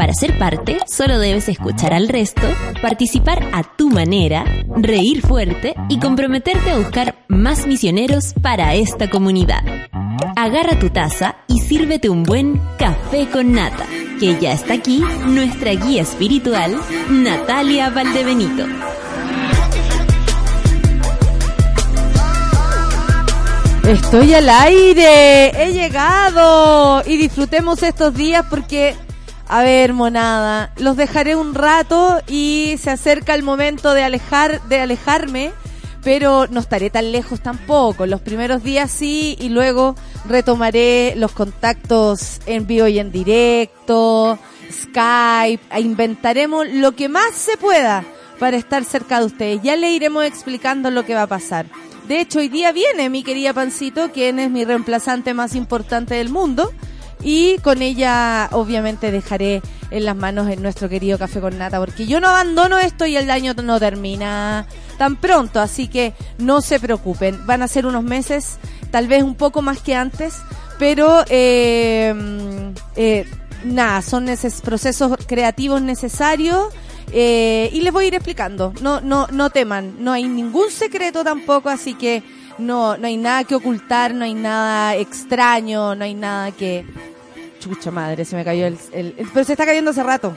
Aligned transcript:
Para 0.00 0.14
ser 0.14 0.38
parte, 0.38 0.78
solo 0.86 1.18
debes 1.18 1.50
escuchar 1.50 1.92
al 1.92 2.08
resto, 2.08 2.40
participar 2.80 3.46
a 3.52 3.76
tu 3.76 3.90
manera, 3.90 4.46
reír 4.74 5.20
fuerte 5.20 5.74
y 5.90 6.00
comprometerte 6.00 6.70
a 6.70 6.78
buscar 6.78 7.26
más 7.28 7.66
misioneros 7.66 8.32
para 8.40 8.74
esta 8.74 9.10
comunidad. 9.10 9.62
Agarra 10.36 10.78
tu 10.78 10.88
taza 10.88 11.36
y 11.48 11.58
sírvete 11.58 12.08
un 12.08 12.22
buen 12.22 12.58
café 12.78 13.28
con 13.28 13.52
nata, 13.52 13.84
que 14.18 14.38
ya 14.40 14.52
está 14.52 14.72
aquí 14.72 15.04
nuestra 15.26 15.72
guía 15.72 16.00
espiritual, 16.00 16.80
Natalia 17.10 17.90
Valdebenito. 17.90 18.64
Estoy 23.86 24.32
al 24.32 24.48
aire, 24.48 25.48
he 25.62 25.72
llegado 25.74 27.02
y 27.04 27.18
disfrutemos 27.18 27.82
estos 27.82 28.14
días 28.14 28.46
porque, 28.48 28.94
a 29.52 29.64
ver, 29.64 29.94
monada, 29.94 30.72
los 30.76 30.96
dejaré 30.96 31.34
un 31.34 31.56
rato 31.56 32.20
y 32.28 32.76
se 32.80 32.90
acerca 32.90 33.34
el 33.34 33.42
momento 33.42 33.94
de 33.94 34.04
alejar, 34.04 34.62
de 34.68 34.78
alejarme, 34.78 35.50
pero 36.04 36.46
no 36.46 36.60
estaré 36.60 36.88
tan 36.88 37.10
lejos 37.10 37.40
tampoco. 37.40 38.06
Los 38.06 38.20
primeros 38.20 38.62
días 38.62 38.92
sí 38.92 39.36
y 39.40 39.48
luego 39.48 39.96
retomaré 40.28 41.14
los 41.16 41.32
contactos 41.32 42.38
en 42.46 42.68
vivo 42.68 42.86
y 42.86 43.00
en 43.00 43.10
directo, 43.10 44.38
Skype, 44.70 45.64
e 45.72 45.80
inventaremos 45.80 46.68
lo 46.68 46.92
que 46.92 47.08
más 47.08 47.34
se 47.34 47.56
pueda 47.56 48.04
para 48.38 48.56
estar 48.56 48.84
cerca 48.84 49.18
de 49.18 49.26
ustedes. 49.26 49.62
Ya 49.64 49.74
le 49.74 49.90
iremos 49.90 50.24
explicando 50.26 50.92
lo 50.92 51.04
que 51.04 51.16
va 51.16 51.22
a 51.22 51.26
pasar. 51.26 51.66
De 52.06 52.20
hecho, 52.20 52.38
hoy 52.38 52.48
día 52.48 52.70
viene 52.70 53.10
mi 53.10 53.24
querida 53.24 53.52
Pancito, 53.52 54.12
quien 54.12 54.38
es 54.38 54.48
mi 54.48 54.64
reemplazante 54.64 55.34
más 55.34 55.56
importante 55.56 56.14
del 56.14 56.28
mundo. 56.28 56.70
Y 57.22 57.58
con 57.58 57.82
ella, 57.82 58.48
obviamente, 58.52 59.10
dejaré 59.10 59.62
en 59.90 60.04
las 60.04 60.16
manos 60.16 60.48
en 60.48 60.62
nuestro 60.62 60.88
querido 60.88 61.18
Café 61.18 61.40
con 61.40 61.58
Nata, 61.58 61.78
porque 61.78 62.06
yo 62.06 62.20
no 62.20 62.28
abandono 62.28 62.78
esto 62.78 63.06
y 63.06 63.16
el 63.16 63.30
año 63.30 63.54
no 63.54 63.78
termina 63.78 64.66
tan 64.96 65.16
pronto, 65.16 65.60
así 65.60 65.88
que 65.88 66.14
no 66.38 66.60
se 66.60 66.80
preocupen. 66.80 67.44
Van 67.46 67.62
a 67.62 67.68
ser 67.68 67.86
unos 67.86 68.04
meses, 68.04 68.58
tal 68.90 69.06
vez 69.08 69.22
un 69.22 69.34
poco 69.34 69.62
más 69.62 69.80
que 69.80 69.94
antes, 69.94 70.38
pero 70.78 71.24
eh, 71.28 72.14
eh, 72.96 73.26
nada, 73.64 74.00
son 74.02 74.28
esos 74.28 74.60
procesos 74.62 75.16
creativos 75.26 75.82
necesarios 75.82 76.72
eh, 77.12 77.68
y 77.72 77.80
les 77.80 77.92
voy 77.92 78.04
a 78.04 78.08
ir 78.08 78.14
explicando. 78.14 78.72
No, 78.80 79.00
no, 79.00 79.26
no 79.30 79.50
teman. 79.50 79.96
No 79.98 80.12
hay 80.12 80.28
ningún 80.28 80.70
secreto 80.70 81.24
tampoco, 81.24 81.68
así 81.68 81.94
que 81.94 82.22
no, 82.58 82.96
no 82.96 83.06
hay 83.06 83.16
nada 83.16 83.44
que 83.44 83.54
ocultar, 83.54 84.14
no 84.14 84.24
hay 84.24 84.34
nada 84.34 84.96
extraño, 84.96 85.94
no 85.94 86.04
hay 86.04 86.14
nada 86.14 86.52
que. 86.52 86.84
Chucha 87.58 87.90
madre, 87.90 88.24
se 88.24 88.36
me 88.36 88.44
cayó 88.44 88.66
el, 88.66 88.78
Pero 89.34 89.44
se 89.44 89.52
está 89.52 89.66
cayendo 89.66 89.90
hace 89.90 90.02
rato. 90.02 90.34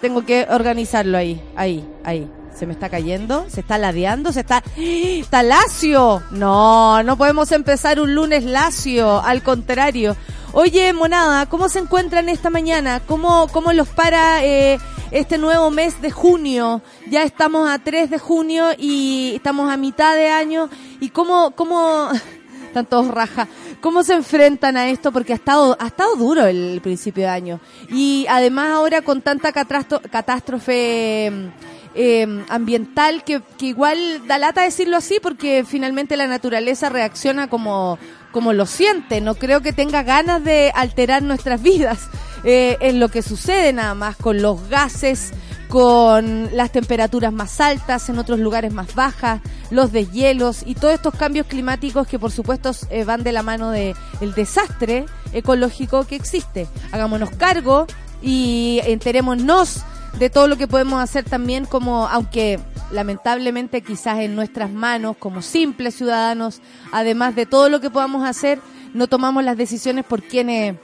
Tengo 0.00 0.24
que 0.24 0.46
organizarlo 0.50 1.16
ahí, 1.18 1.42
ahí, 1.56 1.86
ahí. 2.04 2.28
Se 2.54 2.66
me 2.66 2.72
está 2.72 2.88
cayendo, 2.88 3.46
se 3.48 3.60
está 3.60 3.78
ladeando, 3.78 4.32
se 4.32 4.40
está. 4.40 4.62
¡Está 4.76 5.42
lacio! 5.42 6.22
No, 6.32 7.02
no 7.02 7.16
podemos 7.16 7.52
empezar 7.52 8.00
un 8.00 8.14
lunes 8.14 8.44
lacio, 8.44 9.20
al 9.22 9.42
contrario. 9.42 10.16
Oye, 10.52 10.94
monada, 10.94 11.44
¿cómo 11.44 11.68
se 11.68 11.78
encuentran 11.78 12.30
esta 12.30 12.48
mañana? 12.48 13.00
¿Cómo, 13.06 13.48
cómo 13.52 13.74
los 13.74 13.86
para 13.88 14.42
eh, 14.42 14.78
este 15.10 15.36
nuevo 15.36 15.70
mes 15.70 16.00
de 16.00 16.10
junio? 16.10 16.80
Ya 17.10 17.22
estamos 17.22 17.68
a 17.68 17.78
3 17.78 18.08
de 18.08 18.18
junio 18.18 18.70
y 18.78 19.34
estamos 19.36 19.70
a 19.70 19.76
mitad 19.76 20.16
de 20.16 20.30
año. 20.30 20.70
¿Y 21.00 21.10
cómo, 21.10 21.50
cómo, 21.50 22.08
están 22.66 22.86
todos 22.86 23.08
raja, 23.08 23.46
cómo 23.82 24.02
se 24.02 24.14
enfrentan 24.14 24.78
a 24.78 24.88
esto? 24.88 25.12
Porque 25.12 25.34
ha 25.34 25.36
estado, 25.36 25.76
ha 25.78 25.88
estado 25.88 26.16
duro 26.16 26.46
el 26.46 26.80
principio 26.80 27.24
de 27.24 27.28
año. 27.28 27.60
Y 27.90 28.24
además 28.30 28.70
ahora 28.70 29.02
con 29.02 29.20
tanta 29.20 29.52
catástrofe 29.52 31.30
eh, 31.94 32.44
ambiental 32.48 33.22
que, 33.22 33.42
que 33.58 33.66
igual 33.66 34.26
da 34.26 34.38
lata 34.38 34.62
decirlo 34.62 34.96
así 34.96 35.18
porque 35.22 35.64
finalmente 35.66 36.16
la 36.16 36.26
naturaleza 36.26 36.88
reacciona 36.88 37.48
como 37.48 37.98
como 38.32 38.52
lo 38.52 38.66
siente. 38.66 39.20
No 39.20 39.34
creo 39.34 39.60
que 39.60 39.72
tenga 39.72 40.02
ganas 40.02 40.42
de 40.44 40.72
alterar 40.74 41.22
nuestras 41.22 41.62
vidas. 41.62 42.08
Eh, 42.44 42.76
en 42.80 43.00
lo 43.00 43.08
que 43.08 43.22
sucede 43.22 43.72
nada 43.72 43.94
más 43.94 44.16
con 44.16 44.40
los 44.40 44.68
gases, 44.68 45.32
con 45.68 46.48
las 46.56 46.70
temperaturas 46.70 47.32
más 47.32 47.60
altas, 47.60 48.08
en 48.08 48.18
otros 48.18 48.38
lugares 48.38 48.72
más 48.72 48.94
bajas, 48.94 49.40
los 49.70 49.92
deshielos 49.92 50.62
y 50.64 50.74
todos 50.74 50.94
estos 50.94 51.14
cambios 51.14 51.46
climáticos 51.46 52.06
que 52.06 52.18
por 52.18 52.30
supuesto 52.30 52.70
eh, 52.90 53.04
van 53.04 53.22
de 53.22 53.32
la 53.32 53.42
mano 53.42 53.70
de 53.70 53.94
el 54.20 54.34
desastre 54.34 55.06
ecológico 55.32 56.04
que 56.04 56.16
existe. 56.16 56.68
Hagámonos 56.92 57.30
cargo 57.30 57.86
y 58.22 58.80
enterémonos 58.84 59.82
de 60.18 60.30
todo 60.30 60.48
lo 60.48 60.56
que 60.56 60.66
podemos 60.66 61.02
hacer 61.02 61.24
también 61.24 61.64
como, 61.64 62.08
aunque 62.08 62.58
lamentablemente 62.90 63.82
quizás 63.82 64.18
en 64.20 64.34
nuestras 64.34 64.70
manos 64.70 65.16
como 65.16 65.42
simples 65.42 65.94
ciudadanos, 65.94 66.60
además 66.92 67.36
de 67.36 67.46
todo 67.46 67.68
lo 67.68 67.80
que 67.80 67.90
podamos 67.90 68.26
hacer, 68.26 68.60
no 68.94 69.06
tomamos 69.06 69.44
las 69.44 69.56
decisiones 69.56 70.04
por 70.04 70.22
quienes 70.22 70.76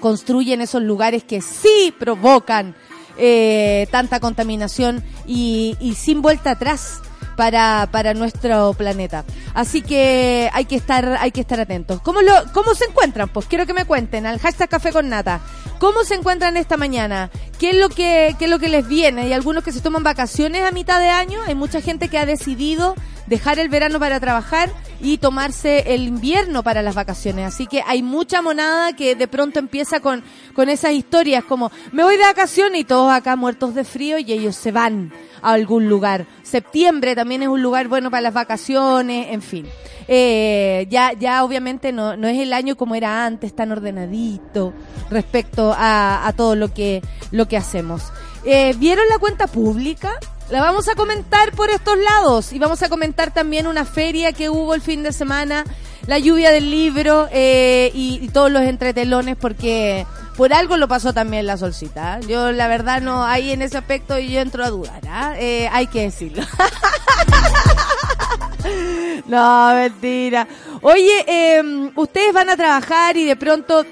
construyen 0.00 0.60
esos 0.60 0.82
lugares 0.82 1.22
que 1.22 1.42
sí 1.42 1.94
provocan 1.98 2.74
eh, 3.18 3.86
tanta 3.90 4.20
contaminación 4.20 5.04
y, 5.26 5.76
y 5.80 5.94
sin 5.94 6.22
vuelta 6.22 6.52
atrás 6.52 7.02
para, 7.36 7.88
para 7.90 8.14
nuestro 8.14 8.72
planeta. 8.74 9.24
Así 9.54 9.82
que 9.82 10.50
hay 10.52 10.64
que 10.64 10.76
estar, 10.76 11.16
hay 11.20 11.30
que 11.30 11.40
estar 11.40 11.60
atentos. 11.60 12.00
¿Cómo 12.00 12.22
lo, 12.22 12.32
cómo 12.52 12.74
se 12.74 12.84
encuentran? 12.84 13.28
Pues 13.28 13.46
quiero 13.46 13.66
que 13.66 13.74
me 13.74 13.84
cuenten 13.84 14.26
al 14.26 14.38
hashtag 14.38 14.68
café 14.68 14.92
con 14.92 15.08
nata. 15.08 15.40
¿Cómo 15.82 16.04
se 16.04 16.14
encuentran 16.14 16.56
esta 16.56 16.76
mañana? 16.76 17.28
¿Qué 17.58 17.70
es 17.70 17.76
lo 17.76 17.88
que, 17.88 18.36
es 18.38 18.48
lo 18.48 18.60
que 18.60 18.68
les 18.68 18.86
viene? 18.86 19.22
Hay 19.22 19.32
algunos 19.32 19.64
que 19.64 19.72
se 19.72 19.80
toman 19.80 20.04
vacaciones 20.04 20.62
a 20.62 20.70
mitad 20.70 21.00
de 21.00 21.08
año. 21.08 21.40
Hay 21.44 21.56
mucha 21.56 21.80
gente 21.80 22.08
que 22.08 22.18
ha 22.18 22.24
decidido 22.24 22.94
dejar 23.26 23.58
el 23.58 23.68
verano 23.68 23.98
para 23.98 24.20
trabajar 24.20 24.70
y 25.00 25.18
tomarse 25.18 25.92
el 25.92 26.04
invierno 26.04 26.62
para 26.62 26.82
las 26.82 26.94
vacaciones. 26.94 27.46
Así 27.46 27.66
que 27.66 27.82
hay 27.84 28.00
mucha 28.00 28.42
monada 28.42 28.94
que 28.94 29.16
de 29.16 29.26
pronto 29.26 29.58
empieza 29.58 29.98
con, 29.98 30.22
con 30.54 30.68
esas 30.68 30.92
historias 30.92 31.42
como 31.42 31.72
me 31.90 32.04
voy 32.04 32.16
de 32.16 32.22
vacaciones 32.22 32.82
y 32.82 32.84
todos 32.84 33.10
acá 33.10 33.34
muertos 33.34 33.74
de 33.74 33.82
frío 33.82 34.18
y 34.18 34.32
ellos 34.32 34.54
se 34.54 34.70
van 34.70 35.12
a 35.42 35.52
algún 35.52 35.88
lugar. 35.88 36.26
Septiembre 36.44 37.16
también 37.16 37.42
es 37.42 37.48
un 37.48 37.60
lugar 37.60 37.88
bueno 37.88 38.08
para 38.08 38.20
las 38.20 38.34
vacaciones, 38.34 39.32
en 39.32 39.42
fin. 39.42 39.66
Eh, 40.08 40.86
ya, 40.90 41.12
ya 41.12 41.44
obviamente 41.44 41.92
no, 41.92 42.16
no 42.16 42.28
es 42.28 42.38
el 42.38 42.52
año 42.52 42.76
como 42.76 42.94
era 42.94 43.24
antes, 43.24 43.54
tan 43.54 43.72
ordenadito 43.72 44.72
respecto 45.10 45.71
a, 45.76 46.32
todo 46.36 46.56
lo 46.56 46.72
que, 46.72 47.02
lo 47.30 47.48
que 47.48 47.56
hacemos. 47.56 48.12
Eh, 48.44 48.74
¿Vieron 48.78 49.08
la 49.08 49.18
cuenta 49.18 49.46
pública? 49.46 50.12
La 50.50 50.60
vamos 50.60 50.88
a 50.88 50.94
comentar 50.94 51.52
por 51.52 51.70
estos 51.70 51.96
lados 51.96 52.52
y 52.52 52.58
vamos 52.58 52.82
a 52.82 52.88
comentar 52.88 53.32
también 53.32 53.66
una 53.66 53.86
feria 53.86 54.32
que 54.32 54.50
hubo 54.50 54.74
el 54.74 54.82
fin 54.82 55.02
de 55.02 55.12
semana, 55.12 55.64
la 56.06 56.18
lluvia 56.18 56.50
del 56.50 56.70
libro 56.70 57.28
eh, 57.32 57.90
y, 57.94 58.28
todos 58.28 58.50
los 58.50 58.62
entretelones 58.62 59.36
porque 59.36 60.04
por 60.36 60.52
algo 60.52 60.76
lo 60.76 60.88
pasó 60.88 61.14
también 61.14 61.46
la 61.46 61.56
solcita. 61.56 62.20
Yo 62.20 62.52
la 62.52 62.68
verdad 62.68 63.00
no, 63.00 63.24
ahí 63.24 63.52
en 63.52 63.62
ese 63.62 63.78
aspecto 63.78 64.18
yo 64.18 64.40
entro 64.40 64.62
a 64.62 64.68
dudar, 64.68 65.00
¿ah? 65.08 65.34
eh, 65.38 65.70
hay 65.72 65.86
que 65.86 66.02
decirlo. 66.02 66.42
no, 69.26 69.74
mentira. 69.74 70.46
Oye, 70.82 71.24
eh, 71.26 71.90
ustedes 71.96 72.34
van 72.34 72.50
a 72.50 72.56
trabajar 72.56 73.16
y 73.16 73.24
de 73.24 73.36
pronto, 73.36 73.86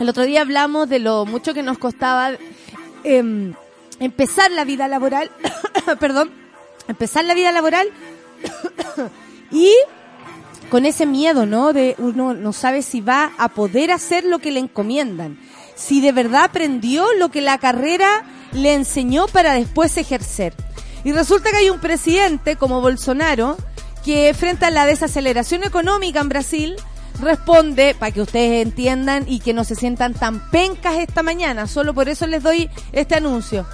el 0.00 0.08
otro 0.08 0.24
día 0.24 0.40
hablamos 0.40 0.88
de 0.88 0.98
lo 0.98 1.26
mucho 1.26 1.54
que 1.54 1.62
nos 1.62 1.78
costaba 1.78 2.32
eh, 3.04 3.52
empezar 4.00 4.50
la 4.50 4.64
vida 4.64 4.88
laboral, 4.88 5.30
perdón, 6.00 6.32
empezar 6.88 7.24
la 7.24 7.34
vida 7.34 7.52
laboral 7.52 7.88
y 9.52 9.72
con 10.70 10.86
ese 10.86 11.04
miedo, 11.04 11.44
¿no? 11.46 11.72
De 11.72 11.96
uno 11.98 12.32
no 12.32 12.52
sabe 12.52 12.82
si 12.82 13.00
va 13.00 13.32
a 13.36 13.50
poder 13.50 13.92
hacer 13.92 14.24
lo 14.24 14.38
que 14.38 14.50
le 14.50 14.60
encomiendan, 14.60 15.38
si 15.74 16.00
de 16.00 16.12
verdad 16.12 16.44
aprendió 16.44 17.06
lo 17.18 17.30
que 17.30 17.42
la 17.42 17.58
carrera 17.58 18.24
le 18.52 18.74
enseñó 18.74 19.26
para 19.26 19.52
después 19.52 19.96
ejercer. 19.98 20.54
Y 21.04 21.12
resulta 21.12 21.50
que 21.50 21.58
hay 21.58 21.70
un 21.70 21.80
presidente 21.80 22.56
como 22.56 22.80
Bolsonaro 22.80 23.56
que 24.04 24.32
frente 24.32 24.64
a 24.64 24.70
la 24.70 24.86
desaceleración 24.86 25.62
económica 25.64 26.20
en 26.20 26.28
Brasil 26.28 26.76
responde, 27.20 27.94
para 27.98 28.12
que 28.12 28.22
ustedes 28.22 28.66
entiendan 28.66 29.24
y 29.26 29.40
que 29.40 29.52
no 29.52 29.64
se 29.64 29.74
sientan 29.74 30.14
tan 30.14 30.50
pencas 30.50 30.98
esta 30.98 31.22
mañana, 31.22 31.66
solo 31.66 31.94
por 31.94 32.08
eso 32.08 32.26
les 32.26 32.42
doy 32.42 32.68
este 32.92 33.14
anuncio. 33.14 33.66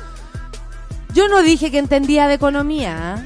Yo 1.14 1.28
no 1.28 1.42
dije 1.42 1.70
que 1.70 1.78
entendía 1.78 2.28
de 2.28 2.34
economía. 2.34 3.14
¿ah? 3.14 3.24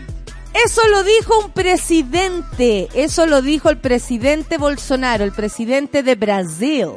Eso 0.65 0.81
lo 0.89 1.03
dijo 1.03 1.39
un 1.45 1.51
presidente, 1.53 2.89
eso 2.95 3.27
lo 3.27 3.41
dijo 3.41 3.71
el 3.71 3.79
presidente 3.79 4.59
Bolsonaro, 4.59 5.25
el 5.25 5.33
presidente 5.33 6.03
de 6.03 6.15
Brasil. 6.15 6.89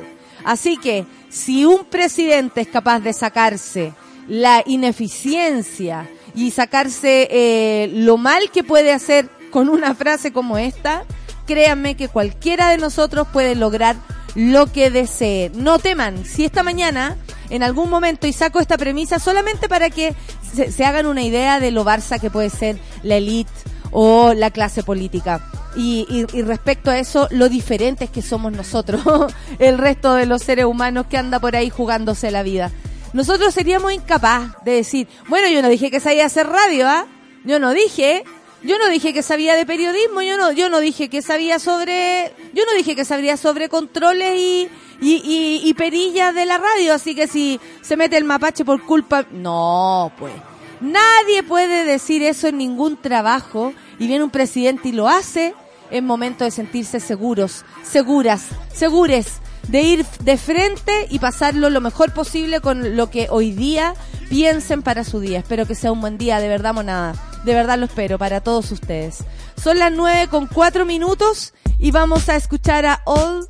Así 0.44 0.78
que 0.78 1.06
si 1.30 1.66
un 1.66 1.86
presidente 1.86 2.62
es 2.62 2.68
capaz 2.68 3.00
de 3.00 3.14
sacarse 3.14 3.94
la 4.28 4.64
ineficiencia 4.66 6.10
y 6.36 6.52
sacarse 6.52 7.28
eh, 7.32 7.90
lo 7.94 8.18
mal 8.18 8.50
que 8.52 8.64
puede 8.64 8.92
hacer 8.92 9.30
con 9.52 9.70
una 9.70 9.94
frase 9.96 10.34
como 10.34 10.58
esta, 10.58 11.06
créanme 11.46 11.96
que 11.96 12.08
cualquiera 12.08 12.70
de 12.70 12.78
nosotros 12.78 13.28
puede 13.32 13.56
lograr 13.56 13.96
lo 14.36 14.72
que 14.72 14.90
desee. 14.90 15.52
No 15.56 15.80
teman, 15.80 16.26
si 16.26 16.46
esta 16.46 16.64
mañana 16.64 17.18
en 17.50 17.62
algún 17.62 17.88
momento, 17.90 18.26
y 18.26 18.34
saco 18.34 18.60
esta 18.60 18.78
premisa 18.78 19.20
solamente 19.20 19.70
para 19.70 19.92
que 19.92 20.16
se, 20.56 20.86
hagan 20.86 21.06
una 21.06 21.22
idea 21.22 21.60
de 21.60 21.70
lo 21.70 21.86
Barça 21.86 22.20
que 22.20 22.32
puede 22.32 22.50
ser 22.50 22.78
la 23.04 23.18
élite 23.18 23.52
o 23.92 24.34
la 24.34 24.50
clase 24.50 24.82
política. 24.82 25.40
Y, 25.76 26.26
respecto 26.44 26.90
a 26.90 26.98
eso, 26.98 27.28
lo 27.30 27.50
diferentes 27.50 28.10
que 28.10 28.24
somos 28.24 28.52
nosotros, 28.54 29.02
el 29.60 29.78
resto 29.78 30.16
de 30.16 30.26
los 30.26 30.42
seres 30.42 30.66
humanos 30.66 31.06
que 31.10 31.18
anda 31.18 31.40
por 31.40 31.56
ahí 31.56 31.70
jugándose 31.70 32.32
la 32.32 32.42
vida. 32.42 32.72
Nosotros 33.14 33.54
seríamos 33.54 33.94
incapaz 33.94 34.56
de 34.66 34.72
decir, 34.72 35.08
bueno, 35.28 35.48
yo 35.48 35.62
no 35.62 35.70
dije 35.70 35.92
que 35.92 36.00
sabía 36.00 36.26
hacer 36.26 36.48
radio, 36.48 36.88
¿ah? 36.88 37.06
Yo 37.46 37.60
no 37.60 37.72
dije, 37.72 38.24
yo 38.64 38.78
no 38.78 38.90
dije 38.90 39.14
que 39.14 39.24
sabía 39.24 39.56
de 39.56 39.66
periodismo, 39.66 40.22
yo 40.22 40.38
no, 40.38 40.52
yo 40.52 40.70
no 40.70 40.80
dije 40.80 41.10
que 41.10 41.22
sabía 41.22 41.60
sobre, 41.60 42.34
yo 42.54 42.64
no 42.66 42.74
dije 42.78 42.96
que 42.96 43.06
sabría 43.06 43.38
sobre 43.38 43.70
controles 43.70 44.36
y, 44.38 44.70
y, 45.02 45.62
y, 45.64 45.74
perillas 45.74 46.34
de 46.34 46.46
la 46.46 46.58
radio, 46.58 46.94
así 46.94 47.14
que 47.14 47.28
si 47.28 47.60
se 47.82 47.98
mete 47.98 48.18
el 48.18 48.24
mapache 48.24 48.64
por 48.64 48.82
culpa, 48.84 49.26
no, 49.32 50.12
pues. 50.18 50.34
Nadie 50.80 51.44
puede 51.44 51.86
decir 51.86 52.24
eso 52.24 52.48
en 52.48 52.58
ningún 52.58 52.98
trabajo 52.98 53.74
y 54.00 54.08
viene 54.08 54.24
un 54.24 54.30
presidente 54.30 54.90
y 54.90 54.92
lo 54.92 55.08
hace 55.08 55.54
en 55.92 56.06
momento 56.06 56.44
de 56.44 56.52
sentirse 56.52 57.00
seguros, 57.00 57.64
seguras, 57.84 58.48
segures 58.74 59.43
de 59.68 59.82
ir 59.82 60.06
de 60.24 60.38
frente 60.38 61.08
y 61.10 61.20
pasarlo 61.20 61.70
lo 61.70 61.82
mejor 61.82 62.14
posible 62.14 62.62
con 62.62 62.96
lo 62.96 63.10
que 63.10 63.28
hoy 63.30 63.52
día 63.52 63.94
piensen 64.30 64.82
para 64.82 65.04
su 65.04 65.20
día. 65.20 65.40
Espero 65.40 65.66
que 65.66 65.76
sea 65.76 65.92
un 65.92 66.02
buen 66.02 66.18
día, 66.18 66.40
de 66.40 66.48
verdad, 66.48 66.74
monada. 66.74 67.14
De 67.46 67.54
verdad 67.54 67.78
lo 67.78 67.86
espero 67.86 68.18
para 68.18 68.42
todos 68.42 68.72
ustedes. 68.72 69.24
Son 69.62 69.80
las 69.80 69.92
nueve 69.92 70.28
con 70.30 70.48
cuatro 70.48 70.86
minutos 70.86 71.54
y 71.78 71.92
vamos 71.92 72.30
a 72.30 72.36
escuchar 72.36 72.86
a 72.86 73.02
Old 73.06 73.48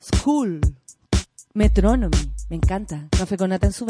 School. 0.00 0.60
Metronomy. 1.54 2.32
Me 2.48 2.56
encanta. 2.56 3.08
Café 3.10 3.36
con 3.36 3.50
nata 3.50 3.66
en 3.66 3.72
su. 3.72 3.86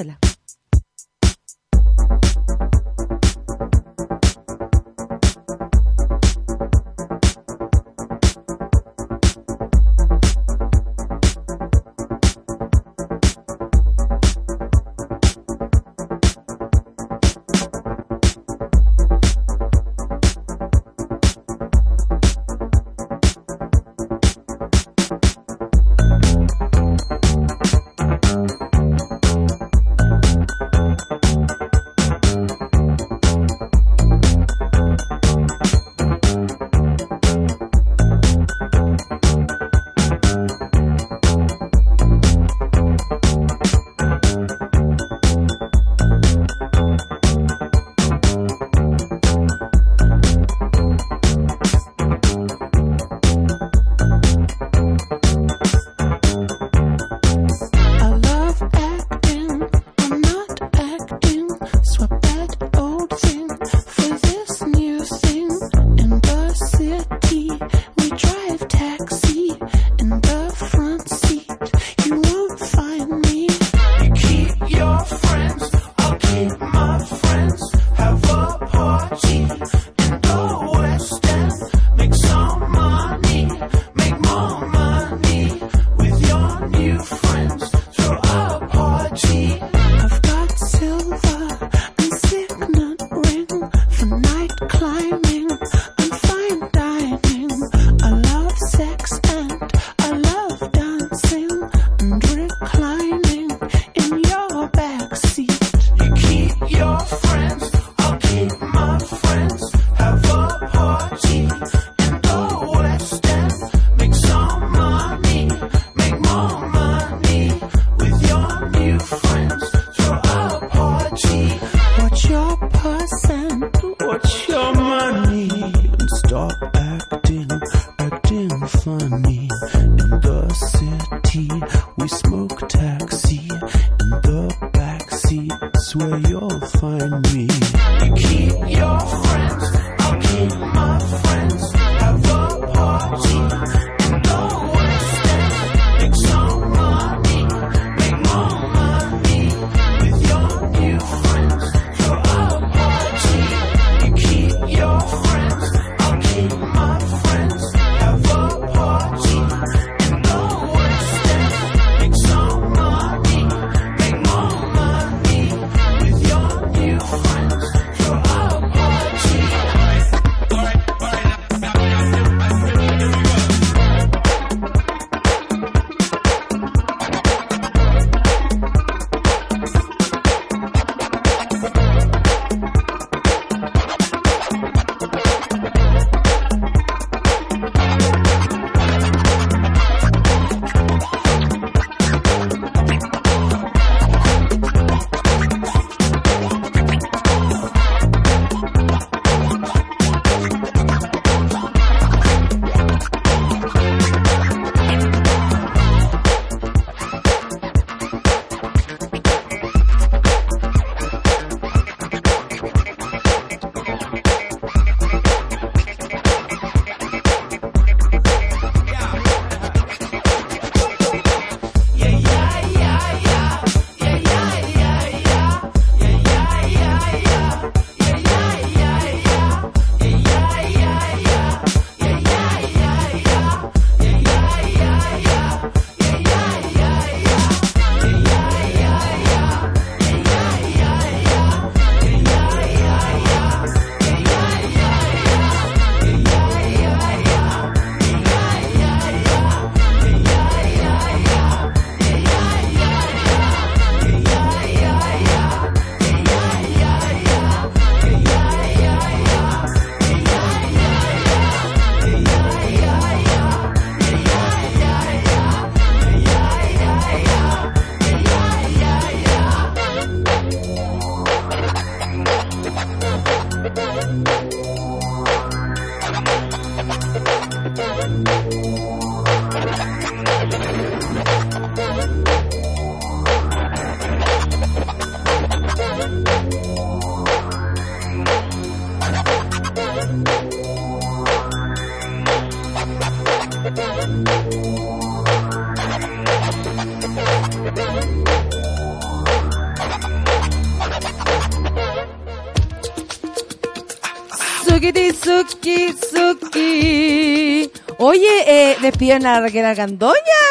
Sukiti, 304.67 305.12
suki, 305.12 305.93
suki. 305.93 307.70
Oye, 307.98 308.44
eh, 308.46 308.77
despiden 308.81 309.27
a 309.27 309.41
Raquel 309.41 309.65
Argandoña. 309.65 310.43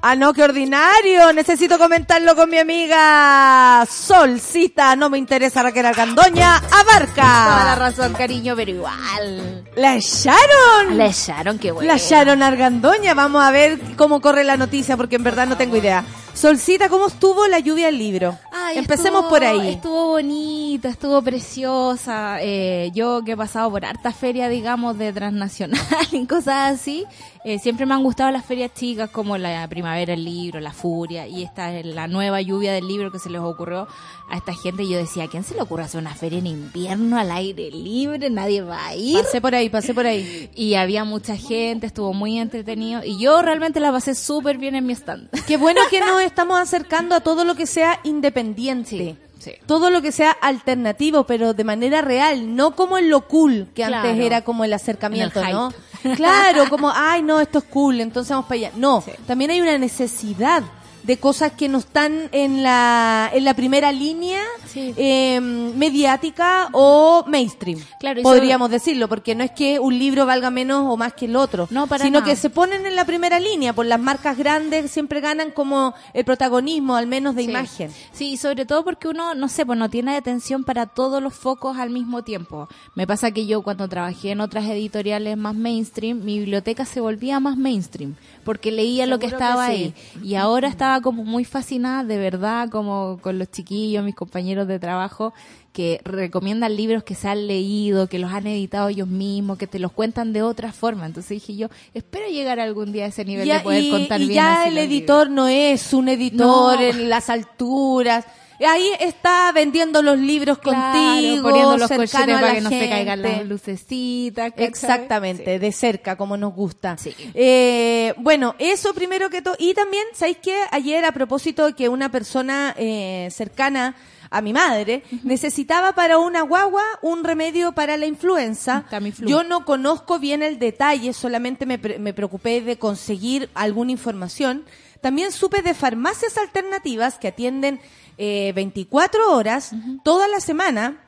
Ah, 0.00 0.14
no, 0.14 0.32
qué 0.32 0.44
ordinario. 0.44 1.32
Necesito 1.32 1.76
comentarlo 1.76 2.36
con 2.36 2.48
mi 2.48 2.58
amiga 2.58 3.84
Solcita. 3.90 4.94
No 4.94 5.10
me 5.10 5.18
interesa 5.18 5.62
Raquel 5.62 5.86
Argandoña. 5.86 6.56
Abarca. 6.56 7.44
Toda 7.46 7.64
la 7.64 7.74
razón, 7.74 8.12
cariño, 8.12 8.54
pero 8.54 8.70
igual. 8.70 9.64
¿La 9.74 9.96
echaron? 9.96 10.96
La 10.96 11.06
echaron, 11.06 11.58
qué 11.58 11.72
bueno. 11.72 11.88
La 11.88 11.96
echaron 11.96 12.42
Argandoña. 12.44 13.14
Vamos 13.14 13.42
a 13.42 13.50
ver 13.50 13.80
cómo 13.96 14.20
corre 14.20 14.44
la 14.44 14.56
noticia 14.56 14.96
porque 14.96 15.16
en 15.16 15.24
verdad 15.24 15.48
no 15.48 15.56
tengo 15.56 15.76
idea. 15.76 16.04
Solcita, 16.42 16.88
¿cómo 16.88 17.08
estuvo 17.08 17.48
la 17.48 17.58
lluvia 17.58 17.86
del 17.86 17.98
libro? 17.98 18.38
Ay, 18.52 18.78
Empecemos 18.78 19.22
estuvo- 19.24 19.28
por 19.28 19.42
ahí. 19.42 19.70
Estuvo 19.70 20.06
bonita, 20.10 20.88
estuvo 20.88 21.20
preciosa. 21.20 22.38
Eh, 22.40 22.92
yo 22.94 23.22
que 23.24 23.32
he 23.32 23.36
pasado 23.36 23.68
por 23.72 23.84
harta 23.84 24.12
feria, 24.12 24.48
digamos, 24.48 24.96
de 24.98 25.12
transnacional 25.12 25.80
y 26.12 26.24
cosas 26.26 26.74
así, 26.74 27.04
eh, 27.44 27.58
siempre 27.58 27.86
me 27.86 27.94
han 27.94 28.04
gustado 28.04 28.30
las 28.30 28.44
ferias 28.44 28.72
chicas 28.72 29.10
como 29.10 29.36
la 29.36 29.66
Primavera 29.68 30.12
del 30.12 30.24
Libro, 30.24 30.60
la 30.60 30.70
Furia 30.72 31.26
y 31.26 31.42
esta 31.42 31.74
es 31.74 31.84
la 31.86 32.06
nueva 32.06 32.40
lluvia 32.40 32.72
del 32.72 32.86
libro 32.86 33.10
que 33.10 33.18
se 33.18 33.30
les 33.30 33.40
ocurrió 33.40 33.88
a 34.30 34.36
esta 34.36 34.54
gente. 34.54 34.84
Y 34.84 34.90
yo 34.90 34.98
decía, 34.98 35.24
¿a 35.24 35.28
quién 35.28 35.42
se 35.42 35.56
le 35.56 35.62
ocurre 35.62 35.82
hacer 35.82 36.00
una 36.00 36.14
feria 36.14 36.38
en 36.38 36.46
invierno 36.46 37.18
al 37.18 37.32
aire 37.32 37.68
libre? 37.72 38.30
Nadie 38.30 38.62
va 38.62 38.86
a 38.86 38.94
ir. 38.94 39.18
Pasé 39.24 39.40
por 39.40 39.56
ahí, 39.56 39.68
pasé 39.70 39.92
por 39.92 40.06
ahí. 40.06 40.50
Y 40.54 40.74
había 40.74 41.02
mucha 41.04 41.36
gente, 41.36 41.88
estuvo 41.88 42.12
muy 42.12 42.38
entretenido 42.38 43.02
y 43.04 43.18
yo 43.18 43.42
realmente 43.42 43.80
la 43.80 43.90
pasé 43.90 44.14
súper 44.14 44.58
bien 44.58 44.76
en 44.76 44.86
mi 44.86 44.92
stand. 44.92 45.28
Qué 45.46 45.56
bueno 45.56 45.80
que 45.90 45.98
nos 46.00 46.22
estamos 46.28 46.58
acercando 46.58 47.14
a 47.14 47.20
todo 47.20 47.44
lo 47.44 47.54
que 47.54 47.66
sea 47.66 48.00
independiente. 48.04 48.88
Sí, 48.90 49.16
sí. 49.38 49.52
Todo 49.66 49.90
lo 49.90 50.00
que 50.02 50.12
sea 50.12 50.30
alternativo, 50.30 51.24
pero 51.24 51.54
de 51.54 51.64
manera 51.64 52.00
real, 52.02 52.54
no 52.56 52.76
como 52.76 52.96
en 52.98 53.10
lo 53.10 53.26
cool, 53.26 53.68
que 53.74 53.84
antes 53.84 54.18
era 54.18 54.42
como 54.42 54.64
el 54.64 54.72
acercamiento, 54.72 55.42
el 55.42 55.52
¿no? 55.52 55.72
Claro, 56.16 56.68
como, 56.68 56.92
ay, 56.94 57.22
no, 57.22 57.40
esto 57.40 57.58
es 57.58 57.64
cool, 57.64 58.00
entonces 58.00 58.30
vamos 58.30 58.46
para 58.46 58.54
allá. 58.56 58.72
No, 58.76 59.00
Sí. 59.04 59.10
también 59.26 59.50
hay 59.50 59.60
una 59.60 59.76
necesidad 59.78 60.62
de 61.08 61.16
cosas 61.16 61.52
que 61.52 61.68
no 61.68 61.78
están 61.78 62.28
en 62.32 62.62
la, 62.62 63.30
en 63.32 63.42
la 63.44 63.54
primera 63.54 63.90
línea 63.92 64.42
Sí. 64.66 64.92
eh, 64.98 65.40
mediática 65.40 66.68
o 66.72 67.24
mainstream. 67.26 67.80
Claro, 67.98 68.22
podríamos 68.22 68.70
decirlo, 68.70 69.08
porque 69.08 69.34
no 69.34 69.42
es 69.42 69.50
que 69.52 69.80
un 69.80 69.98
libro 69.98 70.26
valga 70.26 70.50
menos 70.50 70.84
o 70.86 70.96
más 70.98 71.14
que 71.14 71.24
el 71.24 71.34
otro, 71.34 71.66
No, 71.70 71.86
para 71.86 72.04
sino 72.04 72.20
nada. 72.20 72.30
que 72.30 72.36
se 72.36 72.50
ponen 72.50 72.84
en 72.84 72.94
la 72.94 73.06
primera 73.06 73.40
línea, 73.40 73.72
por 73.72 73.86
las 73.86 73.98
marcas 73.98 74.36
grandes 74.36 74.90
siempre 74.90 75.20
ganan 75.22 75.50
como 75.50 75.94
el 76.12 76.24
protagonismo, 76.26 76.94
al 76.94 77.06
menos 77.06 77.34
de 77.34 77.44
Sí. 77.44 77.48
imagen. 77.50 77.90
Sí, 78.12 78.32
y 78.32 78.36
sobre 78.36 78.66
todo 78.66 78.84
porque 78.84 79.08
uno, 79.08 79.34
no 79.34 79.48
sé, 79.48 79.64
pues 79.64 79.78
no 79.78 79.88
tiene 79.88 80.14
atención 80.16 80.62
para 80.64 80.84
todos 80.86 81.22
los 81.22 81.32
focos 81.32 81.78
al 81.78 81.88
mismo 81.88 82.22
tiempo. 82.22 82.68
Me 82.94 83.06
pasa 83.06 83.30
que 83.30 83.46
yo 83.46 83.62
cuando 83.62 83.88
trabajé 83.88 84.32
en 84.32 84.42
otras 84.42 84.66
editoriales 84.66 85.38
más 85.38 85.54
mainstream, 85.54 86.22
mi 86.22 86.38
biblioteca 86.38 86.84
se 86.84 87.00
volvía 87.00 87.40
más 87.40 87.56
mainstream, 87.56 88.14
porque 88.48 88.72
leía 88.72 89.04
lo 89.04 89.18
que 89.18 89.26
estaba 89.26 89.66
que 89.66 89.72
ahí. 89.72 89.94
Y 90.24 90.36
ahora 90.36 90.68
estaba 90.68 91.02
como 91.02 91.22
muy 91.22 91.44
fascinada, 91.44 92.02
de 92.02 92.16
verdad, 92.16 92.70
como 92.70 93.18
con 93.20 93.38
los 93.38 93.50
chiquillos, 93.50 94.02
mis 94.02 94.14
compañeros 94.14 94.66
de 94.66 94.78
trabajo, 94.78 95.34
que 95.74 96.00
recomiendan 96.02 96.74
libros 96.74 97.02
que 97.04 97.14
se 97.14 97.28
han 97.28 97.46
leído, 97.46 98.06
que 98.08 98.18
los 98.18 98.32
han 98.32 98.46
editado 98.46 98.88
ellos 98.88 99.06
mismos, 99.06 99.58
que 99.58 99.66
te 99.66 99.78
los 99.78 99.92
cuentan 99.92 100.32
de 100.32 100.40
otra 100.40 100.72
forma. 100.72 101.04
Entonces 101.04 101.28
dije 101.28 101.56
yo, 101.56 101.68
espero 101.92 102.26
llegar 102.28 102.58
algún 102.58 102.90
día 102.90 103.04
a 103.04 103.08
ese 103.08 103.26
nivel 103.26 103.46
Ya- 103.46 103.58
de 103.58 103.64
poder 103.64 103.82
y, 103.82 103.90
contar 103.90 104.18
y 104.18 104.28
bien 104.28 104.34
ya 104.36 104.62
así 104.62 104.70
el 104.70 104.78
editor 104.78 105.26
libros. 105.28 105.36
no 105.44 105.48
es 105.48 105.92
un 105.92 106.08
editor 106.08 106.80
No. 106.80 106.80
en 106.80 107.10
las 107.10 107.28
alturas. 107.28 108.24
Ahí 108.66 108.90
está 109.00 109.52
vendiendo 109.52 110.02
los 110.02 110.18
libros 110.18 110.58
Claro, 110.58 110.92
contigo, 110.98 111.42
poniendo 111.42 111.76
los 111.76 111.88
cercano 111.88 112.34
para 112.40 112.54
que 112.54 112.60
no 112.60 112.70
se 112.70 112.88
caigan 112.88 113.22
las 113.22 113.46
lucecitas. 113.46 114.52
Exactamente, 114.56 115.58
de 115.58 115.72
cerca, 115.72 116.16
como 116.16 116.36
nos 116.36 116.54
gusta. 116.54 116.96
Sí. 116.98 117.14
Eh, 117.34 118.14
bueno, 118.18 118.54
eso 118.58 118.92
primero 118.94 119.30
que 119.30 119.42
todo. 119.42 119.54
Y 119.58 119.74
también, 119.74 120.04
¿sabéis 120.14 120.38
qué? 120.42 120.56
Ayer, 120.70 121.04
a 121.04 121.12
propósito 121.12 121.66
de 121.66 121.72
que 121.74 121.88
una 121.88 122.10
persona 122.10 122.74
eh, 122.76 123.28
cercana 123.30 123.94
a 124.30 124.42
mi 124.42 124.52
madre 124.52 125.04
necesitaba 125.22 125.92
para 125.92 126.18
una 126.18 126.42
guagua 126.42 126.82
un 127.00 127.24
remedio 127.24 127.72
para 127.72 127.96
la 127.96 128.04
influenza. 128.06 128.84
Yo 129.20 129.42
no 129.42 129.64
conozco 129.64 130.18
bien 130.18 130.42
el 130.42 130.58
detalle, 130.58 131.12
solamente 131.14 131.64
me, 131.64 131.78
pre- 131.78 131.98
me 131.98 132.12
preocupé 132.12 132.60
de 132.60 132.76
conseguir 132.78 133.48
alguna 133.54 133.92
información. 133.92 134.64
También 135.00 135.32
supe 135.32 135.62
de 135.62 135.72
farmacias 135.74 136.36
alternativas 136.36 137.18
que 137.18 137.28
atienden 137.28 137.80
eh, 138.18 138.52
24 138.54 139.32
horas 139.34 139.72
toda 140.04 140.28
la 140.28 140.40
semana 140.40 141.00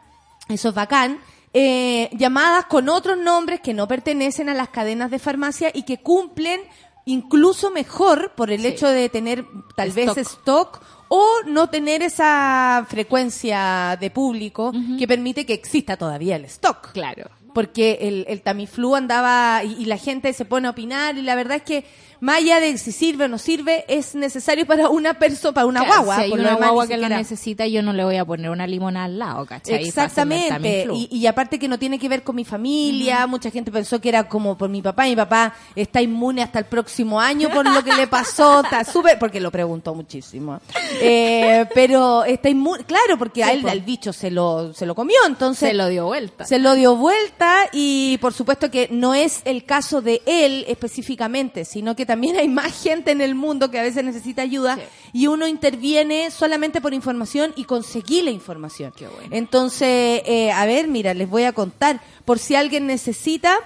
eso 0.48 0.70
es 0.70 0.74
bacán. 0.74 1.18
eh, 1.52 2.08
llamadas 2.16 2.66
con 2.66 2.88
otros 2.88 3.18
nombres 3.18 3.60
que 3.60 3.74
no 3.74 3.88
pertenecen 3.88 4.48
a 4.48 4.54
las 4.54 4.68
cadenas 4.68 5.10
de 5.10 5.18
farmacia 5.18 5.70
y 5.74 5.82
que 5.82 5.98
cumplen 5.98 6.60
incluso 7.06 7.70
mejor 7.70 8.32
por 8.36 8.50
el 8.52 8.60
Sí. 8.60 8.66
hecho 8.68 8.88
de 8.88 9.08
tener 9.08 9.44
tal 9.74 9.88
Stock. 9.88 10.14
vez 10.16 10.26
stock 10.28 10.80
o 11.08 11.26
no 11.46 11.68
tener 11.68 12.02
esa 12.02 12.86
frecuencia 12.88 13.96
de 14.00 14.10
público 14.10 14.72
que 14.98 15.08
permite 15.08 15.44
que 15.44 15.54
exista 15.54 15.96
todavía 15.96 16.36
el 16.36 16.44
stock. 16.44 16.92
Claro. 16.92 17.28
Porque 17.52 17.98
el, 18.02 18.24
el 18.28 18.42
Tamiflu 18.42 18.94
andaba 18.94 19.64
y, 19.64 19.72
y 19.82 19.84
la 19.86 19.96
gente 19.98 20.32
se 20.32 20.44
pone 20.44 20.68
a 20.68 20.70
opinar 20.70 21.18
y 21.18 21.22
la 21.22 21.34
verdad 21.34 21.56
es 21.56 21.62
que 21.64 21.84
más 22.20 22.38
allá 22.38 22.60
de 22.60 22.76
si 22.78 22.92
sirve 22.92 23.24
o 23.24 23.28
no 23.28 23.38
sirve, 23.38 23.84
es 23.88 24.14
necesario 24.14 24.66
para 24.66 24.88
una 24.90 25.14
persona, 25.14 25.54
para 25.54 25.66
una 25.66 25.80
Claro, 25.80 26.04
guagua. 26.04 26.16
Si 26.16 26.22
hay 26.22 26.30
por 26.30 26.40
una 26.40 26.54
guagua 26.54 26.86
que 26.86 26.94
siquiera. 26.94 27.16
necesita, 27.16 27.66
yo 27.66 27.82
no 27.82 27.92
le 27.92 28.04
voy 28.04 28.16
a 28.16 28.24
poner 28.24 28.50
una 28.50 28.66
limona 28.66 29.04
al 29.04 29.18
lado, 29.18 29.46
¿cachai? 29.46 29.86
Exactamente. 29.86 30.86
Y, 30.92 31.26
aparte 31.26 31.58
que 31.58 31.68
no 31.68 31.78
tiene 31.78 31.98
que 31.98 32.08
ver 32.08 32.22
con 32.22 32.36
mi 32.36 32.44
familia, 32.44 33.26
mucha 33.26 33.50
gente 33.50 33.70
pensó 33.70 34.00
que 34.00 34.08
era 34.08 34.28
como 34.28 34.56
por 34.58 34.68
mi 34.68 34.82
papá. 34.82 35.04
Mi 35.04 35.16
papá 35.16 35.54
está 35.74 36.02
inmune 36.02 36.42
hasta 36.42 36.58
el 36.58 36.66
próximo 36.66 37.20
año 37.20 37.48
por 37.50 37.68
lo 37.68 37.82
que 37.82 37.94
le 37.94 38.06
pasó. 38.06 38.60
Está 38.70 38.84
súper, 38.84 39.18
porque 39.18 39.40
lo 39.40 39.50
preguntó 39.50 39.94
muchísimo. 39.94 40.60
Eh, 41.00 41.66
pero 41.74 42.24
está 42.24 42.48
inmune, 42.48 42.84
claro, 42.84 43.18
porque 43.18 43.42
a 43.42 43.52
él, 43.52 43.62
po. 43.62 43.68
al 43.68 43.80
bicho 43.80 44.12
se 44.12 44.30
lo, 44.30 44.72
se 44.74 44.86
lo 44.86 44.94
comió. 44.94 45.16
Entonces 45.26 45.70
se 45.70 45.74
lo 45.74 45.88
dio 45.88 46.06
vuelta. 46.06 46.44
se 46.44 46.58
lo 46.58 46.74
dio 46.74 46.96
vuelta 46.96 47.68
y 47.72 48.18
por 48.18 48.32
supuesto 48.32 48.70
que 48.70 48.88
no 48.90 49.14
es 49.14 49.40
el 49.44 49.64
caso 49.64 50.02
de 50.02 50.22
él 50.26 50.64
específicamente, 50.68 51.64
sino 51.64 51.96
que 51.96 52.06
también 52.10 52.34
hay 52.36 52.48
más 52.48 52.82
gente 52.82 53.12
en 53.12 53.20
el 53.20 53.36
mundo 53.36 53.70
que 53.70 53.78
a 53.78 53.82
veces 53.82 54.02
necesita 54.02 54.42
ayuda 54.42 54.74
Sí. 54.74 54.82
y 55.12 55.26
uno 55.28 55.46
interviene 55.46 56.32
solamente 56.32 56.80
por 56.80 56.92
información 56.92 57.52
y 57.54 57.62
conseguí 57.64 58.20
la 58.22 58.32
información. 58.32 58.92
Qué 58.96 59.06
bueno. 59.06 59.28
Entonces, 59.30 60.22
eh, 60.26 60.50
a 60.50 60.66
ver, 60.66 60.88
mira, 60.88 61.14
les 61.14 61.30
voy 61.30 61.44
a 61.44 61.52
contar, 61.52 62.00
por 62.24 62.40
si 62.40 62.56
alguien 62.56 62.88
necesita, 62.88 63.56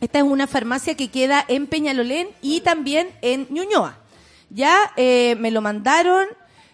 esta 0.00 0.18
es 0.20 0.24
una 0.24 0.46
farmacia 0.46 0.94
que 0.94 1.08
queda 1.08 1.44
en 1.48 1.66
Peñalolén 1.66 2.28
y 2.40 2.60
también 2.60 3.08
en 3.20 3.48
Ñuñoa. 3.50 3.98
Ya 4.50 4.76
eh, 4.96 5.34
me 5.40 5.50
lo 5.50 5.60
mandaron. 5.60 6.26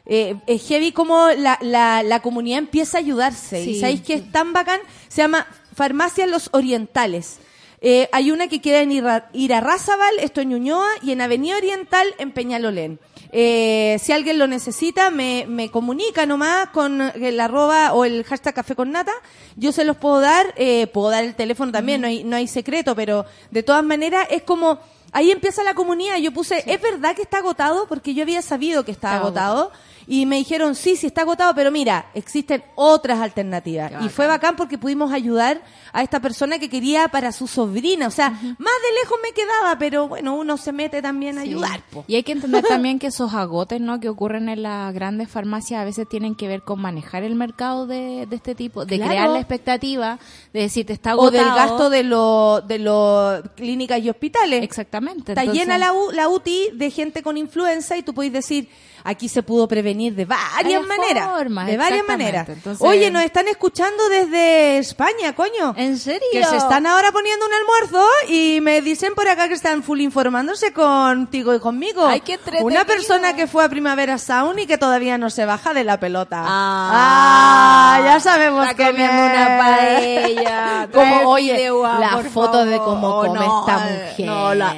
Eh, 0.04 0.36
es 0.46 0.66
heavy 0.68 0.92
como 0.92 1.28
la, 1.36 1.58
la, 1.62 2.02
la 2.02 2.20
comunidad 2.20 2.58
empieza 2.58 2.98
a 2.98 3.00
ayudarse. 3.00 3.62
y 3.62 3.80
sabéis 3.80 4.02
que 4.02 4.18
sí. 4.18 4.24
es 4.24 4.32
tan 4.32 4.52
bacán. 4.52 4.80
Se 5.08 5.22
llama 5.22 5.46
Farmacia 5.74 6.26
Los 6.26 6.50
Orientales. 6.52 7.38
Eh, 7.80 8.08
hay 8.12 8.30
una 8.30 8.48
que 8.48 8.60
queda 8.60 8.80
en 8.80 8.90
Ira- 8.92 9.28
Irarrázaval, 9.32 10.18
esto 10.20 10.40
en 10.40 10.48
Ñuñoa, 10.50 10.88
y 11.02 11.12
en 11.12 11.20
Avenida 11.20 11.56
Oriental 11.56 12.06
en 12.18 12.32
Peñalolén. 12.32 12.98
Eh, 13.30 13.98
si 14.02 14.12
alguien 14.12 14.38
lo 14.38 14.46
necesita, 14.46 15.10
me, 15.10 15.44
me 15.46 15.70
comunica 15.70 16.24
nomás 16.26 16.68
con 16.70 17.00
el 17.00 17.38
arroba 17.40 17.92
o 17.92 18.04
el 18.04 18.24
hashtag 18.24 18.54
café 18.54 18.74
con 18.74 18.90
nata. 18.90 19.12
Yo 19.56 19.70
se 19.72 19.84
los 19.84 19.96
puedo 19.96 20.20
dar, 20.20 20.54
eh, 20.56 20.86
puedo 20.88 21.10
dar 21.10 21.24
el 21.24 21.34
teléfono 21.34 21.70
también, 21.70 22.00
no, 22.00 22.06
hay, 22.06 22.24
no 22.24 22.36
hay 22.36 22.46
secreto, 22.48 22.96
pero 22.96 23.26
de 23.50 23.62
todas 23.62 23.84
maneras 23.84 24.26
es 24.30 24.42
como, 24.42 24.78
ahí 25.12 25.30
empieza 25.30 25.62
la 25.62 25.74
comunidad. 25.74 26.16
Yo 26.16 26.32
puse, 26.32 26.64
¿es 26.66 26.80
verdad 26.80 27.14
que 27.14 27.22
está 27.22 27.38
agotado? 27.38 27.86
Porque 27.86 28.14
yo 28.14 28.22
había 28.22 28.40
sabido 28.42 28.84
que 28.84 28.92
estaba 28.92 29.16
Está 29.16 29.26
agotado. 29.26 29.72
Y 30.10 30.24
me 30.24 30.36
dijeron, 30.36 30.74
sí, 30.74 30.96
sí 30.96 31.08
está 31.08 31.20
agotado, 31.20 31.54
pero 31.54 31.70
mira, 31.70 32.06
existen 32.14 32.64
otras 32.76 33.20
alternativas. 33.20 33.92
y 34.02 34.08
fue 34.08 34.26
bacán 34.26 34.56
porque 34.56 34.78
pudimos 34.78 35.12
ayudar 35.12 35.60
a 35.92 36.02
esta 36.02 36.18
persona 36.18 36.58
que 36.58 36.70
quería 36.70 37.08
para 37.08 37.30
su 37.30 37.46
sobrina. 37.46 38.06
O 38.06 38.10
sea, 38.10 38.30
más 38.30 38.40
de 38.40 39.00
lejos 39.02 39.18
me 39.22 39.32
quedaba, 39.32 39.78
pero 39.78 40.08
bueno, 40.08 40.34
uno 40.34 40.56
se 40.56 40.72
mete 40.72 41.02
también 41.02 41.36
a 41.36 41.42
ayudar. 41.42 41.82
Y 42.06 42.14
hay 42.14 42.22
que 42.22 42.32
entender 42.32 42.64
también 42.64 42.98
que 42.98 43.08
esos 43.08 43.34
agotes 43.34 43.82
¿no? 43.82 44.00
que 44.00 44.08
ocurren 44.08 44.48
en 44.48 44.62
las 44.62 44.94
grandes 44.94 45.28
farmacias 45.28 45.82
a 45.82 45.84
veces 45.84 46.08
tienen 46.08 46.34
que 46.34 46.48
ver 46.48 46.62
con 46.62 46.80
manejar 46.80 47.22
el 47.22 47.34
mercado 47.34 47.86
de, 47.86 48.24
de 48.24 48.36
este 48.36 48.54
tipo, 48.54 48.86
de 48.86 48.98
crear 48.98 49.28
la 49.28 49.40
expectativa, 49.40 50.18
de 50.54 50.60
decir, 50.60 50.86
te 50.86 50.94
está 50.94 51.10
agotado. 51.10 51.42
O 51.42 51.44
del 51.44 51.54
gasto 51.54 51.90
de 51.90 52.02
los 52.02 52.66
de 52.66 52.78
los 52.78 53.42
clínicas 53.56 54.00
y 54.00 54.08
hospitales. 54.08 54.62
Exactamente. 54.62 55.32
Está 55.32 55.44
llena 55.44 55.76
la, 55.76 55.92
la 56.14 56.30
UTI 56.30 56.70
de 56.72 56.90
gente 56.90 57.22
con 57.22 57.36
influenza 57.36 57.98
y 57.98 58.02
tú 58.02 58.14
puedes 58.14 58.32
decir, 58.32 58.70
aquí 59.04 59.28
se 59.28 59.42
pudo 59.42 59.68
prevenir 59.68 60.14
de 60.14 60.24
varias 60.24 60.82
maneras. 60.86 61.30
de 61.66 61.76
varias 61.76 62.06
maneras. 62.06 62.48
Oye, 62.80 63.10
nos 63.10 63.22
están 63.22 63.48
escuchando 63.48 64.08
desde 64.08 64.78
España, 64.78 65.34
coño. 65.34 65.74
¿En 65.76 65.98
serio? 65.98 66.28
Que 66.32 66.44
se 66.44 66.56
están 66.56 66.86
ahora 66.86 67.12
poniendo 67.12 67.46
un 67.46 67.52
almuerzo 67.52 68.06
y 68.28 68.60
me 68.60 68.80
dicen 68.82 69.14
por 69.14 69.28
acá 69.28 69.48
que 69.48 69.54
están 69.54 69.82
full 69.82 70.00
informándose 70.00 70.72
contigo 70.72 71.54
y 71.54 71.60
conmigo. 71.60 72.06
Ay, 72.06 72.20
qué 72.20 72.38
Una 72.60 72.84
persona 72.84 73.34
que 73.34 73.46
fue 73.46 73.64
a 73.64 73.68
Primavera 73.68 74.18
Sound 74.18 74.58
y 74.60 74.66
que 74.66 74.78
todavía 74.78 75.18
no 75.18 75.30
se 75.30 75.44
baja 75.44 75.74
de 75.74 75.84
la 75.84 76.00
pelota. 76.00 76.42
Ah, 76.46 77.96
ah 77.96 78.00
ya 78.04 78.20
sabemos 78.20 78.68
que 78.74 78.86
comiendo 78.86 79.22
una 79.22 79.58
paella. 79.58 80.88
como, 80.92 81.30
oye, 81.30 81.70
la 81.98 82.24
foto 82.32 82.64
de 82.64 82.78
cómo 82.78 83.20
come 83.20 83.40
esta 83.40 83.78
mujer. 83.78 84.26
No, 84.26 84.54
la 84.54 84.74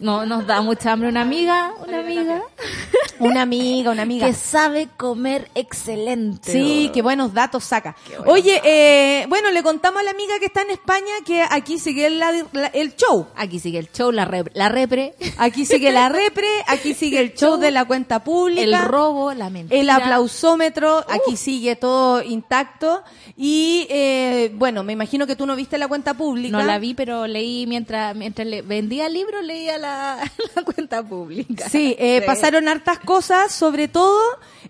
no, 0.00 0.26
nos 0.26 0.46
da 0.46 0.60
mucha 0.62 0.92
hambre 0.92 1.08
una 1.08 1.22
amiga, 1.22 1.72
una 1.86 2.00
amiga. 2.00 2.42
Una 3.18 3.42
amiga, 3.42 3.90
una 3.92 4.02
amiga. 4.02 4.26
Que 4.26 4.32
sabe 4.34 4.88
comer 4.96 5.48
excelente. 5.54 6.50
Sí, 6.52 6.90
qué 6.92 7.00
buenos 7.00 7.32
datos 7.32 7.64
saca. 7.64 7.96
Oye, 8.26 8.60
eh, 8.64 9.26
bueno, 9.28 9.50
le 9.50 9.62
contamos 9.62 10.00
a 10.00 10.04
la 10.04 10.10
amiga 10.10 10.38
que 10.38 10.46
está 10.46 10.62
en 10.62 10.70
España 10.70 11.12
que 11.24 11.42
aquí 11.48 11.78
sigue 11.78 12.06
el, 12.06 12.20
el 12.72 12.96
show. 12.96 13.28
Aquí 13.36 13.58
sigue 13.60 13.78
el 13.78 13.90
show, 13.92 14.10
la, 14.10 14.28
la 14.54 14.68
repre. 14.68 15.14
Aquí 15.38 15.64
sigue 15.64 15.92
la 15.92 16.08
repre, 16.08 16.48
aquí 16.66 16.94
sigue 16.94 17.20
el 17.20 17.34
show 17.34 17.56
de 17.56 17.70
la 17.70 17.84
cuenta 17.84 18.24
pública. 18.24 18.62
El 18.62 18.78
robo, 18.88 19.32
la 19.32 19.48
mentira. 19.48 19.80
El 19.80 19.90
aplausómetro, 19.90 20.98
aquí 21.08 21.36
sigue 21.36 21.76
todo 21.76 22.22
intacto. 22.22 23.02
Y 23.36 23.86
eh, 23.90 24.50
bueno, 24.54 24.82
me 24.82 24.92
imagino 24.92 25.26
que 25.26 25.36
tú 25.36 25.46
no 25.46 25.54
viste 25.56 25.78
la 25.78 25.88
cuenta 25.88 26.14
pública. 26.14 26.56
No 26.56 26.64
la 26.64 26.78
vi, 26.78 26.94
pero 26.94 27.26
leí 27.26 27.66
mientras, 27.66 28.16
mientras 28.16 28.46
le 28.46 28.62
vendía 28.62 29.08
libros, 29.08 29.44
leía 29.44 29.78
la 29.78 29.85
la, 30.56 30.62
cuenta 30.64 31.02
pública. 31.02 31.68
Sí, 31.68 31.96
eh, 31.98 32.22
pasaron 32.24 32.68
hartas 32.68 32.98
cosas, 33.00 33.52
sobre 33.52 33.88
todo 33.88 34.20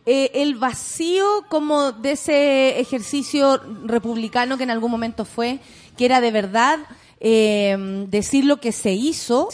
eh, 0.05 0.31
el 0.35 0.57
vacío 0.57 1.45
como 1.49 1.93
de 1.93 2.13
ese 2.13 2.81
ejercicio 2.81 3.61
republicano 3.85 4.57
que 4.57 4.65
en 4.65 4.71
algún 4.71 4.91
momento 4.91 5.25
fue, 5.25 5.61
que 5.97 6.05
era 6.05 6.21
de 6.21 6.31
verdad 6.31 6.79
eh, 7.21 7.77
decir 8.09 8.45
lo 8.45 8.61
que 8.61 8.73
se 8.73 8.93
hizo. 8.93 9.49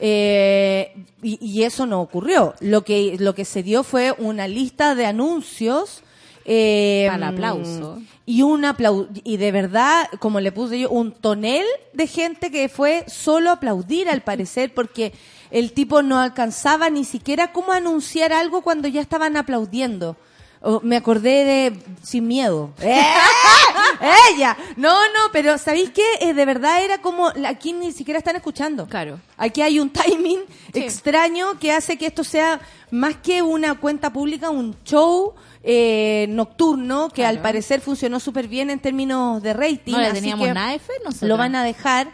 y, 0.00 1.62
eso 1.62 1.86
no 1.86 2.00
ocurrió. 2.00 2.54
Lo 2.60 2.84
que, 2.84 3.16
lo 3.18 3.34
que 3.34 3.44
se 3.44 3.62
dio 3.62 3.82
fue 3.82 4.12
una 4.18 4.46
lista 4.46 4.94
de 4.94 5.06
anuncios 5.06 6.02
eh, 6.48 7.08
Al 7.10 7.24
aplauso. 7.24 8.00
Y 8.24 8.42
un 8.42 8.64
aplauso. 8.64 9.08
Y 9.24 9.36
de 9.36 9.50
verdad, 9.50 10.08
como 10.20 10.38
le 10.38 10.52
puse 10.52 10.78
yo, 10.78 10.90
un 10.90 11.10
tonel 11.10 11.66
de 11.92 12.06
gente 12.06 12.52
que 12.52 12.68
fue 12.68 13.04
solo 13.08 13.50
aplaudir 13.50 14.08
al 14.08 14.22
parecer, 14.22 14.72
porque 14.72 15.12
el 15.50 15.72
tipo 15.72 16.02
no 16.02 16.20
alcanzaba 16.20 16.88
ni 16.88 17.04
siquiera 17.04 17.52
cómo 17.52 17.72
anunciar 17.72 18.32
algo 18.32 18.62
cuando 18.62 18.86
ya 18.86 19.00
estaban 19.00 19.36
aplaudiendo. 19.36 20.16
me 20.82 20.96
acordé 20.96 21.44
de 21.44 21.78
Sin 22.02 22.28
Miedo. 22.28 22.70
¡Eh! 22.80 23.02
¡Ella! 24.30 24.56
No, 24.76 24.92
no, 24.92 25.32
pero 25.32 25.58
¿sabéis 25.58 25.90
qué? 25.90 26.04
Eh, 26.20 26.32
de 26.32 26.44
verdad 26.44 26.84
era 26.84 26.98
como, 26.98 27.32
aquí 27.44 27.72
ni 27.72 27.90
siquiera 27.90 28.18
están 28.18 28.36
escuchando. 28.36 28.86
Claro. 28.86 29.18
Aquí 29.36 29.62
hay 29.62 29.80
un 29.80 29.90
timing 29.90 30.40
extraño 30.72 31.58
que 31.58 31.72
hace 31.72 31.96
que 31.98 32.06
esto 32.06 32.22
sea 32.22 32.60
más 32.92 33.16
que 33.16 33.42
una 33.42 33.74
cuenta 33.74 34.12
pública, 34.12 34.50
un 34.50 34.76
show 34.84 35.34
eh, 35.68 36.26
nocturno 36.28 37.08
que 37.08 37.26
al 37.26 37.40
parecer 37.40 37.80
funcionó 37.80 38.20
súper 38.20 38.46
bien 38.46 38.70
en 38.70 38.78
términos 38.78 39.42
de 39.42 39.52
rating. 39.52 39.94
No 39.94 40.00
le 40.00 40.12
teníamos 40.12 40.48
nada 40.54 40.70
de 40.70 40.78
fe, 40.78 40.92
Lo 41.22 41.36
van 41.36 41.56
a 41.56 41.64
dejar. 41.64 42.12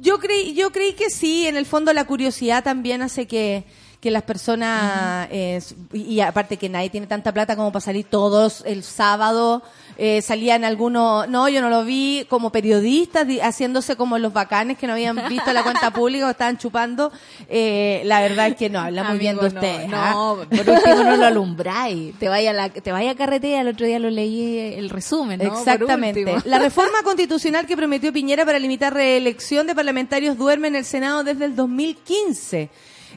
Yo 0.00 0.18
creí, 0.18 0.54
yo 0.54 0.72
creí 0.72 0.94
que 0.94 1.10
sí, 1.10 1.46
en 1.46 1.58
el 1.58 1.66
fondo 1.66 1.92
la 1.92 2.06
curiosidad 2.06 2.64
también 2.64 3.02
hace 3.02 3.26
que, 3.26 3.64
que 4.00 4.10
las 4.10 4.22
personas, 4.22 5.28
eh, 5.30 5.60
y 5.92 6.20
aparte 6.20 6.56
que 6.56 6.70
nadie 6.70 6.88
tiene 6.88 7.06
tanta 7.06 7.34
plata 7.34 7.54
como 7.54 7.70
para 7.70 7.82
salir 7.82 8.06
todos 8.06 8.62
el 8.64 8.82
sábado 8.82 9.62
eh, 10.02 10.22
salían 10.22 10.64
algunos, 10.64 11.28
no, 11.28 11.50
yo 11.50 11.60
no 11.60 11.68
lo 11.68 11.84
vi, 11.84 12.24
como 12.30 12.50
periodistas 12.50 13.26
haciéndose 13.42 13.96
como 13.96 14.16
los 14.16 14.32
bacanes 14.32 14.78
que 14.78 14.86
no 14.86 14.94
habían 14.94 15.28
visto 15.28 15.52
la 15.52 15.62
cuenta 15.62 15.90
pública 15.92 16.26
o 16.26 16.30
estaban 16.30 16.56
chupando. 16.56 17.12
Eh, 17.50 18.00
la 18.06 18.22
verdad 18.22 18.46
es 18.46 18.56
que 18.56 18.70
no, 18.70 18.80
habla 18.80 19.04
muy 19.04 19.18
bien 19.18 19.36
de 19.36 19.48
usted. 19.48 19.88
No, 19.88 19.96
¿ah? 19.98 20.46
por 20.48 20.70
último 20.70 21.04
no 21.04 21.16
lo 21.18 21.26
alumbráis. 21.26 22.18
Te 22.18 22.30
vaya 22.30 22.54
la, 22.54 22.70
te 22.70 22.92
vaya 22.92 23.10
a 23.10 23.14
carretera, 23.14 23.60
el 23.60 23.68
otro 23.68 23.84
día 23.84 23.98
lo 23.98 24.08
leí 24.08 24.72
el 24.74 24.88
resumen, 24.88 25.38
¿no? 25.38 25.58
Exactamente. 25.58 26.34
La 26.46 26.58
reforma 26.58 27.02
constitucional 27.04 27.66
que 27.66 27.76
prometió 27.76 28.10
Piñera 28.10 28.46
para 28.46 28.58
limitar 28.58 28.94
reelección 28.94 29.66
de 29.66 29.74
parlamentarios 29.74 30.38
duerme 30.38 30.68
en 30.68 30.76
el 30.76 30.86
Senado 30.86 31.24
desde 31.24 31.44
el 31.44 31.54
2015. 31.54 32.70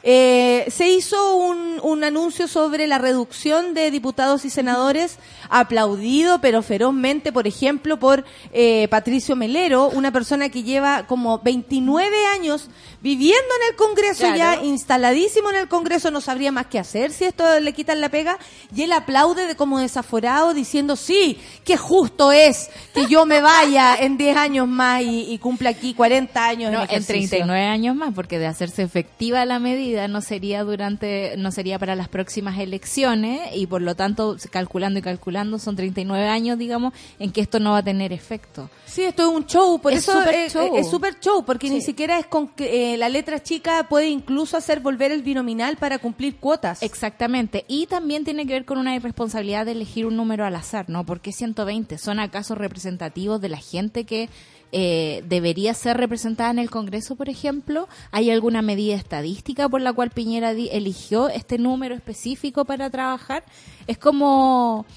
Eh, 0.06 0.66
se 0.70 0.90
hizo 0.90 1.38
un, 1.38 1.80
un, 1.82 2.04
anuncio 2.04 2.50
sobre 2.50 2.88
la 2.88 2.98
reducción 2.98 3.74
de 3.74 3.90
diputados 3.90 4.44
y 4.44 4.50
senadores, 4.50 5.18
aplaudido 5.50 6.40
pero 6.42 6.62
ferozmente, 6.62 7.32
por 7.32 7.48
ejemplo, 7.48 8.00
por 8.00 8.26
eh, 8.52 8.88
Patricio 8.90 9.36
Melero, 9.36 9.90
una 9.90 10.12
persona 10.12 10.50
que 10.50 10.64
lleva 10.64 11.06
como 11.08 11.40
29 11.40 12.26
años 12.34 12.70
viviendo 13.02 13.38
en 13.62 13.72
el 13.72 13.76
Congreso, 13.76 14.34
ya 14.36 14.64
instaladísimo 14.64 15.50
en 15.50 15.58
el 15.58 15.68
Congreso, 15.68 16.10
no 16.10 16.22
sabría 16.22 16.52
más 16.52 16.68
qué 16.68 16.80
hacer 16.80 17.12
si 17.12 17.26
esto 17.26 17.60
le 17.60 17.74
quitan 17.74 18.00
la 18.00 18.10
pega, 18.10 18.38
y 18.74 18.84
él 18.84 18.92
aplaude 18.94 19.46
de 19.46 19.56
como 19.56 19.80
desaforado 19.80 20.54
diciendo, 20.54 20.96
sí, 20.96 21.38
qué 21.66 21.76
justo 21.76 22.32
es 22.32 22.70
que 22.94 23.08
yo 23.08 23.26
me 23.26 23.42
vaya 23.42 23.96
en 23.98 24.18
10 24.18 24.38
años 24.38 24.68
más 24.68 25.02
y, 25.02 25.34
y 25.34 25.38
cumpla 25.38 25.72
aquí 25.72 25.94
40 25.94 26.46
años. 26.46 26.74
en, 26.74 26.96
en 26.96 27.06
39 27.06 27.66
años 27.66 27.96
más, 27.96 28.14
porque 28.14 28.40
de 28.40 28.48
hacerse 28.48 28.84
efectiva 28.84 29.44
la 29.46 29.60
medida, 29.60 30.08
no 30.08 30.22
sería 30.22 30.64
durante, 30.64 31.36
no 31.38 31.52
sería 31.52 31.80
para 31.80 31.96
las 31.96 32.08
próximas 32.08 32.58
elecciones 32.58 33.54
y 33.54 33.68
por 33.68 33.82
lo 33.82 33.96
tanto, 33.96 34.38
calculando 34.50 35.00
y 35.00 35.02
calculando, 35.02 35.43
son 35.60 35.76
39 35.76 36.28
años, 36.28 36.58
digamos, 36.58 36.94
en 37.20 37.32
que 37.32 37.42
esto 37.42 37.60
no 37.60 37.72
va 37.72 37.80
a 37.80 37.84
tener 37.84 38.14
efecto. 38.14 38.70
Sí, 38.86 39.04
esto 39.04 39.24
es 39.24 39.30
un 39.30 39.46
show, 39.46 39.80
por 39.80 39.94
eso 39.94 40.22
es, 40.24 40.54
show. 40.54 40.76
es 40.76 40.90
super 40.90 41.20
show, 41.20 41.44
porque 41.46 41.70
ni 41.70 41.82
siquiera 41.82 42.20
es 42.20 42.26
con 42.26 42.48
que 42.50 42.94
eh, 42.94 42.98
la 42.98 43.10
letra 43.10 43.42
chica 43.42 43.88
puede 43.90 44.10
incluso 44.10 44.58
hacer 44.58 44.80
volver 44.80 45.12
el 45.12 45.24
binominal 45.24 45.78
para 45.78 46.00
cumplir 46.00 46.38
cuotas. 46.38 46.84
Exactamente, 46.84 47.66
y 47.68 47.88
también 47.88 48.24
tiene 48.24 48.46
que 48.46 48.54
ver 48.54 48.66
con 48.66 48.78
una 48.78 48.96
irresponsabilidad 48.96 49.66
de 49.66 49.74
elegir 49.74 50.06
un 50.06 50.16
número 50.16 50.46
al 50.46 50.56
azar, 50.56 50.90
¿no? 50.90 51.06
Porque 51.06 51.32
120 51.32 51.98
son 51.98 52.20
acaso 52.20 52.56
representativos 52.56 53.42
de 53.42 53.50
la 53.50 53.58
gente 53.58 54.04
que 54.06 54.30
eh, 54.76 55.24
debería 55.28 55.76
ser 55.76 55.98
representada 55.98 56.50
en 56.50 56.58
el 56.58 56.72
Congreso, 56.72 57.16
por 57.16 57.30
ejemplo? 57.30 57.88
¿Hay 58.10 58.32
alguna 58.32 58.64
medida 58.64 58.96
estadística 58.96 59.70
por 59.70 59.82
la 59.82 59.94
cual 59.94 60.10
Piñera 60.10 60.50
eligió 60.50 61.30
este 61.30 61.60
número 61.60 61.94
específico 61.94 62.66
para 62.66 62.90
trabajar? 62.90 63.44
Es 63.86 64.00
como 64.00 64.88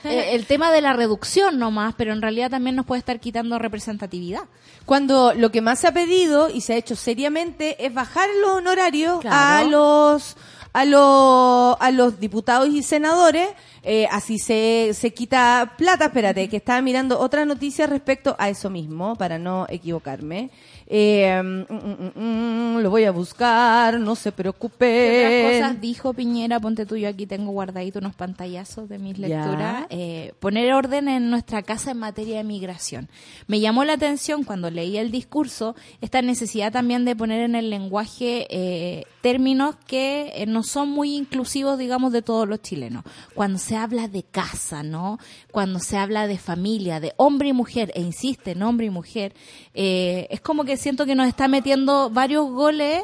eh, 0.04 0.30
el 0.32 0.46
tema 0.46 0.70
de 0.70 0.80
la 0.80 0.92
reducción 0.92 1.58
nomás, 1.58 1.94
pero 1.96 2.12
en 2.12 2.22
realidad 2.22 2.50
también 2.50 2.76
nos 2.76 2.86
puede 2.86 3.00
estar 3.00 3.20
quitando 3.20 3.58
representatividad. 3.58 4.42
Cuando 4.84 5.34
lo 5.34 5.50
que 5.50 5.60
más 5.60 5.78
se 5.80 5.88
ha 5.88 5.92
pedido 5.92 6.50
y 6.50 6.60
se 6.60 6.74
ha 6.74 6.76
hecho 6.76 6.96
seriamente 6.96 7.84
es 7.84 7.92
bajar 7.94 8.28
los 8.40 8.50
honorarios 8.50 9.24
a 9.24 9.64
los 9.64 10.36
a 10.72 10.84
los 10.84 11.76
a 11.80 11.90
los 11.92 12.20
diputados 12.20 12.68
y 12.68 12.82
senadores 12.82 13.48
eh, 13.84 14.06
así 14.10 14.38
se, 14.38 14.90
se 14.94 15.12
quita 15.12 15.74
plata. 15.76 16.06
Espérate, 16.06 16.48
que 16.48 16.56
estaba 16.56 16.80
mirando 16.80 17.18
otra 17.18 17.44
noticia 17.44 17.86
respecto 17.86 18.34
a 18.38 18.48
eso 18.48 18.70
mismo, 18.70 19.16
para 19.16 19.38
no 19.38 19.66
equivocarme. 19.68 20.50
Eh, 20.86 21.42
mm, 21.42 21.72
mm, 21.72 22.76
mm, 22.76 22.78
lo 22.78 22.90
voy 22.90 23.04
a 23.04 23.10
buscar, 23.10 23.98
no 23.98 24.14
se 24.14 24.32
preocupe. 24.32 24.86
¿Qué 24.86 25.46
otras 25.46 25.62
cosas 25.62 25.80
dijo 25.80 26.12
Piñera? 26.12 26.60
Ponte 26.60 26.84
tú, 26.84 26.96
yo 26.96 27.08
aquí 27.08 27.26
tengo 27.26 27.52
guardadito 27.52 27.98
unos 27.98 28.14
pantallazos 28.14 28.88
de 28.88 28.98
mis 28.98 29.18
lecturas. 29.18 29.86
Eh, 29.90 30.32
poner 30.40 30.72
orden 30.74 31.08
en 31.08 31.30
nuestra 31.30 31.62
casa 31.62 31.92
en 31.92 31.98
materia 31.98 32.38
de 32.38 32.44
migración. 32.44 33.08
Me 33.46 33.60
llamó 33.60 33.84
la 33.84 33.94
atención 33.94 34.44
cuando 34.44 34.70
leí 34.70 34.98
el 34.98 35.10
discurso 35.10 35.74
esta 36.00 36.22
necesidad 36.22 36.72
también 36.72 37.04
de 37.04 37.16
poner 37.16 37.42
en 37.42 37.54
el 37.54 37.70
lenguaje 37.70 38.46
eh, 38.50 39.04
términos 39.20 39.76
que 39.86 40.32
eh, 40.34 40.46
no 40.46 40.62
son 40.62 40.90
muy 40.90 41.16
inclusivos, 41.16 41.78
digamos, 41.78 42.12
de 42.12 42.22
todos 42.22 42.48
los 42.48 42.60
chilenos. 42.60 43.04
Cuando 43.34 43.58
se 43.58 43.73
habla 43.76 44.08
de 44.08 44.22
casa, 44.22 44.82
¿no? 44.82 45.18
Cuando 45.50 45.78
se 45.78 45.96
habla 45.96 46.26
de 46.26 46.38
familia, 46.38 47.00
de 47.00 47.12
hombre 47.16 47.48
y 47.48 47.52
mujer, 47.52 47.92
e 47.94 48.00
insiste 48.00 48.52
en 48.52 48.62
hombre 48.62 48.86
y 48.86 48.90
mujer, 48.90 49.34
eh, 49.74 50.26
es 50.30 50.40
como 50.40 50.64
que 50.64 50.76
siento 50.76 51.06
que 51.06 51.14
nos 51.14 51.28
está 51.28 51.48
metiendo 51.48 52.10
varios 52.10 52.50
goles 52.50 53.02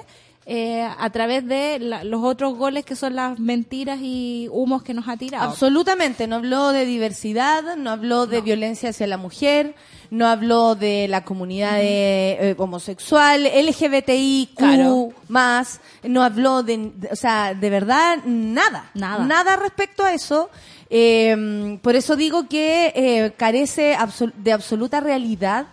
eh, 0.52 0.82
a 0.82 1.10
través 1.10 1.46
de 1.46 1.78
la- 1.78 2.02
los 2.02 2.24
otros 2.24 2.56
goles 2.56 2.84
que 2.84 2.96
son 2.96 3.14
las 3.14 3.38
mentiras 3.38 4.00
y 4.02 4.48
humos 4.50 4.82
que 4.82 4.94
nos 4.94 5.06
ha 5.06 5.16
tirado. 5.16 5.48
Absolutamente, 5.48 6.26
no 6.26 6.34
habló 6.36 6.72
de 6.72 6.84
diversidad, 6.86 7.76
no 7.76 7.90
habló 7.90 8.26
de 8.26 8.40
violencia 8.40 8.90
hacia 8.90 9.06
la 9.06 9.16
mujer, 9.16 9.76
no 10.10 10.26
habló 10.26 10.74
de 10.74 11.06
la 11.06 11.22
comunidad 11.24 11.74
de, 11.76 12.32
eh, 12.50 12.54
homosexual, 12.58 13.46
LGBTIQ 13.46 14.56
Claro. 14.56 15.10
más, 15.28 15.80
no 16.02 16.24
habló 16.24 16.64
de, 16.64 16.90
de- 16.96 17.08
o 17.12 17.16
sea, 17.16 17.54
de 17.54 17.70
verdad, 17.70 18.18
nada. 18.24 18.90
Nada. 18.94 19.24
Nada 19.24 19.54
respecto 19.54 20.02
a 20.02 20.12
eso. 20.12 20.50
Eh, 20.90 21.78
por 21.80 21.94
eso 21.94 22.16
digo 22.16 22.48
que 22.48 22.92
eh, 22.96 23.32
carece 23.36 23.94
absol- 23.96 24.32
de 24.34 24.52
absoluta 24.52 24.98
realidad, 24.98 25.66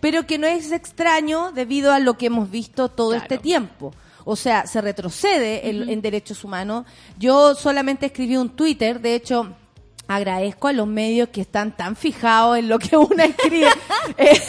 pero 0.00 0.26
que 0.26 0.38
no 0.38 0.46
es 0.46 0.72
extraño 0.72 1.52
debido 1.52 1.92
a 1.92 1.98
lo 1.98 2.14
que 2.14 2.26
hemos 2.26 2.50
visto 2.50 2.88
todo 2.88 3.10
Claro. 3.10 3.22
este 3.24 3.36
tiempo. 3.36 3.92
O 4.24 4.36
sea, 4.36 4.66
se 4.66 4.80
retrocede 4.80 5.68
en, 5.68 5.88
en 5.88 6.02
derechos 6.02 6.44
humanos. 6.44 6.84
Yo 7.18 7.54
solamente 7.54 8.06
escribí 8.06 8.36
un 8.36 8.50
Twitter, 8.50 9.00
de 9.00 9.14
hecho, 9.14 9.54
agradezco 10.08 10.68
a 10.68 10.72
los 10.72 10.86
medios 10.86 11.28
que 11.28 11.40
están 11.40 11.76
tan 11.76 11.96
fijados 11.96 12.58
en 12.58 12.68
lo 12.68 12.78
que 12.78 12.96
una 12.96 13.24
escribe. 13.24 13.68
Eh, 14.18 14.40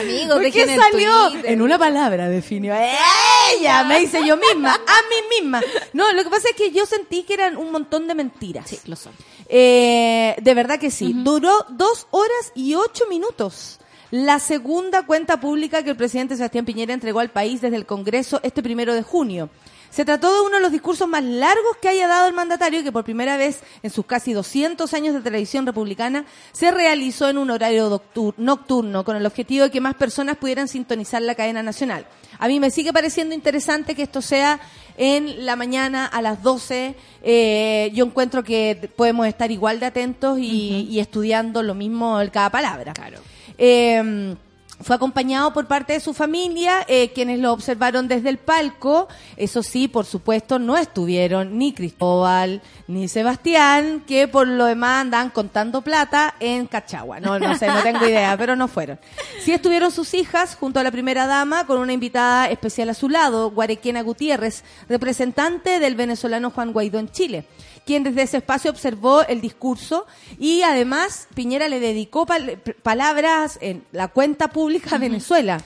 Amigos, 0.00 0.34
¿Por 0.40 0.42
qué 0.50 0.66
dejen 0.66 0.70
el 0.70 0.80
salió? 0.80 1.30
Twitter. 1.30 1.52
En 1.52 1.62
una 1.62 1.78
palabra 1.78 2.28
definió. 2.28 2.74
Ella 2.74 3.84
me 3.84 4.02
hice 4.02 4.26
yo 4.26 4.36
misma, 4.36 4.74
a 4.74 4.76
mí 5.08 5.40
misma. 5.40 5.62
No, 5.92 6.12
lo 6.12 6.24
que 6.24 6.30
pasa 6.30 6.48
es 6.50 6.56
que 6.56 6.72
yo 6.72 6.84
sentí 6.84 7.22
que 7.22 7.34
eran 7.34 7.56
un 7.56 7.70
montón 7.70 8.08
de 8.08 8.14
mentiras. 8.14 8.68
Sí, 8.68 8.80
lo 8.86 8.96
son. 8.96 9.12
Eh, 9.48 10.34
de 10.42 10.54
verdad 10.54 10.80
que 10.80 10.90
sí. 10.90 11.12
Duró 11.14 11.64
dos 11.70 12.08
horas 12.10 12.52
y 12.54 12.74
ocho 12.74 13.06
minutos. 13.08 13.78
La 14.12 14.38
segunda 14.38 15.04
cuenta 15.04 15.40
pública 15.40 15.82
que 15.82 15.90
el 15.90 15.96
presidente 15.96 16.36
Sebastián 16.36 16.64
Piñera 16.64 16.94
entregó 16.94 17.18
al 17.18 17.30
país 17.30 17.60
desde 17.60 17.76
el 17.76 17.86
Congreso 17.86 18.38
este 18.44 18.62
primero 18.62 18.94
de 18.94 19.02
junio. 19.02 19.50
Se 19.90 20.04
trató 20.04 20.32
de 20.32 20.42
uno 20.42 20.56
de 20.56 20.62
los 20.62 20.72
discursos 20.72 21.08
más 21.08 21.24
largos 21.24 21.76
que 21.80 21.88
haya 21.88 22.06
dado 22.06 22.28
el 22.28 22.34
mandatario, 22.34 22.84
que 22.84 22.92
por 22.92 23.02
primera 23.02 23.36
vez 23.36 23.60
en 23.82 23.90
sus 23.90 24.06
casi 24.06 24.32
200 24.32 24.92
años 24.94 25.14
de 25.14 25.22
tradición 25.22 25.66
republicana 25.66 26.24
se 26.52 26.70
realizó 26.70 27.28
en 27.28 27.38
un 27.38 27.50
horario 27.50 28.00
nocturno, 28.36 29.04
con 29.04 29.16
el 29.16 29.26
objetivo 29.26 29.64
de 29.64 29.70
que 29.70 29.80
más 29.80 29.94
personas 29.94 30.36
pudieran 30.36 30.68
sintonizar 30.68 31.22
la 31.22 31.34
cadena 31.34 31.62
nacional. 31.62 32.06
A 32.38 32.46
mí 32.46 32.60
me 32.60 32.70
sigue 32.70 32.92
pareciendo 32.92 33.34
interesante 33.34 33.94
que 33.94 34.02
esto 34.02 34.22
sea 34.22 34.60
en 34.98 35.46
la 35.46 35.56
mañana 35.56 36.06
a 36.06 36.20
las 36.22 36.42
12. 36.42 36.94
Eh, 37.22 37.90
yo 37.94 38.04
encuentro 38.04 38.44
que 38.44 38.90
podemos 38.94 39.26
estar 39.26 39.50
igual 39.50 39.80
de 39.80 39.86
atentos 39.86 40.38
y, 40.38 40.86
y 40.90 41.00
estudiando 41.00 41.62
lo 41.62 41.74
mismo 41.74 42.20
en 42.20 42.30
cada 42.30 42.50
palabra. 42.50 42.92
Claro. 42.92 43.18
Eh, 43.58 44.36
fue 44.80 44.94
acompañado 44.94 45.52
por 45.54 45.66
parte 45.66 45.94
de 45.94 46.00
su 46.00 46.12
familia, 46.12 46.84
eh, 46.86 47.10
quienes 47.14 47.38
lo 47.38 47.52
observaron 47.52 48.08
desde 48.08 48.28
el 48.28 48.36
palco. 48.36 49.08
Eso 49.36 49.62
sí, 49.62 49.88
por 49.88 50.04
supuesto, 50.04 50.58
no 50.58 50.76
estuvieron 50.76 51.56
ni 51.58 51.72
Cristóbal 51.72 52.60
ni 52.86 53.08
Sebastián, 53.08 54.04
que 54.06 54.28
por 54.28 54.46
lo 54.46 54.66
demás 54.66 55.00
andan 55.00 55.30
contando 55.30 55.80
plata 55.80 56.34
en 56.40 56.66
Cachagua. 56.66 57.20
No, 57.20 57.38
no 57.38 57.56
sé, 57.56 57.68
no 57.68 57.82
tengo 57.82 58.06
idea, 58.06 58.36
pero 58.36 58.54
no 58.54 58.68
fueron. 58.68 58.98
Sí 59.40 59.52
estuvieron 59.52 59.90
sus 59.90 60.12
hijas 60.12 60.56
junto 60.56 60.78
a 60.78 60.82
la 60.82 60.90
primera 60.90 61.26
dama 61.26 61.66
con 61.66 61.78
una 61.78 61.94
invitada 61.94 62.50
especial 62.50 62.90
a 62.90 62.94
su 62.94 63.08
lado, 63.08 63.50
Guarequena 63.50 64.02
Gutiérrez, 64.02 64.62
representante 64.88 65.80
del 65.80 65.94
venezolano 65.94 66.50
Juan 66.50 66.72
Guaidó 66.72 66.98
en 66.98 67.10
Chile 67.10 67.46
quien 67.86 68.02
desde 68.02 68.22
ese 68.22 68.36
espacio 68.38 68.70
observó 68.70 69.22
el 69.22 69.40
discurso 69.40 70.06
y 70.38 70.60
además 70.62 71.28
Piñera 71.34 71.68
le 71.68 71.80
dedicó 71.80 72.26
pal- 72.26 72.58
palabras 72.82 73.58
en 73.62 73.84
la 73.92 74.08
cuenta 74.08 74.48
pública 74.48 74.96
a 74.96 74.98
Venezuela. 74.98 75.60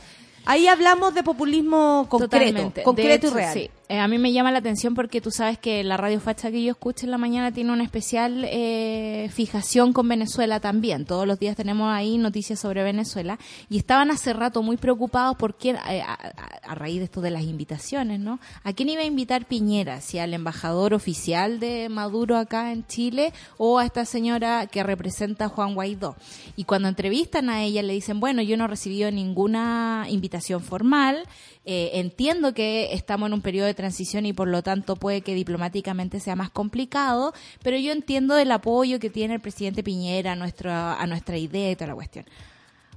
Ahí 0.44 0.68
hablamos 0.68 1.14
de 1.14 1.22
populismo 1.22 2.06
concreto, 2.08 2.36
Totalmente. 2.36 2.82
concreto 2.82 3.08
De 3.08 3.14
hecho, 3.14 3.28
y 3.28 3.34
real. 3.40 3.54
sí. 3.54 3.70
Eh, 3.92 3.98
a 3.98 4.06
mí 4.06 4.18
me 4.18 4.30
llama 4.32 4.52
la 4.52 4.58
atención 4.60 4.94
porque 4.94 5.20
tú 5.20 5.32
sabes 5.32 5.58
que 5.58 5.82
la 5.82 5.96
radio 5.96 6.20
facha 6.20 6.52
que 6.52 6.62
yo 6.62 6.70
escucho 6.70 7.06
en 7.06 7.10
la 7.10 7.18
mañana 7.18 7.50
tiene 7.50 7.72
una 7.72 7.82
especial 7.82 8.44
eh, 8.48 9.28
fijación 9.34 9.92
con 9.92 10.06
Venezuela 10.08 10.60
también. 10.60 11.04
Todos 11.06 11.26
los 11.26 11.40
días 11.40 11.56
tenemos 11.56 11.92
ahí 11.92 12.16
noticias 12.16 12.60
sobre 12.60 12.84
Venezuela 12.84 13.36
y 13.68 13.78
estaban 13.78 14.12
hace 14.12 14.32
rato 14.32 14.62
muy 14.62 14.76
preocupados 14.76 15.34
porque 15.36 15.70
eh, 15.70 16.02
a, 16.02 16.12
a- 16.12 16.70
a 16.70 16.74
raíz 16.76 16.98
de 16.98 17.06
esto 17.06 17.20
de 17.20 17.32
las 17.32 17.42
invitaciones, 17.42 18.20
¿no? 18.20 18.38
¿A 18.62 18.72
quién 18.74 18.90
iba 18.90 19.02
a 19.02 19.06
invitar 19.06 19.46
Piñera? 19.46 20.00
¿Si 20.00 20.20
al 20.20 20.34
embajador 20.34 20.94
oficial 20.94 21.58
de 21.58 21.88
Maduro 21.88 22.36
acá 22.36 22.70
en 22.70 22.86
Chile 22.86 23.32
o 23.58 23.80
a 23.80 23.84
esta 23.86 24.04
señora 24.04 24.68
que 24.68 24.84
representa 24.84 25.46
a 25.46 25.48
Juan 25.48 25.74
Guaidó? 25.74 26.14
Y 26.54 26.62
cuando 26.62 26.86
entrevistan 26.86 27.50
a 27.50 27.64
ella 27.64 27.82
le 27.82 27.92
dicen, 27.94 28.20
bueno, 28.20 28.40
yo 28.40 28.56
no 28.56 28.66
he 28.66 28.68
recibido 28.68 29.10
ninguna 29.10 30.06
invitación 30.08 30.62
formal, 30.62 31.24
eh, 31.64 31.90
entiendo 31.94 32.54
que 32.54 32.92
estamos 32.94 33.26
en 33.28 33.34
un 33.34 33.42
periodo 33.42 33.66
de 33.66 33.74
transición 33.74 34.24
y 34.26 34.32
por 34.32 34.48
lo 34.48 34.62
tanto 34.62 34.96
puede 34.96 35.20
que 35.20 35.34
diplomáticamente 35.34 36.18
sea 36.20 36.34
más 36.36 36.50
complicado, 36.50 37.34
pero 37.62 37.76
yo 37.76 37.92
entiendo 37.92 38.36
el 38.38 38.50
apoyo 38.50 38.98
que 38.98 39.10
tiene 39.10 39.34
el 39.34 39.40
presidente 39.40 39.82
Piñera 39.82 40.32
a 40.32 40.36
nuestra, 40.36 40.94
a 40.94 41.06
nuestra 41.06 41.36
idea 41.36 41.70
y 41.70 41.76
toda 41.76 41.88
la 41.88 41.94
cuestión. 41.94 42.24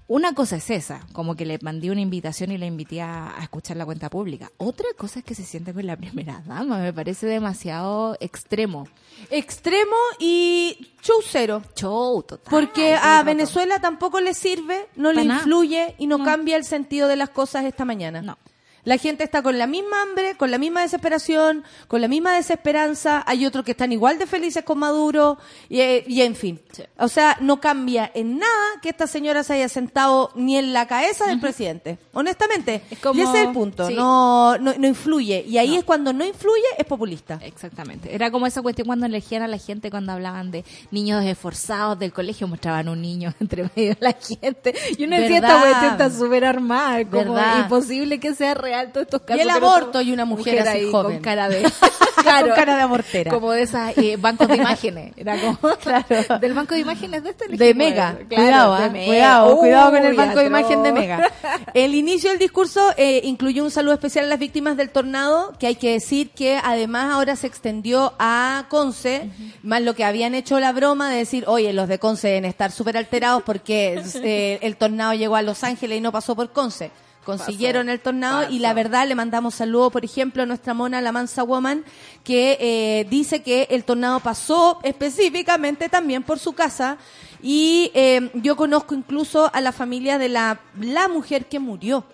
Una 0.06 0.34
cosa 0.34 0.58
es 0.58 0.70
esa, 0.70 1.00
como 1.14 1.36
que 1.36 1.46
le 1.46 1.58
mandé 1.62 1.90
una 1.90 2.02
invitación 2.02 2.52
y 2.52 2.58
le 2.58 2.66
invité 2.66 3.02
a, 3.02 3.38
a 3.40 3.42
escuchar 3.44 3.78
la 3.78 3.86
cuenta 3.86 4.10
pública. 4.10 4.52
Otra 4.58 4.88
cosa 4.98 5.20
es 5.20 5.26
que 5.26 5.34
se 5.34 5.44
siente 5.44 5.74
con 5.74 5.88
la 5.88 5.96
primera 5.96 6.44
dama, 6.46 6.78
me 6.78 6.92
parece 6.92 7.26
demasiado 7.26 8.18
extremo. 8.20 8.86
Extremo 9.32 9.96
y 10.20 10.92
show 11.02 11.20
cero. 11.26 11.64
Show 11.76 12.22
total. 12.24 12.50
Porque 12.52 12.96
a. 12.96 13.24
Venezuela 13.24 13.80
tampoco 13.80 14.20
le 14.20 14.34
sirve, 14.34 14.88
no 14.98 15.14
le 15.14 15.24
influye 15.24 15.96
y 15.98 16.06
no, 16.08 16.18
No. 16.18 16.26
cambia 16.26 16.58
el 16.58 16.66
sentido 16.66 17.08
de 17.08 17.16
las 17.16 17.30
cosas 17.30 17.64
esta 17.64 17.86
mañana. 17.86 18.22
No. 18.22 18.38
La 18.86 18.98
gente 18.98 19.24
está 19.24 19.42
con 19.42 19.58
la 19.58 19.66
misma 19.68 20.02
hambre, 20.02 20.36
con 20.36 20.52
la 20.52 20.58
misma 20.58 20.82
desesperación, 20.82 21.64
con 21.88 22.02
la 22.02 22.08
misma 22.10 22.36
desesperanza. 22.36 23.24
Hay 23.26 23.46
otros 23.46 23.64
que 23.64 23.72
están 23.72 23.92
igual 23.94 24.18
de 24.20 24.28
felices 24.28 24.64
con 24.64 24.80
Maduro 24.80 25.38
y, 25.70 25.80
eh, 25.80 26.04
y 26.06 26.22
en 26.22 26.36
fin. 26.36 26.60
Sí. 26.72 26.84
O 26.98 27.08
sea, 27.08 27.38
no 27.40 27.62
cambia 27.62 28.12
en 28.14 28.40
nada 28.40 28.66
que 28.82 28.90
esta 28.90 29.08
señora 29.08 29.44
se 29.44 29.54
haya 29.54 29.70
sentado 29.70 30.32
ni 30.36 30.58
en 30.58 30.74
la 30.74 30.86
cabeza 30.88 31.28
del 31.28 31.40
presidente. 31.40 31.98
Honestamente. 32.14 32.82
Es 32.92 33.00
como- 33.00 33.20
y 33.20 33.24
ese 33.24 33.42
es 33.42 33.48
el 33.48 33.54
punto. 33.54 33.88
sí. 33.88 33.94
No, 33.96 34.58
no, 34.58 34.74
no 34.78 34.88
influye. 34.88 35.46
Y 35.48 35.58
ahí 35.58 35.70
No. 35.72 35.78
es 35.80 35.84
cuando 35.86 36.12
no 36.12 36.26
influye, 36.26 36.64
es 36.78 36.86
populista. 36.86 37.40
Exactamente. 37.42 38.14
Era 38.14 38.32
como 38.32 38.48
esa 38.48 38.62
cuestión 38.62 38.86
cuando 38.88 39.06
elegían 39.06 39.44
a 39.44 39.48
la 39.48 39.58
gente, 39.60 39.90
cuando 39.92 40.12
hablaban 40.12 40.52
de 40.52 40.66
niños 40.92 41.24
esforzados 41.24 41.98
del 42.00 42.12
colegio, 42.12 42.48
mostraban 42.50 42.90
un 42.90 43.02
niño 43.02 43.34
entre 43.40 43.64
medio 43.76 43.92
de 43.92 43.98
la 44.02 44.12
gente. 44.14 44.74
Y 44.98 45.06
uno 45.06 45.16
decía, 45.18 45.38
esta 45.38 45.62
cuestión 45.62 45.92
está 45.94 46.10
súper 46.10 46.44
armada. 46.46 47.04
Como 47.10 47.34
¿Verdad? 47.36 47.60
imposible 47.64 48.20
que 48.20 48.36
sea 48.36 48.54
real 48.56 48.73
todos 48.92 49.06
estos 49.06 49.22
casos. 49.22 49.40
Y 49.40 49.42
el 49.42 49.50
aborto 49.50 50.02
y 50.02 50.12
una 50.12 50.26
mujer 50.26 50.60
así 50.60 50.70
ahí 50.70 50.92
joven. 50.92 51.14
Con 51.14 51.22
cara 51.22 51.50
de... 51.50 51.64
claro, 52.24 52.48
Con 52.48 52.56
cara 52.56 52.76
de 52.76 52.82
abortera. 52.82 53.32
Como 53.32 53.52
de 53.52 53.62
esas 53.62 53.98
eh, 53.98 54.18
bancos 54.18 54.48
de 54.48 54.56
imágenes. 54.56 55.14
Era 55.18 55.40
como... 55.40 55.58
Claro. 55.84 56.40
Del 56.40 56.54
banco 56.54 56.76
de 56.76 56.82
imágenes 56.82 57.24
de 57.24 57.32
este 57.32 57.48
De 57.48 57.56
elegimos 57.56 57.78
Mega. 57.78 58.12
Claro, 58.12 58.26
cuidado, 58.30 58.78
de 58.78 58.84
ah, 58.84 58.90
Mega. 58.90 59.06
cuidado, 59.06 59.58
cuidado 59.58 59.92
con 59.92 60.06
el 60.06 60.16
banco 60.16 60.40
de 60.40 60.46
imagen 60.46 60.84
de 60.84 60.92
Mega. 60.94 61.32
El 61.74 61.96
inicio 61.96 62.30
del 62.30 62.40
discurso 62.40 62.92
eh, 62.98 63.22
incluyó 63.24 63.64
un 63.64 63.72
saludo 63.72 63.94
especial 63.94 64.26
a 64.26 64.28
las 64.30 64.40
víctimas 64.40 64.78
del 64.78 64.90
tornado, 64.90 65.54
que 65.60 65.68
hay 65.68 65.76
que 65.76 65.92
decir 65.92 66.30
que 66.30 66.60
además 66.64 67.14
ahora 67.14 67.36
se 67.36 67.48
extendió 67.48 68.14
a 68.20 68.66
Conce, 68.70 69.30
más 69.62 69.82
lo 69.82 69.94
que 69.94 70.06
habían 70.06 70.36
hecho 70.36 70.60
la 70.60 70.72
broma 70.72 71.10
de 71.10 71.18
decir, 71.18 71.44
oye, 71.48 71.74
los 71.74 71.88
de 71.88 72.00
Conce 72.00 72.28
deben 72.30 72.46
estar 72.46 72.72
súper 72.72 72.98
alterados 72.98 73.44
porque 73.44 74.02
eh, 74.24 74.60
el 74.62 74.78
tornado 74.78 75.14
llegó 75.14 75.36
a 75.36 75.42
Los 75.42 75.64
Ángeles 75.64 75.98
y 75.98 76.02
no 76.02 76.12
pasó 76.12 76.36
por 76.36 76.52
Conce. 76.52 76.92
Consiguieron 77.24 77.90
el 77.90 78.00
tornado 78.00 78.50
y 78.50 78.60
la 78.60 78.74
verdad 78.74 79.08
le 79.08 79.16
mandamos 79.16 79.56
saludo, 79.56 79.90
por 79.90 80.04
ejemplo, 80.04 80.44
a 80.44 80.46
nuestra 80.46 80.74
mona, 80.74 81.02
la 81.02 81.12
Mansa 81.12 81.44
Woman, 81.44 81.86
que 82.24 82.58
eh, 82.60 83.08
dice 83.10 83.42
que 83.42 83.68
el 83.72 83.84
tornado 83.84 84.20
pasó 84.20 84.80
específicamente 84.84 85.90
también 85.90 86.24
por 86.24 86.40
su 86.40 86.54
casa 86.54 86.98
y 87.42 87.92
eh, 87.94 88.32
yo 88.36 88.56
conozco 88.56 88.96
incluso 88.96 89.50
a 89.54 89.62
la 89.62 89.72
familia 89.72 90.18
de 90.18 90.30
la, 90.30 90.60
la 90.80 91.08
mujer 91.08 91.46
que 91.46 91.60
murió. 91.60 92.06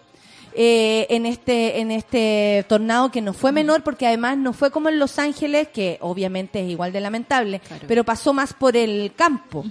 Eh, 0.53 1.07
en 1.09 1.25
este 1.25 1.79
en 1.79 1.91
este 1.91 2.65
tornado 2.67 3.11
que 3.11 3.21
no 3.21 3.33
fue 3.33 3.51
menor 3.51 3.83
porque 3.83 4.07
además 4.07 4.37
no 4.37 4.53
fue 4.53 4.71
como 4.71 4.89
en 4.89 4.99
Los 4.99 5.19
Ángeles 5.19 5.67
que 5.69 5.97
obviamente 6.01 6.61
es 6.63 6.69
igual 6.69 6.91
de 6.91 6.99
lamentable 7.01 7.59
Claro. 7.59 7.85
pero 7.87 8.03
pasó 8.03 8.33
más 8.33 8.53
por 8.53 8.75
el 8.77 9.13
campo. 9.15 9.63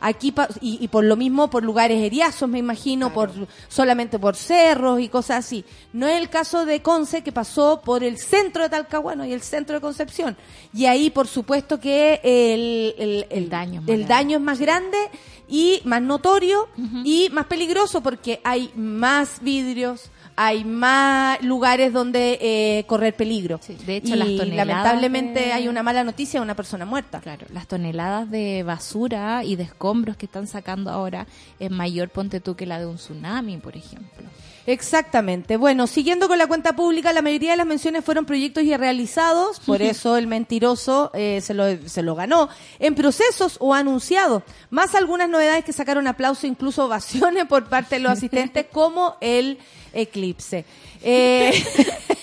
Aquí 0.00 0.32
pa- 0.32 0.48
y, 0.60 0.78
y 0.82 0.88
por 0.88 1.04
lo 1.04 1.16
mismo 1.16 1.48
por 1.50 1.62
lugares 1.64 2.02
heriazos 2.02 2.48
me 2.48 2.58
imagino 2.58 3.12
por 3.12 3.30
solamente 3.68 4.18
por 4.18 4.36
cerros 4.36 5.00
y 5.00 5.08
cosas 5.08 5.44
así. 5.44 5.64
No 5.92 6.06
es 6.08 6.20
el 6.20 6.28
caso 6.28 6.64
de 6.66 6.82
Conce 6.82 7.22
que 7.22 7.32
pasó 7.32 7.82
por 7.84 8.02
el 8.02 8.18
centro 8.18 8.62
de 8.62 8.70
Talcahuano 8.70 9.24
y 9.24 9.32
el 9.32 9.42
centro 9.42 9.74
de 9.76 9.80
Concepción. 9.80 10.36
Y 10.74 10.86
ahí 10.86 11.10
por 11.10 11.26
supuesto 11.28 11.78
que 11.80 12.20
el, 12.22 12.94
el, 12.98 13.26
El 13.30 13.48
daño 13.48 13.82
el 13.86 14.06
daño 14.06 14.36
es 14.38 14.42
más 14.42 14.58
grande 14.58 14.96
y 15.48 15.80
más 15.84 16.00
notorio 16.00 16.68
y 17.04 17.28
más 17.32 17.46
peligroso 17.46 18.00
porque 18.02 18.40
hay 18.42 18.70
más 18.74 19.38
vidrios, 19.42 20.10
hay 20.36 20.64
más 20.64 21.40
lugares 21.42 21.92
donde 21.92 22.38
eh, 22.40 22.84
correr 22.86 23.14
peligro. 23.14 23.60
Sí, 23.62 23.76
de 23.86 23.96
hecho, 23.96 24.14
y 24.14 24.18
las 24.18 24.28
toneladas 24.28 24.66
lamentablemente 24.66 25.40
de- 25.40 25.52
hay 25.52 25.68
una 25.68 25.82
mala 25.82 26.04
noticia 26.04 26.40
de 26.40 26.44
una 26.44 26.54
persona 26.54 26.84
muerta. 26.84 27.20
Claro, 27.20 27.46
las 27.52 27.66
toneladas 27.66 28.30
de 28.30 28.62
basura 28.62 29.44
y 29.44 29.56
de 29.56 29.64
escombros 29.64 30.16
que 30.16 30.26
están 30.26 30.46
sacando 30.46 30.90
ahora 30.90 31.26
es 31.58 31.70
mayor, 31.70 32.08
ponte 32.08 32.40
tú, 32.40 32.56
que 32.56 32.66
la 32.66 32.78
de 32.78 32.86
un 32.86 32.96
tsunami, 32.96 33.56
por 33.58 33.76
ejemplo. 33.76 34.24
Exactamente. 34.66 35.56
Bueno, 35.56 35.86
siguiendo 35.86 36.28
con 36.28 36.38
la 36.38 36.46
cuenta 36.46 36.74
pública, 36.74 37.12
la 37.12 37.22
mayoría 37.22 37.52
de 37.52 37.56
las 37.56 37.66
menciones 37.66 38.04
fueron 38.04 38.24
proyectos 38.24 38.64
ya 38.64 38.76
realizados, 38.76 39.58
por 39.60 39.82
eso 39.82 40.16
el 40.16 40.26
mentiroso 40.26 41.10
eh, 41.14 41.40
se, 41.42 41.54
lo, 41.54 41.64
se 41.88 42.02
lo 42.02 42.14
ganó, 42.14 42.48
en 42.78 42.94
procesos 42.94 43.56
o 43.60 43.74
anunciados. 43.74 44.42
Más 44.70 44.94
algunas 44.94 45.28
novedades 45.28 45.64
que 45.64 45.72
sacaron 45.72 46.06
aplauso, 46.06 46.46
incluso 46.46 46.84
ovaciones 46.84 47.46
por 47.46 47.68
parte 47.68 47.96
de 47.96 48.00
los 48.02 48.12
asistentes, 48.18 48.66
como 48.70 49.16
el 49.20 49.58
eclipse. 49.92 50.64
Eh, 51.02 51.64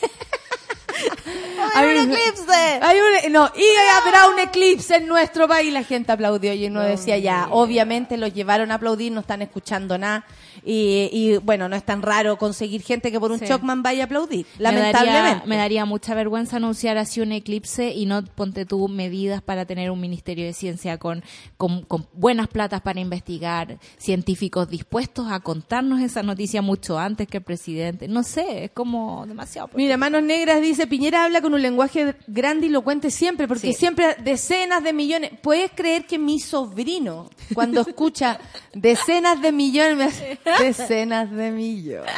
hay 1.75 1.97
un 1.97 2.11
eclipse! 2.11 2.79
Hay 2.81 2.97
un- 2.99 3.31
no, 3.33 3.49
y 3.55 3.63
habrá 4.01 4.29
un 4.29 4.39
eclipse 4.39 4.97
en 4.97 5.07
nuestro 5.07 5.47
país. 5.47 5.71
La 5.73 5.83
gente 5.83 6.11
aplaudió 6.11 6.53
y 6.53 6.67
uno 6.67 6.81
decía 6.81 7.17
ya, 7.17 7.47
obviamente 7.51 8.17
los 8.17 8.33
llevaron 8.33 8.71
a 8.71 8.75
aplaudir, 8.75 9.11
no 9.11 9.21
están 9.21 9.41
escuchando 9.41 9.97
nada. 9.97 10.25
Y, 10.65 11.09
y, 11.13 11.37
bueno, 11.37 11.69
no 11.69 11.75
es 11.77 11.83
tan 11.85 12.01
raro 12.01 12.37
conseguir 12.37 12.81
gente 12.81 13.11
que 13.11 13.19
por 13.19 13.31
un 13.31 13.39
Sí. 13.39 13.45
Chocman 13.47 13.81
vaya 13.81 14.03
a 14.03 14.05
aplaudir. 14.05 14.45
Me 14.57 14.63
Lamentablemente. 14.63 15.21
daría, 15.29 15.43
me 15.45 15.55
daría 15.55 15.85
mucha 15.85 16.13
vergüenza 16.15 16.57
anunciar 16.57 16.97
así 16.97 17.21
un 17.21 17.31
eclipse 17.31 17.91
y 17.91 18.05
no 18.05 18.23
ponte 18.25 18.65
tú 18.65 18.89
medidas 18.89 19.41
para 19.41 19.65
tener 19.65 19.89
un 19.89 20.01
ministerio 20.01 20.45
de 20.45 20.51
ciencia 20.53 20.97
con, 20.97 21.23
con, 21.55 21.83
con 21.83 22.07
buenas 22.13 22.47
platas 22.49 22.81
para 22.81 22.99
investigar, 22.99 23.77
científicos 23.97 24.69
dispuestos 24.69 25.31
a 25.31 25.39
contarnos 25.39 26.01
esa 26.01 26.23
noticia 26.23 26.61
mucho 26.61 26.99
antes 26.99 27.27
que 27.27 27.37
el 27.37 27.43
presidente. 27.43 28.07
No 28.09 28.23
sé, 28.23 28.65
es 28.65 28.71
como 28.71 29.25
demasiado. 29.27 29.69
Mira, 29.75 29.95
Manos 29.95 30.23
Negras 30.23 30.61
dice, 30.61 30.87
Piñera 30.87 31.23
habla 31.23 31.41
con 31.41 31.48
un 31.55 31.61
lenguaje 31.61 32.15
grandilocuente 32.27 33.11
siempre, 33.11 33.47
porque 33.47 33.67
Sí. 33.67 33.73
siempre 33.73 34.15
decenas 34.23 34.83
de 34.83 34.93
millones. 34.93 35.31
¿Puedes 35.41 35.71
creer 35.71 36.05
que 36.05 36.17
mi 36.17 36.39
sobrino, 36.39 37.29
cuando 37.53 37.81
escucha 37.81 38.39
decenas 38.73 39.41
de 39.41 39.51
millones, 39.51 39.97
me 39.97 40.03
hace 40.05 40.39
decenas 40.59 41.29
de 41.31 41.51
millones? 41.51 42.11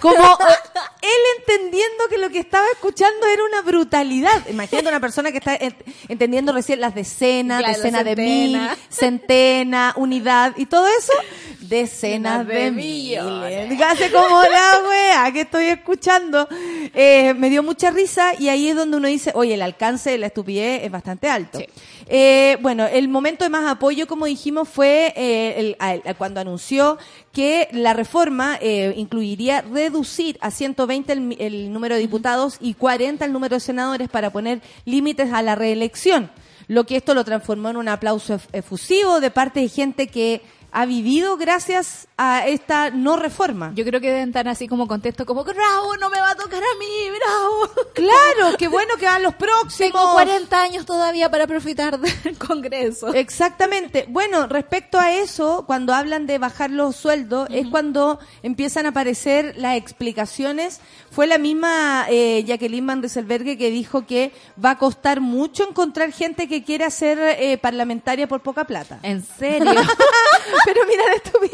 Como 0.00 0.16
eh, 0.16 0.97
él 1.00 1.08
entendiendo 1.38 2.04
que 2.10 2.18
lo 2.18 2.28
que 2.30 2.38
estaba 2.40 2.66
escuchando 2.72 3.26
era 3.26 3.42
una 3.44 3.62
brutalidad. 3.62 4.46
Imagínate 4.48 4.88
una 4.88 5.00
persona 5.00 5.30
que 5.30 5.38
está 5.38 5.54
en- 5.56 5.74
entendiendo 6.08 6.52
recién 6.52 6.80
las 6.80 6.94
decenas, 6.94 7.60
Claro, 7.60 7.74
decenas 7.76 8.04
de 8.04 8.10
centena. 8.16 8.68
mil, 8.68 8.78
centena, 8.88 9.92
unidad 9.96 10.54
y 10.56 10.66
todo 10.66 10.86
eso. 10.98 11.12
Decenas 11.60 12.46
de, 12.46 12.54
de 12.54 12.70
millones. 12.70 13.80
Hace 13.82 14.10
como 14.10 14.42
la 14.42 14.82
wea 14.88 15.32
que 15.32 15.42
estoy 15.42 15.66
escuchando. 15.66 16.48
Eh, 16.94 17.34
me 17.34 17.50
dio 17.50 17.62
mucha 17.62 17.90
risa 17.90 18.32
y 18.38 18.48
ahí 18.48 18.68
es 18.70 18.76
donde 18.76 18.96
uno 18.96 19.08
dice, 19.08 19.32
oye, 19.34 19.54
el 19.54 19.62
alcance 19.62 20.10
de 20.10 20.18
la 20.18 20.26
estupidez 20.28 20.82
es 20.84 20.90
bastante 20.90 21.28
alto. 21.28 21.58
Sí. 21.58 21.66
Eh, 22.10 22.56
bueno, 22.62 22.86
el 22.86 23.08
momento 23.08 23.44
de 23.44 23.50
más 23.50 23.70
apoyo, 23.70 24.06
como 24.06 24.24
dijimos, 24.24 24.66
fue 24.68 25.12
eh, 25.14 25.54
el- 25.58 25.76
al- 25.78 26.02
al- 26.06 26.16
cuando 26.16 26.40
anunció 26.40 26.96
que 27.32 27.68
la 27.72 27.92
reforma 27.92 28.58
eh, 28.62 28.94
incluiría 28.96 29.60
reducir 29.60 30.38
a 30.40 30.50
120 30.50 30.87
el, 30.92 31.20
mi- 31.20 31.36
el 31.38 31.72
número 31.72 31.94
de 31.94 32.00
diputados 32.00 32.56
y 32.60 32.74
40 32.74 33.24
el 33.24 33.32
número 33.32 33.56
de 33.56 33.60
senadores 33.60 34.08
para 34.08 34.30
poner 34.30 34.60
límites 34.84 35.32
a 35.32 35.42
la 35.42 35.54
reelección. 35.54 36.30
Lo 36.66 36.84
que 36.84 36.96
esto 36.96 37.14
lo 37.14 37.24
transformó 37.24 37.70
en 37.70 37.76
un 37.78 37.88
aplauso 37.88 38.34
ef- 38.36 38.48
efusivo 38.52 39.20
de 39.20 39.30
parte 39.30 39.60
de 39.60 39.68
gente 39.68 40.08
que 40.08 40.42
ha 40.70 40.86
vivido 40.86 41.36
gracias 41.36 42.08
a 42.16 42.46
esta 42.46 42.90
no 42.90 43.16
reforma. 43.16 43.72
Yo 43.74 43.84
creo 43.84 44.00
que 44.00 44.08
deben 44.08 44.28
estar 44.28 44.46
así 44.48 44.68
como 44.68 44.86
contesto, 44.86 45.24
como, 45.24 45.44
bravo, 45.44 45.96
no 45.96 46.10
me 46.10 46.20
va 46.20 46.30
a 46.32 46.34
tocar 46.34 46.62
a 46.62 46.78
mí, 46.78 47.10
bravo. 47.18 47.88
Claro, 47.98 48.56
qué 48.56 48.68
bueno 48.68 48.94
que 48.96 49.06
van 49.06 49.22
los 49.24 49.34
próximos. 49.34 49.92
Tengo 49.92 50.12
40 50.12 50.62
años 50.62 50.86
todavía 50.86 51.28
para 51.30 51.48
profitar 51.48 51.98
del 52.22 52.38
Congreso. 52.38 53.12
Exactamente. 53.12 54.06
Bueno, 54.08 54.46
respecto 54.46 55.00
a 55.00 55.12
eso, 55.12 55.64
cuando 55.66 55.92
hablan 55.92 56.26
de 56.26 56.38
bajar 56.38 56.70
los 56.70 56.94
sueldos, 56.94 57.48
es 57.50 57.66
cuando 57.66 58.20
empiezan 58.42 58.86
a 58.86 58.90
aparecer 58.90 59.54
las 59.56 59.76
explicaciones. 59.76 60.80
Fue 61.10 61.26
la 61.26 61.38
misma 61.38 62.06
eh, 62.08 62.44
Jacqueline 62.46 62.86
Van 62.86 63.02
que 63.02 63.70
dijo 63.70 64.06
que 64.06 64.32
va 64.62 64.70
a 64.72 64.78
costar 64.78 65.20
mucho 65.20 65.68
encontrar 65.68 66.12
gente 66.12 66.46
que 66.46 66.62
quiera 66.62 66.90
ser 66.90 67.18
eh, 67.18 67.58
parlamentaria 67.58 68.28
por 68.28 68.40
poca 68.42 68.64
plata. 68.64 69.00
En 69.02 69.24
serio. 69.24 69.72
Pero 70.64 70.80
mira 70.86 71.02
tarará. 71.22 71.48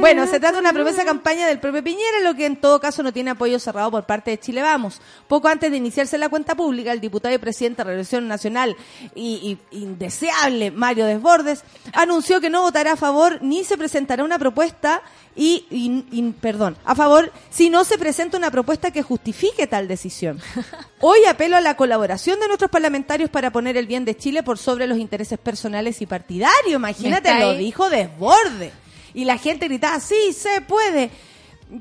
Bueno, 0.00 0.24
se 0.26 0.38
trata 0.40 0.52
de 0.52 0.58
una 0.58 0.72
promesa 0.72 0.98
de 0.98 1.04
campaña 1.06 1.46
del 1.46 1.60
propio 1.60 1.82
Piñera, 1.82 2.20
lo 2.22 2.34
que 2.34 2.46
en 2.46 2.56
todo 2.56 2.80
caso 2.80 3.02
no 3.02 3.12
tiene 3.12 3.30
apoyo 3.30 3.58
cerrado 3.58 3.90
por 3.90 4.04
parte 4.04 4.30
de 4.32 4.40
Chile 4.40 4.62
Vamos. 4.62 5.00
Poco 5.28 5.48
antes 5.48 5.70
de 5.70 5.76
iniciarse 5.76 6.18
la 6.18 6.28
cuenta 6.28 6.54
pública, 6.54 6.92
el 6.92 7.00
diputado 7.00 7.34
y 7.34 7.38
presidente 7.38 7.82
de 7.82 7.84
la 7.84 7.90
Revolución 7.90 8.28
Nacional 8.28 8.76
y, 9.14 9.58
y 9.72 9.76
indeseable 9.78 10.70
Mario 10.70 11.06
Desbordes 11.06 11.62
anunció 11.92 12.40
que 12.40 12.50
no 12.50 12.62
votará 12.62 12.92
a 12.92 12.96
favor 12.96 13.38
ni 13.42 13.64
se 13.64 13.78
presentará 13.78 14.24
una 14.24 14.38
propuesta 14.38 15.02
y, 15.34 15.64
y- 15.70 16.04
y- 16.10 16.32
perdón, 16.32 16.76
a 16.84 16.94
favor 16.94 17.32
si 17.50 17.70
no 17.70 17.84
se 17.84 17.96
presenta 17.96 18.36
una 18.36 18.50
propuesta 18.50 18.90
que 18.90 19.02
justifique 19.02 19.66
tal 19.66 19.88
decisión. 19.88 20.40
Hoy 21.00 21.24
apelo 21.24 21.56
a 21.56 21.60
la 21.60 21.74
colaboración 21.76 22.38
de 22.38 22.48
nuestros 22.48 22.70
parlamentarios 22.70 23.30
para 23.30 23.50
poner 23.50 23.76
el 23.78 23.86
bien 23.86 24.04
de 24.04 24.16
Chile 24.16 24.42
por 24.42 24.58
sobre 24.58 24.86
los 24.86 24.98
intereses 24.98 25.11
personales 25.38 26.00
y 26.02 26.06
partidarios. 26.06 26.74
Imagínate, 26.74 27.38
lo 27.38 27.50
ahí. 27.50 27.58
dijo 27.58 27.90
Desborde. 27.90 28.72
Y 29.14 29.24
la 29.24 29.38
gente 29.38 29.68
gritaba, 29.68 30.00
sí, 30.00 30.32
se 30.32 30.60
puede. 30.62 31.10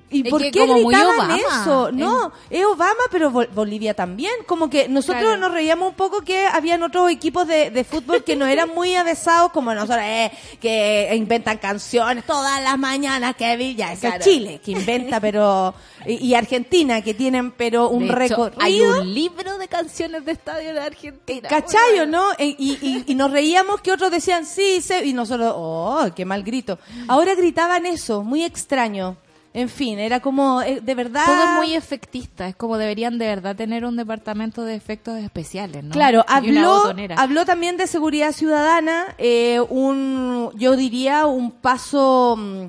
¿Y 0.09 0.23
por 0.29 0.41
qué 0.41 0.51
como 0.59 0.73
muy 0.79 0.93
gritaban 0.93 1.15
Obama. 1.31 1.37
eso? 1.37 1.91
No, 1.91 2.31
es 2.49 2.65
Obama, 2.65 3.01
pero 3.11 3.29
Bol- 3.31 3.49
Bolivia 3.53 3.93
también. 3.93 4.31
Como 4.45 4.69
que 4.69 4.87
nosotros 4.87 5.21
Claro. 5.23 5.37
nos 5.37 5.51
reíamos 5.51 5.89
un 5.89 5.95
poco 5.95 6.21
que 6.21 6.45
habían 6.45 6.81
otros 6.83 7.09
equipos 7.11 7.45
de, 7.47 7.71
de 7.71 7.83
fútbol 7.83 8.23
que 8.23 8.35
no 8.35 8.45
eran 8.47 8.69
muy 8.73 8.95
avesados 8.95 9.51
como 9.51 9.73
nosotros, 9.73 9.99
eh, 10.03 10.31
que 10.61 11.11
inventan 11.15 11.57
canciones 11.57 12.25
todas 12.25 12.61
las 12.63 12.77
mañanas, 12.77 13.35
que 13.35 13.53
es 13.53 13.99
Claro. 13.99 14.23
Chile, 14.23 14.61
que 14.63 14.71
inventa, 14.71 15.19
pero... 15.19 15.73
Y, 16.05 16.27
y 16.27 16.35
Argentina, 16.35 17.01
que 17.01 17.13
tienen, 17.13 17.51
pero 17.51 17.89
un 17.89 17.99
De 17.99 18.05
hecho, 18.07 18.15
récord. 18.15 18.53
Hay 18.59 18.81
un 18.81 19.13
libro 19.13 19.57
de 19.57 19.67
canciones 19.67 20.25
de 20.25 20.31
estadio 20.31 20.73
de 20.73 20.79
Argentina. 20.79 21.49
¿Cachayo, 21.49 22.05
no? 22.07 22.31
E- 22.37 22.55
Y, 22.57 22.77
y, 22.81 23.03
y 23.07 23.15
nos 23.15 23.31
reíamos 23.31 23.81
que 23.81 23.91
otros 23.91 24.09
decían 24.11 24.45
sí, 24.45 24.81
sí, 24.81 24.93
y 25.05 25.13
nosotros, 25.13 25.53
oh, 25.55 26.05
qué 26.15 26.23
mal 26.25 26.43
grito. 26.43 26.79
Ahora 27.07 27.35
gritaban 27.35 27.85
eso, 27.85 28.23
muy 28.23 28.43
extraño. 28.43 29.17
En 29.53 29.67
fin, 29.67 29.99
era 29.99 30.21
como, 30.21 30.61
eh, 30.61 30.79
de 30.81 30.95
verdad. 30.95 31.25
Todo 31.25 31.43
es 31.43 31.49
muy 31.57 31.75
efectista, 31.75 32.47
es 32.47 32.55
como 32.55 32.77
deberían 32.77 33.17
de 33.17 33.27
verdad 33.27 33.55
tener 33.55 33.83
un 33.83 33.97
departamento 33.97 34.63
de 34.63 34.75
efectos 34.75 35.17
especiales, 35.19 35.83
¿no? 35.83 35.91
Claro, 35.91 36.23
habló, 36.27 36.93
habló 37.17 37.45
también 37.45 37.75
de 37.75 37.87
seguridad 37.87 38.31
ciudadana, 38.31 39.13
eh, 39.17 39.59
un, 39.69 40.51
yo 40.55 40.77
diría 40.77 41.25
un 41.25 41.51
paso, 41.51 42.37
mm, 42.37 42.67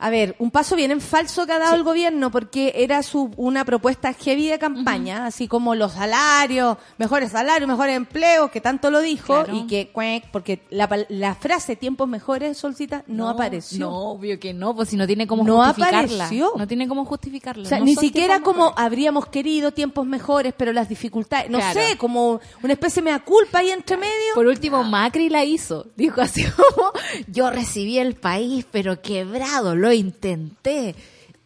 a 0.00 0.10
ver, 0.10 0.34
un 0.38 0.50
paso 0.50 0.74
bien 0.76 0.90
en 0.90 1.00
falso 1.00 1.46
que 1.46 1.52
ha 1.52 1.58
dado 1.58 1.74
el 1.74 1.82
gobierno, 1.84 2.30
porque 2.30 2.72
era 2.76 3.02
su, 3.02 3.30
una 3.36 3.64
propuesta 3.64 4.12
heavy 4.14 4.48
de 4.48 4.58
campaña, 4.58 5.26
así 5.26 5.46
como 5.46 5.74
los 5.74 5.92
salarios, 5.92 6.78
mejores 6.98 7.32
salarios, 7.32 7.68
mejores 7.68 7.96
empleos, 7.96 8.50
que 8.50 8.60
tanto 8.60 8.90
lo 8.90 9.00
dijo, 9.00 9.44
Claro. 9.44 9.54
y 9.54 9.66
que, 9.66 9.90
porque 10.32 10.62
la, 10.70 10.88
la 11.10 11.34
frase 11.34 11.76
tiempos 11.76 12.08
mejores, 12.08 12.56
Solcita, 12.56 13.04
no, 13.06 13.28
apareció. 13.28 13.80
No, 13.90 13.98
obvio 14.12 14.40
que 14.40 14.52
no, 14.54 14.74
pues 14.74 14.88
si 14.88 14.96
no 14.96 15.06
tiene 15.06 15.26
cómo 15.26 15.44
No 15.44 15.62
justificarla. 15.64 16.24
apareció. 16.24 16.52
No 16.56 16.66
tiene 16.66 16.88
cómo 16.88 17.04
justificarla. 17.04 17.64
O 17.64 17.68
sea, 17.68 17.78
no 17.78 17.84
ni 17.84 17.94
siquiera 17.96 18.40
como 18.40 18.64
mejores. 18.66 18.84
habríamos 18.84 19.26
querido 19.26 19.72
tiempos 19.72 20.06
mejores, 20.06 20.54
pero 20.56 20.72
las 20.72 20.88
dificultades, 20.88 21.50
no 21.50 21.58
Claro. 21.58 21.78
sé, 21.80 21.98
como 21.98 22.40
una 22.62 22.72
especie 22.72 23.02
de 23.02 23.10
mea 23.10 23.18
culpa 23.20 23.58
ahí 23.58 23.70
entre 23.70 23.96
medio. 23.96 24.34
Por 24.34 24.46
último, 24.46 24.82
Macri 24.82 25.28
la 25.28 25.44
hizo. 25.44 25.86
Dijo 25.96 26.20
así 26.22 26.44
como, 26.44 26.90
yo 27.28 27.50
recibí 27.50 27.98
el 27.98 28.14
país, 28.14 28.64
pero 28.70 29.02
quebrado, 29.02 29.76
lo 29.76 29.89
intenté. 29.92 30.94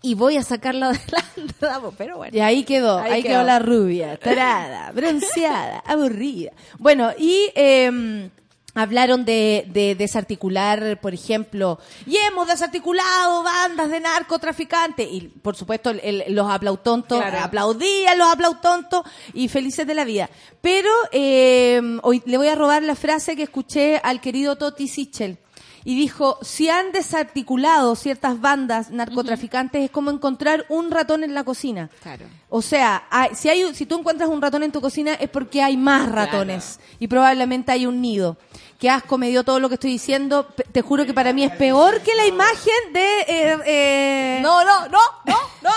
Y 0.02 0.14
voy 0.14 0.36
a 0.36 0.42
sacarlo 0.42 0.86
adelante. 0.88 1.54
Pero 1.96 2.18
bueno. 2.18 2.36
Y 2.36 2.40
ahí 2.40 2.64
quedó, 2.64 2.98
ahí, 2.98 3.12
Ahí 3.12 3.22
quedó. 3.22 3.32
quedó. 3.36 3.42
la 3.44 3.58
rubia, 3.58 4.16
tarada, 4.18 4.92
bronceada, 4.94 5.78
aburrida. 5.86 6.52
Bueno, 6.78 7.10
y 7.18 7.50
eh, 7.54 8.28
hablaron 8.74 9.24
de, 9.24 9.64
de 9.72 9.94
desarticular, 9.94 11.00
por 11.00 11.14
ejemplo, 11.14 11.78
y 12.06 12.16
hemos 12.16 12.48
desarticulado 12.48 13.44
bandas 13.44 13.88
de 13.88 14.00
narcotraficantes. 14.00 15.08
Y 15.10 15.20
por 15.42 15.56
supuesto, 15.56 15.88
el- 15.90 16.00
el- 16.00 16.34
los 16.34 16.50
aplautontos 16.50 17.20
Claro. 17.22 17.38
aplaudían 17.40 18.18
los 18.18 18.28
aplautontos 18.28 19.04
y 19.32 19.48
felices 19.48 19.86
de 19.86 19.94
la 19.94 20.04
vida. 20.04 20.28
Pero 20.60 20.90
eh, 21.12 21.80
hoy 22.02 22.20
le 22.26 22.36
voy 22.36 22.48
a 22.48 22.54
robar 22.56 22.82
la 22.82 22.94
frase 22.94 23.36
que 23.36 23.44
escuché 23.44 23.96
al 24.02 24.20
querido 24.20 24.56
Toti 24.56 24.86
Sichel. 24.86 25.38
Y 25.84 25.94
dijo, 25.96 26.38
si 26.42 26.70
han 26.70 26.92
desarticulado 26.92 27.94
ciertas 27.96 28.40
bandas 28.40 28.90
narcotraficantes 28.90 29.84
es 29.84 29.90
como 29.90 30.10
encontrar 30.10 30.64
un 30.68 30.90
ratón 30.90 31.24
en 31.24 31.34
la 31.34 31.44
cocina. 31.44 31.90
Claro. 32.02 32.24
O 32.48 32.62
sea, 32.62 33.04
hay- 33.10 33.34
si, 33.34 33.48
hay, 33.48 33.74
si 33.74 33.84
tú 33.86 33.98
encuentras 33.98 34.28
un 34.30 34.40
ratón 34.40 34.62
en 34.62 34.72
tu 34.72 34.80
cocina 34.80 35.14
es 35.14 35.28
porque 35.28 35.62
hay 35.62 35.76
más 35.76 36.10
ratones 36.10 36.80
y 36.98 37.06
probablemente 37.08 37.72
hay 37.72 37.86
un 37.86 38.00
nido. 38.00 38.36
Qué 38.78 38.90
asco 38.90 39.18
me 39.18 39.28
dio 39.28 39.44
todo 39.44 39.60
lo 39.60 39.68
que 39.68 39.74
estoy 39.74 39.90
diciendo. 39.92 40.46
Te 40.72 40.82
juro 40.82 41.06
que 41.06 41.14
para 41.14 41.32
mí 41.32 41.44
es 41.44 41.52
peor 41.52 42.00
que 42.00 42.14
la 42.14 42.26
imagen 42.26 42.92
de... 42.92 43.20
eh, 43.28 43.58
eh, 43.66 44.38
No, 44.42 44.64
no, 44.64 44.88
no, 44.88 44.98
no, 45.26 45.36
no. 45.62 45.70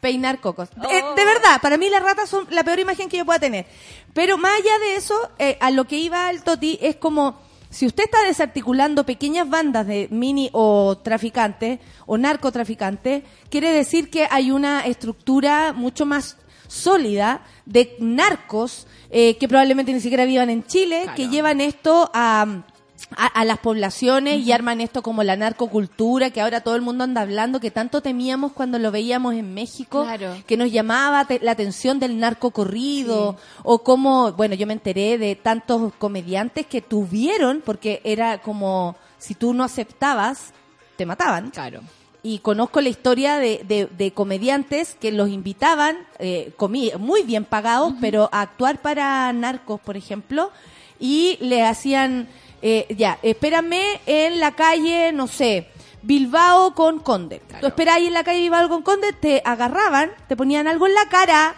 peinar 0.00 0.40
cocos. 0.40 0.68
Eh, 0.90 1.02
de 1.16 1.24
verdad, 1.24 1.60
para 1.62 1.76
mí 1.78 1.88
las 1.88 2.02
ratas 2.02 2.28
son 2.28 2.46
la 2.50 2.62
peor 2.62 2.78
imagen 2.80 3.08
que 3.08 3.16
yo 3.18 3.24
pueda 3.24 3.38
tener. 3.38 3.66
Pero 4.12 4.36
más 4.36 4.52
allá 4.54 4.78
de 4.80 4.96
eso, 4.96 5.30
eh, 5.38 5.56
a 5.60 5.70
lo 5.70 5.84
que 5.86 5.96
iba 5.96 6.28
el 6.30 6.42
Toti 6.44 6.78
es 6.82 6.96
como, 6.96 7.40
si 7.74 7.86
usted 7.86 8.04
está 8.04 8.22
desarticulando 8.22 9.04
pequeñas 9.04 9.50
bandas 9.50 9.84
de 9.84 10.06
mini 10.12 10.48
o 10.52 10.96
traficantes 11.02 11.80
o 12.06 12.16
narcotraficantes, 12.16 13.24
quiere 13.50 13.70
decir 13.72 14.10
que 14.10 14.28
hay 14.30 14.52
una 14.52 14.86
estructura 14.86 15.72
mucho 15.72 16.06
más 16.06 16.36
sólida 16.68 17.42
de 17.66 17.96
narcos 17.98 18.86
eh, 19.10 19.36
que 19.38 19.48
probablemente 19.48 19.92
ni 19.92 19.98
siquiera 19.98 20.24
vivan 20.24 20.50
en 20.50 20.62
Chile, 20.62 21.06
que 21.16 21.28
llevan 21.28 21.60
esto 21.60 22.12
a 22.14 22.62
a, 23.16 23.26
a 23.26 23.44
las 23.44 23.58
poblaciones 23.58 24.40
y 24.46 24.50
arman 24.52 24.80
esto 24.80 25.02
como 25.02 25.22
la 25.22 25.36
narcocultura 25.36 26.30
que 26.30 26.40
ahora 26.40 26.62
todo 26.62 26.74
el 26.74 26.82
mundo 26.82 27.04
anda 27.04 27.20
hablando, 27.20 27.60
que 27.60 27.70
tanto 27.70 28.00
temíamos 28.00 28.52
cuando 28.52 28.78
lo 28.78 28.90
veíamos 28.90 29.34
en 29.34 29.54
México, 29.54 30.02
Claro. 30.04 30.34
que 30.46 30.56
nos 30.56 30.72
llamaba 30.72 31.26
la 31.42 31.52
atención 31.52 31.98
del 32.00 32.18
narco 32.18 32.50
corrido, 32.50 33.36
o 33.62 33.78
como, 33.84 34.32
bueno, 34.32 34.54
yo 34.54 34.66
me 34.66 34.72
enteré 34.72 35.18
de 35.18 35.36
tantos 35.36 35.92
comediantes 35.98 36.66
que 36.66 36.80
tuvieron, 36.80 37.62
porque 37.64 38.00
era 38.04 38.38
como, 38.38 38.96
si 39.18 39.34
tú 39.34 39.54
no 39.54 39.64
aceptabas, 39.64 40.52
te 40.96 41.06
mataban. 41.06 41.50
Claro. 41.50 41.80
Y 42.22 42.38
conozco 42.38 42.80
la 42.80 42.88
historia 42.88 43.36
de, 43.38 43.62
de- 43.68 43.86
de 43.86 44.12
comediantes 44.12 44.96
que 44.98 45.12
los 45.12 45.28
invitaban, 45.28 45.98
eh, 46.18 46.52
comi- 46.56 46.96
muy 46.98 47.22
bien 47.22 47.44
pagados, 47.44 47.92
pero 48.00 48.30
a 48.32 48.40
actuar 48.40 48.80
para 48.80 49.30
narcos, 49.34 49.78
por 49.80 49.96
ejemplo, 49.98 50.50
y 50.98 51.36
le 51.42 51.62
hacían, 51.64 52.26
eh, 52.66 52.86
ya, 52.96 53.18
espérame 53.22 54.00
en 54.06 54.40
la 54.40 54.52
calle, 54.52 55.12
no 55.12 55.26
sé, 55.26 55.68
Bilbao 56.00 56.74
con 56.74 56.98
Conde. 57.00 57.40
Tú 57.60 57.66
esperás 57.66 57.96
ahí 57.96 58.06
en 58.06 58.14
la 58.14 58.24
calle 58.24 58.40
Bilbao 58.40 58.68
con 58.70 58.82
Conde, 58.82 59.12
te 59.12 59.42
agarraban, 59.44 60.10
te 60.28 60.36
ponían 60.36 60.66
algo 60.66 60.86
en 60.86 60.94
la 60.94 61.06
cara, 61.10 61.54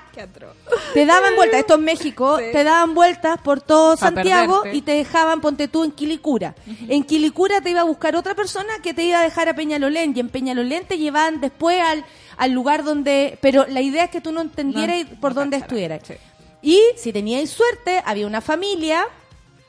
te 0.95 1.07
daban 1.07 1.35
vueltas, 1.37 1.61
esto 1.61 1.75
es 1.75 1.81
México, 1.81 2.37
te 2.39 2.65
daban 2.65 2.95
vueltas 2.95 3.39
por 3.41 3.61
todo 3.61 3.97
Pa' 3.97 4.07
Santiago 4.09 4.63
perderte. 4.63 4.79
y 4.79 4.83
te 4.83 4.93
dejaban, 4.93 5.41
ponte 5.41 5.69
tú, 5.69 5.85
en 5.85 5.93
Quilicura. 5.93 6.55
En 6.89 7.05
Quilicura 7.05 7.61
te 7.61 7.71
iba 7.71 7.81
a 7.83 7.85
buscar 7.85 8.17
otra 8.17 8.35
persona 8.35 8.73
que 8.83 8.95
te 8.95 9.05
iba 9.05 9.21
a 9.21 9.23
dejar 9.23 9.49
a 9.49 9.55
Peñalolén 9.55 10.13
y 10.17 10.21
en 10.21 10.29
Peñalolén 10.29 10.87
te 10.87 10.99
llevaban 10.99 11.41
después 11.41 11.81
al, 11.81 12.05
al 12.37 12.51
lugar 12.53 12.83
donde... 12.85 13.39
Pero 13.41 13.67
la 13.69 13.81
idea 13.81 14.05
es 14.05 14.11
que 14.11 14.21
tú 14.21 14.33
no 14.33 14.41
entendieras 14.43 15.09
No, 15.11 15.21
por 15.21 15.35
no 15.35 15.41
dónde 15.41 15.57
estuvieras. 15.59 16.03
sí. 16.07 16.15
Y 16.63 16.81
si 16.97 17.13
teníais 17.13 17.51
suerte, 17.51 18.03
había 18.05 18.27
una 18.27 18.41
familia 18.41 19.07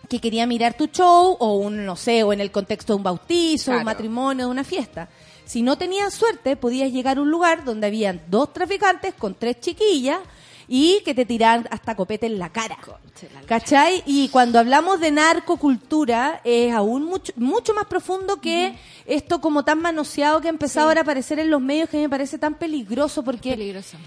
que 0.09 0.19
quería 0.19 0.45
mirar 0.47 0.75
tu 0.75 0.87
show 0.87 1.35
o 1.39 1.55
un, 1.57 1.85
no 1.85 1.95
sé, 1.95 2.23
o 2.23 2.31
en 2.33 2.39
el 2.41 2.51
contexto 2.51 2.93
de 2.93 2.97
un 2.97 3.03
bautizo, 3.03 3.71
un 3.71 3.77
Claro. 3.77 3.85
matrimonio, 3.85 4.45
de 4.45 4.51
una 4.51 4.63
fiesta. 4.63 5.09
Si 5.45 5.61
no 5.61 5.77
tenías 5.77 6.13
suerte, 6.13 6.55
podías 6.55 6.91
llegar 6.91 7.17
a 7.17 7.21
un 7.21 7.31
lugar 7.31 7.63
donde 7.63 7.87
habían 7.87 8.21
dos 8.27 8.51
traficantes 8.53 9.13
con 9.13 9.35
tres 9.35 9.59
chiquillas 9.61 10.19
y 10.69 11.01
que 11.05 11.13
te 11.13 11.25
tiraban 11.25 11.65
hasta 11.71 11.95
copete 11.95 12.25
en 12.27 12.37
la 12.39 12.49
cara. 12.51 12.77
¿Cachai? 13.45 14.03
Y 14.05 14.27
cuando 14.29 14.59
hablamos 14.59 14.99
de 14.99 15.11
narcocultura 15.11 16.41
es 16.43 16.73
aún 16.73 17.05
mucho, 17.05 17.31
mucho 17.37 17.73
más 17.73 17.85
profundo 17.85 18.41
que 18.41 18.75
esto 19.05 19.39
como 19.39 19.63
tan 19.63 19.81
manoseado 19.81 20.41
que 20.41 20.47
ha 20.47 20.49
empezado 20.49 20.87
ahora 20.87 21.01
a 21.01 21.03
aparecer 21.03 21.39
en 21.39 21.49
los 21.49 21.61
medios 21.61 21.89
que 21.89 21.97
me 21.97 22.09
parece 22.09 22.37
tan 22.37 22.55
peligroso 22.55 23.23
porque 23.23 23.51
Peligroso. 23.51 23.97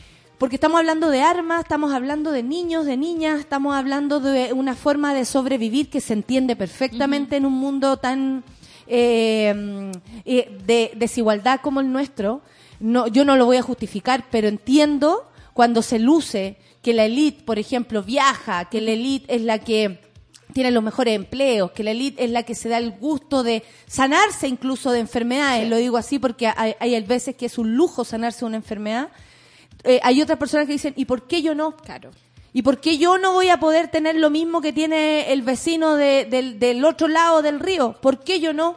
Porque 0.40 0.56
estamos 0.56 0.78
hablando 0.78 1.10
de 1.10 1.20
armas, 1.20 1.60
estamos 1.60 1.92
hablando 1.92 2.32
de 2.32 2.42
niños, 2.42 2.86
de 2.86 2.96
niñas, 2.96 3.40
estamos 3.40 3.76
hablando 3.76 4.20
de 4.20 4.54
una 4.54 4.74
forma 4.74 5.12
de 5.12 5.26
sobrevivir 5.26 5.90
que 5.90 6.00
se 6.00 6.14
entiende 6.14 6.56
perfectamente 6.56 7.36
en 7.36 7.44
un 7.44 7.52
mundo 7.52 7.98
tan 7.98 8.42
eh, 8.86 9.92
eh, 10.24 10.58
de 10.64 10.92
desigualdad 10.96 11.60
como 11.60 11.80
el 11.80 11.92
nuestro. 11.92 12.40
No, 12.80 13.06
yo 13.06 13.26
no 13.26 13.36
lo 13.36 13.44
voy 13.44 13.58
a 13.58 13.62
justificar, 13.62 14.28
pero 14.30 14.48
entiendo 14.48 15.30
cuando 15.52 15.82
se 15.82 15.98
luce 15.98 16.56
que 16.80 16.94
la 16.94 17.04
élite, 17.04 17.44
por 17.44 17.58
ejemplo, 17.58 18.02
viaja, 18.02 18.64
que 18.70 18.80
la 18.80 18.92
élite 18.92 19.34
es 19.34 19.42
la 19.42 19.58
que 19.58 20.00
tiene 20.54 20.70
los 20.70 20.82
mejores 20.82 21.16
empleos, 21.16 21.72
que 21.72 21.84
la 21.84 21.90
élite 21.90 22.24
es 22.24 22.30
la 22.30 22.44
que 22.44 22.54
se 22.54 22.70
da 22.70 22.78
el 22.78 22.92
gusto 22.92 23.42
de 23.42 23.62
sanarse 23.86 24.48
incluso 24.48 24.90
de 24.90 25.00
enfermedades, 25.00 25.68
lo 25.68 25.76
digo 25.76 25.98
así 25.98 26.18
porque 26.18 26.46
hay, 26.46 26.76
hay 26.80 26.98
veces 27.02 27.36
que 27.36 27.44
es 27.44 27.58
un 27.58 27.76
lujo 27.76 28.06
sanarse 28.06 28.40
de 28.40 28.46
una 28.46 28.56
enfermedad. 28.56 29.10
Eh, 29.84 30.00
hay 30.02 30.20
otras 30.22 30.38
personas 30.38 30.66
que 30.66 30.72
dicen, 30.72 30.94
¿y 30.96 31.04
por 31.04 31.26
qué 31.26 31.42
yo 31.42 31.54
no? 31.54 31.76
Claro. 31.76 32.10
¿Y 32.52 32.62
por 32.62 32.80
qué 32.80 32.98
yo 32.98 33.16
no 33.18 33.32
voy 33.32 33.48
a 33.48 33.60
poder 33.60 33.88
tener 33.88 34.16
lo 34.16 34.28
mismo 34.28 34.60
que 34.60 34.72
tiene 34.72 35.32
el 35.32 35.42
vecino 35.42 35.94
de- 35.96 36.24
del, 36.24 36.58
del 36.58 36.84
otro 36.84 37.06
lado 37.08 37.42
del 37.42 37.60
río? 37.60 37.96
¿Por 38.00 38.24
qué 38.24 38.40
yo 38.40 38.52
no? 38.52 38.76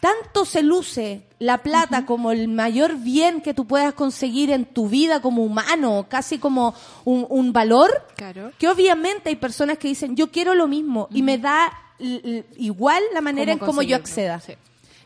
Tanto 0.00 0.44
se 0.44 0.62
luce 0.62 1.22
la 1.38 1.58
plata 1.62 2.04
como 2.04 2.30
el 2.30 2.46
mayor 2.48 2.96
bien 2.98 3.40
que 3.40 3.54
tú 3.54 3.66
puedas 3.66 3.94
conseguir 3.94 4.50
en 4.50 4.66
tu 4.66 4.88
vida 4.88 5.20
como 5.20 5.42
humano, 5.42 6.06
casi 6.08 6.38
como 6.38 6.74
un, 7.04 7.26
un 7.30 7.52
valor, 7.54 8.06
Claro. 8.14 8.52
que 8.58 8.68
obviamente 8.68 9.30
hay 9.30 9.36
personas 9.36 9.78
que 9.78 9.88
dicen, 9.88 10.14
yo 10.14 10.30
quiero 10.30 10.54
lo 10.54 10.68
mismo 10.68 11.08
y 11.10 11.22
me 11.22 11.38
da 11.38 11.72
igual 12.56 13.02
la 13.14 13.20
manera 13.22 13.52
en 13.52 13.58
Cómo 13.58 13.82
yo 13.82 13.96
acceda. 13.96 14.40
sí. 14.40 14.52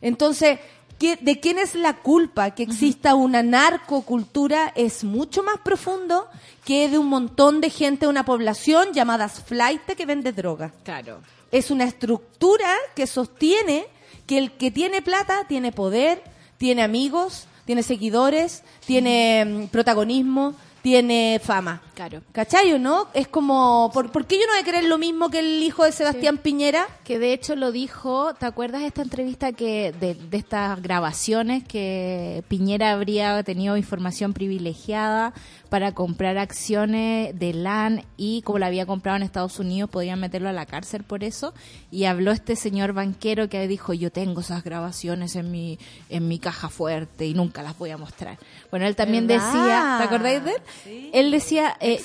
Entonces, 0.01 0.59
¿qué- 0.59 0.69
¿de 0.99 1.41
quién 1.41 1.59
es 1.59 1.75
la 1.75 1.95
culpa 1.95 2.51
que 2.51 2.65
exista 2.65 3.15
una 3.15 3.43
narcocultura? 3.43 4.73
Es 4.75 5.05
mucho 5.05 5.43
más 5.43 5.59
profundo 5.59 6.27
que 6.65 6.89
de 6.89 6.99
un 6.99 7.07
montón 7.07 7.61
de 7.61 7.71
gente, 7.71 8.07
una 8.07 8.25
población 8.25 8.93
llamadas 8.93 9.43
flight 9.45 9.83
que 9.83 10.07
vende 10.07 10.33
droga. 10.33 10.73
Claro. 10.85 11.21
Es 11.53 11.71
una 11.71 11.85
estructura 11.85 12.75
que 12.95 13.07
sostiene 13.07 13.87
que 14.27 14.39
el 14.39 14.53
que 14.53 14.71
tiene 14.71 15.01
plata 15.01 15.47
tiene 15.49 15.73
poder, 15.73 16.23
tiene 16.59 16.83
amigos, 16.83 17.47
tiene 17.65 17.83
seguidores, 17.83 18.63
tiene 18.85 19.45
mm, 19.45 19.67
protagonismo, 19.69 20.55
tiene 20.83 21.41
fama. 21.43 21.83
Claro. 21.95 22.23
¿Cachai 22.33 22.73
o 22.73 22.79
no? 22.79 23.09
Es 23.15 23.29
como, 23.29 23.91
¿por, 23.93 24.13
por 24.13 24.27
qué 24.27 24.37
yo 24.37 24.47
no 24.47 24.53
voy 24.53 24.63
a 24.63 24.65
creer 24.65 24.85
lo 24.85 24.99
mismo 24.99 25.31
que 25.31 25.41
el 25.41 25.63
hijo 25.63 25.85
de 25.85 25.93
Sebastián 25.93 26.39
Piñera? 26.39 26.87
Que 27.05 27.19
de 27.19 27.33
hecho 27.33 27.57
lo 27.57 27.73
dijo, 27.73 28.35
¿te 28.35 28.47
acuerdas 28.47 28.83
de 28.83 28.87
esta 28.87 29.03
entrevista 29.03 29.53
que 29.53 29.93
de, 29.93 30.15
de 30.15 30.37
estas 30.37 30.81
grabaciones 30.81 31.65
que 31.65 32.45
Piñera 32.49 32.93
habría 32.93 33.43
tenido 33.43 33.77
información 33.77 34.33
privilegiada 34.33 35.33
para 35.69 35.93
comprar 35.93 36.39
acciones 36.39 37.39
de 37.39 37.53
LAN 37.53 38.05
y 38.17 38.43
como 38.43 38.59
la 38.59 38.67
había 38.67 38.87
comprado 38.87 39.17
en 39.17 39.23
Estados 39.23 39.59
Unidos 39.59 39.91
podían 39.91 40.21
meterlo 40.21 40.49
a 40.49 40.53
la 40.53 40.67
cárcel 40.67 41.05
por 41.05 41.25
eso? 41.25 41.55
Y 41.91 42.05
habló 42.05 42.33
este 42.33 42.57
señor 42.57 42.93
banquero 42.93 43.49
que 43.49 43.67
dijo, 43.69 43.93
yo 43.93 44.11
tengo 44.11 44.41
esas 44.41 44.65
grabaciones 44.65 45.37
en 45.37 45.51
mi, 45.51 45.79
en 46.09 46.29
mi 46.29 46.39
caja 46.39 46.69
fuerte 46.69 47.27
y 47.27 47.35
nunca 47.35 47.63
las 47.63 47.77
voy 47.79 47.91
a 47.91 47.97
mostrar. 47.97 48.39
Bueno, 48.71 48.87
él 48.87 48.97
también 48.97 49.27
¿Verdad? 49.27 49.47
decía, 49.53 49.97
¿te 49.99 50.05
acordáis 50.05 50.45
de 50.45 50.51
él? 50.51 50.63
Sí. 50.85 51.11
Él 51.13 51.31
decía, 51.31 51.77
eh, 51.81 52.01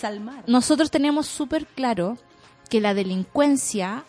nosotros 0.47 0.91
tenemos 0.91 1.27
súper 1.27 1.65
claro 1.65 2.17
que 2.69 2.81
la 2.81 2.93
delincuencia 2.93 4.03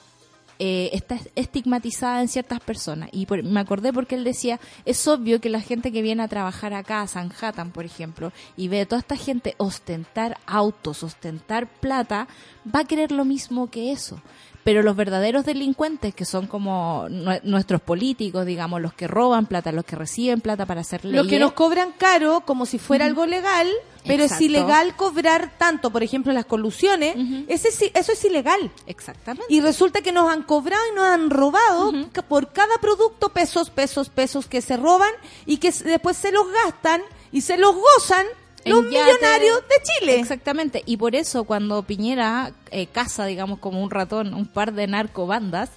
eh, 0.67 0.91
está 0.95 1.19
estigmatizada 1.35 2.23
en 2.23 2.29
ciertas 2.29 2.61
personas. 2.61 3.11
Y 3.13 3.27
por- 3.27 3.43
me 3.43 3.61
acordé 3.61 3.93
porque 3.93 4.15
él 4.15 4.25
decía, 4.25 4.59
es 4.87 5.07
obvio 5.07 5.39
que 5.41 5.51
la 5.51 5.61
gente 5.61 5.93
que 5.93 6.01
viene 6.01 6.23
a 6.23 6.29
trabajar 6.29 6.73
acá, 6.73 7.03
a 7.03 7.07
Sanhattan, 7.07 7.71
por 7.71 7.85
ejemplo, 7.85 8.33
y 8.57 8.69
ve 8.69 8.81
a 8.81 8.87
toda 8.87 9.01
esta 9.01 9.17
gente 9.17 9.55
ostentar 9.59 10.39
autos, 10.47 11.03
ostentar 11.03 11.67
plata, 11.67 12.29
va 12.75 12.81
a 12.81 12.85
querer 12.85 13.13
lo 13.13 13.25
mismo 13.27 13.69
que 13.69 13.93
eso. 13.93 14.21
Pero 14.65 14.83
los 14.83 14.97
verdaderos 14.97 15.45
delincuentes, 15.45 16.15
que 16.15 16.25
son 16.25 16.47
como 16.47 17.07
nue- 17.09 17.41
nuestros 17.43 17.81
políticos, 17.83 18.47
digamos, 18.47 18.81
los 18.81 18.95
que 18.95 19.07
roban 19.07 19.47
plata, 19.47 19.71
los 19.73 19.85
que 19.85 19.95
reciben 19.97 20.41
plata 20.41 20.65
para 20.67 20.81
hacer 20.81 21.05
leyes, 21.05 21.19
Los 21.19 21.29
que 21.29 21.39
nos 21.39 21.53
cobran 21.53 21.93
caro 21.99 22.41
como 22.47 22.65
si 22.67 22.79
fuera 22.79 23.05
algo 23.05 23.27
legal, 23.27 23.69
pero 24.07 24.23
es 24.25 24.33
ilegal 24.41 24.97
cobrar 24.97 25.53
tanto, 25.59 25.91
por 25.91 26.03
ejemplo, 26.03 26.33
las 26.33 26.45
colusiones, 26.47 27.15
ese 27.49 27.91
eso 27.95 28.13
es 28.13 28.25
ilegal. 28.25 28.71
Exactamente. 28.87 29.47
Y 29.53 29.61
resulta 29.61 30.01
que 30.03 30.13
nos 30.13 30.31
han 30.31 30.43
cobrado 30.43 30.83
y 30.93 30.95
nos 30.97 31.05
han 31.05 31.31
robado 31.31 31.93
por 32.29 32.53
cada 32.53 32.77
producto 32.81 33.29
pesos, 33.31 33.71
pesos, 33.71 34.09
pesos 34.09 34.47
que 34.47 34.61
se 34.63 34.77
roban 34.77 35.11
y 35.47 35.59
que 35.59 35.71
después 35.73 36.17
se 36.17 36.33
los 36.33 36.47
gastan 36.51 37.03
y 37.33 37.43
se 37.43 37.57
los 37.59 37.75
gozan 37.75 38.27
los 38.65 38.85
yate. 38.91 39.05
millonarios 39.05 39.63
de 39.63 39.75
Chile. 39.83 40.21
Exactamente, 40.21 40.83
y 40.87 40.97
por 40.97 41.15
eso 41.15 41.45
cuando 41.45 41.83
Piñera 41.83 42.53
eh, 42.71 42.87
caza, 42.87 43.27
digamos, 43.27 43.59
como 43.59 43.83
un 43.83 43.91
ratón, 43.91 44.35
un 44.35 44.47
par 44.47 44.73
de 44.73 44.87
narcobandas, 44.87 45.71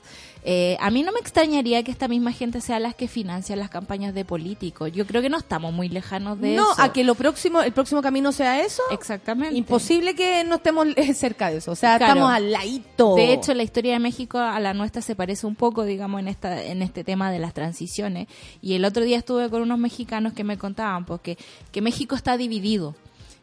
Eh, 0.49 0.77
a 0.79 0.89
mí 0.91 1.03
no 1.03 1.11
me 1.11 1.19
extrañaría 1.19 1.83
que 1.83 1.91
esta 1.91 2.07
misma 2.07 2.31
gente 2.31 2.61
sea 2.61 2.79
las 2.79 2.95
que 2.95 3.09
financia 3.09 3.53
las 3.57 3.69
campañas 3.69 4.13
de 4.13 4.23
políticos. 4.23 4.89
Yo 4.93 5.05
creo 5.05 5.21
que 5.21 5.27
no 5.27 5.37
estamos 5.37 5.73
muy 5.73 5.89
lejanos 5.89 6.39
de 6.39 6.55
no, 6.55 6.71
eso. 6.71 6.81
a 6.81 6.93
que 6.93 7.03
lo 7.03 7.15
próximo, 7.15 7.61
el 7.61 7.73
próximo 7.73 8.01
camino 8.01 8.31
sea 8.31 8.61
eso. 8.61 8.81
Exactamente. 8.91 9.57
Imposible 9.57 10.15
que 10.15 10.45
no 10.45 10.55
estemos 10.55 10.87
cerca 11.15 11.51
de 11.51 11.57
eso. 11.57 11.71
O 11.71 11.75
sea, 11.75 11.97
Claro. 11.97 12.13
estamos 12.13 12.31
al 12.31 12.49
ladito. 12.53 13.15
De 13.15 13.33
hecho, 13.33 13.53
la 13.53 13.63
historia 13.63 13.91
de 13.91 13.99
México 13.99 14.37
a 14.37 14.57
la 14.61 14.73
nuestra 14.73 15.01
se 15.01 15.17
parece 15.17 15.45
un 15.45 15.55
poco, 15.55 15.83
digamos, 15.83 16.21
en 16.21 16.29
esta 16.29 16.63
en 16.63 16.81
este 16.81 17.03
tema 17.03 17.29
de 17.29 17.39
las 17.39 17.53
transiciones. 17.53 18.29
Y 18.61 18.75
el 18.75 18.85
otro 18.85 19.03
día 19.03 19.17
estuve 19.17 19.49
con 19.49 19.61
unos 19.61 19.77
mexicanos 19.79 20.31
que 20.31 20.45
me 20.45 20.57
contaban 20.57 21.05
porque 21.05 21.37
que 21.73 21.81
México 21.81 22.15
está 22.15 22.37
dividido. 22.37 22.95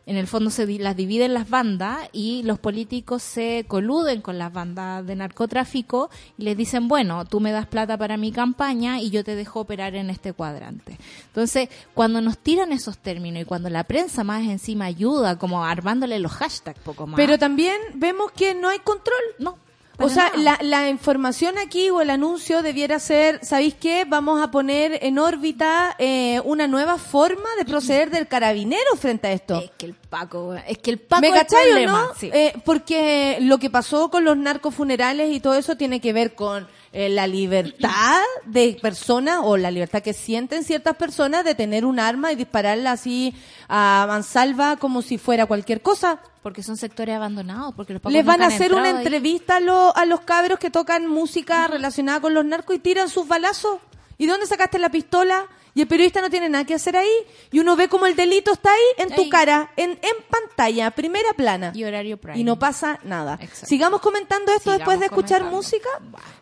En 0.07 0.16
el 0.16 0.26
fondo 0.26 0.50
se 0.50 0.66
di- 0.66 0.78
las 0.78 0.96
dividen 0.96 1.32
las 1.32 1.48
bandas 1.48 2.09
y 2.12 2.42
los 2.42 2.59
políticos 2.59 3.22
se 3.22 3.64
coluden 3.66 4.20
con 4.20 4.36
las 4.36 4.52
bandas 4.52 5.07
de 5.07 5.16
narcotráfico 5.16 6.11
y 6.36 6.42
les 6.44 6.57
dicen, 6.57 6.88
bueno, 6.88 7.24
tú 7.24 7.40
me 7.40 7.52
das 7.52 7.66
plata 7.66 7.96
para 7.96 8.16
mi 8.18 8.30
campaña 8.30 9.00
y 9.00 9.09
yo 9.11 9.24
te 9.24 9.34
dejo 9.34 9.61
operar 9.61 9.94
en 9.94 10.11
este 10.11 10.32
cuadrante. 10.34 10.98
Entonces, 11.28 11.68
cuando 11.94 12.20
nos 12.20 12.36
tiran 12.38 12.72
esos 12.72 12.98
términos 12.98 13.42
y 13.42 13.44
cuando 13.46 13.70
la 13.70 13.84
prensa 13.84 14.24
más 14.24 14.42
encima 14.42 14.84
ayuda, 14.84 15.38
como 15.38 15.64
armándole 15.64 16.18
los 16.18 16.32
hashtags 16.32 16.78
poco 16.80 17.07
más. 17.07 17.16
Pero 17.16 17.38
también 17.38 17.76
vemos 17.94 18.30
que 18.32 18.55
no 18.55 18.68
hay 18.68 18.80
control. 18.80 19.14
no. 19.38 19.63
O 19.99 20.09
sea, 20.09 20.32
la, 20.36 20.59
la 20.61 20.88
información 20.88 21.57
aquí 21.59 21.88
o 21.90 22.01
el 22.01 22.11
anuncio 22.11 22.62
debiera 22.62 22.99
ser, 22.99 23.45
¿sabéis 23.45 23.74
qué? 23.74 24.05
Vamos 24.05 24.42
a 24.42 24.51
poner 24.51 24.99
en 25.03 25.18
órbita 25.18 25.95
eh, 25.99 26.40
una 26.45 26.66
nueva 26.66 26.99
forma 26.99 27.49
de 27.59 27.64
proceder 27.64 28.11
del 28.11 28.26
carabinero 28.26 28.97
frente 28.99 29.28
a 29.28 29.32
esto. 29.32 29.61
Es 29.61 29.70
que 29.78 29.86
el 29.86 29.95
Paco, 29.95 30.55
es 30.55 30.78
que 30.78 30.90
el 30.90 30.99
Paco 30.99 31.20
¿Me 31.20 31.28
es 31.28 31.34
el 31.34 31.40
cachai 31.40 31.84
o 31.84 31.86
no? 31.86 32.09
sí. 32.16 32.30
Eh, 32.32 32.55
porque 32.64 33.38
lo 33.40 33.59
que 33.59 33.70
pasó 33.70 34.11
con 34.11 34.24
los 34.24 34.36
narcofunerales 34.36 35.32
y 35.32 35.40
todo 35.40 35.55
eso 35.55 35.76
tiene 35.76 36.01
que 36.01 36.12
ver 36.12 36.34
con 36.34 36.66
eh, 36.95 37.09
la 37.11 37.26
libertad 37.26 38.22
de 38.47 38.78
personas 38.80 39.40
o 39.42 39.57
la 39.57 39.70
libertad 39.70 40.01
que 40.03 40.12
sienten 40.14 40.64
ciertas 40.64 40.97
personas 40.97 41.45
de 41.45 41.55
tener 41.55 41.84
un 41.84 41.99
arma 42.01 42.32
y 42.32 42.36
dispararla 42.36 42.92
así 42.92 43.34
a 43.68 44.05
mansalva 44.09 44.76
como 44.76 45.03
si 45.03 45.18
fuera 45.18 45.45
cualquier 45.47 45.82
cosa. 45.82 46.20
porque 46.42 46.62
son 46.62 46.76
sectores 46.76 47.16
abandonados, 47.16 47.74
porque 47.74 47.95
los 47.95 48.03
Les 48.12 48.24
van 48.24 48.42
a 48.42 48.47
hacer 48.47 48.72
una 48.74 48.90
ahí. 48.90 48.97
entrevista 48.99 49.57
a, 49.57 49.61
lo- 49.61 49.97
a 49.97 50.05
los 50.05 50.20
cabros 50.20 50.59
que 50.59 50.70
tocan 50.70 51.07
música 51.07 51.66
relacionada 51.68 52.20
con 52.20 52.32
los 52.34 52.45
narcos 52.45 52.76
y 52.76 52.78
tiran 52.78 53.09
sus 53.09 53.26
balazos. 53.26 53.78
¿Y 54.18 54.26
dónde 54.26 54.47
sacaste 54.47 54.78
la 54.78 54.90
pistola? 54.90 55.47
Y 55.77 55.81
el 55.81 55.89
periodista 55.89 56.20
no 56.20 56.31
tiene 56.31 56.49
nada 56.49 56.64
que 56.64 56.75
hacer 56.75 56.97
ahí. 56.97 57.11
Y 57.51 57.59
uno 57.59 57.75
ve 57.75 57.89
como 57.89 58.07
el 58.07 58.14
delito 58.14 58.53
está 58.53 58.70
ahí 58.72 59.05
en 59.05 59.14
tu 59.14 59.22
Ahí. 59.22 59.29
cara, 59.29 59.72
en, 59.77 59.91
en 59.91 60.16
pantalla, 60.31 60.91
primera 60.93 61.33
plana. 61.35 61.72
Y 61.75 61.83
horario 61.85 62.16
prime. 62.16 62.39
Y 62.39 62.45
no 62.45 62.59
pasa 62.59 63.01
nada. 63.03 63.39
Exacto. 63.41 63.66
Sigamos 63.66 64.01
comentando 64.01 64.53
esto 64.53 64.70
Sigamos 64.70 64.79
después 64.79 65.01
de 65.01 65.07
escuchar 65.07 65.39
comentando. 65.41 65.57
música. 65.57 65.89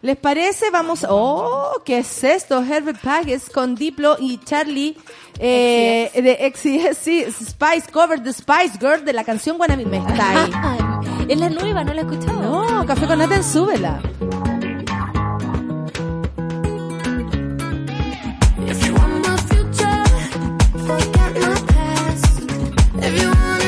¿Les 0.02 0.16
parece? 0.18 0.70
Vamos. 0.70 1.06
Oh, 1.08 1.80
¿qué 1.84 1.98
es 1.98 2.24
esto? 2.24 2.62
Herbert 2.62 3.00
Pages 3.00 3.48
con 3.48 3.74
Diplo 3.74 4.16
y 4.20 4.38
Charlie 4.38 4.96
eh, 5.38 6.10
de 6.14 6.52
sí, 6.94 7.24
Spice 7.30 7.90
Cover 7.90 8.22
the 8.22 8.32
Spice 8.32 8.78
Girl 8.78 9.04
de 9.04 9.12
la 9.12 9.24
canción 9.24 9.58
Wanna 9.58 9.76
Me 9.76 9.84
Style. 10.00 10.52
es 11.28 11.38
la 11.38 11.48
nueva, 11.48 11.84
no 11.84 11.94
la 11.94 12.02
he 12.02 12.04
escuchado. 12.04 12.42
No, 12.42 12.86
café 12.86 13.06
con 13.06 13.18
nata 13.18 13.36
en 13.36 13.44
súbela. 13.44 14.02
Forget 20.98 21.32
my 21.40 21.54
past. 21.72 22.42
If 22.96 23.20
you 23.20 23.28
wanna 23.28 23.61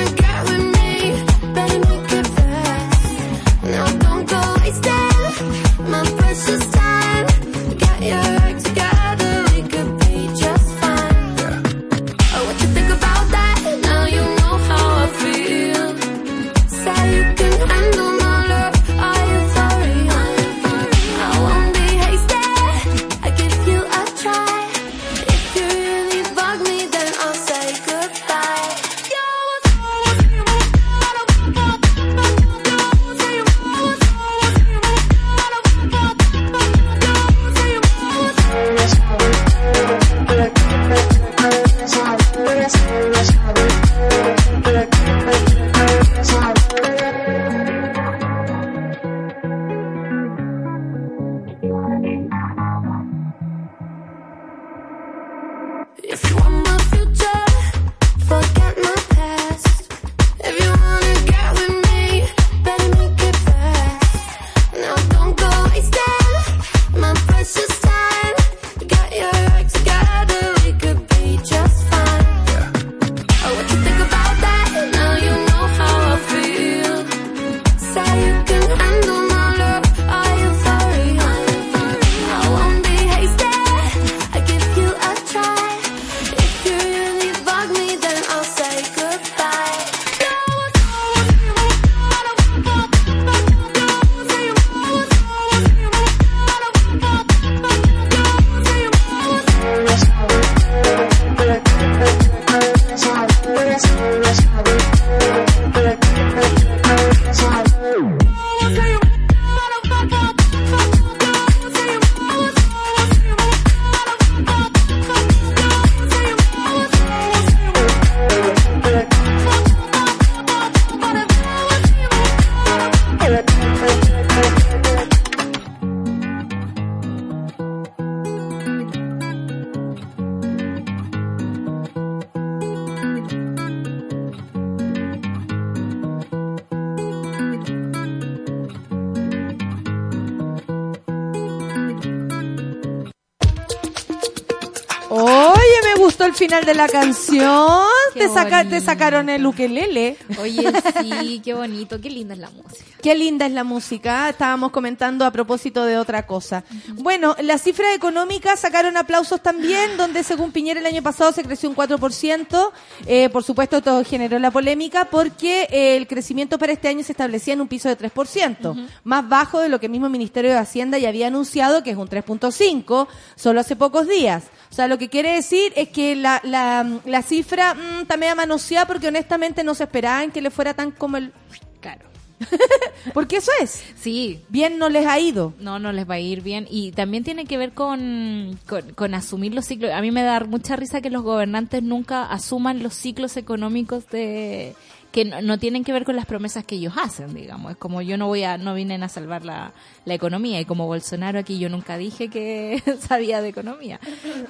la 146.86 146.92
canción. 146.92 147.68
Qué 148.12 148.20
Te, 148.20 148.28
saca- 148.28 148.68
te 148.68 148.80
sacaron 148.80 149.28
el 149.28 149.44
ukelele. 149.46 150.16
Oye, 150.40 150.72
sí, 151.02 151.40
qué 151.44 151.54
bonito, 151.54 152.00
qué 152.00 152.10
linda 152.10 152.34
es 152.34 152.40
la 152.40 152.50
música. 152.50 152.73
Qué 153.04 153.14
linda 153.14 153.44
es 153.44 153.52
la 153.52 153.64
música. 153.64 154.30
Estábamos 154.30 154.70
comentando 154.70 155.26
a 155.26 155.30
propósito 155.30 155.84
de 155.84 155.98
otra 155.98 156.26
cosa. 156.26 156.64
Bueno, 156.94 157.36
las 157.42 157.60
cifras 157.60 157.94
económicas 157.94 158.60
sacaron 158.60 158.96
aplausos 158.96 159.42
también, 159.42 159.98
donde 159.98 160.24
según 160.24 160.52
Piñera 160.52 160.80
el 160.80 160.86
año 160.86 161.02
pasado 161.02 161.30
se 161.30 161.42
creció 161.42 161.68
un 161.68 161.76
4%. 161.76 162.70
Eh, 163.04 163.28
por 163.28 163.44
supuesto, 163.44 163.82
todo 163.82 164.02
generó 164.06 164.38
la 164.38 164.50
polémica 164.50 165.04
porque 165.10 165.68
eh, 165.70 165.98
el 165.98 166.06
crecimiento 166.06 166.58
para 166.58 166.72
este 166.72 166.88
año 166.88 167.02
se 167.02 167.12
establecía 167.12 167.52
en 167.52 167.60
un 167.60 167.68
piso 167.68 167.90
de 167.90 167.98
3%, 167.98 168.88
más 169.04 169.28
bajo 169.28 169.60
de 169.60 169.68
lo 169.68 169.78
que 169.78 169.84
el 169.84 169.92
mismo 169.92 170.08
Ministerio 170.08 170.52
de 170.52 170.56
Hacienda 170.56 170.96
ya 170.96 171.10
había 171.10 171.26
anunciado, 171.26 171.82
que 171.82 171.90
es 171.90 171.98
un 171.98 172.08
3.5, 172.08 173.06
solo 173.36 173.60
hace 173.60 173.76
pocos 173.76 174.08
días. 174.08 174.44
O 174.70 174.74
sea, 174.74 174.88
lo 174.88 174.96
que 174.96 175.10
quiere 175.10 175.34
decir 175.34 175.74
es 175.76 175.90
que 175.90 176.16
la, 176.16 176.40
la, 176.42 177.00
la 177.04 177.20
cifra 177.20 177.74
mm, 177.74 178.00
está 178.00 178.16
media 178.16 178.34
manoseada 178.34 178.86
porque 178.86 179.08
honestamente 179.08 179.62
no 179.62 179.74
se 179.74 179.84
esperaban 179.84 180.30
que 180.30 180.40
le 180.40 180.50
fuera 180.50 180.72
tan 180.72 180.90
como 180.90 181.18
el... 181.18 181.34
Claro. 181.82 182.13
Porque 183.14 183.36
eso 183.36 183.50
es. 183.60 183.82
Sí, 183.96 184.40
Bien 184.48 184.78
no 184.78 184.88
les 184.88 185.06
ha 185.06 185.18
ido. 185.18 185.52
no, 185.60 185.78
no 185.78 185.92
les 185.92 186.08
va 186.08 186.14
a 186.14 186.20
ir 186.20 186.42
bien. 186.42 186.66
Y 186.70 186.92
también 186.92 187.24
tiene 187.24 187.44
que 187.44 187.58
ver 187.58 187.72
con, 187.72 188.58
con, 188.66 188.92
con 188.92 189.14
asumir 189.14 189.54
los 189.54 189.66
ciclos. 189.66 189.92
A 189.92 190.00
mí 190.00 190.10
me 190.10 190.22
da 190.22 190.40
mucha 190.40 190.76
risa 190.76 191.00
que 191.00 191.10
los 191.10 191.22
gobernantes 191.22 191.82
nunca 191.82 192.24
asuman 192.24 192.82
los 192.82 192.94
ciclos 192.94 193.36
económicos 193.36 194.08
de 194.10 194.74
que 195.14 195.24
no, 195.24 195.40
no 195.40 195.60
tienen 195.60 195.84
que 195.84 195.92
ver 195.92 196.04
con 196.04 196.16
las 196.16 196.26
promesas 196.26 196.64
que 196.64 196.74
ellos 196.74 196.94
hacen, 196.96 197.32
digamos. 197.34 197.70
Es 197.70 197.78
como 197.78 198.02
yo 198.02 198.18
no 198.18 198.26
voy 198.26 198.42
a, 198.42 198.58
no 198.58 198.74
vienen 198.74 199.04
a 199.04 199.08
salvar 199.08 199.44
la, 199.44 199.72
la 200.04 200.14
economía. 200.14 200.60
Y 200.60 200.64
como 200.64 200.88
Bolsonaro 200.88 201.38
aquí 201.38 201.60
yo 201.60 201.68
nunca 201.68 201.96
dije 201.96 202.28
que 202.28 202.82
sabía 203.08 203.40
de 203.40 203.50
economía. 203.50 204.00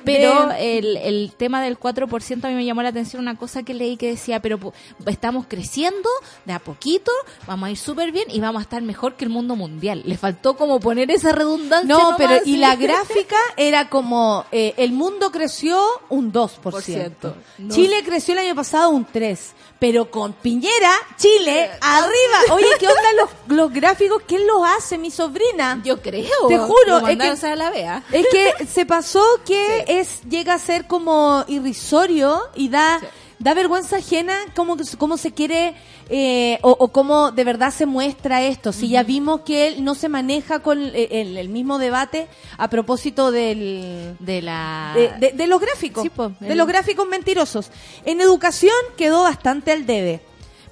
Pero 0.07 0.53
el, 0.53 0.97
el 0.97 1.33
tema 1.37 1.63
del 1.63 1.79
4% 1.79 2.45
a 2.45 2.49
mí 2.49 2.55
me 2.55 2.65
llamó 2.65 2.83
la 2.83 2.89
atención 2.89 3.21
una 3.21 3.37
cosa 3.37 3.63
que 3.63 3.75
leí 3.75 3.99
que 3.99 4.09
decía, 4.09 4.41
pero 4.41 4.73
estamos 5.05 5.45
creciendo 5.47 6.09
de 6.47 6.55
a 6.55 6.61
poquito, 6.61 7.13
vamos 7.47 7.67
a 7.67 7.71
ir 7.71 7.77
súper 7.77 8.11
bien 8.11 8.29
y 8.31 8.41
vamos 8.41 8.61
a 8.61 8.63
estar 8.63 8.81
mejor 8.81 9.17
que 9.17 9.27
el 9.27 9.31
mundo 9.31 9.57
mundial. 9.57 10.01
Le 10.07 10.17
faltó 10.17 10.57
como 10.57 10.81
poner 10.81 11.11
esa 11.11 11.33
redundancia. 11.33 11.87
No, 11.87 12.13
nomás, 12.13 12.17
pero 12.17 12.37
y 12.47 12.57
la 12.57 12.75
gráfica 12.77 13.37
era 13.59 13.91
como 13.91 14.47
eh, 14.51 14.73
el 14.79 14.93
mundo 14.93 15.31
creció 15.31 15.79
un 16.09 16.33
2%. 16.33 16.81
ciento. 16.81 17.37
No. 17.59 17.75
Chile 17.75 17.97
creció 18.03 18.33
el 18.33 18.39
año 18.39 18.55
pasado 18.55 18.89
un 18.89 19.05
3, 19.05 19.53
pero 19.79 20.11
con 20.11 20.33
Piñera, 20.55 20.93
Chile 21.17 21.69
arriba. 21.81 22.39
Oye, 22.55 22.67
¿qué 22.79 22.87
onda 22.87 23.13
los, 23.17 23.57
los 23.57 23.73
gráficos? 23.73 24.23
¿Quién 24.27 24.47
los 24.47 24.63
hace? 24.65 24.99
Mi 24.99 25.11
sobrina. 25.11 25.81
Yo 25.85 26.01
creo. 26.01 26.47
Te 26.49 26.59
juro, 26.59 27.01
Lo 27.01 27.09
es 27.09 27.19
que- 27.19 27.47
a 27.49 27.57
la 27.57 27.71
vea. 27.71 28.05
Es 28.13 28.27
que 28.31 28.67
se 28.73 28.87
pasó 28.87 29.23
que 29.45 29.85
es 29.89 30.21
llega 30.29 30.55
a 30.55 30.59
ser 30.61 30.87
como 30.87 31.45
irrisorio 31.49 32.41
y 32.55 32.69
da 32.69 33.01
Sí. 33.01 33.07
da 33.41 33.53
vergüenza 33.55 33.97
ajena 33.97 34.37
cómo, 34.55 34.77
cómo 34.97 35.17
se 35.17 35.33
quiere 35.33 35.75
eh, 36.09 36.59
o, 36.63 36.71
o 36.79 36.89
cómo 36.93 37.33
de 37.33 37.43
verdad 37.45 37.73
se 37.73 37.85
muestra 37.87 38.43
esto. 38.43 38.73
Si 38.73 38.89
ya 38.89 39.03
vimos 39.03 39.41
que 39.41 39.67
él 39.67 39.83
no 39.85 39.95
se 39.97 40.09
maneja 40.09 40.61
con 40.61 40.81
el, 40.81 40.95
el- 40.95 41.37
el 41.37 41.49
mismo 41.49 41.79
debate 41.79 42.29
a 42.59 42.71
propósito 42.71 43.33
del 43.33 44.17
De 44.21 44.41
la... 44.41 44.93
de, 44.95 45.09
de- 45.19 45.33
de 45.33 45.47
los 45.49 45.61
gráficos, 45.61 46.05
Sí, 46.05 46.11
po, 46.11 46.31
de 46.39 46.55
los 46.55 46.69
gráficos 46.69 47.09
mentirosos. 47.09 47.71
En 48.05 48.21
educación 48.21 48.73
quedó 48.97 49.25
bastante 49.25 49.73
al 49.73 49.85
debe. 49.85 50.21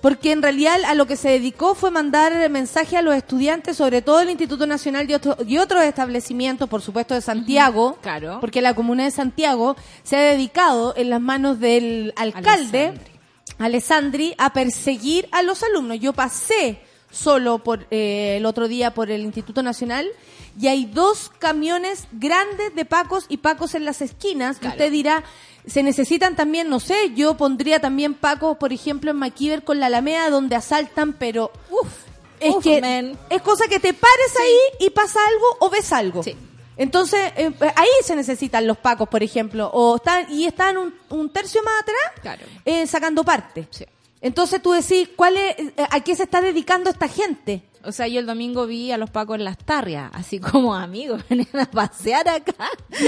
Porque 0.03 0.32
en 0.32 0.42
realidad 0.42 0.76
a 0.86 0.94
lo 0.94 1.07
que 1.07 1.16
se 1.16 1.30
dedicó 1.30 1.74
fue 1.74 1.90
mandar 1.90 2.50
mensaje 2.50 2.96
a 2.98 3.03
los 3.03 3.14
estudiantes, 3.14 3.76
sobre 3.76 4.03
todo 4.03 4.20
el 4.20 4.28
Instituto 4.30 4.66
Nacional 4.66 5.09
y, 5.09 5.14
otro- 5.14 5.36
y 5.46 5.57
otros 5.59 5.82
establecimientos, 5.84 6.68
por 6.68 6.82
supuesto 6.82 7.14
de 7.14 7.20
Santiago, 7.22 7.96
claro. 8.03 8.38
porque 8.40 8.61
la 8.61 8.74
comuna 8.74 9.05
de 9.05 9.12
Santiago 9.12 9.76
se 10.03 10.16
ha 10.16 10.20
dedicado 10.22 10.92
en 10.96 11.09
las 11.09 11.20
manos 11.20 11.61
del 11.61 12.12
alcalde, 12.16 12.88
Alessandri. 12.88 13.12
Alessandri, 13.59 14.34
a 14.38 14.53
perseguir 14.53 15.28
a 15.32 15.42
los 15.42 15.62
alumnos. 15.62 15.98
Yo 16.00 16.12
pasé 16.12 16.80
solo 17.12 17.58
por 17.60 17.86
eh, 17.92 18.38
el 18.38 18.46
otro 18.46 18.66
día 18.66 18.92
por 18.94 19.10
el 19.12 19.20
Instituto 19.22 19.62
Nacional 19.62 20.08
y 20.60 20.66
hay 20.66 20.86
dos 20.86 21.30
camiones 21.38 22.08
grandes 22.12 22.74
de 22.74 22.84
pacos 22.84 23.26
y 23.28 23.36
pacos 23.36 23.74
en 23.76 23.84
las 23.84 24.02
esquinas. 24.02 24.58
Claro. 24.58 24.74
Usted 24.74 24.90
dirá, 24.90 25.22
se 25.66 25.82
necesitan 25.84 26.34
también, 26.34 26.68
no 26.68 26.80
sé, 26.80 27.12
yo 27.14 27.36
pondría 27.36 27.78
también 27.80 28.14
pacos, 28.14 28.56
por 28.56 28.72
ejemplo, 28.72 29.10
en 29.12 29.18
Maquiver 29.18 29.62
con 29.62 29.78
la 29.78 29.86
Alameda 29.86 30.28
donde 30.30 30.56
asaltan, 30.56 31.12
pero 31.12 31.52
Uf, 31.70 31.88
es 32.40 32.54
uf, 32.56 32.64
que 32.64 32.80
man. 32.80 33.16
es 33.30 33.40
cosa 33.42 33.68
que 33.68 33.78
te 33.78 33.92
pares 33.94 34.36
ahí 34.40 34.86
y 34.86 34.90
pasa 34.90 35.20
algo 35.28 35.46
o 35.60 35.70
ves 35.70 35.92
algo. 35.92 36.22
Sí. 36.22 36.34
Entonces, 36.78 37.32
eh, 37.36 37.52
ahí 37.76 37.88
se 38.02 38.16
necesitan 38.16 38.66
los 38.66 38.78
pacos, 38.78 39.06
por 39.08 39.22
ejemplo, 39.22 39.70
o 39.72 39.96
están 39.96 40.26
y 40.32 40.46
están 40.46 40.78
un, 40.78 40.94
un 41.10 41.28
tercio 41.30 41.62
más 41.62 41.74
atrás 41.82 42.20
Claro. 42.22 42.42
eh, 42.64 42.86
sacando 42.86 43.22
parte. 43.22 43.68
Sí. 43.70 43.84
Entonces 44.22 44.62
tú 44.62 44.72
decís, 44.72 45.10
¿cuál 45.14 45.36
es, 45.36 45.58
eh, 45.58 45.74
¿a 45.90 46.00
qué 46.00 46.14
se 46.14 46.22
está 46.22 46.40
dedicando 46.40 46.88
esta 46.88 47.08
gente? 47.08 47.62
O 47.84 47.92
sea, 47.92 48.06
yo 48.08 48.20
el 48.20 48.26
domingo 48.26 48.66
vi 48.66 48.92
a 48.92 48.96
los 48.98 49.10
pacos 49.10 49.36
en 49.38 49.44
las 49.44 49.58
tarrias, 49.58 50.10
así 50.14 50.38
como 50.38 50.74
amigos, 50.74 51.22
venían 51.30 51.48
a 51.60 51.70
pasear 51.70 52.28
acá. 52.28 52.54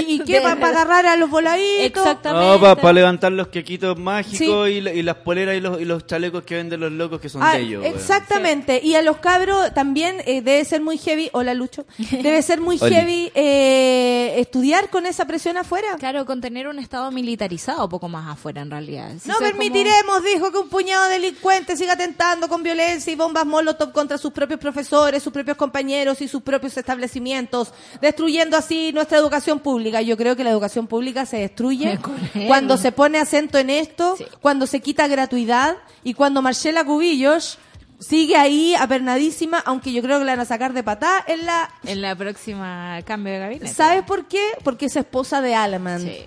¿Y 0.07 0.19
qué? 0.19 0.35
De- 0.39 0.41
¿Para 0.41 0.67
agarrar 0.67 1.05
a 1.05 1.15
los 1.17 1.29
voladitos? 1.29 1.85
Exactamente. 2.05 2.67
No, 2.67 2.75
para 2.75 2.93
levantar 2.93 3.31
los 3.31 3.47
quequitos 3.47 3.97
mágicos 3.97 4.37
Sí. 4.67 4.73
y, 4.73 4.81
la- 4.81 4.93
y 4.93 5.01
las 5.03 5.17
poleras 5.17 5.55
y 5.55 5.59
los, 5.61 5.79
y 5.81 5.85
los 5.85 6.05
chalecos 6.07 6.43
que 6.43 6.55
venden 6.55 6.79
los 6.79 6.91
locos 6.91 7.19
que 7.21 7.29
son 7.29 7.41
Ah, 7.43 7.53
de 7.55 7.61
ellos. 7.61 7.85
exactamente. 7.85 8.79
Y 8.83 8.95
a 8.95 9.01
los 9.01 9.17
cabros 9.17 9.73
también 9.73 10.17
eh, 10.25 10.41
debe 10.41 10.65
ser 10.65 10.81
muy 10.81 10.97
heavy, 10.97 11.29
hola 11.33 11.53
Lucho, 11.53 11.85
debe 12.11 12.41
ser 12.41 12.59
muy 12.61 12.77
heavy 12.77 13.31
eh, 13.35 14.35
estudiar 14.39 14.89
con 14.89 15.05
esa 15.05 15.25
presión 15.25 15.57
afuera. 15.57 15.95
Claro, 15.99 16.25
con 16.25 16.41
tener 16.41 16.67
un 16.67 16.79
estado 16.79 17.11
militarizado 17.11 17.87
poco 17.89 18.07
más 18.09 18.27
afuera, 18.31 18.61
en 18.61 18.71
realidad. 18.71 19.11
No 19.25 19.35
permitiremos, 19.39 20.23
dijo, 20.23 20.51
que 20.51 20.57
un 20.57 20.69
puñado 20.69 21.05
de 21.05 21.13
delincuentes 21.19 21.79
siga 21.79 21.93
atentando 21.93 22.47
con 22.47 22.63
violencia 22.63 23.11
y 23.11 23.15
bombas 23.15 23.45
molotov 23.45 23.91
contra 23.91 24.17
sus 24.17 24.31
propios 24.31 24.59
profesores, 24.65 25.21
sus 25.23 25.31
propios 25.31 25.57
compañeros 25.57 26.21
y 26.21 26.27
sus 26.27 26.41
propios 26.41 26.75
establecimientos, 26.77 27.71
destruyendo 28.01 28.57
así 28.57 28.91
nuestra 28.93 29.17
educación 29.19 29.59
pública. 29.59 30.01
Yo 30.01 30.17
creo 30.17 30.35
que 30.35 30.43
la 30.43 30.49
educación 30.49 30.87
pública 30.87 31.25
se 31.25 31.37
destruye 31.37 31.99
cuando 32.47 32.77
se 32.77 32.91
pone 32.91 33.19
acento 33.19 33.57
en 33.57 33.69
esto, 33.69 34.15
Sí. 34.17 34.25
cuando 34.41 34.65
se 34.67 34.79
quita 34.81 35.07
gratuidad 35.07 35.77
y 36.03 36.13
cuando 36.15 36.41
Marcela 36.41 36.83
Cubillos 36.83 37.57
sigue 37.99 38.35
ahí 38.35 38.75
apernadísima, 38.75 39.59
aunque 39.59 39.93
yo 39.93 40.01
creo 40.01 40.19
que 40.19 40.25
la 40.25 40.33
van 40.33 40.41
a 40.41 40.45
sacar 40.45 40.73
de 40.73 40.83
patá 40.83 41.23
en 41.27 41.45
la... 41.45 41.69
En 41.85 42.01
la 42.01 42.15
próxima 42.15 42.99
cambio 43.05 43.33
de 43.33 43.39
gabinete. 43.39 43.67
¿Sabes 43.73 44.03
por 44.03 44.27
qué? 44.27 44.43
Porque 44.63 44.87
es 44.87 44.95
esposa 44.95 45.41
de 45.41 45.53
Element. 45.53 46.03
Sí. 46.03 46.17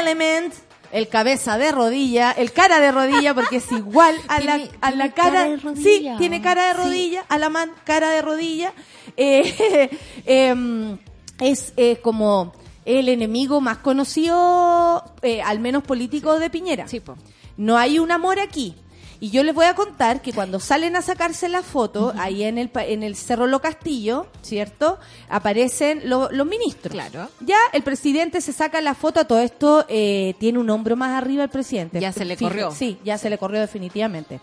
Element, 0.00 0.52
el 0.94 1.08
cabeza 1.08 1.58
de 1.58 1.72
rodilla, 1.72 2.30
el 2.30 2.52
cara 2.52 2.78
de 2.80 2.92
rodilla, 2.92 3.34
porque 3.34 3.56
es 3.56 3.70
igual 3.72 4.16
a 4.28 4.38
la, 4.40 4.60
a 4.80 4.90
la 4.92 5.10
cara. 5.10 5.30
cara 5.32 5.48
de 5.48 5.56
rodilla. 5.56 6.12
Sí, 6.12 6.18
tiene 6.18 6.40
cara 6.40 6.68
de 6.68 6.74
Sí. 6.74 6.78
rodilla, 6.84 7.24
a 7.28 7.36
la 7.38 7.48
man, 7.50 7.70
cara 7.84 8.10
de 8.10 8.22
rodilla. 8.22 8.72
Eh, 9.16 9.90
em, 10.24 10.96
es 11.40 11.72
eh, 11.76 11.96
como 12.00 12.52
el 12.84 13.08
enemigo 13.08 13.60
más 13.60 13.78
conocido, 13.78 15.04
eh, 15.22 15.42
al 15.42 15.58
menos 15.58 15.82
político 15.82 16.38
de 16.38 16.48
Piñera. 16.50 16.86
Sí, 16.88 17.00
po. 17.00 17.16
No 17.56 17.76
hay 17.76 17.98
un 17.98 18.10
amor 18.10 18.38
aquí. 18.40 18.74
Y 19.20 19.30
yo 19.30 19.42
les 19.42 19.54
voy 19.54 19.66
a 19.66 19.74
contar 19.74 20.20
que 20.20 20.32
cuando 20.32 20.60
salen 20.60 20.96
a 20.96 21.02
sacarse 21.02 21.48
la 21.48 21.62
foto, 21.62 22.12
ahí 22.18 22.42
en 22.42 22.58
el, 22.58 22.70
en 22.74 23.02
el 23.02 23.16
Cerro 23.16 23.46
Lo 23.46 23.60
Castillo, 23.60 24.26
¿cierto? 24.42 24.98
Aparecen 25.28 26.08
lo- 26.08 26.30
los 26.30 26.46
ministros. 26.46 26.92
Claro. 26.92 27.28
Ya 27.40 27.56
el 27.72 27.82
presidente 27.82 28.40
se 28.40 28.52
saca 28.52 28.80
la 28.80 28.94
foto, 28.94 29.20
a 29.20 29.24
todo 29.24 29.40
esto 29.40 29.84
eh, 29.88 30.34
tiene 30.38 30.58
un 30.58 30.68
hombro 30.70 30.96
más 30.96 31.16
arriba 31.20 31.42
el 31.44 31.48
presidente. 31.50 32.00
Ya 32.00 32.12
se 32.12 32.24
le 32.24 32.36
corrió. 32.36 32.70
Sí, 32.70 32.98
ya 33.04 33.16
se 33.18 33.30
le 33.30 33.38
corrió 33.38 33.60
definitivamente. 33.60 34.40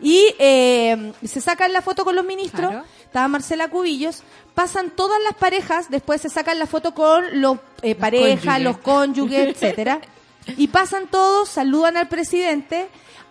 Y 0.00 0.26
eh, 0.38 1.12
se 1.24 1.40
sacan 1.40 1.72
la 1.72 1.80
foto 1.82 2.04
con 2.04 2.16
los 2.16 2.24
ministros, 2.24 2.70
Claro. 2.70 2.84
estaba 3.04 3.28
Marcela 3.28 3.68
Cubillos, 3.68 4.22
pasan 4.54 4.90
todas 4.90 5.20
las 5.22 5.34
parejas, 5.34 5.88
después 5.90 6.20
se 6.20 6.28
sacan 6.28 6.58
la 6.58 6.66
foto 6.66 6.94
con 6.94 7.40
los 7.40 7.58
eh, 7.82 7.94
parejas, 7.94 8.60
los 8.60 8.78
cónyuges, 8.78 9.48
etcétera. 9.48 10.00
Y 10.58 10.68
pasan 10.68 11.06
todos, 11.06 11.48
saludan 11.48 11.96
al 11.96 12.08
presidente. 12.08 12.88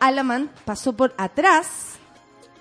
Alaman 0.07 0.51
pasó 0.65 0.93
por 0.93 1.13
atrás, 1.17 1.67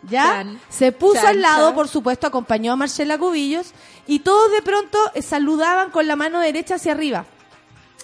¿ya? 0.08 0.24
Chan. 0.24 0.60
Se 0.68 0.92
puso 0.92 1.14
Chan, 1.14 1.26
al 1.26 1.42
lado, 1.42 1.68
chan. 1.68 1.74
por 1.74 1.88
supuesto, 1.88 2.26
acompañó 2.26 2.72
a 2.72 2.76
Marcela 2.76 3.18
Cubillos. 3.18 3.72
Y 4.06 4.20
todos 4.20 4.50
de 4.52 4.62
pronto 4.62 4.98
eh, 5.14 5.22
saludaban 5.22 5.90
con 5.90 6.06
la 6.06 6.16
mano 6.16 6.40
derecha 6.40 6.76
hacia 6.76 6.92
arriba. 6.92 7.26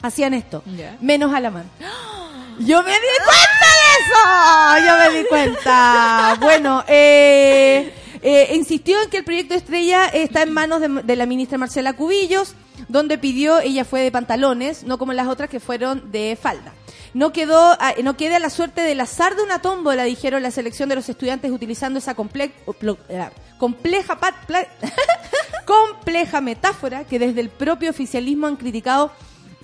Hacían 0.02 0.34
esto. 0.34 0.62
Menos 1.00 1.34
Alaman. 1.34 1.68
Yo 2.58 2.82
me 2.82 2.90
di 2.90 3.06
cuenta 3.24 3.66
de 3.78 4.80
eso. 4.80 4.86
Yo 4.86 4.98
me 4.98 5.18
di 5.18 5.28
cuenta. 5.28 6.36
Bueno, 6.40 6.84
eh, 6.88 7.92
eh, 8.22 8.50
insistió 8.54 9.00
en 9.02 9.10
que 9.10 9.18
el 9.18 9.24
proyecto 9.24 9.54
Estrella 9.54 10.06
está 10.06 10.42
en 10.42 10.52
manos 10.52 10.80
de, 10.80 10.88
de 10.88 11.16
la 11.16 11.26
ministra 11.26 11.58
Marcela 11.58 11.92
Cubillos, 11.92 12.54
donde 12.88 13.18
pidió, 13.18 13.60
ella 13.60 13.84
fue 13.84 14.00
de 14.00 14.10
pantalones, 14.10 14.84
no 14.84 14.98
como 14.98 15.12
las 15.12 15.28
otras 15.28 15.48
que 15.48 15.60
fueron 15.60 16.10
de 16.10 16.36
falda. 16.40 16.72
No 17.14 17.32
quedó, 17.32 17.58
ah, 17.80 17.94
no 18.02 18.16
quede 18.16 18.36
a 18.36 18.38
la 18.38 18.50
suerte 18.50 18.80
del 18.82 19.00
azar 19.00 19.34
de 19.36 19.42
una 19.42 19.60
tómbola, 19.60 20.04
dijeron 20.04 20.42
la 20.42 20.50
selección 20.50 20.88
de 20.88 20.94
los 20.96 21.08
estudiantes 21.08 21.50
utilizando 21.50 21.98
esa 21.98 22.14
comple- 22.14 22.52
plo- 22.66 22.98
eh, 23.08 23.28
compleja 23.58 24.18
pat- 24.20 24.34
compleja 25.64 26.40
metáfora 26.40 27.04
que 27.04 27.18
desde 27.18 27.40
el 27.40 27.48
propio 27.50 27.90
oficialismo 27.90 28.46
han 28.46 28.56
criticado 28.56 29.12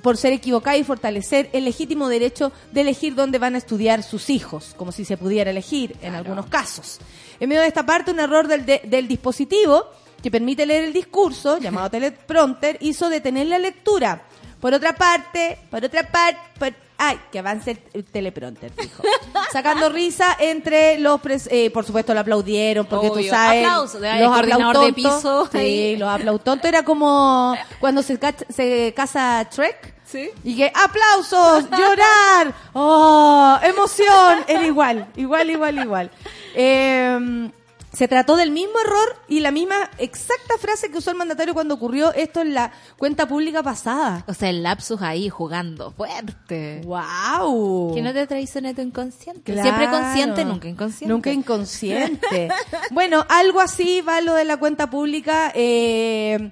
por 0.03 0.17
ser 0.19 0.33
equivocada 0.35 0.77
y 0.77 0.85
fortalecer 0.85 1.49
el 1.55 1.65
legítimo 1.65 2.09
derecho 2.09 2.53
de 2.73 2.83
elegir 2.83 3.15
dónde 3.15 3.39
van 3.39 3.55
a 3.55 3.59
estudiar 3.59 4.03
sus 4.03 4.29
hijos, 4.29 4.75
como 4.77 4.93
si 4.93 5.05
se 5.07 5.17
pudiera 5.17 5.51
elegir 5.51 5.97
en 6.03 6.15
algunos 6.15 6.47
casos. 6.47 6.99
En 7.41 7.49
medio 7.49 7.63
de 7.63 7.69
esta 7.69 7.87
parte, 7.87 8.11
un 8.11 8.21
error 8.21 8.47
del, 8.47 8.67
de- 8.67 8.83
del 8.85 9.09
dispositivo 9.09 9.87
que 10.23 10.31
permite 10.31 10.67
leer 10.67 10.85
el 10.85 10.93
discurso, 10.93 11.59
llamado 11.61 11.91
teleprompter, 11.91 12.77
hizo 12.81 13.09
detener 13.09 13.47
la 13.47 13.59
lectura. 13.59 14.23
Por 14.61 14.75
otra 14.75 14.95
parte, 14.95 15.59
por 15.71 15.83
otra 15.85 16.07
parte, 16.11 16.41
por- 16.59 16.84
ay, 16.99 17.21
que 17.33 17.39
avance 17.39 17.73
el, 17.73 17.81
el 17.93 18.05
teleprompter, 18.05 18.75
dijo. 18.75 19.03
Sacando 19.53 19.89
risa 19.89 20.37
entre 20.39 20.99
los, 20.99 21.21
pres- 21.21 21.49
eh, 21.51 21.71
por 21.71 21.85
supuesto, 21.85 22.15
lo 22.15 22.21
aplaudieron, 22.21 22.87
porque 22.87 23.09
tú 23.11 23.23
sabes, 23.25 23.67
el 23.95 24.25
coordinador 24.27 24.47
de 24.47 24.53
aplautontos, 24.53 24.95
piso 24.95 25.49
sí, 25.53 25.59
ahí. 25.59 25.97
los 25.99 26.09
aplautontos 26.09 26.67
era 26.69 26.83
como 26.85 27.57
cuando 27.81 28.03
se 28.03 28.93
casa 28.95 29.49
Trek. 29.55 29.95
Sí. 30.05 30.31
Y 30.45 30.57
que 30.57 30.71
aplausos, 30.73 31.65
llorar, 31.77 32.55
oh, 32.75 33.59
emoción, 33.63 34.45
era 34.47 34.65
igual, 34.65 35.09
igual, 35.17 35.51
igual, 35.51 35.79
igual. 35.79 36.11
Eh, 36.55 37.51
se 37.95 38.09
trató 38.09 38.37
del 38.37 38.51
mismo 38.51 38.79
error 38.85 39.17
y 39.29 39.41
la 39.41 39.51
misma 39.51 39.91
exacta 39.99 40.59
frase 40.59 40.91
que 40.91 40.99
usó 40.99 41.11
el 41.11 41.17
mandatario 41.17 41.55
cuando 41.55 41.75
ocurrió 41.75 42.13
esto 42.13 42.41
en 42.41 42.55
la 42.55 42.73
cuenta 42.99 43.27
pública 43.27 43.63
pasada. 43.63 44.25
O 44.27 44.35
sea, 44.35 44.51
el 44.51 44.63
lapsus 44.63 45.01
ahí 45.01 45.29
jugando 45.29 45.93
fuerte. 45.93 46.83
¡Wow! 46.85 47.95
Que 47.95 48.03
no 48.03 48.13
te 48.13 48.27
traicione 48.27 48.75
tu 48.75 48.83
inconsciente. 48.83 49.53
Claro. 49.53 49.63
Siempre 49.63 49.89
consciente, 49.89 50.45
nunca 50.45 50.69
inconsciente. 50.69 51.13
Nunca 51.13 51.33
inconsciente. 51.33 52.49
bueno, 52.91 53.25
algo 53.29 53.61
así 53.61 54.01
va 54.01 54.21
lo 54.21 54.35
de 54.35 54.45
la 54.45 54.57
cuenta 54.57 54.91
pública. 54.91 55.53
eh, 55.55 56.51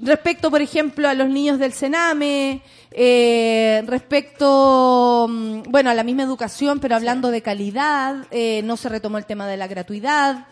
respecto, 0.00 0.50
por 0.50 0.62
ejemplo, 0.62 1.08
a 1.08 1.14
los 1.14 1.28
niños 1.28 1.58
del 1.58 1.72
Sename, 1.72 2.62
eh, 2.90 3.82
respecto, 3.86 5.26
mm, 5.28 5.62
bueno, 5.68 5.90
a 5.90 5.94
la 5.94 6.04
misma 6.04 6.22
educación, 6.22 6.80
pero 6.80 6.96
hablando 6.96 7.30
de 7.30 7.42
calidad, 7.42 8.26
eh, 8.30 8.62
no 8.64 8.76
se 8.76 8.88
retomó 8.88 9.18
el 9.18 9.26
tema 9.26 9.46
de 9.46 9.56
la 9.56 9.66
gratuidad. 9.66 10.46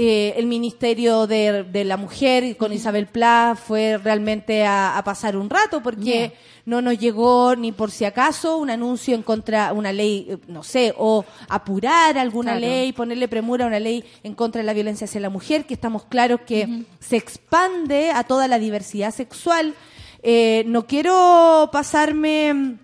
Eh, 0.00 0.34
el 0.36 0.46
Ministerio 0.46 1.26
de, 1.26 1.64
de 1.64 1.84
la 1.84 1.96
Mujer 1.96 2.56
con 2.56 2.72
Isabel 2.72 3.08
Pla 3.08 3.58
fue 3.60 3.98
realmente 3.98 4.64
a, 4.64 4.96
a 4.96 5.02
pasar 5.02 5.36
un 5.36 5.50
rato 5.50 5.82
porque 5.82 6.34
no 6.66 6.80
nos 6.80 6.96
llegó 7.00 7.56
ni 7.56 7.72
por 7.72 7.90
si 7.90 8.04
acaso 8.04 8.58
un 8.58 8.70
anuncio 8.70 9.16
en 9.16 9.24
contra 9.24 9.72
una 9.72 9.90
ley, 9.92 10.26
eh, 10.30 10.36
no 10.46 10.62
sé, 10.62 10.94
o 10.96 11.24
apurar 11.48 12.16
alguna 12.16 12.52
Claro. 12.52 12.60
ley, 12.60 12.92
ponerle 12.92 13.26
premura 13.26 13.64
a 13.64 13.68
una 13.68 13.80
ley 13.80 14.04
en 14.22 14.34
contra 14.36 14.60
de 14.60 14.66
la 14.66 14.72
violencia 14.72 15.06
hacia 15.06 15.20
la 15.20 15.30
mujer, 15.30 15.64
que 15.66 15.74
estamos 15.74 16.04
claros 16.04 16.42
que 16.46 16.84
se 17.00 17.16
expande 17.16 18.12
a 18.12 18.22
toda 18.22 18.46
la 18.46 18.60
diversidad 18.60 19.12
sexual. 19.12 19.74
Eh, 20.22 20.62
no 20.68 20.86
quiero 20.86 21.70
pasarme 21.72 22.76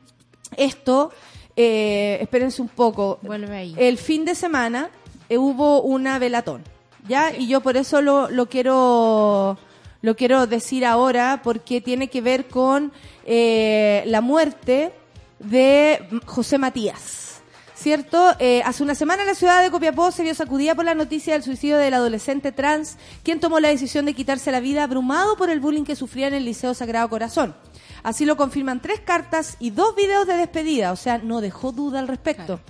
esto, 0.56 1.12
eh, 1.54 2.18
espérense 2.20 2.60
un 2.60 2.68
poco. 2.68 3.20
Vuelve 3.22 3.56
ahí. 3.56 3.74
El 3.78 3.98
fin 3.98 4.24
de 4.24 4.34
semana 4.34 4.90
eh, 5.28 5.38
hubo 5.38 5.80
una 5.82 6.18
velatón, 6.18 6.64
¿ya? 7.08 7.34
Y 7.36 7.46
yo 7.46 7.60
por 7.60 7.76
eso 7.76 8.00
lo, 8.00 8.30
lo 8.30 8.46
quiero 8.48 9.58
lo 10.04 10.16
quiero 10.16 10.46
decir 10.46 10.84
ahora 10.84 11.40
porque 11.42 11.80
tiene 11.80 12.08
que 12.08 12.20
ver 12.20 12.46
con 12.48 12.92
eh, 13.24 14.02
la 14.06 14.20
muerte 14.20 14.92
de 15.38 16.06
José 16.26 16.58
Matías. 16.58 17.40
¿Cierto? 17.74 18.34
Eh, 18.38 18.62
hace 18.64 18.82
una 18.82 18.94
semana 18.94 19.24
la 19.24 19.34
ciudad 19.34 19.62
de 19.62 19.70
Copiapó 19.70 20.10
se 20.10 20.22
vio 20.22 20.34
sacudida 20.34 20.74
por 20.74 20.84
la 20.84 20.94
noticia 20.94 21.32
del 21.32 21.42
suicidio 21.42 21.78
del 21.78 21.94
adolescente 21.94 22.52
trans, 22.52 22.96
quien 23.22 23.40
tomó 23.40 23.60
la 23.60 23.68
decisión 23.68 24.04
de 24.04 24.14
quitarse 24.14 24.52
la 24.52 24.60
vida 24.60 24.84
abrumado 24.84 25.36
por 25.36 25.48
el 25.50 25.60
bullying 25.60 25.84
que 25.84 25.96
sufría 25.96 26.28
en 26.28 26.34
el 26.34 26.44
Liceo 26.44 26.74
Sagrado 26.74 27.08
Corazón. 27.08 27.54
Así 28.02 28.26
lo 28.26 28.36
confirman 28.36 28.80
tres 28.80 29.00
cartas 29.00 29.56
y 29.58 29.70
dos 29.70 29.96
videos 29.96 30.26
de 30.26 30.36
despedida, 30.36 30.92
o 30.92 30.96
sea, 30.96 31.16
no 31.16 31.40
dejó 31.40 31.72
duda 31.72 31.98
al 31.98 32.08
respecto. 32.08 32.60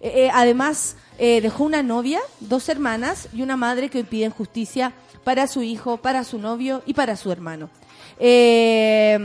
Eh, 0.00 0.30
además, 0.32 0.96
eh, 1.18 1.40
dejó 1.40 1.64
una 1.64 1.82
novia, 1.82 2.20
dos 2.40 2.68
hermanas 2.68 3.28
y 3.32 3.42
una 3.42 3.56
madre 3.56 3.88
que 3.88 3.98
hoy 3.98 4.04
piden 4.04 4.30
justicia 4.30 4.92
para 5.24 5.46
su 5.46 5.62
hijo, 5.62 5.96
para 5.96 6.24
su 6.24 6.38
novio 6.38 6.82
y 6.86 6.94
para 6.94 7.16
su 7.16 7.32
hermano. 7.32 7.70
Eh, 8.18 9.18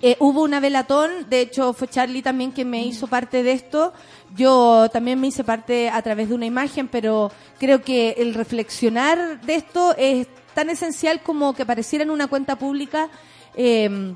eh, 0.00 0.16
hubo 0.20 0.42
una 0.42 0.60
velatón, 0.60 1.28
de 1.28 1.40
hecho 1.40 1.72
fue 1.72 1.88
Charlie 1.88 2.22
también 2.22 2.52
que 2.52 2.64
me 2.64 2.84
hizo 2.84 3.06
parte 3.06 3.42
de 3.42 3.52
esto. 3.52 3.92
Yo 4.36 4.88
también 4.92 5.20
me 5.20 5.26
hice 5.26 5.42
parte 5.42 5.88
a 5.88 6.00
través 6.02 6.28
de 6.28 6.34
una 6.34 6.46
imagen, 6.46 6.88
pero 6.88 7.32
creo 7.58 7.82
que 7.82 8.14
el 8.18 8.34
reflexionar 8.34 9.40
de 9.40 9.54
esto 9.56 9.94
es 9.98 10.28
tan 10.54 10.70
esencial 10.70 11.20
como 11.22 11.54
que 11.54 11.62
apareciera 11.62 12.04
en 12.04 12.10
una 12.10 12.28
cuenta 12.28 12.56
pública. 12.56 13.08
eh, 13.54 13.88
eh, 13.88 14.14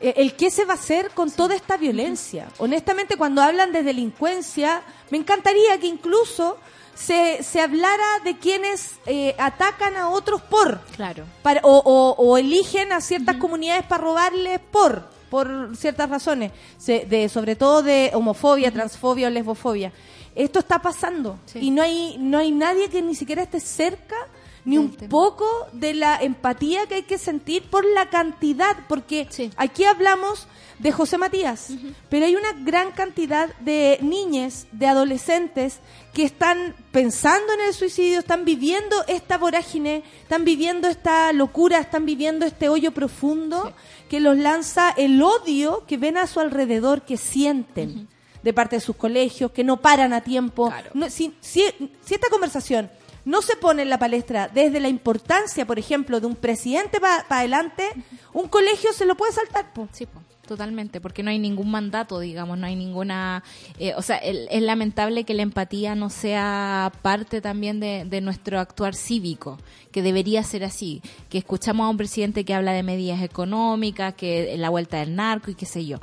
el 0.00 0.34
qué 0.34 0.50
se 0.50 0.64
va 0.64 0.74
a 0.74 0.76
hacer 0.76 1.10
con 1.10 1.30
toda 1.30 1.54
esta 1.54 1.76
violencia. 1.76 2.48
Honestamente, 2.58 3.16
cuando 3.16 3.42
hablan 3.42 3.72
de 3.72 3.82
delincuencia, 3.82 4.82
me 5.10 5.18
encantaría 5.18 5.78
que 5.78 5.86
incluso 5.86 6.56
se, 6.94 7.42
se 7.42 7.60
hablara 7.60 8.20
de 8.24 8.36
quienes 8.38 8.92
eh, 9.06 9.34
atacan 9.38 9.96
a 9.96 10.08
otros 10.10 10.42
por 10.42 10.80
Claro. 10.96 11.24
para- 11.42 11.60
o, 11.64 11.78
o- 11.84 12.14
o 12.18 12.36
eligen 12.38 12.92
a 12.92 13.00
ciertas 13.00 13.36
comunidades 13.36 13.84
para 13.86 14.02
robarles 14.04 14.60
por 14.70 15.08
por 15.30 15.76
ciertas 15.76 16.10
razones, 16.10 16.50
se- 16.76 17.06
de, 17.06 17.28
sobre 17.28 17.54
todo 17.54 17.82
de 17.84 18.10
homofobia, 18.14 18.72
transfobia 18.72 19.28
o 19.28 19.30
lesbofobia. 19.30 19.92
Esto 20.34 20.58
está 20.58 20.82
pasando 20.82 21.38
Sí. 21.46 21.60
y 21.60 21.70
no 21.70 21.82
hay 21.82 22.16
no 22.18 22.38
hay 22.38 22.50
nadie 22.50 22.88
que 22.90 23.00
ni 23.00 23.14
siquiera 23.14 23.42
esté 23.44 23.60
cerca 23.60 24.16
ni 24.64 24.78
un 24.78 24.90
tema. 24.96 25.08
poco 25.10 25.46
de 25.72 25.94
la 25.94 26.16
empatía 26.20 26.86
que 26.86 26.96
hay 26.96 27.02
que 27.02 27.18
sentir 27.18 27.62
por 27.64 27.84
la 27.84 28.10
cantidad, 28.10 28.76
porque 28.88 29.26
Sí. 29.30 29.50
aquí 29.56 29.84
hablamos 29.84 30.46
de 30.78 30.92
José 30.92 31.18
Matías, 31.18 31.68
pero 32.08 32.24
hay 32.24 32.34
una 32.36 32.52
gran 32.64 32.92
cantidad 32.92 33.54
de 33.56 33.98
niñas, 34.00 34.66
de 34.72 34.86
adolescentes 34.86 35.78
que 36.14 36.24
están 36.24 36.74
pensando 36.90 37.52
en 37.52 37.60
el 37.60 37.74
suicidio, 37.74 38.18
están 38.20 38.44
viviendo 38.46 38.96
esta 39.06 39.36
vorágine, 39.36 40.02
están 40.22 40.44
viviendo 40.44 40.88
esta 40.88 41.32
locura, 41.34 41.78
están 41.80 42.06
viviendo 42.06 42.46
este 42.46 42.68
hoyo 42.70 42.92
profundo 42.92 43.72
que 44.08 44.20
los 44.20 44.36
lanza 44.38 44.90
el 44.90 45.22
odio 45.22 45.84
que 45.86 45.98
ven 45.98 46.16
a 46.16 46.26
su 46.26 46.40
alrededor, 46.40 47.02
que 47.02 47.16
sienten 47.18 48.08
de 48.42 48.52
parte 48.54 48.76
de 48.76 48.80
sus 48.80 48.96
colegios, 48.96 49.50
que 49.52 49.62
no 49.64 49.82
paran 49.82 50.14
a 50.14 50.22
tiempo. 50.22 50.68
Claro. 50.68 50.90
No, 50.94 51.10
si, 51.10 51.34
si, 51.42 51.62
si 52.02 52.14
esta 52.14 52.30
conversación 52.30 52.90
no 53.24 53.42
se 53.42 53.56
pone 53.56 53.82
en 53.82 53.90
la 53.90 53.98
palestra 53.98 54.48
desde 54.48 54.80
la 54.80 54.88
importancia, 54.88 55.66
por 55.66 55.78
ejemplo, 55.78 56.20
de 56.20 56.26
un 56.26 56.36
presidente 56.36 57.00
para 57.00 57.24
adelante, 57.28 57.84
un 58.32 58.48
colegio 58.48 58.92
se 58.92 59.04
lo 59.06 59.16
puede 59.16 59.32
saltar. 59.32 59.72
po. 59.72 59.88
Sí, 59.92 60.06
po, 60.06 60.20
totalmente, 60.46 61.00
porque 61.00 61.22
no 61.22 61.30
hay 61.30 61.38
ningún 61.38 61.70
mandato, 61.70 62.18
digamos, 62.18 62.58
no 62.58 62.66
hay 62.66 62.74
ninguna... 62.76 63.44
eh, 63.78 63.94
o 63.96 64.02
sea, 64.02 64.16
el- 64.16 64.48
es 64.50 64.62
lamentable 64.62 65.24
que 65.24 65.34
la 65.34 65.42
empatía 65.42 65.94
no 65.94 66.10
sea 66.10 66.90
parte 67.02 67.40
también 67.40 67.78
de, 67.78 68.04
de 68.04 68.20
nuestro 68.20 68.58
actuar 68.58 68.94
cívico, 68.94 69.58
que 69.92 70.02
debería 70.02 70.42
ser 70.42 70.64
así, 70.64 71.02
que 71.28 71.38
escuchamos 71.38 71.84
a 71.86 71.88
un 71.90 71.96
presidente 71.96 72.44
que 72.44 72.54
habla 72.54 72.72
de 72.72 72.82
medidas 72.82 73.22
económicas, 73.22 74.14
que 74.14 74.54
la 74.56 74.70
vuelta 74.70 74.98
del 74.98 75.14
narco 75.14 75.50
y 75.50 75.54
qué 75.54 75.66
sé 75.66 75.84
yo. 75.86 75.98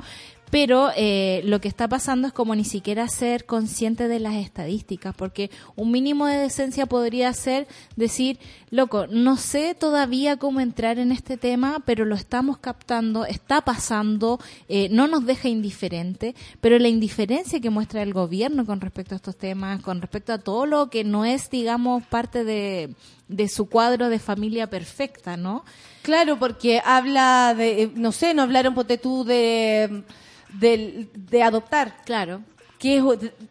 Pero 0.50 0.90
eh, 0.96 1.42
lo 1.44 1.60
que 1.60 1.68
está 1.68 1.88
pasando 1.88 2.28
es 2.28 2.32
como 2.32 2.54
ni 2.54 2.64
siquiera 2.64 3.08
ser 3.08 3.44
consciente 3.44 4.08
de 4.08 4.18
las 4.18 4.34
estadísticas, 4.34 5.14
porque 5.14 5.50
un 5.76 5.90
mínimo 5.90 6.26
de 6.26 6.38
decencia 6.38 6.86
podría 6.86 7.32
ser 7.32 7.66
decir, 7.96 8.38
loco, 8.70 9.06
no 9.08 9.36
sé 9.36 9.74
todavía 9.74 10.36
cómo 10.36 10.60
entrar 10.60 10.98
en 10.98 11.12
este 11.12 11.36
tema, 11.36 11.82
pero 11.84 12.04
lo 12.04 12.14
estamos 12.14 12.58
captando, 12.58 13.24
está 13.24 13.60
pasando, 13.60 14.40
eh, 14.68 14.88
no 14.90 15.06
nos 15.06 15.26
deja 15.26 15.48
indiferente, 15.48 16.34
pero 16.60 16.78
la 16.78 16.88
indiferencia 16.88 17.60
que 17.60 17.70
muestra 17.70 18.02
el 18.02 18.12
gobierno 18.12 18.64
con 18.64 18.80
respecto 18.80 19.14
a 19.14 19.16
estos 19.16 19.36
temas, 19.36 19.82
con 19.82 20.00
respecto 20.00 20.32
a 20.32 20.38
todo 20.38 20.66
lo 20.66 20.90
que 20.90 21.04
no 21.04 21.24
es, 21.24 21.50
digamos, 21.50 22.02
parte 22.04 22.44
de, 22.44 22.94
de 23.28 23.48
su 23.48 23.68
cuadro 23.68 24.08
de 24.08 24.18
familia 24.18 24.68
perfecta, 24.68 25.36
¿no? 25.36 25.64
Claro, 26.02 26.38
porque 26.38 26.80
habla 26.84 27.54
de, 27.54 27.82
eh, 27.82 27.90
no 27.94 28.12
sé, 28.12 28.32
no 28.32 28.42
hablaron, 28.42 28.74
ponte 28.74 28.96
tú, 28.96 29.24
de, 29.24 30.04
de, 30.50 31.08
de 31.14 31.42
adoptar, 31.42 32.02
Claro. 32.04 32.42
que 32.78 32.98
es 32.98 33.02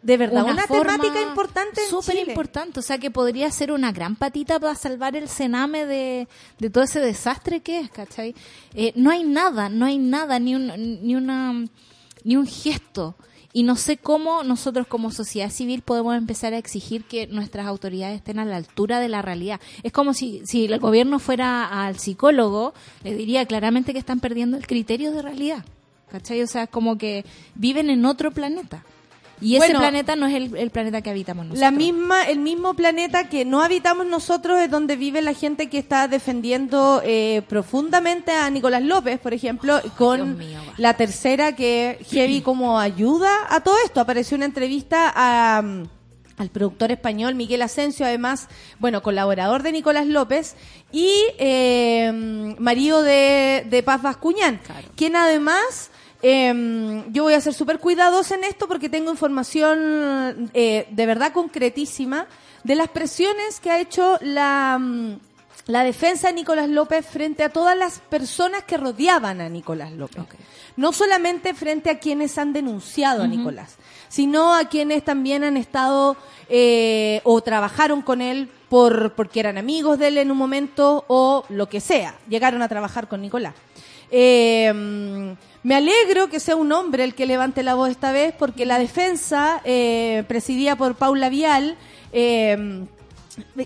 de, 0.02 0.16
verdad 0.16 0.44
una, 0.44 0.66
temática 0.66 1.20
importante 1.20 1.82
súper 1.88 2.28
importante 2.28 2.80
o 2.80 2.82
sea 2.82 2.98
que 2.98 3.10
podría 3.10 3.50
ser 3.50 3.72
una 3.72 3.92
gran 3.92 4.16
patita 4.16 4.58
para 4.58 4.74
salvar 4.74 5.16
el 5.16 5.28
cename 5.28 5.84
de, 5.84 6.28
de 6.58 6.70
todo 6.70 6.84
ese 6.84 7.00
desastre 7.00 7.60
que 7.60 7.80
es 7.80 7.90
¿cachai? 7.90 8.34
Eh, 8.74 8.92
no 8.96 9.10
hay 9.10 9.24
nada 9.24 9.68
no 9.68 9.84
hay 9.84 9.98
nada 9.98 10.38
ni 10.38 10.54
un 10.54 10.66
ni 11.02 11.14
una 11.14 11.66
ni 12.24 12.36
un 12.36 12.46
gesto 12.46 13.16
y 13.52 13.62
no 13.62 13.76
sé 13.76 13.96
cómo 13.96 14.44
nosotros 14.44 14.86
como 14.86 15.10
sociedad 15.10 15.50
civil 15.50 15.82
podemos 15.82 16.14
empezar 16.16 16.52
a 16.52 16.58
exigir 16.58 17.04
que 17.04 17.26
nuestras 17.26 17.66
autoridades 17.66 18.16
estén 18.16 18.38
a 18.38 18.44
la 18.44 18.56
altura 18.56 19.00
de 19.00 19.08
la 19.08 19.22
realidad. 19.22 19.60
Es 19.82 19.90
como 19.90 20.12
si, 20.12 20.42
si 20.44 20.66
el 20.66 20.78
gobierno 20.78 21.18
fuera 21.18 21.86
al 21.86 21.98
psicólogo, 21.98 22.74
le 23.02 23.14
diría 23.14 23.46
claramente 23.46 23.92
que 23.92 23.98
están 23.98 24.20
perdiendo 24.20 24.56
el 24.56 24.66
criterio 24.66 25.12
de 25.12 25.22
realidad. 25.22 25.64
¿Cachai? 26.10 26.42
O 26.42 26.46
sea, 26.46 26.66
como 26.66 26.98
que 26.98 27.24
viven 27.54 27.90
en 27.90 28.04
otro 28.04 28.30
planeta. 28.30 28.84
Y 29.40 29.54
ese 29.54 29.66
Bueno, 29.66 29.78
planeta 29.80 30.16
no 30.16 30.26
es 30.26 30.34
el, 30.34 30.56
el 30.56 30.70
planeta 30.70 31.00
que 31.00 31.10
habitamos 31.10 31.46
nosotros. 31.46 31.60
La 31.60 31.70
misma, 31.70 32.24
el 32.24 32.38
mismo 32.40 32.74
planeta 32.74 33.28
que 33.28 33.44
no 33.44 33.62
habitamos 33.62 34.06
nosotros 34.06 34.58
es 34.58 34.70
donde 34.70 34.96
vive 34.96 35.22
la 35.22 35.32
gente 35.32 35.68
que 35.68 35.78
está 35.78 36.08
defendiendo 36.08 37.00
eh, 37.04 37.42
profundamente 37.48 38.32
a 38.32 38.50
Nicolás 38.50 38.82
López, 38.82 39.20
por 39.20 39.34
ejemplo, 39.34 39.80
con 39.96 40.38
mío, 40.38 40.60
la 40.76 40.94
tercera 40.94 41.54
que 41.54 41.98
heavy 42.10 42.40
como 42.42 42.80
ayuda 42.80 43.30
a 43.48 43.60
todo 43.60 43.76
esto. 43.84 44.00
Apareció 44.00 44.36
una 44.36 44.46
entrevista 44.46 45.12
a, 45.14 45.62
mm, 45.62 45.84
al 46.38 46.50
productor 46.50 46.90
español 46.90 47.36
Miguel 47.36 47.62
Asensio, 47.62 48.06
además, 48.06 48.48
bueno, 48.80 49.02
colaborador 49.02 49.62
de 49.62 49.70
Nicolás 49.70 50.06
López 50.06 50.56
y 50.90 51.10
eh, 51.38 52.56
marido 52.58 53.02
de, 53.02 53.66
de 53.70 53.82
Paz 53.84 54.02
Bascuñán, 54.02 54.60
quien 54.96 55.14
además 55.14 55.90
eh, 56.22 57.04
yo 57.10 57.22
voy 57.22 57.34
a 57.34 57.40
ser 57.40 57.54
súper 57.54 57.78
cuidadosa 57.78 58.34
en 58.34 58.44
esto 58.44 58.66
porque 58.66 58.88
tengo 58.88 59.10
información 59.10 60.50
eh, 60.54 60.86
de 60.90 61.06
verdad 61.06 61.32
concretísima 61.32 62.26
de 62.64 62.74
las 62.74 62.88
presiones 62.88 63.60
que 63.60 63.70
ha 63.70 63.80
hecho 63.80 64.18
la, 64.20 64.78
mm, 64.80 65.18
la 65.68 65.84
defensa 65.84 66.28
de 66.28 66.34
Nicolás 66.34 66.68
López 66.68 67.06
frente 67.06 67.44
a 67.44 67.50
todas 67.50 67.76
las 67.76 68.00
personas 68.00 68.64
que 68.64 68.76
rodeaban 68.76 69.40
a 69.40 69.48
Nicolás 69.48 69.92
López. 69.92 70.24
No 70.76 70.92
solamente 70.92 71.54
frente 71.54 71.90
a 71.90 71.98
quienes 71.98 72.38
han 72.38 72.52
denunciado 72.52 73.22
a 73.22 73.26
Nicolás, 73.26 73.76
sino 74.08 74.54
a 74.54 74.64
quienes 74.64 75.04
también 75.04 75.44
han 75.44 75.56
estado 75.56 76.16
eh, 76.48 77.20
o 77.24 77.40
trabajaron 77.42 78.02
con 78.02 78.22
él 78.22 78.48
por 78.68 79.12
porque 79.12 79.40
eran 79.40 79.58
amigos 79.58 79.98
de 79.98 80.08
él 80.08 80.18
en 80.18 80.30
un 80.30 80.38
momento 80.38 81.04
o 81.08 81.44
lo 81.48 81.68
que 81.68 81.80
sea, 81.80 82.16
llegaron 82.28 82.62
a 82.62 82.68
trabajar 82.68 83.08
con 83.08 83.20
Nicolás. 83.20 83.54
Eh, 84.10 84.72
mm, 84.72 85.47
me 85.62 85.74
alegro 85.74 86.28
que 86.28 86.40
sea 86.40 86.56
un 86.56 86.72
hombre 86.72 87.04
el 87.04 87.14
que 87.14 87.26
levante 87.26 87.62
la 87.62 87.74
voz 87.74 87.90
esta 87.90 88.12
vez, 88.12 88.34
porque 88.38 88.64
la 88.66 88.78
defensa, 88.78 89.60
eh, 89.64 90.24
presidida 90.28 90.76
por 90.76 90.94
Paula 90.94 91.28
Vial, 91.28 91.76
eh, 92.12 92.84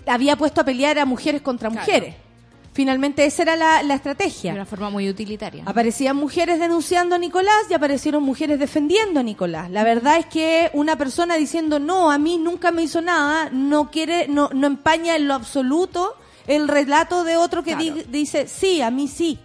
había 0.07 0.35
puesto 0.35 0.61
a 0.61 0.63
pelear 0.65 0.99
a 0.99 1.05
mujeres 1.05 1.41
contra 1.41 1.69
Claro. 1.69 1.85
mujeres. 1.85 2.15
Finalmente 2.73 3.23
esa 3.23 3.43
era 3.43 3.55
la, 3.55 3.83
la 3.83 3.89
De 3.89 3.93
estrategia. 3.97 4.51
una 4.51 4.65
forma 4.65 4.89
muy 4.89 5.07
utilitaria. 5.07 5.61
Aparecían 5.67 6.15
mujeres 6.15 6.59
denunciando 6.59 7.13
a 7.13 7.19
Nicolás 7.19 7.53
y 7.69 7.75
aparecieron 7.75 8.23
mujeres 8.23 8.57
defendiendo 8.57 9.19
a 9.19 9.23
Nicolás. 9.23 9.69
La 9.69 9.83
verdad 9.83 10.17
es 10.17 10.25
que 10.25 10.71
una 10.73 10.95
persona 10.97 11.35
diciendo 11.35 11.77
no, 11.77 12.09
a 12.09 12.17
mí 12.17 12.39
nunca 12.39 12.71
me 12.71 12.81
hizo 12.81 12.99
nada, 13.01 13.49
no 13.51 13.91
quiere, 13.91 14.27
no, 14.27 14.49
no 14.53 14.65
empaña 14.65 15.15
en 15.15 15.27
lo 15.27 15.35
absoluto 15.35 16.15
el 16.47 16.67
relato 16.67 17.23
de 17.23 17.37
otro 17.37 17.61
que 17.63 17.75
Claro. 17.75 17.93
di- 17.95 18.03
dice 18.09 18.47
sí, 18.47 18.81
a 18.81 18.89
mí 18.89 19.07
sí. 19.07 19.37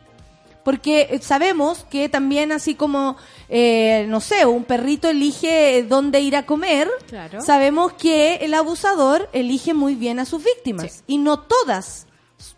Porque 0.69 1.19
sabemos 1.23 1.87
que 1.89 2.11
también 2.11 2.53
así 2.53 2.75
como, 2.75 3.17
eh, 3.49 4.05
no 4.11 4.21
sé, 4.21 4.45
un 4.45 4.65
perrito 4.65 5.09
elige 5.09 5.83
dónde 5.89 6.21
ir 6.21 6.37
a 6.37 6.45
comer, 6.45 6.91
Claro. 7.09 7.41
sabemos 7.41 7.95
que 7.95 8.35
el 8.43 8.53
abusador 8.53 9.31
elige 9.33 9.73
muy 9.73 9.95
bien 9.95 10.19
a 10.19 10.27
sus 10.27 10.45
víctimas. 10.45 10.93
Sí. 10.93 11.01
Y 11.07 11.17
no 11.17 11.39
todas 11.39 12.07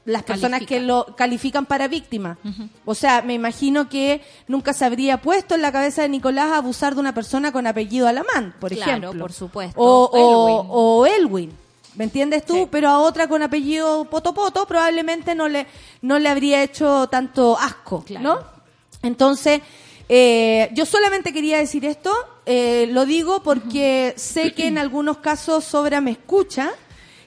las 0.05 0.25
personas 0.25 0.63
que 0.67 0.81
lo 0.81 1.15
califican 1.17 1.67
para 1.67 1.87
víctima. 1.87 2.37
O 2.85 2.97
sea, 2.97 3.23
me 3.23 3.35
imagino 3.35 3.89
que 3.89 4.23
nunca 4.49 4.73
se 4.73 4.85
habría 4.85 5.23
puesto 5.23 5.55
en 5.55 5.63
la 5.63 5.71
cabeza 5.71 6.03
de 6.03 6.09
Nicolás 6.09 6.51
abusar 6.51 6.95
de 6.97 7.01
una 7.01 7.15
persona 7.15 7.53
con 7.53 7.69
apellido 7.69 8.09
Alamán, 8.09 8.55
por 8.61 8.73
Claro, 8.73 8.91
ejemplo. 8.91 9.21
por 9.23 9.33
supuesto. 9.33 9.81
O, 9.81 10.11
o, 10.13 10.17
Elwin. 10.49 10.67
o 10.69 11.07
Elwin. 11.07 11.53
¿Me 11.97 12.05
entiendes 12.05 12.45
tú? 12.45 12.55
Sí. 12.55 12.69
Pero 12.71 12.89
a 12.89 12.99
otra 13.01 13.29
con 13.29 13.43
apellido 13.43 14.05
Poto 14.05 14.33
Poto 14.33 14.67
probablemente 14.67 15.35
no 15.35 15.49
le, 15.49 15.67
no 16.03 16.19
le 16.19 16.29
habría 16.29 16.63
hecho 16.63 17.09
tanto 17.09 17.59
asco, 17.59 18.05
Claro. 18.05 18.23
¿no? 18.23 18.61
Entonces, 19.03 19.61
eh, 20.09 20.71
yo 20.73 20.85
solamente 20.87 21.33
quería 21.33 21.59
decir 21.59 21.85
esto, 21.85 22.13
eh, 22.47 22.89
lo 22.91 23.07
digo 23.07 23.43
porque 23.43 24.13
sé 24.17 24.53
que 24.53 24.67
en 24.67 24.79
algunos 24.79 25.19
casos 25.19 25.65
Sobra 25.65 26.01
me 26.01 26.11
escucha 26.13 26.71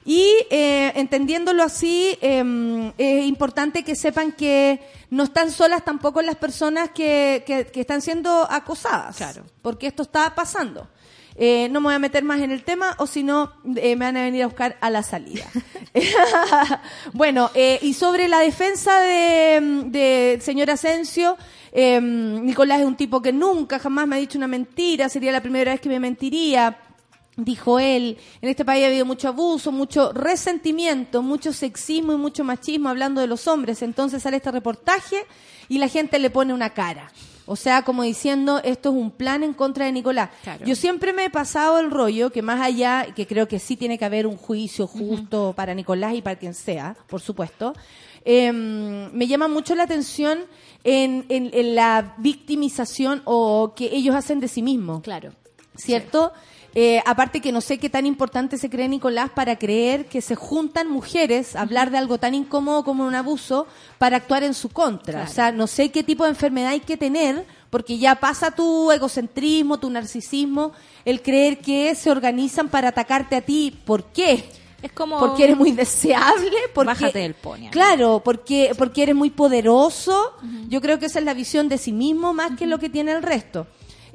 y 0.06 0.28
eh, 0.50 0.92
entendiéndolo 0.96 1.64
así, 1.64 2.18
eh, 2.22 2.92
es 2.98 3.26
importante 3.26 3.84
que 3.84 3.96
sepan 3.96 4.34
que 4.34 4.82
no 5.10 5.24
están 5.24 5.50
solas 5.52 5.86
tampoco 5.86 6.22
las 6.22 6.36
personas 6.36 6.90
que, 6.92 7.44
que, 7.48 7.68
que 7.68 7.82
están 7.82 8.02
siendo 8.02 8.46
acosadas, 8.52 9.16
Claro. 9.16 9.44
porque 9.62 9.88
esto 9.88 10.04
está 10.04 10.34
pasando. 10.36 10.88
Eh, 11.36 11.68
no 11.70 11.82
me 11.82 11.86
voy 11.86 11.96
a 11.96 12.00
meter 12.00 12.24
más 12.24 12.42
en 12.42 12.52
el 12.52 12.64
tema 12.64 12.96
o 13.00 13.08
si 13.08 13.24
no 13.24 13.54
eh, 13.76 13.96
me 13.96 14.06
van 14.06 14.18
a 14.18 14.24
venir 14.24 14.44
a 14.44 14.48
buscar 14.48 14.78
a 14.82 14.90
la 14.90 15.04
salida. 15.04 15.46
bueno, 17.14 17.50
eh, 17.56 17.80
y 17.82 17.94
sobre 17.94 18.28
la 18.28 18.40
defensa 18.40 19.00
de, 19.00 19.84
de 19.88 20.40
señor 20.42 20.70
Asensio, 20.70 21.38
eh, 21.76 22.00
Nicolás 22.00 22.82
es 22.82 22.86
un 22.86 22.96
tipo 22.96 23.20
que 23.20 23.34
nunca 23.34 23.80
jamás 23.80 24.08
me 24.08 24.16
ha 24.16 24.20
dicho 24.20 24.38
una 24.38 24.48
mentira, 24.48 25.10
sería 25.10 25.32
la 25.32 25.42
primera 25.42 25.72
vez 25.72 25.82
que 25.82 25.90
me 25.90 26.00
mentiría. 26.00 26.78
Dijo 27.36 27.80
él, 27.80 28.20
en 28.44 28.50
este 28.50 28.64
país 28.64 28.84
ha 28.84 28.90
habido 28.90 29.08
mucho 29.08 29.28
abuso, 29.28 29.72
mucho 29.72 30.14
resentimiento, 30.14 31.24
mucho 31.24 31.52
sexismo 31.52 32.14
y 32.14 32.18
mucho 32.18 32.44
machismo 32.44 32.90
hablando 32.90 33.22
de 33.22 33.28
los 33.28 33.48
hombres. 33.48 33.82
Entonces 33.82 34.22
sale 34.22 34.38
este 34.38 34.52
reportaje 34.52 35.26
y 35.68 35.80
la 35.80 35.88
gente 35.88 36.20
le 36.20 36.30
pone 36.30 36.54
una 36.54 36.70
cara. 36.70 37.12
O 37.46 37.56
sea, 37.56 37.82
como 37.84 38.04
diciendo, 38.04 38.62
esto 38.64 38.90
es 38.90 38.96
un 38.96 39.12
plan 39.12 39.44
en 39.44 39.54
contra 39.54 39.86
de 39.86 39.92
Nicolás. 39.92 40.30
Claro. 40.44 40.66
Yo 40.66 40.76
siempre 40.76 41.12
me 41.14 41.26
he 41.26 41.30
pasado 41.30 41.78
el 41.80 41.92
rollo 41.92 42.32
que 42.32 42.42
más 42.42 42.62
allá, 42.62 43.08
que 43.16 43.28
creo 43.28 43.48
que 43.48 43.60
sí 43.60 43.76
tiene 43.76 43.98
que 43.98 44.06
haber 44.06 44.26
un 44.28 44.38
juicio 44.38 44.88
justo 44.88 45.54
para 45.56 45.74
Nicolás 45.74 46.14
y 46.16 46.22
para 46.22 46.38
quien 46.38 46.54
sea, 46.54 46.96
por 47.08 47.20
supuesto, 47.22 47.74
eh, 48.26 48.52
me 48.54 49.28
llama 49.28 49.48
mucho 49.50 49.76
la 49.76 49.84
atención 49.84 50.40
en, 50.86 51.26
en- 51.30 51.50
en 51.54 51.76
la 51.76 52.16
victimización 52.18 53.22
o 53.26 53.74
que 53.76 53.90
ellos 53.94 54.16
hacen 54.16 54.40
de 54.40 54.48
sí 54.48 54.62
mismos. 54.62 55.02
Claro. 55.02 55.32
¿cierto? 55.76 56.32
Eh, 56.76 57.02
aparte 57.06 57.40
que 57.40 57.52
no 57.52 57.62
sé 57.62 57.78
qué 57.78 57.90
tan 57.90 58.06
importante 58.08 58.58
se 58.58 58.70
cree 58.70 58.88
Nicolás 58.88 59.30
para 59.30 59.58
creer 59.58 60.08
que 60.08 60.22
se 60.22 60.36
juntan 60.36 60.90
mujeres 60.90 61.56
a 61.56 61.62
hablar 61.62 61.92
de 61.92 62.00
algo 62.00 62.18
tan 62.18 62.34
incómodo 62.34 62.84
como 62.84 63.06
un 63.06 63.14
abuso 63.14 63.68
para 64.00 64.18
actuar 64.18 64.44
en 64.44 64.56
su 64.56 64.70
contra. 64.70 65.14
Claro. 65.14 65.30
O 65.30 65.34
sea, 65.34 65.52
no 65.52 65.68
sé 65.68 65.92
qué 65.92 66.04
tipo 66.04 66.24
de 66.24 66.32
enfermedad 66.32 66.72
hay 66.72 66.80
que 66.80 66.98
tener 66.98 67.46
porque 67.70 67.98
ya 67.98 68.16
pasa 68.16 68.52
tu 68.52 68.92
egocentrismo, 68.92 69.80
tu 69.80 69.90
narcisismo, 69.90 70.74
el 71.06 71.22
creer 71.22 71.60
que 71.60 71.94
se 71.96 72.10
organizan 72.10 72.70
para 72.70 72.90
atacarte 72.90 73.36
a 73.36 73.42
ti. 73.42 73.76
¿Por 73.86 74.06
qué? 74.06 74.44
Es 74.82 74.92
como... 74.92 75.18
Porque 75.18 75.46
eres 75.46 75.58
muy 75.58 75.72
deseable, 75.72 76.52
porque 76.74 76.88
Bájate 76.88 77.20
del 77.20 77.36
pony. 77.36 77.70
Claro, 77.72 78.22
porque 78.24 78.74
porque 78.78 79.04
eres 79.04 79.16
muy 79.16 79.30
poderoso. 79.30 80.34
Yo 80.68 80.82
creo 80.82 81.00
que 81.00 81.06
esa 81.06 81.20
es 81.20 81.26
la 81.26 81.34
visión 81.34 81.70
de 81.70 81.78
sí 81.78 81.94
mismo 81.94 82.34
más 82.34 82.58
que 82.58 82.66
lo 82.66 82.80
que 82.80 82.90
tiene 82.90 83.12
el 83.12 83.24
resto. 83.24 83.66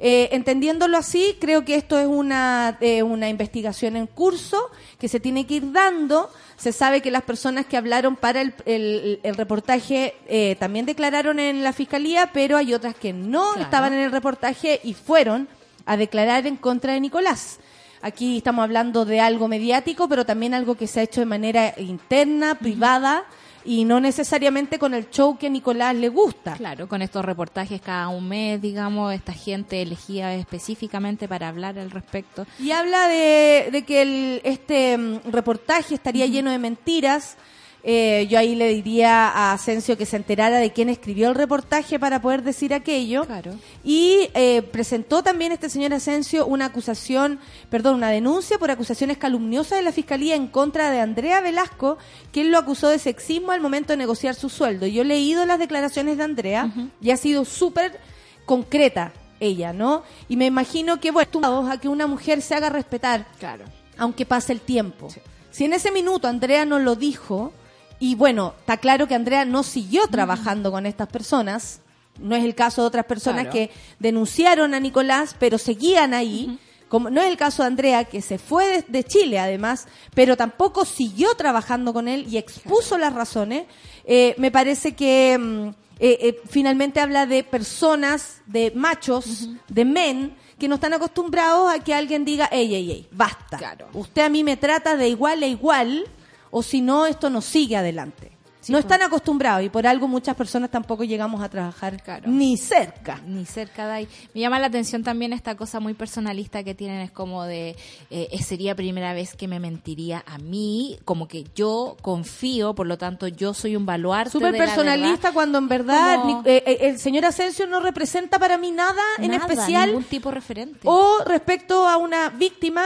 Eh, 0.01 0.29
entendiéndolo 0.31 0.97
así, 0.97 1.35
creo 1.41 1.65
que 1.65 1.75
esto 1.75 1.99
es 1.99 2.07
una, 2.07 2.77
eh, 2.79 3.03
una 3.03 3.27
investigación 3.27 3.97
en 3.97 4.07
curso 4.07 4.69
que 4.97 5.09
se 5.09 5.19
tiene 5.19 5.45
que 5.45 5.55
ir 5.55 5.71
dando. 5.73 6.29
Se 6.55 6.71
sabe 6.71 7.01
que 7.01 7.11
las 7.11 7.23
personas 7.23 7.65
que 7.65 7.75
hablaron 7.75 8.15
para 8.15 8.39
el, 8.41 8.53
el- 8.65 9.19
el 9.23 9.35
reportaje 9.35 10.15
eh, 10.27 10.55
también 10.57 10.85
declararon 10.85 11.37
en 11.39 11.63
la 11.63 11.73
fiscalía, 11.73 12.29
pero 12.33 12.55
hay 12.55 12.73
otras 12.73 12.95
que 12.95 13.11
no 13.11 13.43
Claro. 13.51 13.61
estaban 13.61 13.93
en 13.93 13.99
el 13.99 14.11
reportaje 14.11 14.79
y 14.83 14.93
fueron 14.93 15.49
a 15.85 15.97
declarar 15.97 16.47
en 16.47 16.55
contra 16.55 16.93
de 16.93 17.01
Nicolás. 17.01 17.59
Aquí 18.01 18.37
estamos 18.37 18.63
hablando 18.63 19.03
de 19.03 19.19
algo 19.19 19.49
mediático, 19.49 20.07
pero 20.07 20.25
también 20.25 20.53
algo 20.53 20.75
que 20.75 20.87
se 20.87 21.01
ha 21.01 21.03
hecho 21.03 21.19
de 21.19 21.25
manera 21.25 21.73
interna, 21.77 22.55
privada 22.55 23.25
y 23.69 23.85
no 23.85 23.99
necesariamente 23.99 24.79
con 24.79 24.95
el 24.95 25.11
show 25.11 25.37
que 25.37 25.45
a 25.45 25.49
Nicolás 25.51 25.95
le 25.95 26.09
gusta. 26.09 26.53
Claro, 26.53 26.87
con 26.87 27.03
estos 27.03 27.23
reportajes 27.23 27.79
cada 27.79 28.07
un 28.07 28.27
mes, 28.27 28.59
digamos, 28.59 29.13
esta 29.13 29.31
gente 29.31 29.79
elegida 29.83 30.33
específicamente 30.33 31.27
para 31.27 31.49
hablar 31.49 31.77
al 31.77 31.91
respecto. 31.91 32.47
Y 32.57 32.71
habla 32.71 33.07
de, 33.07 33.69
de 33.71 33.83
que 33.83 34.01
el, 34.01 34.41
este 34.43 34.97
mm, 34.97 35.19
reportaje 35.31 35.93
estaría 35.93 36.25
lleno 36.25 36.49
de 36.49 36.57
mentiras. 36.57 37.37
Eh, 37.81 38.27
yo 38.29 38.37
ahí 38.37 38.55
le 38.55 38.67
diría 38.73 39.29
a 39.29 39.53
Asensio 39.53 39.97
que 39.97 40.05
se 40.05 40.17
enterara 40.17 40.57
de 40.57 40.73
quién 40.73 40.89
escribió 40.89 41.29
el 41.29 41.35
reportaje 41.35 41.97
para 41.97 42.21
poder 42.21 42.43
decir 42.43 42.73
aquello. 42.73 43.25
Claro. 43.25 43.53
Y 43.85 44.29
eh, 44.33 44.61
presentó 44.63 45.23
también 45.23 45.53
este 45.53 45.69
señor 45.69 45.93
Asensio 45.93 46.45
una 46.45 46.65
acusación, 46.65 47.39
perdón, 47.69 47.95
una 47.95 48.09
denuncia 48.09 48.57
por 48.57 48.69
acusaciones 48.69 49.17
calumniosas 49.17 49.77
de 49.79 49.83
la 49.83 49.93
Fiscalía 49.93 50.35
en 50.35 50.47
contra 50.47 50.91
de 50.91 50.99
Andrea 50.99 51.39
Velasco, 51.39 51.97
que 52.33 52.41
él 52.41 52.51
lo 52.51 52.57
acusó 52.57 52.89
de 52.89 52.99
sexismo 52.99 53.51
al 53.51 53.61
momento 53.61 53.93
de 53.93 53.97
negociar 53.97 54.35
su 54.35 54.49
sueldo. 54.49 54.85
Yo 54.85 55.03
he 55.03 55.05
leído 55.05 55.45
las 55.45 55.59
declaraciones 55.59 56.17
de 56.17 56.23
Andrea 56.23 56.69
y 57.01 57.11
ha 57.11 57.17
sido 57.17 57.45
súper 57.45 57.97
concreta 58.45 59.13
ella, 59.39 59.71
¿no? 59.71 60.03
Y 60.27 60.35
me 60.35 60.47
imagino 60.47 60.99
que, 60.99 61.11
bueno, 61.11 61.29
tú 61.31 61.41
a 61.45 61.77
que 61.79 61.87
una 61.87 62.07
mujer 62.07 62.41
se 62.41 62.55
haga 62.55 62.69
respetar 62.69 63.25
Claro. 63.39 63.63
aunque 63.97 64.25
pase 64.25 64.51
el 64.51 64.59
tiempo. 64.59 65.07
Si 65.49 65.63
en 65.65 65.73
ese 65.73 65.91
minuto 65.91 66.27
Andrea 66.27 66.65
no 66.65 66.79
lo 66.79 66.95
dijo, 66.95 67.53
y 67.99 68.15
bueno, 68.15 68.53
está 68.59 68.77
claro 68.77 69.07
que 69.07 69.15
Andrea 69.15 69.45
no 69.45 69.63
siguió 69.63 70.07
trabajando 70.07 70.71
con 70.71 70.85
estas 70.85 71.07
personas, 71.07 71.81
no 72.17 72.35
es 72.35 72.43
el 72.43 72.55
caso 72.55 72.81
de 72.81 72.87
otras 72.87 73.05
personas 73.05 73.43
Claro. 73.43 73.53
que 73.53 73.71
denunciaron 73.99 74.73
a 74.73 74.79
Nicolás, 74.79 75.35
pero 75.39 75.57
seguían 75.57 76.13
ahí. 76.13 76.59
Como, 76.89 77.09
no 77.11 77.21
es 77.21 77.27
el 77.27 77.37
caso 77.37 77.61
de 77.61 77.67
Andrea, 77.67 78.03
que 78.05 78.21
se 78.21 78.39
fue 78.39 78.67
de, 78.67 78.81
de 78.87 79.03
Chile 79.03 79.37
además, 79.37 79.87
pero 80.15 80.35
tampoco 80.35 80.85
siguió 80.85 81.35
trabajando 81.35 81.93
con 81.93 82.07
él 82.07 82.25
y 82.27 82.37
expuso 82.37 82.97
las 82.97 83.13
razones. 83.13 83.65
Eh, 84.05 84.33
me 84.39 84.49
parece 84.49 84.95
que 84.95 85.37
mm, 85.37 85.67
eh, 85.99 86.17
eh, 86.21 86.41
finalmente 86.49 86.99
habla 86.99 87.27
de 87.27 87.43
personas, 87.43 88.41
de 88.47 88.71
machos, 88.75 89.49
de 89.67 89.85
men, 89.85 90.35
que 90.57 90.67
no 90.67 90.75
están 90.75 90.93
acostumbrados 90.93 91.71
a 91.71 91.79
que 91.79 91.93
alguien 91.93 92.25
diga, 92.25 92.49
ey, 92.51 92.73
ey, 92.73 92.91
ey, 92.91 93.07
basta. 93.11 93.57
Claro. 93.57 93.87
Usted 93.93 94.23
a 94.23 94.29
mí 94.29 94.43
me 94.43 94.57
trata 94.57 94.97
de 94.97 95.09
igual 95.09 95.43
a 95.43 95.47
igual, 95.47 96.05
o 96.51 96.61
si 96.63 96.81
no, 96.81 97.05
esto 97.05 97.29
no 97.29 97.41
sigue 97.41 97.75
adelante. 97.77 98.31
Sí, 98.61 98.73
no 98.73 98.77
pues. 98.77 98.91
están 98.91 99.01
acostumbrados 99.01 99.63
y 99.63 99.69
por 99.69 99.87
algo 99.87 100.05
muchas 100.09 100.35
personas 100.35 100.69
tampoco 100.69 101.05
llegamos 101.05 101.41
a 101.41 101.47
trabajar 101.47 102.03
Claro. 102.03 102.29
ni 102.29 102.57
cerca. 102.57 103.21
Ni 103.25 103.45
cerca 103.45 103.87
de 103.87 103.93
ahí. 103.93 104.07
Me 104.33 104.41
llama 104.41 104.59
la 104.59 104.67
atención 104.67 105.01
también 105.01 105.31
esta 105.31 105.55
cosa 105.55 105.79
muy 105.79 105.93
personalista 105.93 106.61
que 106.61 106.75
tienen, 106.75 106.99
es 106.99 107.09
como 107.09 107.45
de, 107.45 107.69
eh, 108.09 108.27
eh, 108.29 108.43
sería 108.43 108.75
primera 108.75 109.13
vez 109.13 109.33
que 109.37 109.47
me 109.47 109.61
mentiría 109.61 110.25
a 110.27 110.39
mí, 110.39 110.99
como 111.05 111.25
que 111.29 111.45
yo 111.55 111.95
confío, 112.01 112.75
por 112.75 112.85
lo 112.85 112.97
tanto 112.97 113.29
yo 113.29 113.53
soy 113.53 113.77
un 113.77 113.85
baluarte 113.85 114.31
Súper 114.31 114.57
personalista 114.57 115.31
cuando 115.31 115.57
en 115.57 115.69
verdad 115.69 116.19
Como- 116.19 116.41
eh, 116.45 116.61
eh, 116.65 116.77
el 116.81 116.99
señor 116.99 117.23
Asensio 117.23 117.65
no 117.65 117.79
representa 117.79 118.39
para 118.39 118.57
mí 118.57 118.71
nada, 118.71 119.01
en 119.19 119.33
especial 119.35 119.87
ningún 119.87 120.03
tipo 120.03 120.31
referente. 120.31 120.81
o 120.83 121.23
respecto 121.25 121.87
a 121.87 121.95
una 121.95 122.27
víctima 122.29 122.83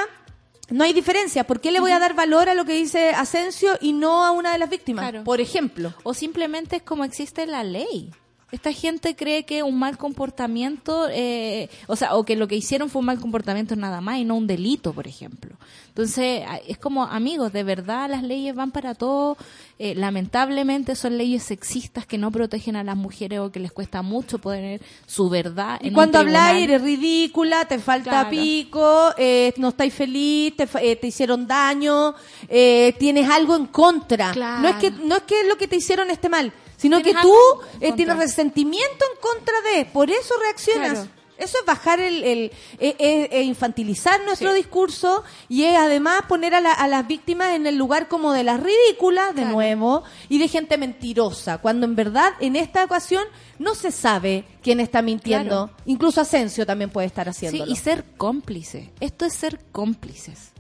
No 0.74 0.84
hay 0.84 0.92
diferencia. 0.92 1.44
¿Por 1.44 1.62
qué 1.62 1.72
le 1.72 1.80
voy 1.80 1.92
a 1.92 2.00
dar 2.00 2.16
valor 2.16 2.50
a 2.50 2.56
lo 2.56 2.66
que 2.66 2.74
dice 2.74 3.12
Asensio 3.12 3.78
y 3.80 3.94
no 3.94 4.26
a 4.26 4.32
una 4.32 4.54
de 4.54 4.58
las 4.58 4.72
víctimas? 4.72 5.04
Claro. 5.04 5.24
Por 5.24 5.40
ejemplo. 5.40 5.94
O 6.02 6.16
simplemente 6.16 6.78
es 6.78 6.82
como 6.82 7.06
existe 7.06 7.46
la 7.46 7.64
ley. 7.64 8.10
Esta 8.54 8.72
gente 8.72 9.16
cree 9.16 9.46
que 9.46 9.64
un 9.64 9.80
mal 9.80 9.98
comportamiento, 9.98 11.08
eh, 11.10 11.72
o 11.88 11.96
sea, 11.96 12.14
o 12.14 12.24
que 12.24 12.36
lo 12.36 12.48
que 12.48 12.56
hicieron 12.56 12.88
fue 12.88 13.00
un 13.00 13.08
mal 13.08 13.20
comportamiento 13.20 13.76
nada 13.76 14.00
más 14.00 14.20
y 14.20 14.26
no 14.26 14.36
un 14.36 14.46
delito, 14.46 14.94
por 14.94 15.08
ejemplo. 15.08 15.56
Entonces, 15.88 16.44
es 16.68 16.78
como, 16.78 17.04
amigos, 17.04 17.52
de 17.52 17.64
verdad 17.64 18.10
las 18.12 18.22
leyes 18.22 18.54
van 18.54 18.70
para 18.70 18.94
todo. 18.94 19.38
Eh, 19.80 19.96
lamentablemente 19.96 20.96
son 20.96 21.18
leyes 21.18 21.42
sexistas 21.42 22.06
que 22.06 22.20
no 22.20 22.30
protegen 22.30 22.76
a 22.76 22.84
las 22.84 22.96
mujeres 22.96 23.40
o 23.40 23.52
que 23.52 23.60
les 23.60 23.72
cuesta 23.72 24.04
mucho 24.04 24.38
poner 24.38 24.82
su 25.08 25.30
verdad. 25.30 25.80
Y 25.82 25.88
en 25.88 25.94
un 25.94 25.96
cuando 25.96 26.20
habláis, 26.20 26.64
eres 26.64 26.82
ridícula, 26.84 27.66
te 27.66 27.80
falta 27.80 28.12
Claro. 28.12 28.30
pico, 28.30 29.14
eh, 29.18 29.52
no 29.58 29.70
estáis 29.70 29.96
feliz, 29.96 30.56
te, 30.56 30.68
eh, 30.80 30.96
te 30.96 31.08
hicieron 31.08 31.48
daño, 31.48 32.14
eh, 32.48 32.94
tienes 33.00 33.28
algo 33.28 33.56
en 33.56 33.66
contra. 33.66 34.32
Claro. 34.32 34.62
No 34.62 34.68
es 34.70 34.76
que 34.76 34.92
no 34.92 35.16
es 35.16 35.24
que 35.24 35.44
lo 35.50 35.58
que 35.58 35.68
te 35.68 35.76
hicieron 35.78 36.12
esté 36.12 36.30
mal, 36.30 36.54
sino 36.84 37.02
que 37.02 37.14
tú 37.16 37.34
eh, 37.82 37.92
tienes 37.94 38.18
resentimiento 38.18 39.06
en 39.12 39.20
contra 39.20 39.56
de, 39.74 39.86
por 39.86 40.12
eso 40.12 40.36
reaccionas. 40.40 40.92
Claro. 40.92 41.10
Eso 41.36 41.58
es 41.60 41.66
bajar 41.66 42.00
el, 42.00 42.24
el 42.24 42.40
eh, 42.78 42.96
eh, 43.00 43.28
eh, 43.32 43.42
infantilizar 43.42 44.24
nuestro 44.24 44.52
Sí. 44.52 44.58
discurso 44.58 45.24
y 45.50 45.64
es 45.64 45.76
además 45.76 46.22
poner 46.30 46.54
a, 46.54 46.62
la- 46.62 46.72
a 46.74 46.88
las 46.88 47.08
víctimas 47.08 47.56
en 47.56 47.66
el 47.66 47.76
lugar 47.76 48.08
como 48.08 48.34
de 48.34 48.44
las 48.44 48.60
ridículas, 48.62 49.30
de 49.34 49.42
Claro. 49.42 49.56
nuevo, 49.56 50.04
y 50.30 50.38
de 50.38 50.48
gente 50.48 50.78
mentirosa, 50.78 51.58
cuando 51.58 51.88
en 51.88 51.96
verdad 51.96 52.34
en 52.40 52.56
esta 52.56 52.84
ocasión 52.86 53.24
no 53.58 53.74
se 53.74 53.92
sabe 53.92 54.46
quién 54.62 54.80
está 54.80 55.02
mintiendo. 55.02 55.68
Claro. 55.70 55.82
Incluso 55.88 56.22
Asensio 56.22 56.68
también 56.68 56.92
puede 56.92 57.08
estar 57.08 57.26
Sí, 57.34 57.48
haciéndolo. 57.48 57.72
y 57.72 57.76
ser 57.78 58.06
cómplice. 58.16 58.92
Esto 59.00 59.26
es 59.26 59.34
ser 59.34 59.60
cómplices. 59.72 60.53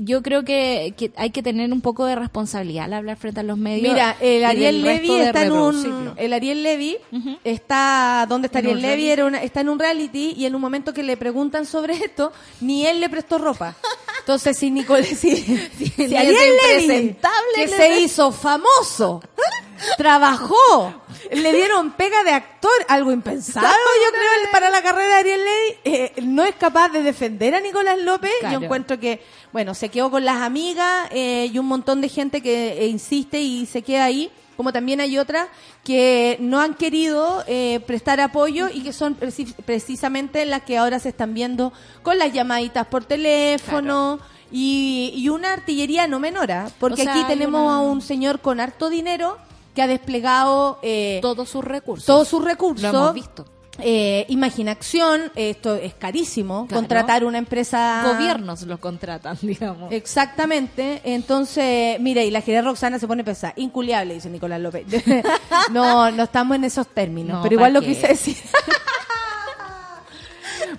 Yo 0.00 0.22
creo 0.22 0.44
que, 0.44 0.92
que 0.96 1.12
hay 1.16 1.30
que 1.30 1.42
tener 1.42 1.72
un 1.72 1.80
poco 1.80 2.04
de 2.06 2.16
responsabilidad 2.16 2.86
al 2.86 2.94
hablar 2.94 3.16
frente 3.16 3.40
a 3.40 3.42
los 3.44 3.56
medios. 3.56 3.92
Mira, 3.92 4.16
el 4.20 4.44
Ariel 4.44 4.82
Levy 4.82 5.06
está 5.20 5.44
en 5.44 5.52
un 5.52 6.14
el 6.18 6.32
Ariel 6.32 6.62
Levy 6.62 6.96
está 7.44 8.26
¿dónde 8.28 8.46
está 8.46 8.58
Ariel 8.58 8.82
Levy? 8.82 9.08
Era 9.10 9.24
una- 9.26 9.42
está 9.42 9.60
en 9.60 9.68
un 9.68 9.78
reality 9.78 10.34
y 10.36 10.46
en 10.46 10.54
un 10.54 10.60
momento 10.60 10.92
que 10.92 11.02
le 11.02 11.16
preguntan 11.16 11.64
sobre 11.66 11.94
esto, 11.94 12.32
ni 12.60 12.86
él 12.86 13.00
le 13.00 13.08
prestó 13.08 13.38
ropa. 13.38 13.76
Entonces, 14.22 14.56
si 14.56 14.70
Nicole 14.70 15.04
si, 15.04 15.36
si 15.36 16.06
Levy, 16.06 16.36
impresentable 16.76 17.54
que 17.56 17.68
se 17.68 18.00
hizo 18.00 18.30
famoso, 18.30 19.20
trabajó, 19.96 20.94
le 21.32 21.52
dieron 21.52 21.90
pega 21.92 22.22
de 22.22 22.30
actor, 22.30 22.70
algo 22.86 23.10
impensado, 23.10 23.66
yo 23.66 24.10
creo, 24.12 24.52
para 24.52 24.70
la 24.70 24.80
carrera 24.80 25.08
de 25.08 25.14
Ariel 25.14 25.40
Levy, 25.40 25.76
eh, 25.84 26.12
no 26.22 26.44
es 26.44 26.54
capaz 26.54 26.90
de 26.90 27.02
defender 27.02 27.54
a 27.56 27.60
Nicolás 27.60 27.98
López. 27.98 28.30
Claro. 28.38 28.60
Yo 28.60 28.64
encuentro 28.64 29.00
que, 29.00 29.20
bueno, 29.52 29.74
se 29.74 29.88
quedó 29.88 30.08
con 30.08 30.24
las 30.24 30.40
amigas 30.40 31.08
eh, 31.10 31.50
y 31.52 31.58
un 31.58 31.66
montón 31.66 32.00
de 32.00 32.08
gente 32.08 32.40
que 32.40 32.74
eh, 32.74 32.86
insiste 32.86 33.40
y 33.40 33.66
se 33.66 33.82
queda 33.82 34.04
ahí, 34.04 34.30
como 34.56 34.72
también 34.72 35.00
hay 35.00 35.18
otras 35.18 35.48
que 35.84 36.36
no 36.40 36.60
han 36.60 36.74
querido 36.74 37.42
eh, 37.46 37.80
prestar 37.86 38.20
apoyo 38.20 38.68
y 38.72 38.82
que 38.82 38.92
son 38.92 39.18
preci- 39.18 39.54
precisamente 39.64 40.44
las 40.46 40.62
que 40.62 40.78
ahora 40.78 40.98
se 40.98 41.08
están 41.10 41.34
viendo 41.34 41.72
con 42.02 42.18
las 42.18 42.32
llamaditas 42.32 42.86
por 42.86 43.04
teléfono. 43.04 44.18
Y, 44.54 45.14
y 45.16 45.30
una 45.30 45.54
artillería 45.54 46.06
no 46.06 46.20
menora, 46.20 46.68
porque 46.78 47.00
O 47.00 47.04
sea, 47.04 47.14
aquí 47.14 47.24
tenemos 47.26 47.62
una- 47.62 47.76
a 47.76 47.80
un 47.80 48.02
señor 48.02 48.40
con 48.40 48.60
harto 48.60 48.90
dinero 48.90 49.38
que 49.74 49.80
ha 49.80 49.86
desplegado 49.86 50.78
eh, 50.82 51.20
Todos 51.22 51.48
sus 51.48 51.64
recursos. 51.64 52.04
todos 52.04 52.28
sus 52.28 52.44
recursos. 52.44 52.82
Lo 52.92 52.98
hemos 52.98 53.14
visto. 53.14 53.46
Eh, 53.78 54.26
Imaginación, 54.28 55.32
esto 55.34 55.74
es 55.76 55.94
carísimo, 55.94 56.66
Claro. 56.66 56.80
contratar 56.80 57.24
una 57.24 57.38
empresa... 57.38 58.02
Gobiernos 58.14 58.62
los 58.62 58.78
contratan, 58.78 59.38
digamos. 59.42 59.90
Exactamente. 59.92 61.00
Entonces, 61.04 61.98
mira, 62.00 62.22
y 62.22 62.30
la 62.30 62.42
gerida 62.42 62.62
Roxana 62.62 62.98
se 62.98 63.06
pone 63.06 63.24
pesada. 63.24 63.54
Inculiable, 63.56 64.14
dice 64.14 64.28
Nicolás 64.28 64.60
López. 64.60 64.84
no, 65.72 66.10
no 66.10 66.22
estamos 66.24 66.56
en 66.56 66.64
esos 66.64 66.86
términos, 66.88 67.36
No, 67.38 67.42
pero 67.42 67.54
igual 67.54 67.72
¿pa' 67.72 67.80
lo 67.80 67.86
quise 67.86 68.08
decir. 68.08 68.36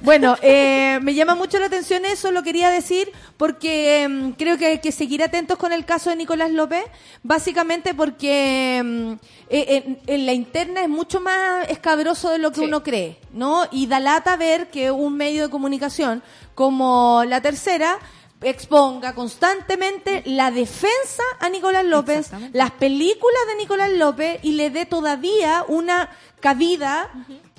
Bueno, 0.01 0.35
eh, 0.41 0.99
me 1.01 1.13
llama 1.13 1.35
mucho 1.35 1.59
la 1.59 1.67
atención 1.67 2.05
eso, 2.05 2.31
lo 2.31 2.43
quería 2.43 2.69
decir, 2.69 3.11
porque 3.37 4.07
mm, 4.09 4.31
creo 4.31 4.57
que 4.57 4.65
hay 4.67 4.79
que 4.79 4.91
seguir 4.91 5.23
atentos 5.23 5.57
con 5.57 5.71
el 5.73 5.85
caso 5.85 6.09
de 6.09 6.15
Nicolás 6.15 6.51
López, 6.51 6.83
básicamente 7.23 7.93
porque 7.93 8.81
mm, 8.83 9.11
eh, 9.49 9.83
en, 9.85 9.99
en 10.07 10.25
la 10.25 10.33
interna 10.33 10.81
es 10.81 10.89
mucho 10.89 11.19
más 11.19 11.69
escabroso 11.69 12.29
de 12.31 12.39
lo 12.39 12.51
que 12.51 12.61
Sí. 12.61 12.65
uno 12.65 12.83
cree, 12.83 13.17
¿no? 13.31 13.63
Y 13.71 13.87
da 13.87 13.99
lata 13.99 14.35
ver 14.37 14.69
que 14.69 14.91
un 14.91 15.15
medio 15.15 15.43
de 15.43 15.49
comunicación 15.49 16.23
como 16.55 17.23
la 17.27 17.41
tercera 17.41 17.97
exponga 18.41 19.15
constantemente 19.15 20.21
la 20.25 20.51
defensa 20.51 21.23
a 21.39 21.47
Nicolás 21.49 21.85
López, 21.85 22.29
las 22.51 22.71
películas 22.71 23.39
de 23.47 23.55
Nicolás 23.55 23.89
López 23.91 24.39
y 24.43 24.51
le 24.53 24.69
dé 24.69 24.85
todavía 24.85 25.63
una 25.69 26.09
cabida 26.41 27.09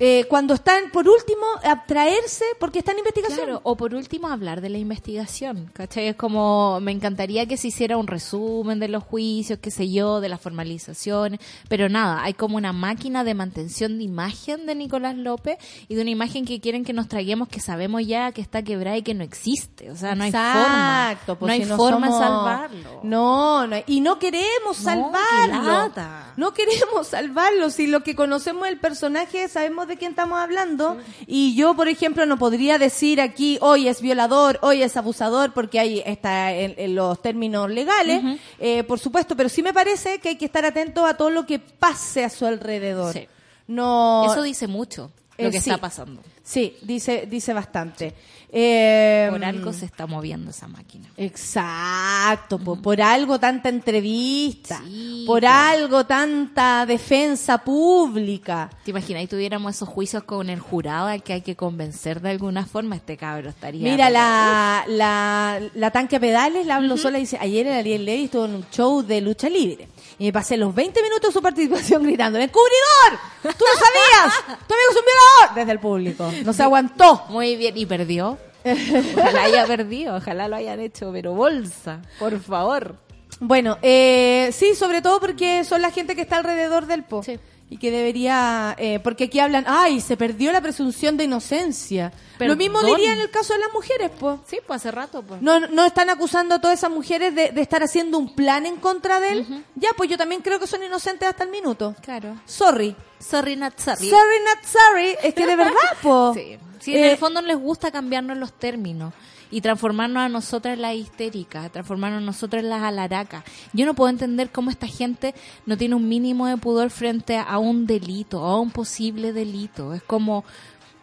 eh, 0.00 0.24
cuando 0.28 0.54
están, 0.54 0.90
por 0.92 1.08
último, 1.08 1.42
abstraerse 1.62 2.44
porque 2.58 2.80
está 2.80 2.92
en 2.92 2.98
investigación. 2.98 3.38
Claro, 3.46 3.60
o 3.62 3.76
por 3.76 3.94
último 3.94 4.28
hablar 4.28 4.60
de 4.60 4.68
la 4.68 4.78
investigación, 4.78 5.70
¿cachai? 5.72 6.08
Es 6.08 6.16
como, 6.16 6.80
me 6.80 6.90
encantaría 6.90 7.46
que 7.46 7.56
se 7.56 7.68
hiciera 7.68 7.96
un 7.96 8.06
resumen 8.08 8.80
de 8.80 8.88
los 8.88 9.04
juicios, 9.04 9.58
qué 9.62 9.70
sé 9.70 9.90
yo, 9.90 10.20
de 10.20 10.28
las 10.28 10.40
formalizaciones, 10.40 11.38
pero 11.68 11.88
nada, 11.88 12.22
hay 12.24 12.34
como 12.34 12.56
una 12.56 12.72
máquina 12.72 13.22
de 13.24 13.34
mantención 13.34 13.98
de 13.98 14.04
imagen 14.04 14.66
de 14.66 14.74
Nicolás 14.74 15.16
López 15.16 15.58
y 15.88 15.94
de 15.94 16.02
una 16.02 16.10
imagen 16.10 16.44
que 16.44 16.60
quieren 16.60 16.84
que 16.84 16.92
nos 16.92 17.06
traguemos 17.08 17.48
que 17.48 17.60
sabemos 17.60 18.04
ya 18.06 18.32
que 18.32 18.40
está 18.40 18.62
quebrada 18.62 18.96
y 18.96 19.02
que 19.02 19.14
no 19.14 19.22
existe, 19.22 19.90
o 19.90 19.96
sea, 19.96 20.14
no 20.16 20.24
hay 20.24 20.32
forma, 20.32 21.10
Exacto, 21.12 21.36
pues 21.38 21.48
no 21.48 21.52
hay 21.52 21.68
no 21.68 21.76
forma 21.76 22.06
somos- 22.08 22.18
de 22.20 22.24
salvarlo. 22.26 23.00
No, 23.04 23.66
no, 23.68 23.76
y 23.86 24.00
no 24.00 24.18
queremos 24.18 24.78
No, 24.78 25.12
salvarlo. 25.12 25.92
No 26.36 26.52
queremos 26.52 27.06
salvarlo. 27.08 27.70
Si 27.70 27.86
lo 27.86 28.02
que 28.02 28.16
conocemos 28.16 28.64
del 28.64 28.78
personaje 28.80 29.48
sabemos 29.48 29.83
de 29.86 29.96
quién 29.96 30.10
estamos 30.10 30.38
hablando. 30.38 30.98
Y 31.26 31.54
yo, 31.54 31.74
por 31.74 31.88
ejemplo, 31.88 32.26
no 32.26 32.36
podría 32.38 32.78
decir 32.78 33.20
aquí 33.20 33.58
hoy 33.60 33.88
es 33.88 34.00
violador, 34.00 34.58
hoy 34.62 34.82
es 34.82 34.96
abusador, 34.96 35.52
porque 35.52 35.78
ahí 35.80 36.02
está 36.04 36.52
en, 36.52 36.74
en 36.76 36.94
los 36.94 37.20
términos 37.22 37.70
legales, 37.70 38.22
eh, 38.58 38.82
por 38.84 38.98
supuesto. 38.98 39.36
Pero 39.36 39.48
sí 39.48 39.62
me 39.62 39.72
parece 39.72 40.18
que 40.18 40.30
hay 40.30 40.36
que 40.36 40.44
estar 40.46 40.64
atento 40.64 41.04
a 41.06 41.14
todo 41.14 41.30
lo 41.30 41.46
que 41.46 41.58
pase 41.58 42.24
a 42.24 42.30
su 42.30 42.46
alrededor. 42.46 43.12
Sí. 43.12 43.26
No. 43.66 44.24
Eso 44.30 44.42
dice 44.42 44.66
mucho 44.66 45.10
lo 45.38 45.48
Eh, 45.48 45.50
que 45.50 45.60
sí. 45.60 45.70
está 45.70 45.80
pasando. 45.80 46.22
Sí, 46.42 46.76
dice, 46.82 47.26
dice 47.28 47.52
bastante. 47.54 48.14
Eh, 48.56 49.26
Por 49.30 49.44
algo 49.44 49.72
se 49.72 49.84
está 49.84 50.06
moviendo 50.06 50.50
esa 50.50 50.68
máquina. 50.68 51.08
Exacto, 51.16 52.58
po- 52.60 52.76
por 52.80 53.00
algo 53.02 53.40
tanta 53.40 53.68
entrevista, 53.68 54.80
Sí, 54.84 55.24
por 55.26 55.40
po. 55.42 55.48
algo 55.48 56.06
tanta 56.06 56.86
defensa 56.86 57.58
pública. 57.58 58.70
¿Te 58.84 58.92
imaginas? 58.92 59.24
Y 59.24 59.26
tuviéramos 59.26 59.74
esos 59.74 59.88
juicios 59.88 60.22
con 60.22 60.50
el 60.50 60.60
jurado 60.60 61.08
al 61.08 61.24
que 61.24 61.32
hay 61.32 61.40
que 61.42 61.56
convencer 61.56 62.20
de 62.20 62.30
alguna 62.30 62.64
forma, 62.64 62.94
este 62.94 63.16
cabro 63.16 63.50
estaría. 63.50 63.90
Mira, 63.90 64.08
la, 64.08 64.84
la, 64.86 65.60
la 65.74 65.90
tanque 65.90 66.16
a 66.16 66.20
pedales, 66.20 66.64
la 66.64 66.76
hablo 66.76 66.96
sola, 66.96 67.18
dice, 67.18 67.36
ayer 67.40 67.66
el 67.66 67.72
Ariel 67.74 68.04
Levy 68.04 68.24
estuvo 68.26 68.44
en 68.44 68.54
un 68.54 68.66
show 68.70 69.02
de 69.02 69.20
lucha 69.20 69.48
libre. 69.48 69.88
Y 70.18 70.26
me 70.26 70.32
pasé 70.32 70.56
los 70.56 70.74
20 70.74 71.02
minutos 71.02 71.30
de 71.30 71.32
su 71.32 71.42
participación 71.42 72.02
gritando, 72.04 72.38
¡Encubridor! 72.38 73.18
¡Tú 73.42 73.48
lo 73.64 73.80
sabías! 73.80 74.34
¡Tu 74.46 74.74
amigo 74.74 74.90
es 74.90 74.96
un 74.96 75.04
violador! 75.04 75.54
Desde 75.54 75.72
el 75.72 75.80
público. 75.80 76.30
No 76.44 76.52
se 76.52 76.62
aguantó. 76.62 77.24
Muy 77.28 77.56
bien, 77.56 77.76
y 77.76 77.86
perdió. 77.86 78.38
Ojalá 79.16 79.42
haya 79.42 79.66
perdido, 79.66 80.16
ojalá 80.16 80.48
lo 80.48 80.56
hayan 80.56 80.80
hecho, 80.80 81.10
pero 81.12 81.34
bolsa, 81.34 82.00
por 82.18 82.40
favor. 82.40 82.96
Bueno, 83.38 83.76
eh, 83.82 84.48
sí, 84.52 84.74
sobre 84.74 85.02
todo 85.02 85.20
porque 85.20 85.64
son 85.64 85.82
la 85.82 85.90
gente 85.90 86.16
que 86.16 86.22
está 86.22 86.38
alrededor 86.38 86.86
del 86.86 87.04
po. 87.04 87.22
Sí. 87.22 87.38
Y 87.70 87.78
que 87.78 87.90
debería, 87.90 88.76
eh, 88.78 89.00
porque 89.02 89.24
aquí 89.24 89.40
hablan, 89.40 89.64
ay, 89.66 90.00
se 90.00 90.16
perdió 90.16 90.52
la 90.52 90.60
presunción 90.60 91.16
de 91.16 91.24
inocencia. 91.24 92.12
Lo 92.38 92.56
mismo 92.56 92.80
Perdón. 92.80 92.96
diría 92.96 93.12
en 93.14 93.20
el 93.20 93.30
caso 93.30 93.54
de 93.54 93.58
las 93.60 93.72
mujeres, 93.72 94.10
pues. 94.20 94.38
Sí, 94.46 94.58
pues 94.66 94.76
hace 94.76 94.90
rato, 94.90 95.22
pues. 95.22 95.40
No, 95.42 95.58
no 95.60 95.84
están 95.86 96.10
acusando 96.10 96.54
a 96.56 96.60
todas 96.60 96.78
esas 96.78 96.90
mujeres 96.90 97.34
de, 97.34 97.50
de 97.52 97.60
estar 97.62 97.82
haciendo 97.82 98.18
un 98.18 98.34
plan 98.34 98.66
en 98.66 98.76
contra 98.76 99.18
de 99.18 99.28
él. 99.32 99.64
Ya, 99.76 99.88
pues 99.96 100.08
yo 100.10 100.18
también 100.18 100.42
creo 100.42 100.60
que 100.60 100.66
son 100.66 100.82
inocentes 100.82 101.26
hasta 101.26 101.44
el 101.44 101.50
minuto. 101.50 101.96
Claro. 102.02 102.36
Sorry. 102.44 102.94
Sorry, 103.18 103.56
not 103.56 103.78
sorry. 103.78 104.08
Sorry, 104.10 104.36
not 104.44 104.64
sorry. 104.64 105.16
Es 105.22 105.34
que 105.34 105.46
de 105.46 105.56
verdad, 105.56 105.72
po. 106.02 106.32
Sí. 106.34 106.58
Sí, 106.80 106.94
en 106.94 107.04
Eh, 107.04 107.10
el 107.12 107.16
fondo 107.16 107.40
les 107.40 107.56
gusta 107.56 107.90
cambiarnos 107.90 108.36
los 108.36 108.52
términos 108.52 109.14
y 109.54 109.60
transformarnos 109.60 110.20
a 110.22 110.28
nosotras 110.28 110.74
en 110.74 110.82
las 110.82 110.94
histéricas, 110.96 111.70
transformarnos 111.70 112.22
a 112.22 112.26
nosotras 112.26 112.62
en 112.64 112.70
las 112.70 112.82
alaracas. 112.82 113.44
Yo 113.72 113.86
no 113.86 113.94
puedo 113.94 114.10
entender 114.10 114.50
cómo 114.50 114.70
esta 114.70 114.88
gente 114.88 115.32
no 115.64 115.76
tiene 115.76 115.94
un 115.94 116.08
mínimo 116.08 116.48
de 116.48 116.56
pudor 116.56 116.90
frente 116.90 117.36
a 117.38 117.58
un 117.58 117.86
delito, 117.86 118.44
a 118.44 118.58
un 118.58 118.70
posible 118.72 119.32
delito. 119.32 119.94
Es 119.94 120.02
como, 120.02 120.44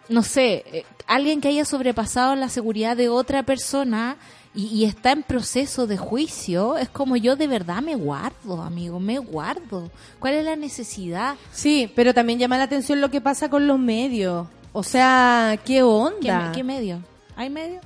no 0.10 0.22
sé, 0.22 0.66
eh, 0.68 0.86
alguien 1.08 1.40
que 1.40 1.48
haya 1.48 1.64
sobrepasado 1.64 2.36
la 2.36 2.50
seguridad 2.50 2.98
de 2.98 3.08
otra 3.08 3.44
persona 3.44 4.18
y, 4.54 4.66
y 4.66 4.84
está 4.84 5.14
en 5.14 5.24
proceso 5.24 5.88
de 5.88 5.96
juicio, 5.96 6.78
es 6.78 6.90
como 6.90 7.16
yo 7.16 7.38
de 7.38 7.48
verdad 7.48 7.82
me 7.82 7.96
guardo, 7.96 8.62
amigo, 8.62 9.00
me 9.00 9.18
guardo. 9.18 9.90
¿Cuál 10.20 10.34
es 10.34 10.44
la 10.44 10.58
necesidad? 10.58 11.36
Sí, 11.54 11.90
pero 11.96 12.14
también 12.14 12.38
llama 12.38 12.58
la 12.58 12.66
atención 12.66 13.00
lo 13.00 13.10
que 13.10 13.22
pasa 13.22 13.50
con 13.50 13.66
los 13.66 13.80
medios. 13.80 14.46
O 14.74 14.84
sea, 14.84 15.58
¿qué 15.64 15.76
¿Qué, 15.76 15.84
onda? 15.84 16.48
me- 16.50 16.52
qué 16.52 16.64
medio? 16.66 17.00
¿Hay 17.38 17.50
medio? 17.50 17.80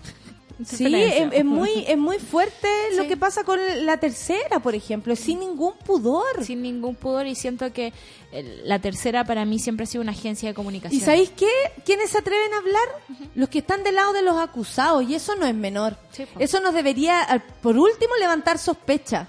Sí, 0.63 0.93
es, 0.95 1.33
es 1.33 1.45
muy, 1.45 1.83
es 1.87 1.97
muy 1.97 2.17
fuerte 2.17 2.67
lo 2.95 3.07
que 3.07 3.17
pasa 3.17 3.43
con 3.43 3.59
la 3.85 3.97
tercera, 3.97 4.59
por 4.59 4.73
ejemplo, 4.73 5.15
sin 5.15 5.39
ningún 5.39 5.73
pudor. 5.73 6.43
sin 6.45 6.61
ningún 6.61 6.95
pudor 6.95 7.27
y 7.27 7.35
siento 7.35 7.73
que 7.73 7.91
eh, 8.31 8.61
la 8.63 8.79
tercera 8.79 9.25
para 9.25 9.43
mí 9.45 9.59
siempre 9.59 9.83
ha 9.83 9.87
sido 9.87 10.01
una 10.01 10.11
agencia 10.11 10.49
de 10.49 10.55
comunicación. 10.55 11.01
¿Y 11.01 11.03
sabéis 11.03 11.31
qué? 11.31 11.49
¿Quiénes 11.85 12.11
se 12.11 12.19
atreven 12.19 12.53
a 12.53 12.57
hablar? 12.57 13.29
Los 13.35 13.49
que 13.49 13.59
están 13.59 13.83
del 13.83 13.95
lado 13.95 14.13
de 14.13 14.21
los 14.21 14.37
acusados, 14.37 15.03
y 15.09 15.15
eso 15.15 15.35
no 15.35 15.45
es 15.45 15.55
menor. 15.55 15.97
Sí, 16.11 16.25
eso 16.39 16.59
nos 16.61 16.73
debería, 16.73 17.43
por 17.61 17.77
último, 17.77 18.15
levantar 18.19 18.57
sospecha. 18.57 19.27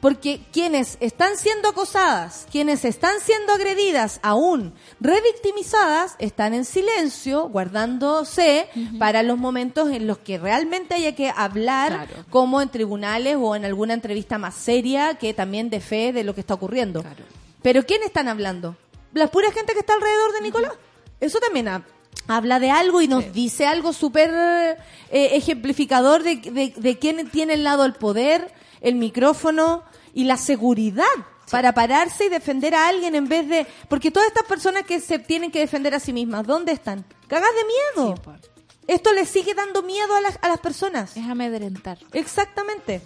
Porque 0.00 0.40
quienes 0.52 0.98
están 1.00 1.36
siendo 1.36 1.68
acosadas, 1.70 2.46
quienes 2.52 2.84
están 2.84 3.14
siendo 3.20 3.52
agredidas, 3.54 4.20
aún 4.22 4.74
revictimizadas, 5.00 6.14
están 6.18 6.54
en 6.54 6.64
silencio, 6.64 7.48
guardándose 7.48 8.68
para 8.98 9.22
los 9.22 9.38
momentos 9.38 9.90
en 9.90 10.06
los 10.06 10.18
que 10.18 10.38
realmente 10.38 10.94
haya 10.94 11.14
que 11.14 11.32
hablar, 11.34 12.06
Claro. 12.06 12.24
como 12.30 12.60
en 12.62 12.68
tribunales 12.68 13.36
o 13.40 13.56
en 13.56 13.64
alguna 13.64 13.94
entrevista 13.94 14.38
más 14.38 14.54
seria 14.54 15.14
que 15.16 15.34
también 15.34 15.70
de 15.70 15.80
fe 15.80 16.12
de 16.12 16.24
lo 16.24 16.34
que 16.34 16.40
está 16.40 16.54
ocurriendo. 16.54 17.00
Claro. 17.02 17.24
Pero 17.62 17.84
¿quién 17.84 18.02
están 18.02 18.28
hablando? 18.28 18.76
¿La 19.12 19.28
pura 19.28 19.50
gente 19.50 19.72
que 19.72 19.80
está 19.80 19.94
alrededor 19.94 20.32
de 20.34 20.40
Nicolás? 20.42 20.72
Eso 21.20 21.40
también 21.40 21.68
ha- 21.68 21.84
habla 22.28 22.60
de 22.60 22.70
algo 22.70 23.00
y 23.00 23.08
nos 23.08 23.32
dice 23.32 23.66
algo 23.66 23.92
súper 23.92 24.30
eh, 25.10 25.30
ejemplificador 25.32 26.22
de, 26.22 26.36
de, 26.36 26.72
de 26.76 26.98
quién 26.98 27.28
tiene 27.30 27.54
el 27.54 27.64
lado 27.64 27.82
del 27.84 27.94
poder, 27.94 28.52
el 28.80 28.94
micrófono 28.96 29.82
y 30.14 30.24
la 30.24 30.36
seguridad 30.36 31.04
para 31.50 31.72
pararse 31.72 32.26
y 32.26 32.28
defender 32.28 32.74
a 32.74 32.88
alguien 32.88 33.14
en 33.14 33.28
vez 33.28 33.48
de... 33.48 33.66
Porque 33.88 34.10
todas 34.10 34.28
estas 34.28 34.44
personas 34.44 34.84
que 34.84 35.00
se 35.00 35.18
tienen 35.18 35.50
que 35.50 35.60
defender 35.60 35.94
a 35.94 36.00
sí 36.00 36.12
mismas, 36.12 36.46
¿dónde 36.46 36.72
están? 36.72 37.04
Cagas 37.28 37.50
de 37.54 38.02
miedo. 38.02 38.14
Sí, 38.16 38.22
po. 38.22 38.34
Esto 38.86 39.12
les 39.12 39.28
sigue 39.28 39.54
dando 39.54 39.82
miedo 39.82 40.14
a 40.14 40.20
las, 40.20 40.38
a 40.42 40.48
las 40.48 40.60
personas. 40.60 41.16
Es 41.16 41.28
amedrentar. 41.28 41.98
Exactamente. 42.12 43.00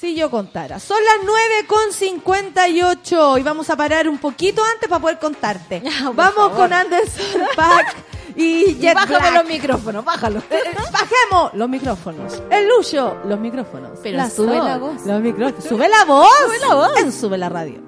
Si 0.00 0.14
yo 0.14 0.30
contara. 0.30 0.78
Son 0.78 0.98
las 1.02 1.24
9 1.24 1.66
con 1.66 1.92
58 1.92 3.38
y 3.38 3.42
vamos 3.42 3.70
a 3.70 3.76
parar 3.76 4.08
un 4.08 4.18
poquito 4.18 4.62
antes 4.64 4.88
para 4.88 5.00
poder 5.00 5.18
contarte. 5.18 5.82
Vamos 6.14 6.34
favor. 6.34 6.56
con 6.56 6.72
Anderson 6.72 7.42
Pack 7.56 7.96
y 8.36 8.74
Jet 8.80 8.94
Bájame 8.94 9.18
Black. 9.30 9.34
los 9.34 9.46
micrófonos, 9.46 10.04
bájalo. 10.04 10.40
Eh, 10.50 10.60
Bajemos 10.92 11.54
los 11.54 11.68
micrófonos. 11.68 12.42
El 12.50 12.68
Lucho, 12.68 13.16
los 13.24 13.38
micrófonos. 13.40 13.98
Pero 14.02 14.16
La 14.18 14.30
sube 14.30 14.54
la 14.56 14.78
voz. 14.78 15.04
Los 15.06 15.20
micrófonos. 15.22 15.64
Sube 15.64 15.88
la 15.88 16.04
voz. 16.04 16.28
Sube 16.46 16.58
la 16.68 16.74
voz. 16.74 16.96
En 16.98 17.12
Sube 17.12 17.38
la 17.38 17.48
Radio. 17.48 17.80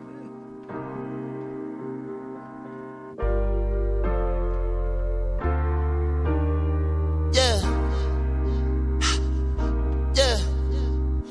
Yeah. 7.32 7.61
Yeah. 10.14 10.38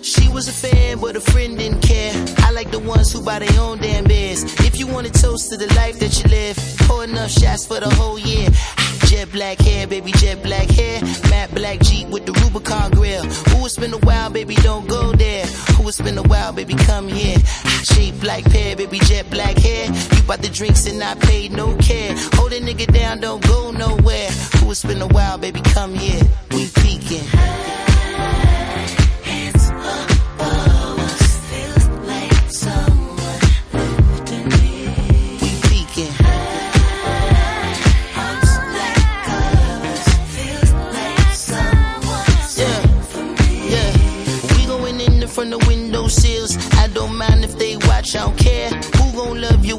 She 0.02 0.30
was 0.30 0.48
a 0.48 0.52
fan, 0.54 1.00
but 1.00 1.16
a 1.16 1.22
friend 1.22 1.58
didn't 1.58 1.82
care. 1.82 2.14
I 2.40 2.52
like 2.52 2.72
the 2.72 2.80
ones 2.80 3.12
who 3.12 3.22
buy 3.24 3.40
their 3.40 3.60
own 3.60 3.80
damn 3.80 4.06
beers. 4.06 4.44
If 4.66 4.78
you 4.80 4.88
want 4.88 5.08
to 5.08 5.14
toast 5.22 5.50
to 5.52 5.58
the 5.58 5.68
life 5.76 6.00
that 6.00 6.18
you 6.24 6.30
live, 6.30 6.58
pour 6.88 7.04
enough 7.04 7.32
shots 7.32 7.66
for 7.66 7.80
the 7.80 7.90
whole 7.96 8.20
year. 8.20 8.48
Jet 9.08 9.32
black 9.32 9.58
hair, 9.60 9.88
baby, 9.88 10.12
jet 10.12 10.44
black 10.44 10.70
hair. 10.70 11.02
Matte 11.30 11.56
black 11.56 11.80
Jeep 11.80 12.10
with 12.10 12.26
the 12.26 12.34
Rubicon 12.34 12.92
grill. 12.92 13.24
Ooh, 13.24 13.66
it's 13.66 13.78
been 13.78 13.94
a 13.94 13.98
while, 14.00 14.30
baby, 14.30 14.56
don't 14.56 14.86
go 14.88 15.14
there. 15.14 15.46
Ooh, 15.80 15.88
it's 15.88 16.02
been 16.02 16.18
a 16.18 16.24
while, 16.24 16.52
baby, 16.52 16.76
come 16.76 17.08
here. 17.08 17.38
Shape 17.84 18.20
black 18.20 18.44
pear, 18.44 18.76
baby, 18.76 19.00
jet 19.00 19.30
black 19.30 19.58
hair. 19.58 19.86
You 19.88 20.24
bought 20.24 20.42
the 20.42 20.50
drinks 20.50 20.86
and 20.88 21.02
I 21.02 21.16
paid 21.16 21.54
no 21.54 21.76
care. 21.78 22.16
Hold 22.34 22.52
a 22.52 22.60
nigga 22.60 22.92
down, 22.94 23.22
don't 23.22 23.42
go 23.48 23.72
nowhere. 23.72 24.30
Ooh, 24.64 24.72
it's 24.72 24.84
been 24.84 25.02
a 25.02 25.08
while, 25.08 25.38
baby, 25.38 25.62
come 25.62 25.94
here. 25.94 26.22
We 26.52 26.68
peeking. 26.68 27.67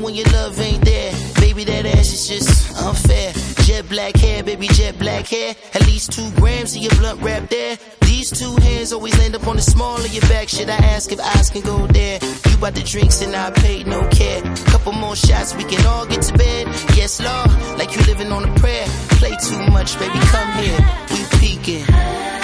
When 0.09 0.14
your 0.14 0.32
love 0.32 0.59
ain't 0.59 0.82
there? 0.86 1.12
Baby, 1.34 1.64
that 1.64 1.84
ass 1.84 2.12
is 2.14 2.28
just 2.28 2.82
unfair. 2.82 3.30
Jet 3.66 3.86
black 3.90 4.16
hair, 4.16 4.42
baby, 4.42 4.66
jet 4.68 4.98
black 4.98 5.26
hair. 5.26 5.54
At 5.74 5.86
least 5.86 6.12
two 6.12 6.30
grams 6.40 6.74
of 6.74 6.80
your 6.80 6.94
blunt 6.96 7.20
wrap 7.20 7.50
there. 7.50 7.76
These 8.00 8.30
two 8.30 8.56
hands 8.56 8.94
always 8.94 9.18
land 9.18 9.34
up 9.36 9.46
on 9.46 9.56
the 9.56 9.62
small 9.62 9.96
of 9.96 10.11
your 10.11 10.22
back. 10.22 10.48
Should 10.48 10.70
I 10.70 10.76
ask 10.76 11.12
if 11.12 11.20
eyes 11.20 11.50
can 11.50 11.61
go 11.61 11.86
there? 11.88 12.18
You 12.48 12.56
bought 12.56 12.74
the 12.74 12.82
drinks 12.82 13.20
and 13.20 13.36
I 13.36 13.50
paid 13.50 13.86
no 13.86 14.00
care. 14.09 14.40
Couple 14.72 14.92
more 14.92 15.14
shots, 15.14 15.54
we 15.54 15.64
can 15.64 15.84
all 15.86 16.06
get 16.06 16.22
to 16.22 16.32
bed. 16.38 16.68
Yes, 16.96 17.20
Lord, 17.20 17.50
like 17.78 17.94
you 17.94 18.00
living 18.06 18.32
on 18.32 18.48
a 18.48 18.54
prayer. 18.54 18.86
Play 19.20 19.36
too 19.46 19.61
much, 19.70 19.98
baby, 19.98 20.18
come 20.32 20.52
here. 20.62 20.78
We 21.11 21.38
peeking. 21.38 22.38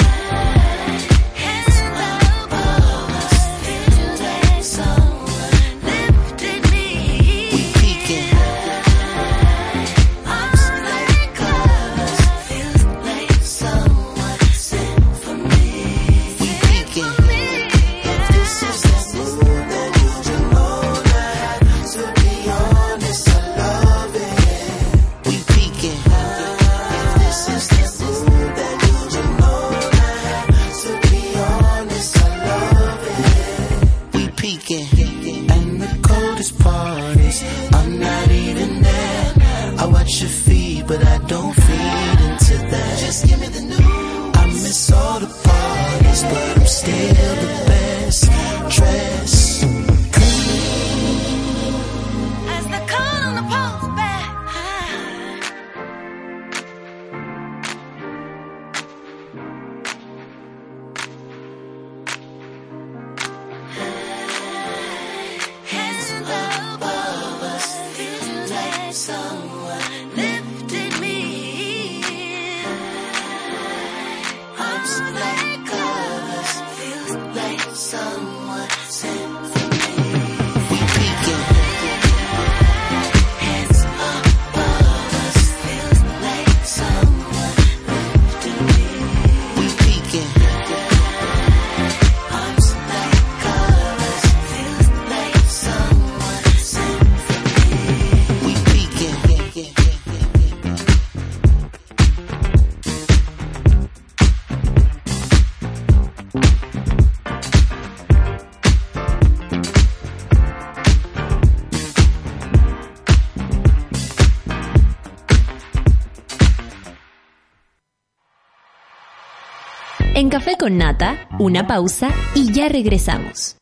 En 120.25 120.31
Café 120.31 120.57
con 120.59 120.79
Nata, 120.79 121.29
una 121.39 121.67
pausa 121.67 122.09
y 122.35 122.51
ya 122.51 122.71
regresamos. 122.71 123.59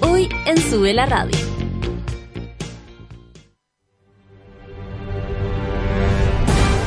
Hoy 0.00 0.28
en 0.46 0.56
Sube 0.58 0.94
la 0.94 1.06
Radio. 1.06 1.36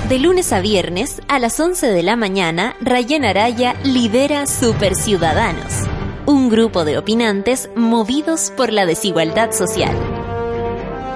De 0.07 0.17
lunes 0.19 0.53
a 0.53 0.61
viernes, 0.61 1.21
a 1.27 1.39
las 1.39 1.59
11 1.59 1.87
de 1.87 2.03
la 2.03 2.15
mañana, 2.15 2.73
Rayen 2.79 3.25
Araya 3.25 3.75
lidera 3.83 4.45
Super 4.45 4.95
Ciudadanos, 4.95 5.89
un 6.25 6.47
grupo 6.47 6.85
de 6.85 6.97
opinantes 6.97 7.69
movidos 7.75 8.53
por 8.55 8.71
la 8.71 8.85
desigualdad 8.85 9.51
social. 9.51 10.18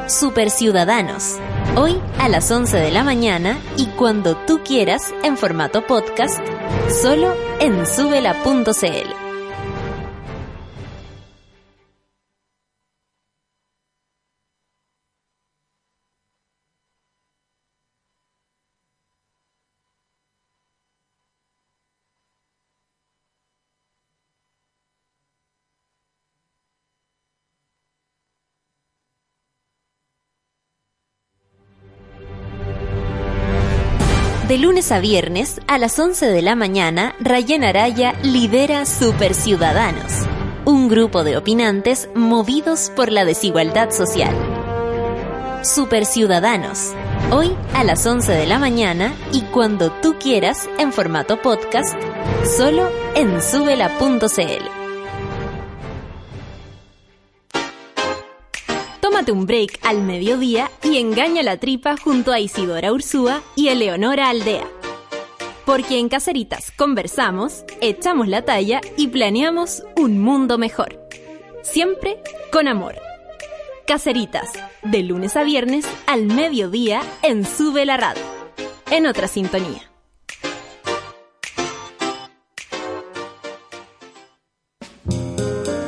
Super 0.07 0.49
Ciudadanos, 0.49 1.37
hoy 1.75 1.99
a 2.19 2.27
las 2.27 2.51
11 2.51 2.77
de 2.77 2.91
la 2.91 3.03
mañana 3.03 3.57
y 3.77 3.85
cuando 3.87 4.35
tú 4.35 4.61
quieras 4.63 5.13
en 5.23 5.37
formato 5.37 5.85
podcast, 5.87 6.39
solo 7.01 7.33
en 7.59 7.85
subela.cl. 7.85 9.22
De 34.53 34.59
lunes 34.59 34.91
a 34.91 34.99
viernes, 34.99 35.59
a 35.65 35.79
las 35.79 35.97
11 35.97 36.27
de 36.27 36.43
la 36.43 36.55
mañana, 36.55 37.15
Rayen 37.19 37.63
Araya 37.63 38.13
lidera 38.21 38.85
Super 38.85 39.33
Ciudadanos, 39.33 40.27
un 40.63 40.89
grupo 40.89 41.23
de 41.23 41.37
opinantes 41.37 42.07
movidos 42.13 42.91
por 42.95 43.11
la 43.11 43.25
desigualdad 43.25 43.89
social. 43.89 44.31
Super 45.63 46.05
Ciudadanos, 46.05 46.91
hoy 47.31 47.55
a 47.73 47.83
las 47.83 48.05
11 48.05 48.31
de 48.31 48.45
la 48.45 48.59
mañana 48.59 49.15
y 49.31 49.41
cuando 49.41 49.91
tú 49.91 50.17
quieras 50.19 50.69
en 50.77 50.93
formato 50.93 51.41
podcast, 51.41 51.99
solo 52.45 52.91
en 53.15 53.41
subela.cl. 53.41 54.82
Un 59.31 59.45
break 59.45 59.79
al 59.83 60.01
mediodía 60.01 60.69
y 60.83 60.97
engaña 60.97 61.43
la 61.43 61.57
tripa 61.57 61.95
junto 61.97 62.33
a 62.33 62.39
Isidora 62.39 62.91
Ursúa 62.91 63.41
y 63.55 63.69
Eleonora 63.69 64.29
Aldea. 64.29 64.67
Porque 65.65 65.97
en 65.97 66.09
Caseritas 66.09 66.71
conversamos, 66.71 67.63
echamos 67.79 68.27
la 68.27 68.43
talla 68.43 68.81
y 68.97 69.07
planeamos 69.07 69.83
un 69.95 70.19
mundo 70.19 70.57
mejor. 70.57 70.99
Siempre 71.61 72.19
con 72.51 72.67
amor. 72.67 72.95
Caseritas, 73.87 74.51
de 74.83 75.03
lunes 75.03 75.37
a 75.37 75.43
viernes 75.43 75.85
al 76.05 76.25
mediodía 76.25 77.01
en 77.21 77.45
Sube 77.45 77.85
la 77.85 77.97
Radio. 77.97 78.23
En 78.91 79.05
otra 79.05 79.27
sintonía. 79.27 79.92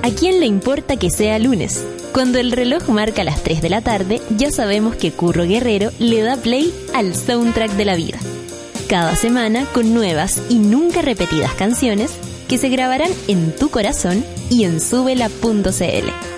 ¿A 0.06 0.12
quién 0.12 0.40
le 0.40 0.46
importa 0.46 0.98
que 0.98 1.10
sea 1.10 1.40
lunes? 1.40 1.84
Cuando 2.14 2.38
el 2.38 2.52
reloj 2.52 2.90
marca 2.90 3.24
las 3.24 3.42
3 3.42 3.60
de 3.64 3.72
la 3.72 3.82
tarde, 3.82 4.22
ya 4.38 4.52
sabemos 4.52 4.96
que 4.96 5.12
Curro 5.12 5.48
Guerrero 5.48 5.90
le 5.98 6.22
da 6.22 6.38
play 6.38 6.72
al 6.94 7.16
soundtrack 7.16 7.72
de 7.72 7.86
la 7.86 7.96
vida. 7.96 8.20
Cada 8.88 9.16
semana 9.16 9.66
con 9.74 9.96
nuevas 9.96 10.40
y 10.48 10.60
nunca 10.60 11.02
repetidas 11.02 11.56
canciones 11.56 12.12
que 12.48 12.60
se 12.60 12.70
grabarán 12.70 13.10
en 13.28 13.56
tu 13.56 13.72
corazón 13.72 14.24
y 14.52 14.66
en 14.66 14.80
subela.cl. 14.80 16.35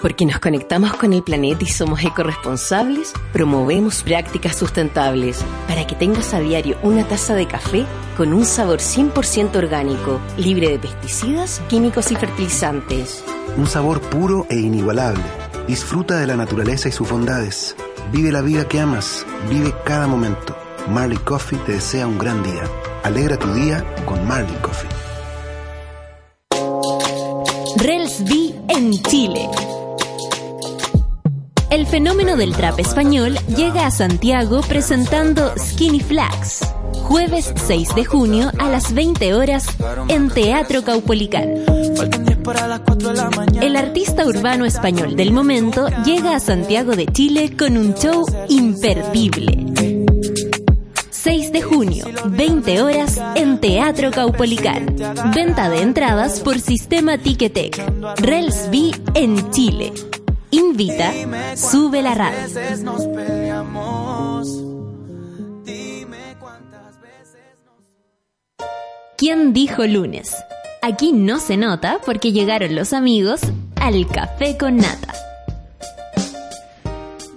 Porque 0.00 0.26
nos 0.26 0.38
conectamos 0.38 0.94
con 0.94 1.12
el 1.12 1.22
planeta 1.22 1.64
y 1.64 1.68
somos 1.68 2.04
ecoresponsables, 2.04 3.12
promovemos 3.32 4.02
prácticas 4.02 4.56
sustentables 4.56 5.42
para 5.66 5.86
que 5.86 5.94
tengas 5.94 6.34
a 6.34 6.40
diario 6.40 6.76
una 6.82 7.04
taza 7.04 7.34
de 7.34 7.46
café 7.46 7.86
con 8.16 8.32
un 8.32 8.44
sabor 8.44 8.78
100% 8.78 9.56
orgánico, 9.56 10.20
libre 10.36 10.68
de 10.68 10.78
pesticidas, 10.78 11.62
químicos 11.68 12.12
y 12.12 12.16
fertilizantes. 12.16 13.24
Un 13.56 13.66
sabor 13.66 14.00
puro 14.02 14.46
e 14.50 14.56
inigualable. 14.56 15.24
Disfruta 15.66 16.18
de 16.18 16.26
la 16.26 16.36
naturaleza 16.36 16.88
y 16.88 16.92
sus 16.92 17.08
bondades. 17.08 17.74
Vive 18.12 18.30
la 18.30 18.42
vida 18.42 18.68
que 18.68 18.80
amas. 18.80 19.26
Vive 19.48 19.74
cada 19.84 20.06
momento. 20.06 20.56
Marley 20.88 21.18
Coffee 21.18 21.58
te 21.60 21.72
desea 21.72 22.06
un 22.06 22.18
gran 22.18 22.42
día. 22.42 22.62
Alegra 23.02 23.36
tu 23.38 23.52
día 23.54 23.84
con 24.04 24.26
Marley 24.28 24.56
Coffee. 24.60 24.90
Rels 27.78 28.24
B 28.24 28.54
en 28.68 28.92
Chile. 29.02 29.48
El 31.76 31.86
fenómeno 31.86 32.38
del 32.38 32.54
trap 32.54 32.80
español 32.80 33.34
llega 33.54 33.84
a 33.84 33.90
Santiago 33.90 34.62
presentando 34.62 35.52
Skinny 35.58 36.00
Flags. 36.00 36.60
Jueves 37.02 37.52
6 37.66 37.94
de 37.94 38.02
junio 38.06 38.50
a 38.58 38.70
las 38.70 38.94
20 38.94 39.34
horas 39.34 39.66
en 40.08 40.30
Teatro 40.30 40.82
Caupolicán. 40.82 41.66
El 43.60 43.76
artista 43.76 44.24
urbano 44.24 44.64
español 44.64 45.16
del 45.16 45.32
momento 45.32 45.88
llega 46.02 46.34
a 46.34 46.40
Santiago 46.40 46.96
de 46.96 47.04
Chile 47.08 47.54
con 47.54 47.76
un 47.76 47.92
show 47.92 48.24
imperdible. 48.48 49.66
6 51.10 51.52
de 51.52 51.60
junio, 51.60 52.06
20 52.24 52.80
horas 52.80 53.20
en 53.34 53.60
Teatro 53.60 54.10
Caupolicán. 54.12 54.96
Venta 55.34 55.68
de 55.68 55.82
entradas 55.82 56.40
por 56.40 56.58
sistema 56.58 57.18
Ticketek. 57.18 57.82
Rels 58.22 58.70
B 58.70 58.92
en 59.12 59.50
Chile. 59.50 59.92
Invita, 60.56 61.12
sube 61.54 62.00
la 62.00 62.14
radio. 62.14 62.38
veces 62.42 62.82
nos 62.82 63.04
peleamos. 63.08 64.48
Dime 65.64 66.34
cuántas 66.40 66.98
veces 67.02 67.58
nos... 67.66 68.66
¿Quién 69.18 69.52
dijo 69.52 69.86
lunes? 69.86 70.34
Aquí 70.80 71.12
no 71.12 71.40
se 71.40 71.58
nota 71.58 72.00
porque 72.06 72.32
llegaron 72.32 72.74
los 72.74 72.94
amigos 72.94 73.42
al 73.74 74.08
café 74.08 74.56
con 74.56 74.78
nata. 74.78 75.12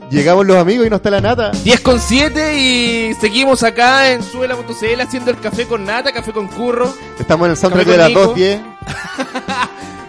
Llegamos 0.09 0.45
los 0.47 0.55
amigos 0.55 0.87
y 0.87 0.89
no 0.89 0.95
está 0.95 1.09
la 1.09 1.19
nata. 1.19 1.51
10 1.51 1.81
con 1.81 1.99
7 1.99 2.57
y 2.57 3.13
seguimos 3.15 3.63
acá 3.63 4.11
en 4.11 4.23
suela.cl 4.23 5.01
haciendo 5.01 5.31
el 5.31 5.39
café 5.41 5.65
con 5.65 5.83
nata, 5.83 6.13
café 6.13 6.31
con 6.31 6.47
curro. 6.47 6.93
Estamos 7.19 7.47
en 7.47 7.51
el 7.51 7.57
soundtrack 7.57 7.85
Café 7.85 7.97
de 7.97 8.13
las 8.13 8.13
con 8.13 8.35
Nico. 8.35 8.39
2.10. 8.39 9.38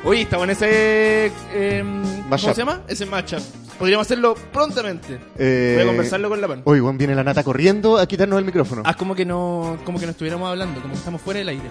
Oye, 0.05 0.23
estamos 0.23 0.45
en 0.45 0.51
ese... 0.51 1.27
em, 1.55 2.03
¿Cómo 2.25 2.39
se 2.39 2.55
llama? 2.55 2.81
Ese 2.89 3.05
matchup. 3.05 3.41
Podríamos 3.79 4.07
hacerlo 4.07 4.35
prontamente. 4.53 5.19
Eh, 5.39 5.73
Voy 5.77 5.85
a 5.85 5.87
conversarlo 5.87 6.29
con 6.29 6.41
la 6.41 6.49
pan. 6.49 6.63
Uy, 6.65 6.81
Juan, 6.81 6.97
viene 6.99 7.15
la 7.15 7.25
nata 7.25 7.43
corriendo 7.43 7.99
a 7.99 8.07
quitarnos 8.07 8.39
el 8.39 8.45
micrófono. 8.45 8.83
Ah, 8.85 8.95
como 8.95 9.15
que 9.15 9.25
no 9.25 9.79
como 9.85 9.99
que 9.99 10.05
no 10.07 10.11
estuviéramos 10.13 10.49
hablando, 10.51 10.81
como 10.83 10.93
que 10.93 10.99
estamos 10.99 11.21
fuera 11.21 11.39
del 11.39 11.49
aire. 11.51 11.65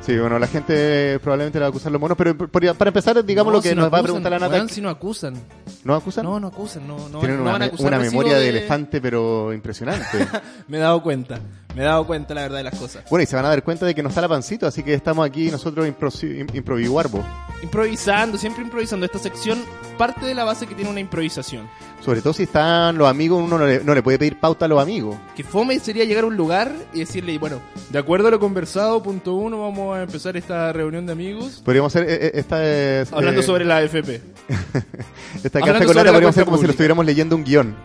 Sí, 0.00 0.16
bueno, 0.16 0.38
la 0.38 0.46
gente 0.46 1.18
probablemente 1.20 1.58
le 1.58 1.62
va 1.62 1.66
a 1.66 1.70
acusar 1.70 1.90
los 1.90 2.00
monos, 2.00 2.16
pero 2.16 2.36
por- 2.36 2.50
para 2.50 2.88
empezar, 2.88 3.24
digamos 3.24 3.52
No, 3.52 3.58
lo 3.58 3.62
que 3.62 3.70
si 3.70 3.74
nos 3.74 3.84
va 3.84 3.86
a 3.86 3.88
acusan, 4.00 4.04
preguntar 4.04 4.32
la 4.32 4.38
nata. 4.38 4.54
weón, 4.54 4.68
si 4.68 4.80
no 4.80 4.88
acusan. 4.88 5.34
¿No 5.82 5.94
acusan? 5.96 6.24
No, 6.24 6.38
no 6.38 6.46
acusan, 6.48 6.86
no, 6.86 7.08
no, 7.08 7.18
Tienen 7.18 7.36
no 7.38 7.42
una, 7.42 7.52
van 7.52 7.62
a 7.62 7.64
me- 7.64 7.68
acusar 7.68 7.86
una 7.88 7.98
recibo 7.98 8.22
memoria 8.22 8.38
de... 8.38 8.48
elefante, 8.48 9.00
pero 9.00 9.52
impresionante. 9.52 10.06
Me 10.68 10.76
he 10.76 10.80
dado 10.80 11.02
cuenta, 11.02 11.40
me 11.76 11.82
he 11.82 11.84
dado 11.84 12.06
cuenta 12.06 12.32
la 12.32 12.40
verdad 12.40 12.56
de 12.56 12.64
las 12.64 12.78
cosas. 12.78 13.04
bueno, 13.10 13.22
y 13.22 13.26
se 13.26 13.36
van 13.36 13.44
a 13.44 13.50
dar 13.50 13.62
cuenta 13.62 13.84
de 13.84 13.94
que 13.94 14.02
no 14.02 14.08
está 14.08 14.22
la 14.22 14.28
pancito, 14.28 14.66
así 14.66 14.82
que 14.82 14.94
estamos 14.94 15.26
aquí 15.26 15.50
nosotros 15.50 15.86
impro 15.86 16.08
im- 16.10 16.54
improvivarbo. 16.54 17.22
Improvisando, 17.62 18.38
siempre 18.38 18.62
improvisando. 18.62 19.04
Esta 19.04 19.18
sección 19.18 19.62
parte 19.98 20.24
de 20.24 20.34
la 20.34 20.44
base 20.44 20.66
que 20.66 20.74
tiene 20.74 20.90
una 20.90 21.00
improvisación. 21.00 21.68
Sobre 22.02 22.22
todo 22.22 22.32
si 22.32 22.44
están 22.44 22.96
los 22.96 23.08
amigos, 23.08 23.42
uno 23.42 23.58
no 23.58 23.66
le, 23.66 23.82
no 23.84 23.94
le 23.94 24.02
puede 24.02 24.18
pedir 24.18 24.38
pauta 24.40 24.64
a 24.64 24.68
los 24.68 24.80
amigos. 24.80 25.16
Que 25.34 25.44
fome 25.44 25.78
sería 25.80 26.04
llegar 26.04 26.24
a 26.24 26.26
un 26.28 26.36
lugar 26.36 26.72
y 26.94 27.00
decirle, 27.00 27.36
bueno, 27.38 27.60
de 27.90 27.98
acuerdo 27.98 28.28
a 28.28 28.30
lo 28.30 28.38
conversado, 28.40 29.02
punto 29.02 29.34
uno, 29.34 29.60
vamos 29.60 29.96
a 29.98 30.02
empezar 30.04 30.34
esta 30.36 30.72
reunión 30.72 31.04
de 31.04 31.12
amigos. 31.12 31.60
Podríamos 31.62 31.94
hacer 31.94 32.08
eh, 32.08 32.26
eh, 32.26 32.30
esta... 32.34 32.64
es, 32.64 33.12
Hablando 33.12 33.40
eh, 33.40 33.44
sobre 33.44 33.64
la 33.66 33.78
AFP. 33.78 34.20
Esta 35.44 35.60
café 35.60 35.84
con 35.84 35.94
podríamos 35.94 36.24
hacer 36.30 36.44
como 36.44 36.56
si 36.56 36.60
pública. 36.60 36.66
lo 36.66 36.70
estuviéramos 36.70 37.04
leyendo 37.04 37.36
un 37.36 37.44
guion. 37.44 37.76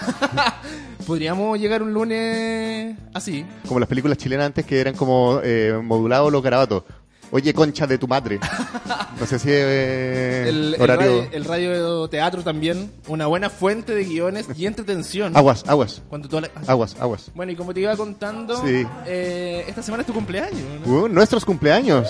Podríamos 1.10 1.58
llegar 1.58 1.82
un 1.82 1.92
lunes 1.92 2.96
así. 3.12 3.44
Como 3.66 3.80
las 3.80 3.88
películas 3.88 4.16
chilenas 4.16 4.46
antes 4.46 4.64
que 4.64 4.80
eran 4.80 4.94
como 4.94 5.40
eh, 5.42 5.76
modulados 5.82 6.30
los 6.30 6.40
garabatos. 6.40 6.84
Oye, 7.32 7.52
concha 7.52 7.84
de 7.88 7.98
tu 7.98 8.06
madre. 8.06 8.38
No 9.18 9.26
sé 9.26 9.40
si 9.40 9.48
eh, 9.50 10.44
El, 10.48 10.74
el 10.74 10.80
horario... 10.80 11.10
radio, 11.22 11.28
el 11.32 11.44
radioteatro 11.44 12.42
también, 12.44 12.92
una 13.08 13.26
buena 13.26 13.50
fuente 13.50 13.92
de 13.92 14.04
guiones 14.04 14.46
y 14.56 14.66
entretención. 14.66 15.36
Aguas, 15.36 15.64
aguas, 15.66 16.00
Cuando 16.08 16.28
toda 16.28 16.42
la- 16.42 16.50
aguas, 16.68 16.96
aguas. 17.00 17.30
Bueno, 17.34 17.50
y 17.50 17.56
como 17.56 17.74
te 17.74 17.80
iba 17.80 17.96
contando, 17.96 18.56
Sí. 18.64 18.86
eh, 19.06 19.64
esta 19.66 19.82
semana 19.82 20.02
es 20.02 20.06
tu 20.06 20.14
cumpleaños. 20.14 20.62
¿no? 20.86 20.92
Uh, 20.92 21.08
nuestros 21.08 21.44
cumpleaños. 21.44 22.06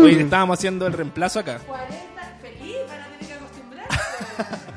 Hoy 0.00 0.14
estábamos 0.20 0.58
haciendo 0.60 0.86
el 0.86 0.92
reemplazo 0.92 1.40
acá. 1.40 1.58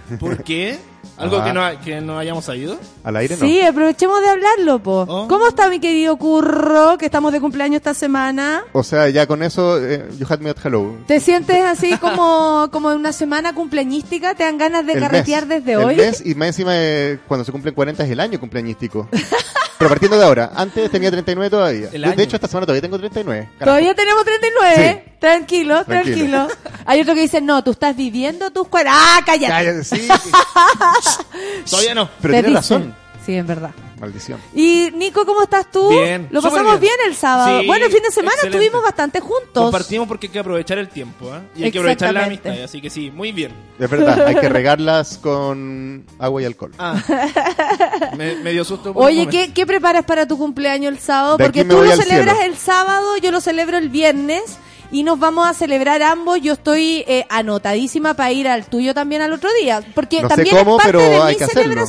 ¿Por 0.20 0.44
qué? 0.44 0.80
¿Algo 1.20 1.38
Ah. 1.40 1.44
que, 1.46 1.54
no, 1.54 1.82
que 1.84 2.02
no 2.02 2.18
hayamos 2.18 2.46
sabido? 2.46 2.78
Al 3.04 3.16
aire 3.18 3.36
no. 3.36 3.46
Sí, 3.46 3.62
aprovechemos 3.62 4.22
de 4.22 4.30
hablarlo, 4.30 4.80
po. 4.82 5.06
Oh. 5.08 5.28
¿Cómo 5.28 5.48
está 5.50 5.70
mi 5.70 5.80
querido 5.80 6.18
Curro, 6.18 6.98
que 6.98 7.06
estamos 7.06 7.32
de 7.34 7.42
cumpleaños 7.42 7.78
esta 7.78 7.94
semana? 7.94 8.64
O 8.72 8.84
sea, 8.84 9.10
ya 9.10 9.28
con 9.28 9.44
eso, 9.44 9.78
eh, 9.84 10.08
you 10.18 10.26
had 10.30 10.40
me 10.40 10.50
at 10.50 10.58
hello. 10.64 10.96
¿Te 11.08 11.20
sientes 11.20 11.62
así 11.64 11.98
como, 11.98 12.70
como 12.72 12.92
en 12.92 12.98
una 12.98 13.12
semana 13.14 13.54
cumpleañística? 13.54 14.34
¿Te 14.36 14.44
dan 14.46 14.58
ganas 14.58 14.86
de 14.86 14.94
El 14.94 15.00
carretear 15.02 15.46
mes. 15.46 15.60
desde 15.66 15.74
El 15.80 15.86
hoy? 15.88 15.96
mes, 15.98 16.24
y 16.26 16.36
más 16.36 16.48
encima, 16.50 16.72
eh, 16.76 17.20
cuando 17.28 17.44
se 17.44 17.52
cumplen 17.52 17.74
40 17.76 18.04
es 18.04 18.10
el 18.12 18.20
año 18.20 18.40
cumpleañístico. 18.40 19.08
Pero 19.80 19.90
partiendo 19.90 20.18
de 20.20 20.26
ahora, 20.26 20.52
antes 20.56 20.92
tenía 20.92 21.10
39 21.10 21.50
todavía. 21.50 21.90
El 21.94 22.02
De, 22.02 22.08
año. 22.08 22.16
de 22.18 22.24
hecho, 22.24 22.36
esta 22.36 22.48
semana 22.50 22.66
todavía 22.66 22.82
tengo 22.82 23.00
39. 23.00 23.50
Carajo. 23.58 23.66
Todavía 23.66 23.96
tenemos 23.96 24.26
39, 24.26 25.04
Sí. 25.06 25.12
tranquilo, 25.20 25.86
tranquilo. 25.86 26.48
Tranquilo. 26.48 26.48
Hay 26.86 27.02
otro 27.02 27.16
que 27.16 27.22
dice, 27.22 27.40
no, 27.42 27.64
tú 27.64 27.72
estás 27.72 27.96
viviendo 27.96 28.52
tus 28.52 28.68
cuarenta. 28.68 28.98
¡Ah, 29.02 29.22
cállate! 29.26 29.48
Cállate, 29.54 29.84
sí. 29.86 30.08
Todavía 31.70 31.96
no. 31.96 32.10
Pero 32.22 32.34
Te 32.34 32.44
tienes 32.44 32.62
dicen. 32.62 32.78
razón. 32.82 32.96
Sí, 33.30 33.36
es 33.36 33.46
verdad. 33.46 33.70
Maldición. 34.00 34.40
Y 34.56 34.90
Nico, 34.96 35.24
¿cómo 35.24 35.44
estás 35.44 35.70
tú? 35.70 35.88
Bien, 35.90 36.28
Lo 36.32 36.42
pasamos 36.42 36.80
bien. 36.80 36.94
bien. 36.98 37.10
el 37.12 37.16
sábado. 37.16 37.60
Sí, 37.60 37.68
bueno, 37.68 37.86
el 37.86 37.92
fin 37.92 38.02
de 38.02 38.10
semana 38.10 38.34
excelente. 38.34 38.58
estuvimos 38.58 38.84
bastante 38.84 39.20
juntos. 39.20 39.52
Compartimos 39.66 40.08
porque 40.08 40.26
hay 40.26 40.34
que 40.34 40.40
aprovechar 40.40 40.80
el 40.80 40.90
tiempo, 40.90 41.28
¿eh? 41.28 41.42
Y 41.56 41.64
hay 41.66 41.72
que 41.72 41.78
aprovechar 41.78 42.12
la 42.16 42.26
amistad, 42.26 42.60
así 42.64 42.82
que 42.82 42.90
sí, 42.90 43.12
muy 43.12 43.32
bien. 43.32 43.52
Es 43.78 43.88
verdad, 43.88 44.26
hay 44.26 44.34
que 44.34 44.50
regarlas 44.50 45.20
con 45.20 46.06
agua 46.18 46.42
y 46.42 46.46
alcohol. 46.46 46.72
Ah, 46.80 47.00
me, 48.18 48.36
me 48.38 48.52
dio 48.52 48.66
susto. 48.66 48.94
por 48.94 49.06
Oye. 49.06 49.28
¿qué, 49.28 49.54
¿qué 49.54 49.68
preparas 49.68 50.06
para 50.06 50.28
tu 50.28 50.40
cumpleaños 50.40 50.92
el 50.92 50.98
sábado? 51.00 51.38
De 51.38 51.44
Porque 51.44 51.64
tú 51.66 51.76
lo 51.80 51.96
celebras 51.96 52.38
cielo. 52.38 52.52
el 52.52 52.58
sábado, 52.58 53.16
yo 53.18 53.32
lo 53.32 53.42
celebro 53.42 53.78
el 53.78 53.90
viernes 53.90 54.58
y 54.92 55.04
nos 55.04 55.20
vamos 55.20 55.48
a 55.48 55.54
celebrar 55.54 56.02
ambos. 56.02 56.42
Yo 56.42 56.54
estoy 56.54 57.04
eh, 57.08 57.28
anotadísima 57.30 58.16
para 58.16 58.32
ir 58.32 58.48
al 58.48 58.66
tuyo 58.66 58.96
también 58.96 59.22
al 59.22 59.34
otro 59.34 59.50
día, 59.62 59.84
porque 59.94 60.24
No 60.24 60.30
también 60.30 60.56
cómo, 60.58 60.78
es 60.80 60.84
parte 60.84 60.98
pero 60.98 61.00
de 61.12 61.22
hay 61.22 61.34
mi 61.34 61.38
que 61.38 61.44
hacerlo. 61.44 61.86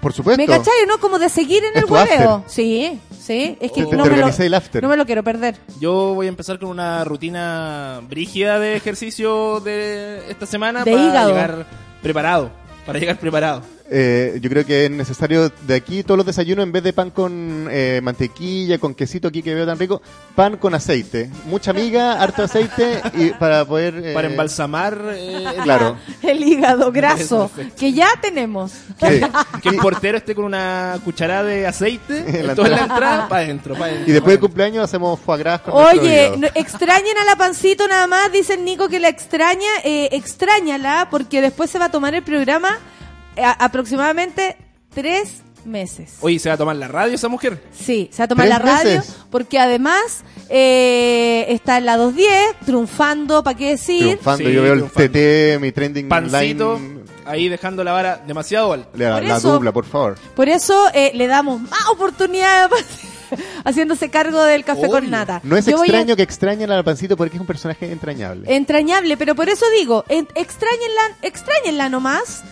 Por 0.00 0.12
supuesto. 0.12 0.40
¿Me 0.40 0.46
cachai, 0.46 0.74
no? 0.88 0.98
Como 0.98 1.18
de 1.18 1.28
seguir 1.28 1.64
en 1.64 1.76
Es 1.76 1.84
el 1.84 1.90
hueveo. 1.90 2.44
Sí, 2.46 3.00
sí. 3.18 3.56
Es 3.60 3.72
que 3.72 3.82
no, 3.82 3.90
me 3.90 3.96
lo, 3.96 4.02
organizé 4.04 4.46
el 4.46 4.54
after. 4.54 4.82
no 4.82 4.88
me 4.88 4.96
lo 4.96 5.06
quiero 5.06 5.22
perder. 5.22 5.56
Yo 5.80 6.14
voy 6.14 6.26
a 6.26 6.28
empezar 6.28 6.58
con 6.58 6.68
una 6.68 7.04
rutina 7.04 8.00
brígida 8.08 8.58
de 8.58 8.76
ejercicio 8.76 9.60
de 9.60 10.22
esta 10.28 10.46
semana 10.46 10.84
De 10.84 10.92
para 10.92 11.04
hígado. 11.04 11.28
llegar 11.30 11.66
preparado. 12.02 12.50
Para 12.86 12.98
llegar 12.98 13.18
preparado. 13.18 13.62
Eh, 13.96 14.38
yo 14.40 14.50
creo 14.50 14.66
que 14.66 14.86
es 14.86 14.90
necesario 14.90 15.52
de 15.68 15.74
aquí 15.76 16.02
todos 16.02 16.16
los 16.18 16.26
desayunos, 16.26 16.64
en 16.64 16.72
vez 16.72 16.82
de 16.82 16.92
pan 16.92 17.10
con 17.10 17.68
eh, 17.70 18.00
mantequilla, 18.02 18.78
con 18.78 18.92
quesito 18.92 19.28
aquí 19.28 19.40
que 19.40 19.54
veo 19.54 19.64
tan 19.64 19.78
rico, 19.78 20.02
pan 20.34 20.56
con 20.56 20.74
aceite. 20.74 21.30
Mucha 21.46 21.72
miga, 21.72 22.20
harto 22.20 22.42
aceite 22.42 23.00
y 23.14 23.30
para 23.30 23.64
poder... 23.64 23.94
eh, 24.04 24.12
Para 24.14 24.26
embalsamar. 24.28 24.98
eh, 25.14 25.44
el- 25.56 25.62
Claro. 25.62 25.96
El 26.22 26.42
hígado 26.42 26.90
graso, 26.90 27.48
que 27.78 27.92
ya 27.92 28.08
tenemos. 28.20 28.72
Sí. 28.72 29.20
Que 29.62 29.68
el 29.68 29.76
portero 29.76 30.18
esté 30.18 30.34
con 30.34 30.44
una 30.44 30.98
cucharada 31.04 31.44
de 31.44 31.64
aceite 31.66 32.18
En 32.26 32.46
la 32.48 32.54
la 32.54 32.62
entrada. 32.62 32.82
entrada 32.82 33.28
para 33.28 33.42
adentro. 33.44 33.74
pa' 33.76 33.90
Y 33.92 34.10
después 34.10 34.32
del 34.32 34.40
cumpleaños 34.40 34.82
hacemos 34.84 35.20
foie 35.20 35.38
gras 35.38 35.60
con 35.60 35.72
Oye, 35.74 36.32
no- 36.36 36.48
extrañen 36.56 37.16
a 37.18 37.24
la 37.24 37.36
pancito 37.36 37.86
nada 37.86 38.08
más, 38.08 38.32
dice 38.32 38.54
el 38.54 38.64
Nico 38.64 38.88
que 38.88 38.98
la 38.98 39.08
extraña, 39.08 39.68
eh, 39.84 40.08
extrañala 40.10 41.06
porque 41.12 41.40
después 41.40 41.70
se 41.70 41.78
va 41.78 41.84
a 41.84 41.90
tomar 41.90 42.14
el 42.14 42.22
programa 42.24 42.70
eh, 42.70 42.93
a- 43.36 43.64
aproximadamente 43.64 44.56
tres 44.94 45.42
meses. 45.64 46.16
Oye, 46.20 46.38
¿se 46.38 46.48
va 46.50 46.56
a 46.56 46.58
tomar 46.58 46.76
la 46.76 46.88
radio 46.88 47.14
esa 47.14 47.28
mujer? 47.28 47.62
Sí, 47.72 48.08
se 48.12 48.18
va 48.18 48.24
a 48.26 48.28
tomar 48.28 48.46
la 48.48 48.58
¿Tres 48.60 48.70
radio 48.74 48.96
meses? 48.98 49.16
porque 49.30 49.58
además 49.58 50.22
eh, 50.50 51.46
está 51.48 51.78
en 51.78 51.86
la 51.86 51.96
210, 51.96 52.54
triunfando, 52.66 53.42
¿para 53.42 53.56
qué 53.56 53.70
decir? 53.70 54.00
Triunfando, 54.02 54.44
Sí, 54.48 54.52
yo 54.52 54.62
veo 54.62 54.72
el. 54.74 54.84
TT, 54.90 55.60
mi 55.62 55.72
trending 55.72 56.08
Pancito, 56.08 56.74
line. 56.78 57.00
ahí 57.24 57.48
dejando 57.48 57.82
la 57.82 57.92
vara 57.92 58.22
demasiado 58.26 58.74
alta. 58.74 58.90
La, 58.94 59.20
la 59.22 59.36
eso- 59.38 59.52
dupla, 59.54 59.72
por 59.72 59.86
favor. 59.86 60.16
Por 60.36 60.50
eso 60.50 60.74
eh, 60.92 61.12
le 61.14 61.26
damos 61.28 61.62
más 61.62 61.88
oportunidades 61.90 62.84
haciéndose 63.64 64.10
cargo 64.10 64.42
del 64.44 64.64
café 64.64 64.86
con 64.88 65.08
nata. 65.08 65.40
No 65.44 65.56
es 65.56 65.64
Yo 65.64 65.78
voy 65.78 65.88
a- 65.88 65.92
extraño 65.92 66.14
que 66.16 66.22
extrañen 66.24 66.70
a 66.70 66.76
la 66.76 66.82
pancito 66.82 67.16
porque 67.16 67.36
es 67.36 67.40
un 67.40 67.46
personaje 67.46 67.90
entrañable. 67.90 68.54
entrañable, 68.54 69.16
pero 69.16 69.34
por 69.34 69.48
eso 69.48 69.64
digo, 69.78 70.04
en, 70.10 70.28
extrañenla, 70.34 71.16
extrañenla 71.22 71.88
nomás. 71.88 72.44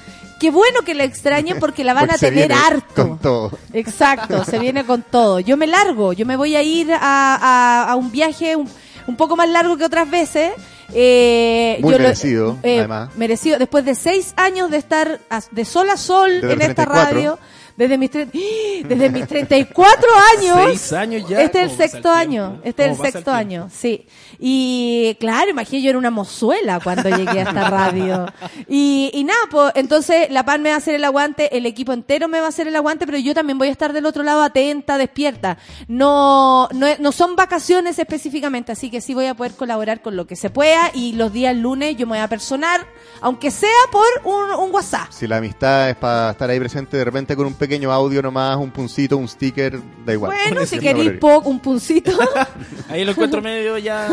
Qué 0.42 0.50
bueno 0.50 0.82
que 0.84 0.94
la 0.94 1.04
extrañen 1.04 1.58
porque 1.60 1.84
la 1.84 1.94
van 1.94 2.08
Porque 2.08 2.26
a 2.26 2.30
tener 2.30 2.52
harto. 2.52 3.08
Con 3.08 3.18
todo. 3.18 3.58
Exacto, 3.72 4.44
se 4.44 4.58
viene 4.58 4.84
con 4.84 5.02
todo. 5.02 5.38
Yo 5.40 5.56
me 5.56 5.66
largo, 5.68 6.12
yo 6.12 6.26
me 6.26 6.36
voy 6.36 6.56
a 6.56 6.62
ir 6.62 6.92
a, 6.92 6.98
a- 7.00 7.84
a 7.92 7.94
un 7.96 8.10
viaje 8.10 8.56
un, 8.56 8.68
un 9.06 9.16
poco 9.16 9.36
más 9.36 9.48
largo 9.48 9.76
que 9.76 9.84
otras 9.84 10.10
veces. 10.10 10.50
Eh, 10.94 11.78
Muy 11.80 11.92
yo 11.92 11.98
lo- 11.98 12.04
merecido, 12.04 12.58
eh, 12.62 12.78
además. 12.80 13.10
Merecido. 13.16 13.58
Después 13.58 13.84
de 13.84 13.94
seis 13.94 14.34
años 14.36 14.70
de 14.70 14.76
estar 14.78 15.20
de 15.50 15.64
sol 15.64 15.88
a 15.90 15.96
sol 15.96 16.32
Desde 16.40 16.52
en 16.54 16.60
esta 16.62 16.84
34. 16.86 17.04
radio, 17.14 17.38
desde 17.76 17.98
mis, 17.98 18.10
tre- 18.10 18.30
desde 18.86 19.10
mis 19.10 19.26
34 19.26 20.06
años. 20.38 20.58
Seis 20.66 20.92
años 20.92 21.28
ya. 21.28 21.40
Este 21.42 21.62
es 21.62 21.64
el 21.64 21.68
¿Cómo 21.70 21.78
pasa 21.78 21.90
sexto 21.92 22.08
el 22.12 22.18
año. 22.18 22.60
Este 22.64 22.82
es 22.84 22.88
el 22.90 22.96
¿Cómo 22.96 23.02
pasa 23.02 23.08
el 23.08 23.12
sexto 23.12 23.32
año, 23.32 23.68
sí. 23.72 24.06
Y 24.44 25.16
claro, 25.20 25.50
imagínate, 25.50 25.82
yo 25.82 25.90
era 25.90 25.98
una 25.98 26.10
mozuela 26.10 26.80
cuando 26.82 27.08
llegué 27.08 27.40
a 27.40 27.42
esta 27.42 27.70
radio. 27.70 28.26
Y, 28.68 29.10
y 29.14 29.24
nada, 29.24 29.38
pues 29.50 29.72
entonces 29.76 30.30
la 30.30 30.44
PAN 30.44 30.62
me 30.62 30.70
va 30.70 30.74
a 30.76 30.78
hacer 30.78 30.94
el 30.96 31.04
aguante, 31.04 31.56
el 31.56 31.64
equipo 31.66 31.92
entero 31.92 32.26
me 32.28 32.40
va 32.40 32.46
a 32.46 32.48
hacer 32.48 32.66
el 32.66 32.74
aguante, 32.76 33.06
pero 33.06 33.18
yo 33.18 33.34
también 33.34 33.58
voy 33.58 33.68
a 33.68 33.70
estar 33.70 33.92
del 33.92 34.04
otro 34.06 34.22
lado 34.24 34.42
atenta, 34.42 34.98
despierta. 34.98 35.58
No, 35.88 36.68
no, 36.72 36.86
es- 36.86 36.98
no 37.00 37.12
son 37.12 37.36
vacaciones 37.36 37.98
específicamente, 37.98 38.72
así 38.72 38.90
que 38.90 39.00
sí 39.00 39.14
voy 39.14 39.26
a 39.26 39.34
poder 39.34 39.52
colaborar 39.52 40.02
con 40.02 40.16
lo 40.16 40.26
que 40.26 40.34
se 40.36 40.50
pueda 40.50 40.90
y 40.94 41.12
los 41.12 41.32
días 41.32 41.54
lunes 41.56 41.96
yo 41.96 42.06
me 42.06 42.12
voy 42.16 42.18
a 42.24 42.28
personar, 42.28 42.86
aunque 43.20 43.50
sea 43.50 43.68
por 43.92 44.04
un, 44.24 44.50
un 44.50 44.72
WhatsApp. 44.74 45.10
Si 45.10 45.26
la 45.26 45.36
amistad 45.36 45.90
es 45.90 45.96
para 45.96 46.30
estar 46.32 46.50
ahí 46.50 46.58
presente 46.58 46.96
de 46.96 47.04
repente 47.04 47.36
con 47.36 47.46
un 47.46 47.54
pequeño 47.62 47.92
audio 47.92 48.20
nomás, 48.22 48.56
un 48.56 48.72
puncito, 48.72 49.16
un 49.16 49.28
sticker, 49.28 49.78
da 50.04 50.12
igual. 50.12 50.32
Bueno, 50.32 50.66
si 50.66 50.76
No 50.76 50.82
queréis 50.82 51.12
poco, 51.20 51.48
un 51.48 51.60
puncito. 51.60 52.10
Ahí 52.88 53.04
lo 53.04 53.12
encuentro 53.12 53.40
medio 53.40 53.78
ya. 53.78 54.08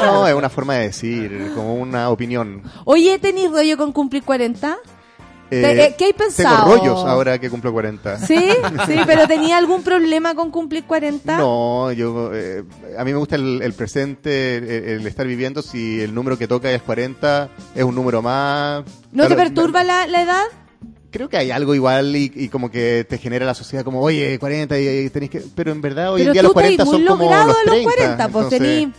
No, 0.00 0.26
es 0.26 0.34
una 0.34 0.48
forma 0.50 0.74
de 0.74 0.88
decir, 0.88 1.52
como 1.54 1.76
una 1.76 2.10
opinión. 2.10 2.62
Oye, 2.84 3.20
¿tenéis 3.20 3.52
rollo 3.52 3.76
con 3.76 3.92
cumplir 3.92 4.24
40? 4.24 4.76
Te- 5.48 5.84
eh, 5.84 5.94
¿qué 5.98 6.06
hay 6.06 6.12
pensado? 6.14 6.64
Tengo 6.64 6.76
rollos 6.78 7.04
ahora 7.04 7.38
que 7.38 7.50
cumplo 7.50 7.72
40. 7.72 8.18
Sí, 8.26 8.36
sí, 8.86 8.96
pero 9.06 9.28
¿tenía 9.28 9.58
algún 9.58 9.82
problema 9.82 10.34
con 10.34 10.50
cumplir 10.50 10.84
40? 10.84 11.36
No, 11.36 11.92
yo, 11.92 12.30
eh, 12.34 12.64
a 12.98 13.04
mí 13.04 13.12
me 13.12 13.18
gusta 13.18 13.36
el, 13.36 13.60
el 13.62 13.74
presente, 13.74 14.56
el, 14.56 14.64
el 15.00 15.06
estar 15.06 15.26
viviendo. 15.26 15.60
Si 15.62 16.00
el 16.00 16.14
número 16.14 16.36
que 16.38 16.48
toca 16.48 16.72
es 16.72 16.80
40, 16.82 17.48
es 17.76 17.84
un 17.84 17.94
número 17.94 18.22
más. 18.22 18.82
¿No 19.12 19.28
te 19.28 19.34
Claro, 19.34 19.42
perturba 19.50 19.84
la, 19.84 20.06
la 20.06 20.22
edad? 20.22 20.42
Creo 21.12 21.28
que 21.28 21.36
hay 21.36 21.50
algo 21.52 21.74
igual 21.74 22.16
y, 22.16 22.32
y 22.34 22.48
como 22.48 22.70
que 22.70 23.06
te 23.08 23.18
genera 23.18 23.46
la 23.46 23.54
sociedad 23.54 23.84
como, 23.84 24.00
oye, 24.00 24.38
40 24.38 24.78
y, 24.80 24.88
y 25.06 25.10
tenés 25.10 25.30
que... 25.30 25.42
Pero 25.54 25.70
en 25.70 25.80
verdad 25.80 26.12
hoy 26.12 26.22
pero 26.22 26.30
en 26.30 26.32
día 26.32 26.42
los 26.42 26.52
40 26.52 26.72
estás 26.72 26.86
muy 26.86 26.96
son 26.96 27.06
como 27.06 27.22
logrado 27.24 27.48
los 27.48 27.56
a 27.56 27.64
los 27.64 27.74
30. 27.74 27.90
40, 27.94 28.28
pues 28.28 28.44
entonces- 28.44 28.58
tení 28.60 28.92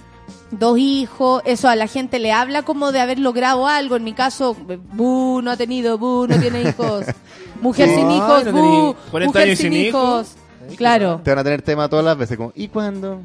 dos 0.52 0.77
hijos, 0.77 1.41
eso 1.45 1.68
a 1.68 1.76
la 1.76 1.88
gente 1.88 2.19
le 2.19 2.31
habla 2.31 2.61
como 2.61 2.91
de 2.91 2.99
haber 3.02 3.18
logrado 3.19 3.68
algo. 3.68 3.95
En 3.95 4.03
mi 4.03 4.14
caso, 4.14 4.56
bu, 4.94 5.41
no 5.41 5.49
ha 5.52 5.57
tenido, 5.57 5.98
bu, 5.98 6.27
no 6.27 6.40
tiene 6.40 6.61
hijos. 6.61 7.06
Mujer 7.61 7.90
Sí. 7.90 7.95
sin 7.95 8.11
hijos, 8.11 8.45
no 8.45 8.52
bu, 8.52 8.95
40 9.11 9.40
mujer 9.40 9.57
sin 9.57 9.73
hijos. 9.73 10.27
hijos. 10.68 10.76
Claro. 10.77 11.19
Te 11.23 11.31
van 11.31 11.40
a 11.40 11.44
tener 11.44 11.61
tema 11.64 11.90
todas 11.90 12.06
las 12.06 12.18
veces, 12.18 12.38
como, 12.38 12.52
¿y 12.56 12.68
cuándo? 12.68 13.22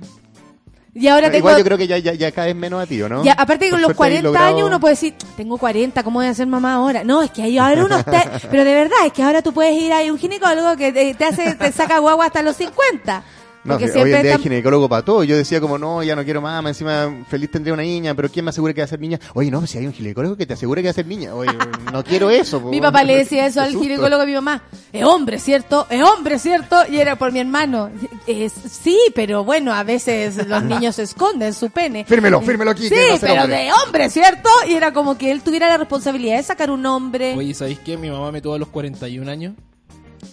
Y 1.01 1.09
ahora 1.09 1.27
tengo... 1.31 1.39
Igual 1.39 1.59
yo 1.59 1.65
creo 1.65 1.79
que 1.79 1.87
ya, 1.87 1.99
ya, 1.99 2.13
ya 2.15 2.31
vez 2.31 2.57
menos 2.57 2.83
a 2.83 2.87
ti, 2.87 3.01
¿o 3.01 3.09
¿no? 3.09 3.23
Ya, 3.25 3.33
aparte 3.33 3.67
que 3.67 3.71
con 3.71 3.81
los 3.81 3.87
suerte 3.95 4.03
hay 4.05 4.21
40 4.23 4.29
logrado- 4.29 4.47
años 4.57 4.67
uno 4.69 4.81
puede 4.81 4.93
decir, 4.95 5.15
tengo 5.37 5.57
40, 5.59 6.03
¿cómo 6.03 6.19
voy 6.19 6.27
a 6.27 6.35
ser 6.35 6.47
mamá 6.47 6.75
ahora? 6.75 7.05
No, 7.05 7.23
es 7.23 7.31
que 7.31 7.43
ahí 7.43 7.57
ahora 7.59 7.85
uno 7.85 7.99
está, 7.99 8.25
pero 8.51 8.65
de 8.65 8.75
verdad, 8.75 8.99
es 9.07 9.13
que 9.13 9.23
ahora 9.23 9.43
tú 9.43 9.53
puedes 9.53 9.81
ir 9.81 9.93
a 9.93 10.01
un 10.11 10.19
ginecólogo 10.19 10.77
que 10.77 10.93
te, 10.93 11.15
te 11.15 11.25
hace, 11.25 11.55
te 11.55 11.71
saca 11.73 11.99
guagua 11.99 12.27
hasta 12.27 12.43
los 12.43 12.57
50. 12.57 13.23
No, 13.69 13.79
Porque 13.79 13.93
hoy 14.01 14.13
en 14.13 14.23
día 14.23 14.35
hay 14.35 14.43
ginecólogo 14.43 14.89
para 14.89 15.05
todo. 15.05 15.25
Yo 15.25 15.37
decía 15.37 15.61
como, 15.61 15.79
no, 15.79 16.03
ya 16.03 16.17
no 16.17 16.25
quiero 16.25 16.41
más, 16.41 16.65
encima 16.65 17.25
feliz 17.29 17.51
tendría 17.51 17.75
una 17.75 17.83
niña, 17.83 18.15
pero 18.15 18.29
¿quién 18.31 18.45
me 18.45 18.49
asegura 18.51 18.73
que 18.73 18.81
va 18.81 18.87
a 18.87 18.89
ser 18.89 18.99
niña? 19.01 19.19
Oye, 19.35 19.51
no, 19.51 19.67
si 19.67 19.79
hay 19.79 19.87
un 19.87 19.93
ginecólogo 19.93 20.37
que 20.37 20.47
te 20.47 20.55
asegura 20.55 20.81
que 20.83 20.89
va 20.89 20.91
a 20.91 20.95
ser 20.95 21.07
niña. 21.07 21.35
Oye, 21.35 21.53
no 21.93 22.03
quiero 22.03 22.31
eso. 22.31 22.61
Mi 22.61 22.81
papá 22.81 23.05
le 23.05 23.17
decía 23.19 23.47
eso 23.47 23.61
al 23.61 23.73
ginecólogo 23.77 24.23
a 24.23 24.27
mi 24.27 24.33
mamá. 24.33 24.63
Es 24.93 25.05
hombre, 25.05 25.39
¿cierto? 25.39 25.87
Es 25.91 26.03
hombre, 26.03 26.39
¿cierto? 26.39 26.77
Y 26.91 26.99
era 26.99 27.17
por 27.17 27.31
mi 27.31 27.41
hermano. 27.41 27.91
Es, 28.27 28.53
sí, 28.53 28.99
pero 29.15 29.45
bueno, 29.45 29.73
a 29.75 29.83
veces 29.85 30.47
los 30.49 30.63
niños 30.63 30.99
esconden 30.99 31.53
su 31.53 31.71
pene. 31.71 32.05
Fírmelo, 32.05 32.41
fírmelo 32.41 32.71
aquí, 32.71 32.89
Sí, 32.89 32.95
pero 33.21 33.43
hombre. 33.43 33.57
de 33.57 33.71
hombre, 33.85 34.11
¿cierto? 34.11 34.49
Y 34.67 34.73
era 34.75 34.93
como 34.93 35.19
que 35.19 35.31
él 35.31 35.43
tuviera 35.43 35.69
la 35.69 35.77
responsabilidad 35.77 36.37
de 36.39 36.43
sacar 36.43 36.71
un 36.71 36.81
nombre. 36.83 37.35
Oye, 37.37 37.53
¿sabéis 37.55 37.79
qué? 37.81 37.97
Mi 37.99 38.11
mamá 38.11 38.33
me 38.33 38.41
tuvo 38.41 38.55
a 38.55 38.59
los 38.59 38.69
41 38.69 39.31
años. 39.31 39.55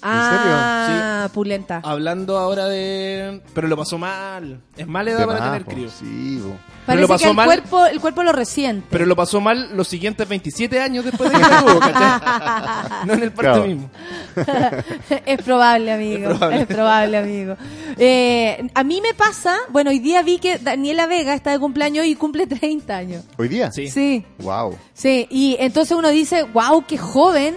Ah, 0.05 1.29
pulenta. 1.33 1.81
Hablando 1.83 2.37
ahora 2.37 2.65
de. 2.67 3.41
Pero 3.53 3.67
lo 3.67 3.75
pasó 3.77 3.97
mal. 3.97 4.61
Es 4.77 4.87
mala 4.87 5.11
edad 5.11 5.19
De 5.19 5.25
para 5.27 5.39
más, 5.39 5.47
tener 5.49 5.65
po, 5.65 5.71
crío. 5.71 5.89
Sí, 5.89 6.39
po. 6.43 6.53
pero 6.85 7.01
lo 7.01 7.07
Parece 7.07 7.07
que 7.07 7.07
pasó 7.07 7.29
el 7.29 7.35
mal. 7.35 7.45
cuerpo, 7.47 7.85
el 7.85 7.99
cuerpo 8.01 8.23
lo 8.23 8.31
resiente. 8.31 8.87
Pero 8.89 9.05
lo 9.05 9.15
pasó 9.15 9.41
mal 9.41 9.75
los 9.75 9.87
siguientes 9.87 10.27
27 10.27 10.79
años 10.81 11.05
después 11.05 11.31
de 11.31 11.37
que 11.37 11.43
tuvo, 11.43 11.79
¿cachai? 11.79 13.05
No 13.07 13.13
en 13.13 13.23
el 13.23 13.31
parto 13.31 13.51
Claro. 13.53 13.67
mismo. 13.67 13.89
es 15.25 15.41
probable, 15.43 15.91
amigo. 15.93 16.31
Es 16.31 16.37
probable, 16.37 16.65
probable. 16.65 17.17
amigo. 17.17 17.55
Eh, 17.97 18.67
a 18.73 18.83
mí 18.83 19.01
me 19.01 19.13
pasa, 19.13 19.55
bueno, 19.69 19.89
hoy 19.91 19.99
día 19.99 20.21
vi 20.21 20.37
que 20.39 20.57
Daniela 20.59 21.07
Vega 21.07 21.33
está 21.33 21.51
de 21.51 21.59
cumpleaños 21.59 22.05
y 22.05 22.15
cumple 22.15 22.47
30 22.47 22.95
años. 22.95 23.23
¿Hoy 23.37 23.47
día? 23.47 23.71
Sí. 23.71 23.87
Sí, 23.89 24.25
Wow. 24.39 24.77
sí. 24.93 25.27
Y 25.29 25.55
entonces 25.59 25.95
uno 25.97 26.09
dice, 26.09 26.43
wow, 26.43 26.83
qué 26.87 26.97
joven. 26.97 27.55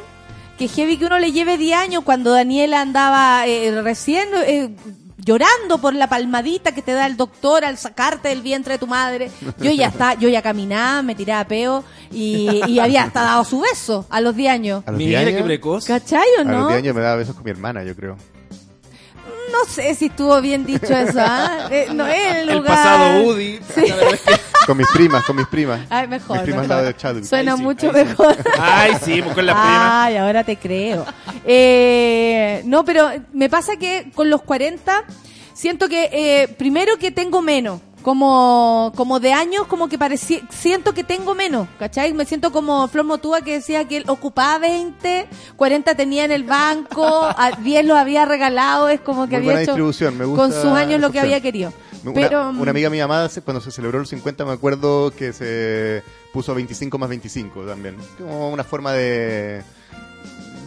Que 0.58 0.68
heavy 0.68 0.96
que 0.98 1.06
uno 1.06 1.18
le 1.18 1.32
lleve 1.32 1.56
10 1.56 1.78
años 1.78 2.04
cuando 2.04 2.32
Daniela 2.32 2.80
andaba 2.80 3.46
eh, 3.46 3.80
recién 3.82 4.28
eh, 4.44 4.70
llorando 5.18 5.78
por 5.78 5.94
la 5.94 6.08
palmadita 6.08 6.72
que 6.72 6.82
te 6.82 6.92
da 6.92 7.06
el 7.06 7.16
doctor 7.16 7.64
al 7.64 7.78
sacarte 7.78 8.28
del 8.28 8.42
vientre 8.42 8.74
de 8.74 8.78
tu 8.78 8.86
madre. 8.86 9.30
Yo 9.60 9.70
ya 9.70 9.86
está, 9.88 10.14
yo 10.14 10.28
ya 10.28 10.42
caminaba, 10.42 11.02
me 11.02 11.14
tiraba 11.14 11.44
peo 11.44 11.84
y, 12.10 12.60
y 12.66 12.78
había 12.80 13.04
hasta 13.04 13.22
dado 13.22 13.44
su 13.44 13.60
beso 13.60 14.06
a 14.10 14.20
los 14.20 14.34
10 14.34 14.50
años. 14.50 14.82
A 14.86 14.90
los 14.90 14.98
Mira 14.98 15.20
10 15.20 15.30
qué 15.30 15.36
años, 15.36 15.46
precoz. 15.46 15.84
¿Cachai 15.84 16.26
o 16.38 16.40
a 16.40 16.44
los 16.44 16.52
no? 16.52 16.68
10 16.68 16.78
años 16.78 16.94
me 16.94 17.00
daba 17.02 17.16
besos 17.16 17.34
con 17.34 17.44
mi 17.44 17.50
hermana, 17.50 17.84
yo 17.84 17.94
creo. 17.94 18.16
No 19.52 19.64
sé 19.68 19.94
si 19.94 20.06
estuvo 20.06 20.40
bien 20.40 20.64
dicho 20.64 20.86
eso, 20.94 21.18
¿ah? 21.20 21.68
Eh, 21.70 21.88
no 21.94 22.06
es 22.06 22.36
el 22.36 22.48
El 22.50 22.56
lugar. 22.58 22.74
pasado 22.76 23.24
verdad 23.76 24.14
es 24.14 24.20
que- 24.20 24.40
Con 24.66 24.76
mis 24.76 24.86
primas, 24.88 25.24
con 25.24 25.36
mis 25.36 25.46
primas. 25.46 25.80
Ay, 25.88 26.06
mejor. 26.08 26.36
Mis 26.36 26.42
primas 26.44 26.68
mejor. 26.68 26.84
de 26.84 26.94
Chadwick. 26.96 27.24
Suena 27.24 27.56
sí, 27.56 27.62
mucho 27.62 27.88
sí. 27.90 27.94
mejor. 28.04 28.36
Ay, 28.60 28.92
sí, 29.02 29.22
pues 29.22 29.34
con 29.34 29.46
la 29.46 29.52
prima. 29.54 30.04
Ay, 30.04 30.16
ahora 30.18 30.44
te 30.44 30.56
creo. 30.58 31.06
Eh, 31.46 32.60
no, 32.66 32.84
pero 32.84 33.08
me 33.32 33.48
pasa 33.48 33.76
que 33.76 34.10
con 34.14 34.28
los 34.28 34.42
40 34.42 35.04
siento 35.54 35.88
que 35.88 36.10
eh, 36.12 36.48
primero 36.48 36.98
que 36.98 37.10
tengo 37.10 37.40
menos. 37.40 37.80
Como, 38.08 38.90
como 38.96 39.20
de 39.20 39.34
años, 39.34 39.66
como 39.66 39.86
que 39.90 39.98
parecía, 39.98 40.40
siento 40.48 40.94
que 40.94 41.04
tengo 41.04 41.34
menos, 41.34 41.68
¿cachai? 41.78 42.14
Me 42.14 42.24
siento 42.24 42.50
como 42.50 42.88
Flor 42.88 43.04
Motúa 43.04 43.42
que 43.42 43.52
decía 43.52 43.86
que 43.86 43.98
él 43.98 44.04
ocupaba 44.06 44.56
20, 44.60 45.28
40 45.56 45.94
tenía 45.94 46.24
en 46.24 46.32
el 46.32 46.44
banco, 46.44 47.04
a 47.04 47.50
10 47.62 47.84
los 47.84 47.98
había 47.98 48.24
regalado, 48.24 48.88
es 48.88 49.02
como 49.02 49.26
que 49.26 49.32
Muy 49.32 49.36
había 49.36 49.46
buena 49.48 49.60
hecho 49.60 49.72
distribución, 49.72 50.16
me 50.16 50.24
gusta 50.24 50.42
con 50.42 50.52
sus 50.54 50.72
años 50.72 51.02
lo 51.02 51.12
que 51.12 51.20
había 51.20 51.42
querido. 51.42 51.70
Una, 52.02 52.14
Pero, 52.14 52.48
una 52.48 52.70
amiga 52.70 52.88
mía 52.88 53.04
amada, 53.04 53.28
cuando 53.44 53.60
se 53.60 53.70
celebró 53.70 53.98
los 53.98 54.08
50, 54.08 54.42
me 54.46 54.52
acuerdo 54.52 55.10
que 55.10 55.34
se 55.34 56.02
puso 56.32 56.54
25 56.54 56.96
más 56.96 57.10
25 57.10 57.66
también. 57.66 57.98
Como 58.16 58.48
una 58.48 58.64
forma 58.64 58.94
de 58.94 59.62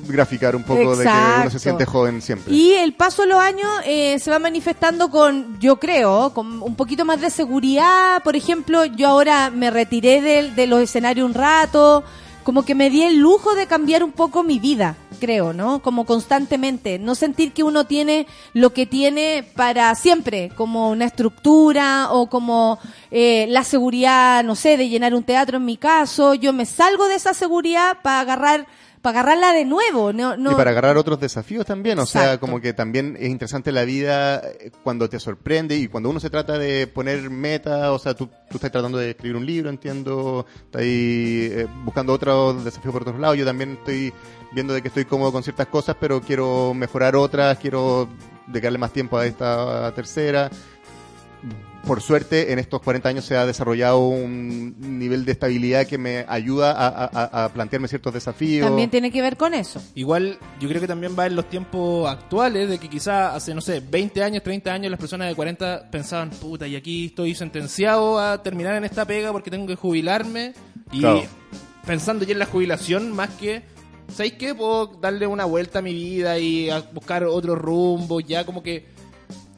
graficar 0.08 0.56
un 0.56 0.64
poco 0.64 0.96
de 0.96 1.06
que 1.06 1.12
uno 1.42 1.50
se 1.50 1.60
siente 1.60 1.86
joven 1.86 2.22
siempre. 2.22 2.54
Y 2.54 2.74
el 2.74 2.94
paso 2.94 3.24
de 3.24 3.30
los 3.30 3.40
años 3.40 3.70
eh, 3.86 4.20
se 4.20 4.32
va 4.32 4.40
manifestando 4.40 5.10
con, 5.10 5.60
yo 5.60 5.78
creo, 5.78 6.32
con 6.34 6.62
un 6.62 6.76
poquito 6.76 7.06
más 7.06 7.22
de 7.22 7.30
seguridad. 7.30 8.24
Por 8.24 8.36
ejemplo, 8.36 8.86
yo 8.86 9.08
ahora 9.08 9.50
me 9.50 9.70
retiré 9.70 10.22
de, 10.22 10.52
de 10.52 10.68
los 10.68 10.82
escenarios 10.82 11.26
un 11.26 11.34
rato, 11.34 12.04
como 12.44 12.64
que 12.64 12.76
me 12.76 12.90
di 12.90 13.04
el 13.04 13.18
lujo 13.18 13.54
de 13.56 13.68
cambiar 13.68 14.04
un 14.04 14.12
poco 14.12 14.44
mi 14.44 14.58
vida, 14.58 14.96
creo, 15.20 15.54
¿no? 15.54 15.82
Como 15.82 16.06
constantemente. 16.06 16.98
No 16.98 17.14
sentir 17.16 17.54
que 17.54 17.64
uno 17.64 17.86
tiene 17.86 18.26
lo 18.54 18.74
que 18.74 18.86
tiene 18.86 19.46
para 19.56 19.94
siempre, 19.96 20.52
como 20.56 20.90
una 20.90 21.06
estructura 21.06 22.12
o 22.12 22.28
como 22.28 22.80
eh, 23.12 23.46
la 23.50 23.64
seguridad, 23.64 24.44
no 24.44 24.56
sé, 24.56 24.78
de 24.78 24.90
llenar 24.90 25.14
un 25.14 25.24
teatro 25.24 25.58
en 25.58 25.66
mi 25.66 25.78
caso. 25.78 26.34
Yo 26.34 26.52
me 26.52 26.66
salgo 26.66 27.08
de 27.08 27.16
esa 27.16 27.34
seguridad 27.34 27.98
para 28.02 28.22
agarrar 28.22 28.68
para 29.02 29.22
agarrarla 29.22 29.54
de 29.54 29.66
nuevo, 29.66 30.14
no, 30.14 30.38
no, 30.38 30.52
Y 30.52 30.56
para 30.56 30.72
agarrar 30.72 30.98
otros 30.98 31.20
desafíos 31.20 31.66
también, 31.66 31.98
o 32.00 32.06
sea, 32.06 32.40
como 32.40 32.62
que 32.62 32.74
también 32.74 33.18
es 33.20 33.30
interesante 33.30 33.72
la 33.72 33.84
vida 33.84 34.40
eh, 34.40 34.72
cuando 34.84 35.10
te 35.10 35.20
sorprende 35.20 35.76
y 35.76 35.88
cuando 35.88 36.10
uno 36.10 36.20
se 36.20 36.30
trata 36.30 36.58
de 36.58 36.88
poner 36.88 37.30
meta, 37.30 37.92
o 37.94 38.00
sea, 38.00 38.14
tú, 38.14 38.28
tú 38.28 38.58
estás 38.58 38.72
tratando 38.72 38.98
de 38.98 39.12
escribir 39.12 39.38
un 39.38 39.46
libro, 39.46 39.70
entiendo, 39.70 40.46
estás 40.66 40.82
eh, 40.86 41.68
buscando 41.84 42.14
otros 42.14 42.64
desafíos 42.64 42.94
por 42.94 43.02
otros 43.02 43.20
lados, 43.20 43.38
yo 43.38 43.46
también 43.46 43.74
estoy 43.74 44.14
viendo 44.52 44.74
de 44.74 44.82
que 44.82 44.90
estoy 44.90 45.06
cómodo 45.06 45.32
con 45.32 45.44
ciertas 45.44 45.68
cosas, 45.68 45.96
pero 46.00 46.22
quiero 46.22 46.74
mejorar 46.74 47.16
otras, 47.16 47.58
quiero 47.58 48.08
dedicarle 48.48 48.78
más 48.78 48.94
tiempo 48.94 49.18
a 49.18 49.26
esta 49.26 49.92
tercera. 49.96 50.50
Por 51.86 52.00
suerte, 52.00 52.54
en 52.54 52.60
estos 52.60 52.80
40 52.82 53.10
años 53.10 53.26
se 53.26 53.36
ha 53.36 53.46
desarrollado 53.46 54.08
un 54.08 54.76
nivel 55.00 55.26
de 55.26 55.32
estabilidad 55.32 55.88
que 55.88 55.98
me 55.98 56.26
ayuda 56.28 56.72
a, 56.74 56.88
a- 56.88 57.10
a- 57.12 57.46
a 57.46 57.50
plantearme 57.54 57.88
ciertos 57.88 58.14
desafíos. 58.14 58.68
también 58.68 58.90
tiene 58.92 59.12
que 59.12 59.20
ver 59.22 59.36
con 59.36 59.56
eso. 59.56 59.82
Igual, 59.96 60.38
yo 60.60 60.70
creo 60.70 60.80
que 60.80 60.88
también 60.88 61.16
va 61.18 61.26
en 61.26 61.36
los 61.36 61.50
tiempos 61.50 62.08
actuales, 62.08 62.70
de 62.70 62.78
que 62.78 62.88
quizá 62.88 63.36
hace, 63.36 63.56
no 63.56 63.62
sé, 63.62 63.80
20 63.80 64.24
años, 64.24 64.44
30 64.44 64.72
años, 64.72 64.92
las 64.92 65.00
personas 65.00 65.28
de 65.28 65.36
40 65.36 65.90
pensaban, 65.90 66.30
puta, 66.30 66.68
y 66.68 66.76
aquí 66.76 67.08
estoy 67.08 67.34
sentenciado 67.34 68.20
a 68.20 68.44
terminar 68.44 68.76
en 68.76 68.86
esta 68.86 69.04
pega 69.06 69.32
porque 69.32 69.50
tengo 69.50 69.66
que 69.66 69.76
jubilarme. 69.76 70.54
Y 70.92 71.00
Claro. 71.00 71.24
pensando 71.88 72.26
ya 72.26 72.34
en 72.34 72.40
la 72.40 72.46
jubilación, 72.46 73.12
más 73.12 73.32
que, 73.32 73.64
¿sabéis 74.14 74.34
qué? 74.34 74.54
Puedo 74.54 74.86
darle 75.02 75.26
una 75.26 75.46
vuelta 75.46 75.80
a 75.80 75.82
mi 75.82 75.94
vida 75.94 76.38
y 76.38 76.70
a 76.70 76.82
buscar 76.94 77.24
otro 77.24 77.56
rumbo, 77.56 78.20
ya 78.20 78.46
como 78.46 78.62
que. 78.62 78.91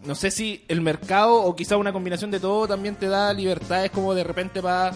No 0.05 0.15
sé 0.15 0.31
si 0.31 0.61
el 0.67 0.81
mercado 0.81 1.33
o 1.35 1.55
quizá 1.55 1.77
una 1.77 1.93
combinación 1.93 2.29
de 2.29 2.37
todo 2.39 2.67
también 2.67 2.95
te 2.95 3.07
da 3.07 3.31
libertades 3.33 3.89
como 3.89 4.13
de 4.13 4.25
repente 4.25 4.61
para 4.61 4.91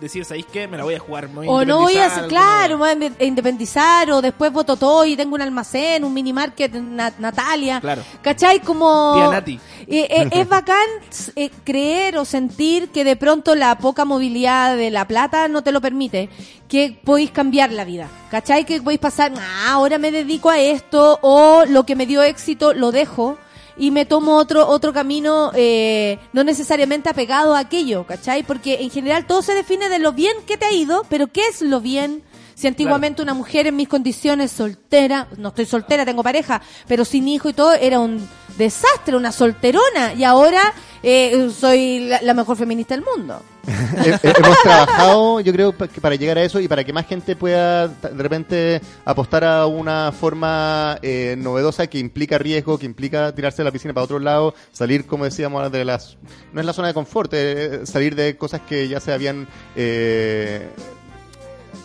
decir, 0.00 0.24
¿sabéis 0.24 0.46
qué? 0.52 0.68
Me 0.68 0.76
la 0.76 0.84
voy 0.84 0.94
a 0.94 1.00
jugar. 1.00 1.28
me 1.28 1.34
voy 1.34 1.48
O 1.48 1.64
no 1.64 1.80
voy 1.80 1.96
a 1.96 2.06
hacer, 2.06 2.28
claro, 2.28 2.78
nuevo". 2.78 2.94
me 2.96 3.08
voy 3.10 3.16
a 3.18 3.24
independizar, 3.24 4.08
o 4.12 4.22
después 4.22 4.52
voto 4.52 4.76
todo 4.76 5.04
y 5.04 5.16
tengo 5.16 5.34
un 5.34 5.42
almacén, 5.42 6.04
un 6.04 6.14
mini 6.14 6.32
market, 6.32 6.72
na- 6.74 7.12
Natalia. 7.18 7.80
Claro. 7.80 8.02
¿Cachai? 8.22 8.60
Como. 8.60 9.14
Tía 9.16 9.28
Nati. 9.30 9.54
Eh, 9.88 10.06
eh, 10.08 10.28
es 10.30 10.48
bacán 10.48 10.86
eh, 11.34 11.50
creer 11.64 12.16
o 12.18 12.24
sentir 12.24 12.90
que 12.90 13.02
de 13.02 13.16
pronto 13.16 13.56
la 13.56 13.76
poca 13.78 14.04
movilidad 14.04 14.76
de 14.76 14.92
la 14.92 15.08
plata 15.08 15.48
no 15.48 15.62
te 15.64 15.72
lo 15.72 15.80
permite, 15.80 16.28
que 16.68 16.96
podéis 17.04 17.32
cambiar 17.32 17.72
la 17.72 17.84
vida. 17.84 18.06
¿Cachai? 18.30 18.64
Que 18.64 18.80
podéis 18.80 19.00
pasar, 19.00 19.32
"Ah, 19.36 19.72
ahora 19.72 19.98
me 19.98 20.12
dedico 20.12 20.50
a 20.50 20.60
esto, 20.60 21.18
o 21.22 21.64
lo 21.66 21.84
que 21.84 21.96
me 21.96 22.06
dio 22.06 22.22
éxito 22.22 22.72
lo 22.74 22.92
dejo 22.92 23.38
y 23.76 23.90
me 23.90 24.04
tomo 24.04 24.36
otro 24.36 24.66
otro 24.68 24.92
camino 24.92 25.50
eh, 25.54 26.18
no 26.32 26.44
necesariamente 26.44 27.08
apegado 27.08 27.54
a 27.54 27.60
aquello, 27.60 28.06
¿cachai? 28.06 28.42
Porque 28.42 28.82
en 28.82 28.90
general 28.90 29.26
todo 29.26 29.42
se 29.42 29.54
define 29.54 29.88
de 29.88 29.98
lo 29.98 30.12
bien 30.12 30.36
que 30.46 30.56
te 30.56 30.66
ha 30.66 30.72
ido, 30.72 31.04
pero 31.08 31.28
¿qué 31.28 31.42
es 31.48 31.62
lo 31.62 31.80
bien? 31.80 32.22
Si 32.54 32.68
antiguamente 32.68 33.22
una 33.22 33.34
mujer 33.34 33.66
en 33.66 33.76
mis 33.76 33.88
condiciones 33.88 34.52
soltera, 34.52 35.26
no 35.36 35.48
estoy 35.48 35.66
soltera, 35.66 36.04
tengo 36.04 36.22
pareja, 36.22 36.62
pero 36.86 37.04
sin 37.04 37.26
hijo 37.26 37.48
y 37.48 37.54
todo, 37.54 37.72
era 37.74 37.98
un 37.98 38.28
desastre, 38.56 39.16
una 39.16 39.32
solterona, 39.32 40.14
y 40.14 40.24
ahora 40.24 40.72
eh, 41.02 41.50
soy 41.56 42.08
la, 42.22 42.34
mejor 42.34 42.56
feminista 42.56 42.94
del 42.94 43.04
mundo. 43.04 43.42
He- 43.66 44.10
he- 44.10 44.34
hemos 44.38 44.58
trabajado, 44.62 45.40
yo 45.40 45.52
creo, 45.52 45.72
para 45.72 46.14
llegar 46.16 46.38
a 46.38 46.42
eso 46.42 46.58
y 46.60 46.66
para 46.68 46.82
que 46.84 46.92
más 46.92 47.06
gente 47.06 47.36
pueda 47.36 47.88
de 47.88 48.22
repente 48.22 48.80
apostar 49.04 49.44
a 49.44 49.66
una 49.66 50.10
forma 50.12 50.98
eh, 51.02 51.36
novedosa 51.38 51.86
que 51.86 51.98
implica 51.98 52.38
riesgo, 52.38 52.78
que 52.78 52.86
implica 52.86 53.32
tirarse 53.34 53.58
de 53.58 53.64
la 53.64 53.70
piscina 53.72 53.94
para 53.94 54.04
otro 54.04 54.18
lado, 54.18 54.54
salir, 54.72 55.06
como 55.06 55.24
decíamos, 55.24 55.70
de 55.70 55.84
las... 55.84 56.16
No 56.52 56.60
es 56.60 56.66
la 56.66 56.72
zona 56.72 56.88
de 56.88 56.94
confort, 56.94 57.32
eh, 57.34 57.80
salir 57.84 58.14
de 58.16 58.36
cosas 58.36 58.60
que 58.68 58.88
ya 58.88 58.98
se 59.00 59.12
habían... 59.12 59.46
eh, 59.76 60.68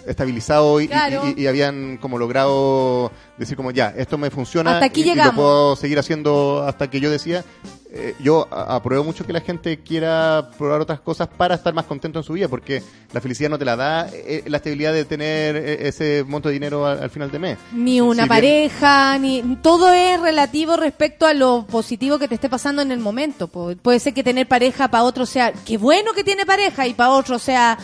estabilizado 0.08 0.80
y, 0.82 0.86
y- 0.86 0.88
Claro. 0.88 1.24
y- 1.36 1.42
y 1.44 1.48
habían 1.48 1.98
como 1.98 2.18
logrado 2.18 3.12
decir 3.38 3.56
como 3.58 3.72
ya, 3.72 3.94
esto 3.98 4.18
me 4.18 4.30
funciona 4.30 4.74
Hasta 4.76 4.86
aquí 4.86 5.02
y- 5.10 5.16
lo 5.16 5.34
puedo 5.36 5.76
seguir 5.76 6.00
haciendo 6.00 6.64
hasta 6.68 6.90
que 6.90 7.00
yo 7.00 7.12
decía. 7.12 7.44
Eh, 7.90 8.16
yo 8.20 8.48
apruebo 8.52 9.06
mucho 9.06 9.26
que 9.26 9.32
la 9.32 9.40
gente 9.40 9.80
quiera 9.80 10.50
probar 10.58 10.82
otras 10.82 11.00
cosas 11.00 11.30
para 11.30 11.56
estar 11.56 11.74
más 11.74 11.86
contento 11.86 12.20
en 12.20 12.24
su 12.26 12.34
vida, 12.34 12.50
porque 12.50 12.84
la 13.14 13.22
felicidad 13.22 13.50
no 13.50 13.58
te 13.58 13.64
la 13.64 13.78
da 13.78 14.10
eh, 14.12 14.44
la 14.48 14.58
estabilidad 14.58 14.92
de 14.92 15.06
tener 15.06 15.56
eh, 15.56 15.88
ese 15.88 16.26
monto 16.28 16.50
de 16.50 16.54
dinero 16.56 16.86
al, 16.86 17.02
al 17.02 17.10
final 17.10 17.32
de 17.32 17.40
mes. 17.40 17.58
Ni 17.72 18.02
una 18.02 18.24
Si 18.24 18.30
bien- 18.30 18.30
pareja, 18.30 19.18
ni 19.20 19.42
todo 19.62 19.94
es 19.94 20.20
relativo 20.20 20.76
respecto 20.76 21.26
a 21.26 21.34
lo 21.34 21.66
positivo 21.66 22.20
que 22.20 22.28
te 22.28 22.36
esté 22.36 22.50
pasando 22.50 22.82
en 22.82 22.92
el 22.92 23.00
momento. 23.00 23.48
Puede 23.48 24.00
ser 24.02 24.14
que 24.14 24.24
tener 24.24 24.48
pareja 24.50 24.90
para 24.90 25.06
otro 25.06 25.26
sea, 25.26 25.54
qué 25.66 25.78
bueno 25.78 26.12
que 26.14 26.26
tiene 26.26 26.46
pareja, 26.46 26.86
y 26.88 26.94
para 26.94 27.12
otro 27.12 27.40
sea, 27.40 27.78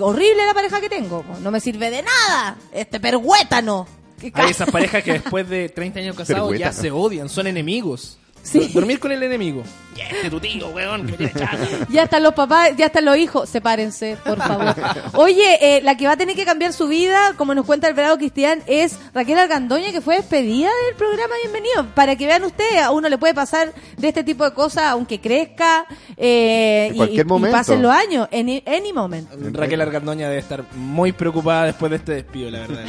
horrible 0.00 0.46
la 0.46 0.54
pareja 0.54 0.80
que 0.80 0.88
tengo. 0.88 1.24
No 1.42 1.50
me 1.50 1.60
sirve 1.60 1.90
de 1.90 2.02
nada, 2.02 2.56
este 2.72 3.00
perhuétano. 3.00 3.86
¿Qué 4.18 4.32
ca- 4.32 4.44
Hay 4.44 4.52
esas 4.52 4.70
parejas 4.70 5.02
que 5.02 5.12
después 5.20 5.48
de 5.48 5.68
30 5.68 6.00
años 6.00 6.16
casados 6.16 6.56
ya 6.58 6.68
¿no? 6.68 6.72
se 6.72 6.90
odian, 6.90 7.28
son 7.28 7.46
enemigos. 7.46 8.18
Sí. 8.42 8.70
Dormir 8.74 8.98
con 9.00 9.12
el 9.12 9.22
enemigo. 9.22 9.62
Y 9.94 10.00
este 10.00 10.30
tu 10.30 10.40
tío, 10.40 10.68
weón, 10.68 11.04
que 11.04 11.12
me 11.12 11.18
tiene 11.18 11.32
chata. 11.34 11.58
Ya 11.90 12.04
están 12.04 12.22
los 12.22 12.32
papás, 12.32 12.70
ya 12.78 12.86
están 12.86 13.04
los 13.04 13.14
hijos. 13.18 13.46
Sepárense, 13.46 14.16
por 14.24 14.38
favor. 14.38 14.74
Oye, 15.12 15.58
eh, 15.60 15.82
la 15.82 15.98
que 15.98 16.06
va 16.06 16.12
a 16.12 16.16
tener 16.16 16.34
que 16.34 16.46
cambiar 16.46 16.72
su 16.72 16.88
vida, 16.88 17.34
como 17.36 17.54
nos 17.54 17.66
cuenta 17.66 17.88
el 17.88 17.94
Verado 17.94 18.16
Cristian, 18.16 18.62
es 18.66 18.96
Raquel 19.12 19.38
Argandoña, 19.38 19.92
que 19.92 20.00
fue 20.00 20.16
despedida 20.16 20.70
del 20.86 20.96
programa 20.96 21.34
Bienvenido. 21.42 21.84
Para 21.94 22.16
que 22.16 22.24
vean 22.26 22.42
ustedes, 22.44 22.80
a 22.80 22.90
uno 22.90 23.10
le 23.10 23.18
puede 23.18 23.34
pasar 23.34 23.74
de 23.98 24.08
este 24.08 24.24
tipo 24.24 24.44
de 24.44 24.54
cosas, 24.54 24.84
aunque 24.84 25.20
crezca 25.20 25.84
eh, 26.16 26.86
En 26.88 26.94
y, 26.94 26.96
cualquier 26.96 27.18
y- 27.26 27.28
y 27.28 27.28
momento. 27.28 27.54
pasen 27.58 27.82
los 27.82 27.92
años, 27.92 28.28
any, 28.32 28.62
any 28.66 28.94
moment. 28.94 29.28
Raquel 29.54 29.78
Argandoña 29.82 30.26
debe 30.30 30.40
estar 30.40 30.64
muy 30.74 31.12
preocupada 31.12 31.66
después 31.66 31.90
de 31.90 31.96
este 31.96 32.12
despido, 32.14 32.50
la 32.50 32.60
verdad. 32.60 32.84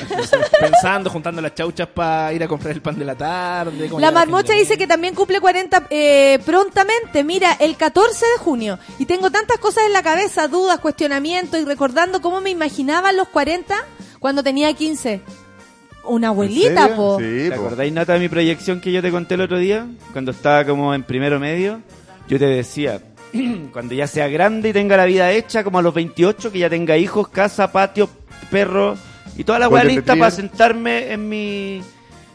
Pensando, 0.58 1.10
juntando 1.10 1.42
las 1.42 1.54
chauchas 1.54 1.90
para 1.90 2.32
ir 2.32 2.42
a 2.44 2.48
comprar 2.48 2.72
el 2.74 2.82
pan 2.82 2.98
de 2.98 3.04
la 3.04 3.16
tarde. 3.16 3.90
La 4.00 4.12
marmocha 4.12 4.54
dice 4.54 4.78
que 4.78 4.88
también 4.88 5.14
cumple 5.16 5.42
40 5.44 5.88
eh, 5.90 6.40
prontamente. 6.46 7.26
Mira, 7.26 7.52
el 7.60 7.76
14 7.76 8.26
de 8.26 8.38
junio. 8.42 8.80
Y 8.98 9.06
tengo 9.06 9.30
tantas 9.30 9.58
cosas 9.58 9.84
en 9.86 9.92
la 9.92 10.02
cabeza, 10.02 10.48
dudas, 10.48 10.80
cuestionamientos 10.80 11.60
y 11.60 11.66
recordando 11.66 12.22
cómo 12.22 12.40
me 12.40 12.50
imaginaba 12.50 13.12
los 13.12 13.28
40 13.28 13.76
cuando 14.20 14.42
tenía 14.42 14.74
15. 14.74 15.20
Una 16.06 16.30
abuelita, 16.30 16.96
po. 16.96 17.20
Sí, 17.20 17.50
¿Te 17.50 17.56
po. 17.56 17.62
acordáis, 17.62 17.92
Nata, 17.92 18.14
de 18.14 18.20
mi 18.20 18.30
proyección 18.30 18.80
que 18.80 18.94
yo 18.94 19.02
te 19.02 19.12
conté 19.12 19.36
el 19.36 19.42
otro 19.42 19.58
día? 19.58 19.86
Cuando 20.14 20.32
estaba 20.32 20.64
como 20.64 20.94
en 20.94 21.04
primero 21.04 21.42
medio, 21.42 21.82
yo 22.30 22.40
te 22.40 22.46
decía, 22.46 23.02
cuando 23.74 23.96
ya 23.96 24.08
sea 24.08 24.30
grande 24.30 24.70
y 24.70 24.74
tenga 24.74 24.96
la 24.96 25.04
vida 25.04 25.30
hecha, 25.32 25.66
como 25.66 25.80
a 25.80 25.82
los 25.82 25.94
28, 25.94 26.54
que 26.54 26.60
ya 26.60 26.70
tenga 26.70 26.96
hijos, 26.96 27.28
casa, 27.28 27.74
patio, 27.74 28.10
perro, 28.50 28.96
Y 29.36 29.44
toda 29.44 29.60
la 29.60 29.68
weá 29.68 29.84
lista 29.84 30.16
para 30.16 30.32
sentarme 30.32 31.12
en 31.12 31.28
mi. 31.28 31.82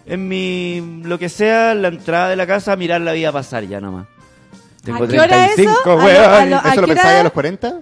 En 0.09 0.27
mi. 0.29 1.03
Lo 1.05 1.19
que 1.19 1.29
sea, 1.29 1.75
la 1.75 1.89
entrada 1.89 2.29
de 2.31 2.37
la 2.37 2.47
casa, 2.47 2.73
a 2.73 2.77
mirar 2.77 3.01
la 3.01 3.13
vida 3.13 3.31
pasar 3.33 3.65
ya 3.65 3.81
nomás. 3.81 4.07
Tengo 4.85 5.05
¿A 5.05 5.09
qué 5.09 5.21
hora 5.21 5.45
es 5.47 5.59
eso? 5.59 5.75
35, 5.85 5.91
A 5.91 5.95
lo- 5.97 6.01
a 6.01 6.47
lo- 6.47 6.57
¿Eso 6.71 6.81
lo 6.81 6.87
qué 6.87 6.95
pensáis 6.95 7.09
hora? 7.11 7.21
a 7.21 7.23
los 7.25 7.33
40? 7.33 7.75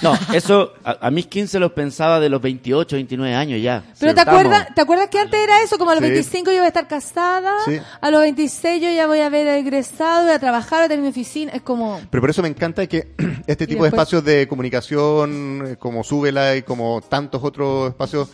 No, 0.00 0.14
eso 0.32 0.72
a, 0.84 1.10
mis 1.10 1.26
15 1.26 1.58
los 1.58 1.72
pensaba 1.72 2.18
de 2.20 2.28
los 2.30 2.40
28, 2.40 2.96
29 2.96 3.34
años 3.34 3.60
ya. 3.60 3.82
Pero 3.98 4.12
Sí, 4.12 4.14
¿te 4.14 4.20
acuerdas, 4.22 4.68
¿te 4.74 4.80
acuerdas 4.80 5.08
que 5.08 5.18
antes 5.18 5.38
era 5.38 5.60
eso? 5.62 5.76
Como 5.76 5.90
a 5.90 5.94
los 5.94 6.02
Sí. 6.04 6.10
25 6.10 6.50
yo 6.50 6.58
voy 6.58 6.64
a 6.64 6.68
estar 6.68 6.88
casada, 6.88 7.52
Sí. 7.66 7.78
a 8.00 8.10
los 8.10 8.20
26 8.22 8.80
yo 8.82 8.90
ya 8.90 9.06
voy 9.06 9.20
a 9.20 9.26
haber 9.26 9.48
egresado, 9.48 10.24
voy 10.24 10.32
a 10.32 10.38
trabajar, 10.38 10.78
voy 10.78 10.86
a 10.86 10.88
tener 10.88 11.02
mi 11.02 11.08
oficina. 11.10 11.52
Es 11.52 11.62
como... 11.62 12.00
Pero 12.10 12.20
por 12.22 12.30
eso 12.30 12.40
me 12.42 12.48
encanta 12.48 12.86
que 12.86 13.08
este 13.46 13.66
tipo 13.66 13.82
de 13.82 13.90
espacios 13.90 14.24
de 14.24 14.48
comunicación, 14.48 15.64
eh, 15.66 15.76
como 15.78 16.02
Súbela 16.04 16.56
y 16.56 16.62
como 16.62 17.02
tantos 17.02 17.42
otros 17.44 17.90
espacios 17.90 18.28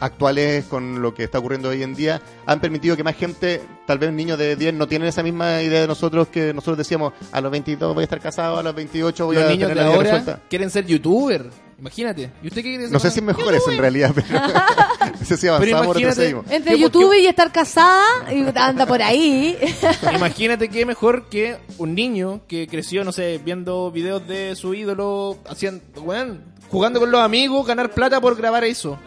actuales 0.00 0.64
con 0.64 1.02
lo 1.02 1.14
que 1.14 1.24
está 1.24 1.38
ocurriendo 1.38 1.68
hoy 1.68 1.82
en 1.82 1.94
día, 1.94 2.20
han 2.46 2.60
permitido 2.60 2.96
que 2.96 3.04
más 3.04 3.14
gente, 3.16 3.60
tal 3.86 3.98
vez 3.98 4.12
niños 4.12 4.38
de 4.38 4.56
10, 4.56 4.74
no 4.74 4.88
tienen 4.88 5.08
esa 5.08 5.22
misma 5.22 5.62
idea 5.62 5.82
de 5.82 5.86
nosotros 5.86 6.28
que 6.28 6.52
nosotros 6.54 6.78
decíamos, 6.78 7.12
a 7.32 7.40
los 7.40 7.50
22 7.52 7.94
voy 7.94 8.02
a 8.02 8.04
estar 8.04 8.20
casado, 8.20 8.58
a 8.58 8.62
los 8.62 8.74
28 8.74 9.26
voy 9.26 9.36
Los 9.36 9.44
a 9.44 9.48
niños 9.48 9.68
tener 9.68 9.76
de 9.76 9.82
la 9.82 9.88
vida 9.88 9.96
ahora 9.96 10.10
resuelta. 10.18 10.42
quieren 10.48 10.70
ser 10.70 10.86
youtuber. 10.86 11.50
Imagínate. 11.78 12.30
¿Y 12.42 12.48
usted 12.48 12.56
qué 12.62 12.68
quiere 12.68 12.84
ser? 12.84 12.92
No 12.92 12.98
sé 13.00 13.10
si 13.10 13.20
es 13.20 13.24
mejor 13.24 13.54
eso 13.54 13.70
en 13.70 13.78
realidad, 13.78 14.12
pero 14.14 14.26
no 15.18 15.24
sé 15.24 15.36
si 15.38 15.48
avanzamos 15.48 15.80
o 15.86 15.90
imagínate- 15.92 15.94
retrocedimos. 15.94 16.44
Entre 16.50 16.74
¿Qué- 16.74 16.78
YouTube 16.78 17.10
qué- 17.12 17.20
y 17.20 17.26
estar 17.26 17.50
casada, 17.52 18.04
y 18.34 18.44
anda 18.54 18.84
por 18.84 19.00
ahí. 19.00 19.56
Imagínate 20.14 20.68
que 20.68 20.84
mejor 20.84 21.30
que 21.30 21.56
un 21.78 21.94
niño 21.94 22.42
que 22.48 22.66
creció, 22.68 23.02
no 23.02 23.12
sé, 23.12 23.40
viendo 23.42 23.90
videos 23.90 24.26
de 24.28 24.54
su 24.56 24.74
ídolo, 24.74 25.38
haciendo, 25.48 25.82
weón, 26.02 26.44
jugando 26.70 27.00
con 27.00 27.10
los 27.10 27.22
amigos, 27.22 27.66
ganar 27.66 27.92
plata 27.92 28.20
por 28.20 28.36
grabar 28.36 28.64
eso. 28.64 28.98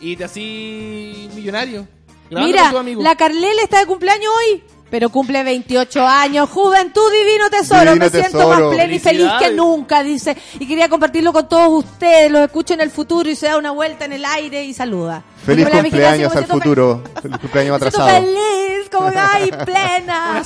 Y 0.00 0.16
te 0.16 0.24
así 0.24 1.28
millonario. 1.34 1.86
Mira, 2.30 2.72
la 2.98 3.16
Carlele 3.16 3.62
está 3.62 3.80
de 3.80 3.86
cumpleaños 3.86 4.30
hoy, 4.38 4.62
pero 4.88 5.10
cumple 5.10 5.42
28 5.42 6.06
años. 6.06 6.48
Juventud 6.48 7.10
divino 7.12 7.50
tesoro. 7.50 7.80
Divino 7.92 8.04
Me 8.04 8.10
siento 8.10 8.38
tesoro. 8.38 8.66
más 8.66 8.74
plena 8.74 8.94
y 8.94 8.98
feliz 9.00 9.28
que 9.40 9.50
nunca, 9.50 10.02
dice. 10.02 10.36
Y 10.58 10.66
quería 10.66 10.88
compartirlo 10.88 11.32
con 11.32 11.48
todos 11.48 11.84
ustedes. 11.84 12.30
Los 12.30 12.42
escucho 12.42 12.74
en 12.74 12.82
el 12.82 12.90
futuro 12.90 13.28
y 13.28 13.34
se 13.36 13.46
da 13.46 13.58
una 13.58 13.72
vuelta 13.72 14.04
en 14.04 14.12
el 14.12 14.24
aire 14.24 14.64
y 14.64 14.72
saluda. 14.72 15.24
Feliz 15.44 15.68
cumpleaños 15.68 16.34
al 16.36 16.46
futuro. 16.46 17.02
Feliz 17.20 17.38
cumpleaños 17.38 17.76
atrasado. 17.76 18.08
feliz, 18.08 18.88
como 18.92 19.10
ay, 19.14 19.50
plena. 19.64 20.42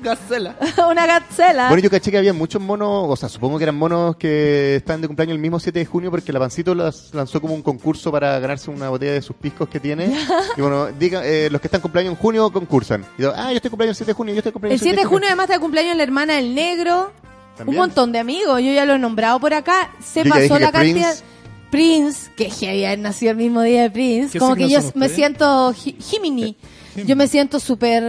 Gacela. 0.00 0.56
una 0.90 1.06
gacela. 1.06 1.68
Bueno, 1.68 1.82
yo 1.82 1.90
caché 1.90 2.10
que 2.10 2.18
había 2.18 2.32
muchos 2.32 2.60
monos, 2.60 3.06
o 3.08 3.16
sea, 3.16 3.28
supongo 3.28 3.58
que 3.58 3.64
eran 3.64 3.76
monos 3.76 4.16
que 4.16 4.76
están 4.76 5.00
de 5.00 5.06
cumpleaños 5.06 5.34
el 5.34 5.40
mismo 5.40 5.58
7 5.58 5.78
de 5.78 5.86
junio 5.86 6.10
porque 6.10 6.32
la 6.32 6.38
Pancito 6.38 6.74
las 6.74 7.14
lanzó 7.14 7.40
como 7.40 7.54
un 7.54 7.62
concurso 7.62 8.12
para 8.12 8.38
ganarse 8.38 8.70
una 8.70 8.88
botella 8.88 9.12
de 9.12 9.22
sus 9.22 9.36
piscos 9.36 9.68
que 9.68 9.80
tiene. 9.80 10.16
y 10.56 10.60
bueno, 10.60 10.86
diga, 10.98 11.24
eh, 11.24 11.48
los 11.50 11.60
que 11.60 11.68
están 11.68 11.80
cumpleaños 11.80 12.12
en 12.12 12.18
junio 12.18 12.50
concursan. 12.50 13.04
Y 13.18 13.22
yo, 13.22 13.32
ah, 13.34 13.50
yo 13.50 13.56
estoy 13.56 13.70
cumpleaños 13.70 13.96
el 13.96 14.04
7 14.04 14.10
de 14.10 14.14
junio, 14.14 14.34
yo 14.34 14.38
estoy 14.38 14.50
el 14.50 14.52
cumpleaños 14.52 14.80
7 14.80 14.96
de 15.00 15.04
junio 15.04 15.26
además 15.28 15.44
está 15.44 15.54
de 15.54 15.60
cumpleaños 15.60 15.96
la 15.96 16.02
hermana 16.02 16.34
del 16.34 16.54
negro. 16.54 17.12
También. 17.56 17.78
Un 17.78 17.86
montón 17.86 18.12
de 18.12 18.18
amigos, 18.18 18.60
yo 18.60 18.70
ya 18.72 18.84
lo 18.84 18.94
he 18.94 18.98
nombrado 18.98 19.40
por 19.40 19.54
acá. 19.54 19.90
Se 20.04 20.24
Yo 20.24 20.30
pasó 20.30 20.58
la 20.58 20.70
cantidad. 20.70 21.14
Prince. 21.14 21.36
Prince, 21.70 22.30
que 22.36 22.50
heavy 22.50 22.84
haber 22.84 22.98
nacido 23.00 23.32
el 23.32 23.38
mismo 23.38 23.62
día 23.62 23.82
de 23.82 23.90
Prince. 23.90 24.32
¿Qué 24.32 24.38
Como 24.38 24.54
que 24.54 24.68
yo 24.68 24.80
me 24.94 25.08
siento 25.08 25.72
Gi- 25.72 25.96
Yo 27.04 27.16
me 27.16 27.28
siento 27.28 27.60
súper 27.60 28.02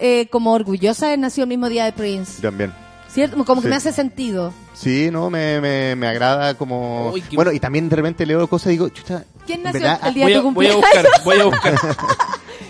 eh, 0.00 0.28
como 0.30 0.52
orgullosa 0.52 1.06
de 1.06 1.12
haber 1.12 1.18
nacido 1.20 1.44
el 1.44 1.48
mismo 1.48 1.68
día 1.68 1.84
de 1.84 1.92
Prince. 1.92 2.40
También. 2.42 2.72
¿Cierto? 3.10 3.42
Como 3.44 3.62
que 3.62 3.68
Sí. 3.68 3.70
me 3.70 3.76
hace 3.76 3.92
sentido. 3.92 4.52
Sí, 4.74 5.08
no, 5.10 5.30
me, 5.30 5.60
me, 5.60 5.96
me 5.96 6.06
agrada 6.06 6.54
como... 6.54 7.10
Uy, 7.10 7.22
qué- 7.22 7.36
Bueno, 7.36 7.52
y 7.52 7.58
también 7.58 7.88
de 7.88 7.96
repente 7.96 8.26
leo 8.26 8.46
cosas 8.48 8.68
y 8.68 8.70
digo, 8.72 8.88
chucha, 8.90 9.24
¿Quién 9.46 9.62
nació 9.62 9.80
verdad, 9.80 10.00
el 10.08 10.14
día 10.14 10.24
Voy 10.24 10.32
de 10.34 10.38
a, 10.38 10.42
tu 10.42 10.52
voy 10.52 10.66
a 10.66 10.76
buscar, 10.76 11.06
voy 11.24 11.40
a 11.40 11.44
buscar. 11.46 11.74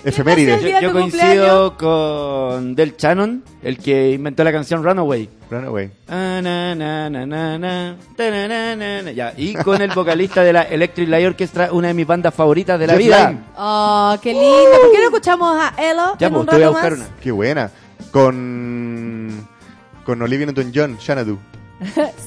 efemérides. 0.05 0.81
Yo, 0.81 0.93
coincido 0.93 1.77
con 1.77 2.75
Del 2.75 2.97
Shannon, 2.97 3.43
el 3.63 3.79
que 3.79 4.13
inventó 4.13 4.45
la 4.45 4.53
canción 4.53 4.83
Runaway. 4.83 5.29
Runaway. 5.51 5.91
Ah, 6.09 6.41
na, 6.43 6.75
na, 6.75 7.09
na, 7.11 7.97
ta. 8.17 9.11
Ya, 9.13 9.33
y 9.37 9.55
con 9.55 9.81
el 9.81 9.91
vocalista 9.93 10.43
de 10.43 10.53
la 10.53 10.63
Electric 10.63 11.09
Light 11.09 11.27
Orchestra, 11.27 11.73
una 11.73 11.89
de 11.89 11.95
mis 11.95 12.07
bandas 12.07 12.35
favoritas 12.35 12.79
de 12.79 12.87
la 12.87 12.93
Jeff 12.95 13.03
vida. 13.03 13.35
Oh, 13.57 14.17
qué 14.23 14.33
lindo. 14.33 14.81
¿Por 14.81 14.93
qué 14.93 14.99
no 14.99 15.05
escuchamos 15.05 15.59
a 15.61 15.75
Elo 15.79 16.17
Ya, 16.19 16.27
en 16.27 16.33
pues, 16.33 16.41
un 16.41 16.47
te 16.47 16.57
voy 16.57 16.65
a 16.65 16.69
buscar 16.71 16.91
más? 16.93 17.01
una. 17.01 17.09
Qué 17.21 17.31
buena. 17.31 17.71
Con... 18.11 19.49
Con 20.05 20.23
Olivia 20.23 20.47
Newton-John, 20.47 20.99
Xanadu. 20.99 21.39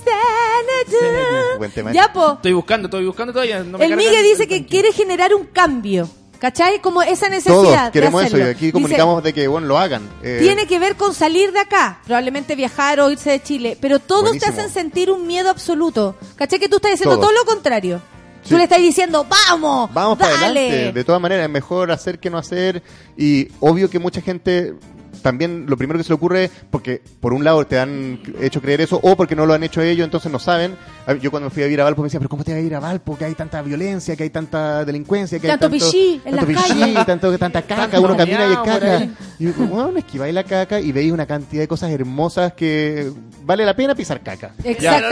Buen 1.57 1.72
tema. 1.72 1.91
Ya, 1.91 2.11
po. 2.11 2.34
Estoy 2.34 2.53
buscando, 2.53 2.88
estoy 2.88 3.06
buscando 3.06 3.34
todavía. 3.34 3.64
No 3.64 3.77
me 3.77 3.85
el 3.85 3.91
carga 3.91 4.03
Migue 4.03 4.23
dice 4.23 4.43
el 4.43 4.49
que 4.49 4.65
quiere 4.65 4.91
generar 4.91 5.34
un 5.34 5.45
cambio. 5.45 6.10
¿Cachai? 6.42 6.82
Como 6.82 7.04
esa 7.04 7.30
necesidad. 7.30 7.54
Todos 7.54 7.86
de 7.86 7.92
queremos 7.92 8.24
eso 8.26 8.36
y 8.40 8.42
aquí 8.42 8.60
Dice, 8.66 8.72
comunicamos 8.72 9.22
de 9.24 9.32
que, 9.32 9.48
bueno, 9.48 9.68
lo 9.68 9.78
hagan. 9.78 10.10
Eh, 10.24 10.40
Tiene 10.42 10.66
que 10.66 10.80
ver 10.80 10.96
con 10.96 11.14
salir 11.14 11.52
de 11.52 11.60
acá, 11.60 12.00
probablemente 12.04 12.56
viajar 12.56 13.00
o 13.00 13.12
irse 13.12 13.30
de 13.30 13.44
Chile, 13.44 13.78
pero 13.80 14.00
todos 14.00 14.24
Buenísimo. 14.24 14.52
te 14.56 14.60
hacen 14.60 14.74
sentir 14.74 15.12
un 15.12 15.28
miedo 15.28 15.52
absoluto. 15.52 16.16
¿Cachai? 16.36 16.58
Que 16.58 16.68
tú 16.68 16.78
estás 16.78 16.92
diciendo 16.94 17.18
Todos. 17.18 17.30
todo 17.30 17.38
lo 17.40 17.46
contrario. 17.46 18.02
Sí. 18.42 18.50
Tú 18.50 18.58
le 18.58 18.64
estás 18.64 18.80
diciendo, 18.80 19.24
vamos, 19.30 19.94
Vamos 19.94 20.18
para 20.18 20.34
adelante. 20.36 20.92
De 20.92 21.04
todas 21.04 21.22
maneras, 21.22 21.46
es 21.46 21.52
mejor 21.52 21.92
hacer 21.92 22.18
que 22.18 22.32
no 22.32 22.40
hacer. 22.40 22.82
Y 23.16 23.48
obvio 23.60 23.88
que 23.88 24.00
mucha 24.00 24.20
gente 24.20 24.74
también 25.22 25.65
lo 25.68 25.77
primero 25.77 25.98
que 25.98 26.03
se 26.03 26.10
le 26.10 26.15
ocurre, 26.15 26.49
porque 26.69 27.02
por 27.19 27.34
un 27.34 27.43
lado 27.43 27.65
te 27.65 27.80
han 27.80 28.19
hecho 28.39 28.61
creer 28.61 28.81
eso, 28.81 28.99
o 29.02 29.15
porque 29.15 29.35
no 29.35 29.45
lo 29.45 29.53
han 29.53 29.64
hecho 29.64 29.81
ellos, 29.81 30.03
entonces 30.06 30.31
no 30.31 30.39
saben. 30.39 30.76
A- 31.07 31.14
Yo 31.14 31.31
cuando 31.31 31.49
fui 31.49 31.64
a 31.64 31.65
vivir 31.65 31.81
a 31.81 31.84
Valpo 31.85 32.02
me 32.02 32.07
decía, 32.07 32.19
pero 32.19 32.30
¿cómo 32.30 32.43
te 32.43 32.52
vas 32.52 32.60
a 32.60 32.64
ir 32.64 32.76
a 32.76 32.80
Valpo? 32.80 33.18
Que 33.18 33.26
hay 33.26 33.34
tanta 33.35 33.61
violencia, 33.61 34.15
que 34.15 34.23
hay 34.23 34.30
tanta 34.30 34.84
delincuencia, 34.85 35.39
que 35.39 35.48
Tanto 35.48 35.68
hay 35.68 35.72
tanto 35.80 35.85
pichí 35.85 36.22
en 36.26 36.35
tanto 36.35 36.48
pichí, 36.48 36.93
tanto, 37.06 37.38
tanta 37.38 37.61
caca, 37.61 37.81
Tanto 37.84 38.02
uno 38.02 38.18
camina 38.18 38.48
y 38.48 38.52
es 38.52 38.57
caca. 38.60 39.07
Y 39.39 39.45
yo, 39.45 39.53
bueno, 39.53 39.98
esquiváis 39.98 40.34
la 40.34 40.43
caca 40.43 40.80
y 40.80 40.91
veis 40.91 41.11
una 41.11 41.26
cantidad 41.26 41.61
de 41.64 41.68
cosas 41.68 41.91
hermosas 41.91 42.53
que 42.53 43.11
vale 43.43 43.65
la 43.65 43.76
pena 43.76 43.95
pisar 43.95 44.22
caca. 44.22 44.52
Exacto. 44.64 45.07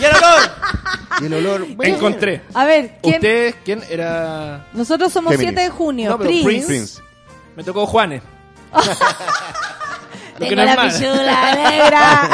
¡Y 0.00 0.04
el 0.04 0.14
olor! 0.14 0.50
Y 1.20 1.24
el 1.26 1.34
olor... 1.34 1.66
bueno, 1.76 1.94
Encontré. 1.96 2.42
A 2.54 2.64
ver, 2.64 2.98
¿quién? 3.02 3.16
¿Usted 3.16 3.54
quién 3.64 3.82
era? 3.90 4.66
Nosotros 4.72 5.12
somos 5.12 5.32
Géminis. 5.32 5.54
7 5.54 5.62
de 5.62 5.68
junio. 5.70 6.10
No, 6.10 6.18
pero 6.18 6.30
Prince. 6.30 6.44
Prince. 6.46 6.66
Prince. 6.66 7.02
Me 7.56 7.64
tocó 7.64 7.86
Juanes. 7.86 8.22
Tengo 10.38 10.54
no 10.56 10.64
la 10.64 10.82
pichula 10.82 11.54
negra. 11.70 12.30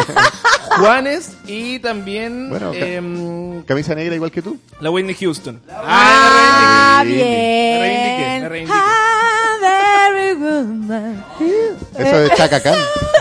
Juanes 0.79 1.33
y 1.47 1.79
también 1.79 2.51
Bueno, 2.51 2.73
em, 2.75 3.63
Camisa 3.63 3.95
negra 3.95 4.15
igual 4.15 4.31
que 4.31 4.43
tú. 4.43 4.59
la 4.81 4.91
Whitney 4.91 5.15
Houston. 5.15 5.61
ah, 5.73 7.03
Me 7.07 7.13
bien. 7.13 7.81
reivindiqué, 7.81 8.39
me 8.43 8.49
reivindiqué. 8.49 8.79
Eso 11.99 12.19
de 12.21 12.31
Chaka 12.37 12.61
Khan. 12.61 12.75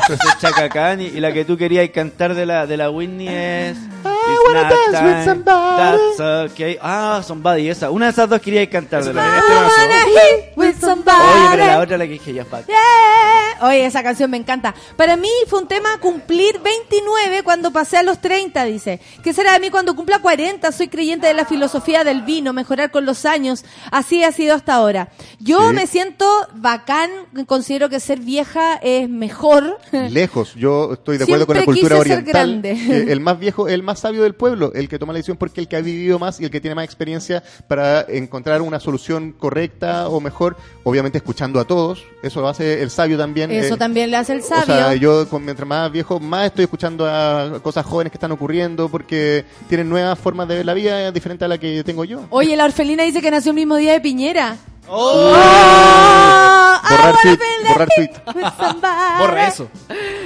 Ese 0.04 0.14
es 0.14 0.38
Chaka 0.40 0.70
Khan 0.70 1.02
y, 1.02 1.06
y 1.06 1.20
la 1.20 1.32
que 1.32 1.46
tú 1.46 1.58
querías 1.58 1.90
cantar 1.90 2.34
de 2.36 2.46
la, 2.46 2.66
de 2.68 2.78
la 2.78 2.90
Whitney 2.90 3.28
es... 3.28 3.78
I 4.26 4.38
wanna 4.48 4.64
not 4.64 4.72
dance 4.72 5.04
with 5.04 5.26
somebody. 5.26 5.78
That's 6.18 6.52
okay. 6.52 6.78
Ah, 6.82 7.22
somebody, 7.26 7.70
esa. 7.70 7.90
Una 7.92 8.06
de 8.08 8.12
esas 8.12 8.30
dos 8.30 8.40
querías 8.42 8.68
cantar 8.70 9.04
de 9.04 9.12
Eso 9.12 9.20
la 9.20 9.38
este 9.38 10.52
I 10.54 10.60
with 10.60 10.76
somebody. 10.80 11.18
Oye, 11.20 11.48
pero 11.52 11.66
la 11.66 11.80
otra 11.80 11.98
la 11.98 12.06
que 12.06 12.12
dije 12.14 12.34
ya 12.34 12.46
fuck. 12.46 12.66
Yeah. 12.68 13.68
Oye, 13.68 13.86
esa 13.86 14.02
canción 14.02 14.32
me 14.32 14.38
encanta. 14.38 14.74
Para 14.96 15.18
mí 15.18 15.30
fue 15.48 15.60
un 15.60 15.68
tema 15.68 15.98
cumplir 16.00 16.60
29 16.60 17.44
cuando 17.44 17.72
pasé 17.72 17.98
a 17.98 18.04
los 18.04 18.20
30, 18.20 18.64
dice. 18.66 19.00
¿Qué 19.24 19.34
será 19.34 19.54
de 19.54 19.60
mí 19.60 19.70
cuando 19.70 19.94
cumpla 19.96 20.20
40? 20.20 20.72
Soy 20.72 20.88
creyente 20.88 21.28
de 21.28 21.34
la 21.34 21.46
filosofía 21.46 22.04
del 22.06 22.22
vino, 22.22 22.54
mejorar 22.54 22.92
con 22.92 23.06
los 23.06 23.26
años. 23.26 23.66
Así 23.92 24.24
ha 24.24 24.32
sido 24.32 24.56
hasta 24.56 24.74
ahora. 24.76 25.10
Yo 25.40 25.70
Sí. 25.70 25.76
me 25.76 25.88
siento 25.88 26.26
bacán, 26.56 27.03
considero 27.46 27.90
que 27.90 28.00
ser 28.00 28.20
vieja 28.20 28.76
es 28.76 29.10
mejor. 29.10 29.78
Lejos, 29.92 30.56
yo 30.56 30.94
estoy 30.94 31.18
de 31.18 31.24
acuerdo 31.24 31.46
con 31.48 31.58
la 31.58 31.66
cultura 31.66 31.98
quise 31.98 32.10
ser 32.10 32.18
oriental. 32.20 32.62
grande. 32.62 33.12
el 33.12 33.20
más 33.20 33.40
viejo 33.40 33.68
el 33.68 33.84
más 33.84 34.00
sabio 34.00 34.24
del 34.24 34.36
pueblo, 34.36 34.72
el 34.74 34.88
que 34.90 35.00
toma 35.00 35.14
la 35.14 35.18
decisión 35.18 35.38
porque 35.38 35.62
el 35.62 35.68
que 35.68 35.76
ha 35.76 35.82
vivido 35.82 36.20
más 36.20 36.40
y 36.40 36.46
el 36.46 36.52
que 36.52 36.62
tiene 36.62 36.76
más 36.76 36.86
experiencia 36.86 37.44
para 37.68 38.02
encontrar 38.08 38.62
una 38.62 38.80
solución 38.80 39.32
correcta 39.32 40.08
o 40.10 40.20
mejor, 40.20 40.58
obviamente 40.84 41.18
escuchando 41.18 41.60
a 41.60 41.66
todos. 41.66 42.04
Eso 42.22 42.48
hace 42.48 42.82
el 42.82 42.90
sabio 42.90 43.18
también. 43.18 43.52
Eso 43.52 43.76
eh, 43.76 43.78
también 43.78 44.12
le 44.12 44.18
hace 44.18 44.34
el 44.34 44.40
O 44.40 44.44
sabio. 44.44 44.66
sea, 44.66 44.96
yo 44.96 45.26
mientras 45.40 45.68
más 45.68 45.92
viejo, 45.92 46.20
más 46.20 46.48
estoy 46.48 46.64
escuchando 46.64 47.06
a 47.08 47.60
cosas 47.62 47.86
jóvenes 47.86 48.12
que 48.12 48.18
están 48.18 48.32
ocurriendo 48.32 48.90
porque 48.90 49.46
tienen 49.68 49.90
nuevas 49.90 50.18
formas 50.20 50.48
de 50.48 50.56
ver 50.58 50.66
la 50.66 50.74
vida 50.74 51.12
diferente 51.12 51.46
a 51.46 51.48
la 51.48 51.58
que 51.58 51.84
tengo 51.84 52.06
yo. 52.06 52.26
Oye, 52.30 52.56
la 52.56 52.66
orfelina 52.66 53.04
dice 53.04 53.22
que 53.22 53.32
nació 53.32 53.52
el 53.52 53.56
mismo 53.56 53.76
día 53.78 53.94
de 53.94 54.02
Piñera. 54.02 54.58
Oh. 54.88 55.34
¡Oh! 55.36 56.73
Borrar 56.90 57.16
I 57.16 57.18
tweet, 57.24 57.40
borrar 57.68 57.88
tweet. 57.96 58.10
somebody. 58.58 59.20
Borra 59.20 59.48
eso. 59.48 59.70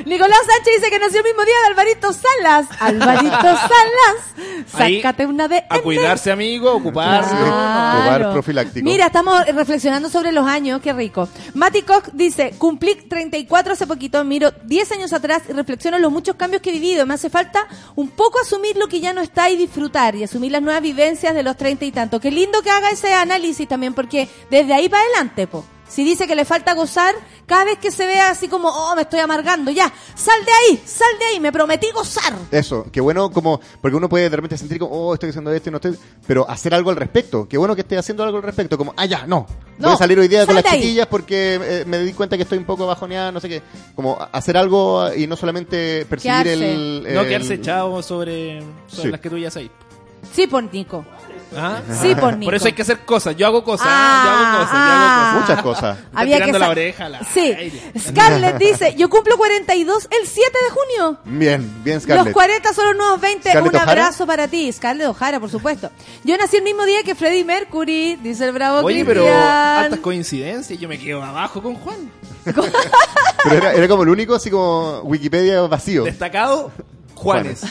Nicolás 0.05 0.39
Sánchez 0.47 0.73
dice 0.77 0.89
que 0.89 0.99
nació 0.99 1.19
el 1.19 1.25
mismo 1.25 1.43
día 1.43 1.55
de 1.61 1.67
Alvarito 1.67 2.13
Salas. 2.13 2.67
Alvarito 2.79 3.37
Salas, 3.41 4.73
Ahí, 4.73 4.97
sácate 5.01 5.25
una 5.25 5.47
de 5.47 5.63
A 5.69 5.79
cuidarse, 5.79 6.31
amigo, 6.31 6.71
ocuparse. 6.73 7.35
Claro. 7.35 8.33
profiláctico. 8.33 8.83
Mira, 8.83 9.07
estamos 9.07 9.45
reflexionando 9.47 10.09
sobre 10.09 10.31
los 10.31 10.47
años, 10.47 10.81
qué 10.81 10.93
rico. 10.93 11.27
Mati 11.53 11.81
Koch 11.83 12.09
dice, 12.13 12.53
cumplí 12.57 12.95
34 12.95 13.73
hace 13.73 13.87
poquito, 13.87 14.23
miro 14.23 14.51
10 14.63 14.91
años 14.93 15.13
atrás 15.13 15.43
y 15.49 15.53
reflexiono 15.53 15.99
los 15.99 16.11
muchos 16.11 16.35
cambios 16.35 16.61
que 16.61 16.69
he 16.69 16.73
vivido. 16.73 17.05
Me 17.05 17.13
hace 17.13 17.29
falta 17.29 17.67
un 17.95 18.09
poco 18.09 18.39
asumir 18.39 18.77
lo 18.77 18.87
que 18.87 18.99
ya 18.99 19.13
no 19.13 19.21
está 19.21 19.49
y 19.49 19.57
disfrutar 19.57 20.15
y 20.15 20.23
asumir 20.23 20.51
las 20.51 20.61
nuevas 20.61 20.81
vivencias 20.81 21.33
de 21.35 21.43
los 21.43 21.55
30 21.57 21.85
y 21.85 21.91
tanto. 21.91 22.19
Qué 22.19 22.31
lindo 22.31 22.61
que 22.61 22.69
haga 22.71 22.89
ese 22.89 23.13
análisis 23.13 23.67
también, 23.67 23.93
porque 23.93 24.27
desde 24.49 24.73
ahí 24.73 24.89
para 24.89 25.03
adelante, 25.03 25.47
po. 25.47 25.63
Si 25.89 26.03
dice 26.03 26.27
que 26.27 26.35
le 26.35 26.43
falta 26.45 26.73
gozar, 26.73 27.15
cada 27.45 27.63
vez 27.63 27.79
que 27.79 27.91
se 27.91 28.05
vea 28.05 28.29
así 28.29 28.47
como, 28.49 28.67
oh, 28.69 28.93
me 28.95 29.03
estoy 29.03 29.19
amargando, 29.21 29.71
ya, 29.71 29.91
sal 30.15 30.43
de 30.45 30.51
ahí, 30.51 30.81
sal 30.85 31.07
de 31.17 31.25
ahí, 31.25 31.39
me 31.39 31.51
prometí 31.51 31.87
gozar. 31.91 32.33
Eso, 32.51 32.85
qué 32.91 32.99
bueno 33.01 33.31
como, 33.31 33.59
porque 33.81 33.95
uno 33.95 34.09
puede 34.09 34.29
de 34.29 34.35
repente 34.35 34.57
sentir 34.57 34.79
como, 34.79 34.91
oh, 34.93 35.13
estoy 35.13 35.29
haciendo 35.29 35.51
esto 35.53 35.69
y 35.69 35.71
no 35.71 35.77
estoy, 35.77 35.97
pero 36.27 36.47
hacer 36.49 36.73
algo 36.73 36.89
al 36.89 36.97
respecto, 36.97 37.47
qué 37.47 37.57
bueno 37.57 37.73
que 37.73 37.81
esté 37.81 37.97
haciendo 37.97 38.23
algo 38.23 38.37
al 38.37 38.43
respecto, 38.43 38.77
como, 38.77 38.93
ah, 38.97 39.05
ya, 39.05 39.25
no, 39.25 39.47
No, 39.77 39.87
voy 39.87 39.95
a 39.95 39.97
salir 39.97 40.19
hoy 40.19 40.27
día 40.27 40.45
con 40.45 40.55
las 40.55 40.65
ahí. 40.65 40.81
chiquillas 40.81 41.07
porque 41.07 41.55
eh, 41.61 41.83
me 41.87 41.99
di 41.99 42.11
cuenta 42.13 42.35
que 42.35 42.43
estoy 42.43 42.57
un 42.57 42.65
poco 42.65 42.85
bajoneada, 42.85 43.31
no 43.31 43.39
sé 43.39 43.47
qué, 43.47 43.61
como 43.95 44.17
hacer 44.33 44.57
algo 44.57 45.13
y 45.15 45.25
no 45.25 45.35
solamente 45.37 46.05
percibir 46.09 46.47
el, 46.47 47.07
No 47.13 47.23
quedarse 47.23 47.53
echado 47.55 48.03
sobre, 48.03 48.59
sobre 48.87 49.03
Sí. 49.03 49.07
las 49.11 49.21
que 49.21 49.29
tú 49.29 49.37
ya 49.37 49.49
sabes. 49.49 49.69
Sí, 50.33 50.47
por 50.47 50.61
Nico. 50.73 51.05
¿Ah? 51.55 51.81
Sí, 52.01 52.13
por 52.15 52.35
Nico. 52.35 52.45
Por 52.47 52.55
eso 52.55 52.65
hay 52.67 52.73
que 52.73 52.81
hacer 52.81 52.99
cosas. 53.05 53.35
Yo 53.35 53.47
hago 53.47 53.63
cosas. 53.63 53.87
Ah, 53.89 54.21
yo 54.25 54.31
hago 54.31 54.59
cosas. 54.59 54.73
ah. 54.73 54.87
yo 54.87 54.93
hago 54.93 55.39
cosas. 55.39 55.41
muchas 55.41 55.63
cosas. 55.63 55.97
Había 56.13 56.37
que 56.37 56.43
tirando 56.43 56.59
la 56.59 56.65
sa- 56.65 56.71
oreja 56.71 57.05
al 57.05 57.19
Sí. 57.33 57.39
aire. 57.39 57.81
Scarlett 57.99 58.57
dice, 58.57 58.95
yo 58.95 59.09
cumplo 59.09 59.37
42 59.37 60.07
el 60.11 60.27
7 60.27 60.51
de 60.51 60.69
junio. 60.69 61.17
Bien, 61.25 61.83
bien 61.83 61.95
Los 61.95 62.03
Scarlett. 62.03 62.33
40 62.33 62.73
son 62.73 62.85
los 62.87 62.95
nuevos 62.97 63.21
20. 63.21 63.49
¿Scarlett 63.49 63.69
Un 63.73 63.75
O'Hara? 63.79 63.91
abrazo 63.91 64.27
para 64.27 64.47
ti. 64.47 64.71
Scarlett 64.71 65.07
O'Hara, 65.07 65.39
por 65.39 65.49
supuesto. 65.49 65.89
Yo 66.23 66.37
nací 66.37 66.57
el 66.57 66.63
mismo 66.63 66.83
día 66.85 67.03
que 67.03 67.15
Freddie 67.15 67.45
Mercury, 67.45 68.17
dice 68.17 68.45
el 68.45 68.51
bravo 68.51 68.79
Oye, 68.85 69.05
pero 69.05 69.25
altas 69.27 69.99
coincidencias. 69.99 70.79
Yo 70.79 70.89
me 70.89 70.99
quedo 70.99 71.23
abajo 71.23 71.61
con 71.63 71.75
Juan. 71.75 72.11
Pero 72.43 73.55
era, 73.55 73.73
era 73.73 73.87
como 73.87 74.03
el 74.03 74.09
único, 74.09 74.35
así 74.35 74.49
como 74.49 74.99
Wikipedia 75.03 75.61
vacío. 75.61 76.03
Destacado, 76.03 76.71
Juanes. 77.17 77.63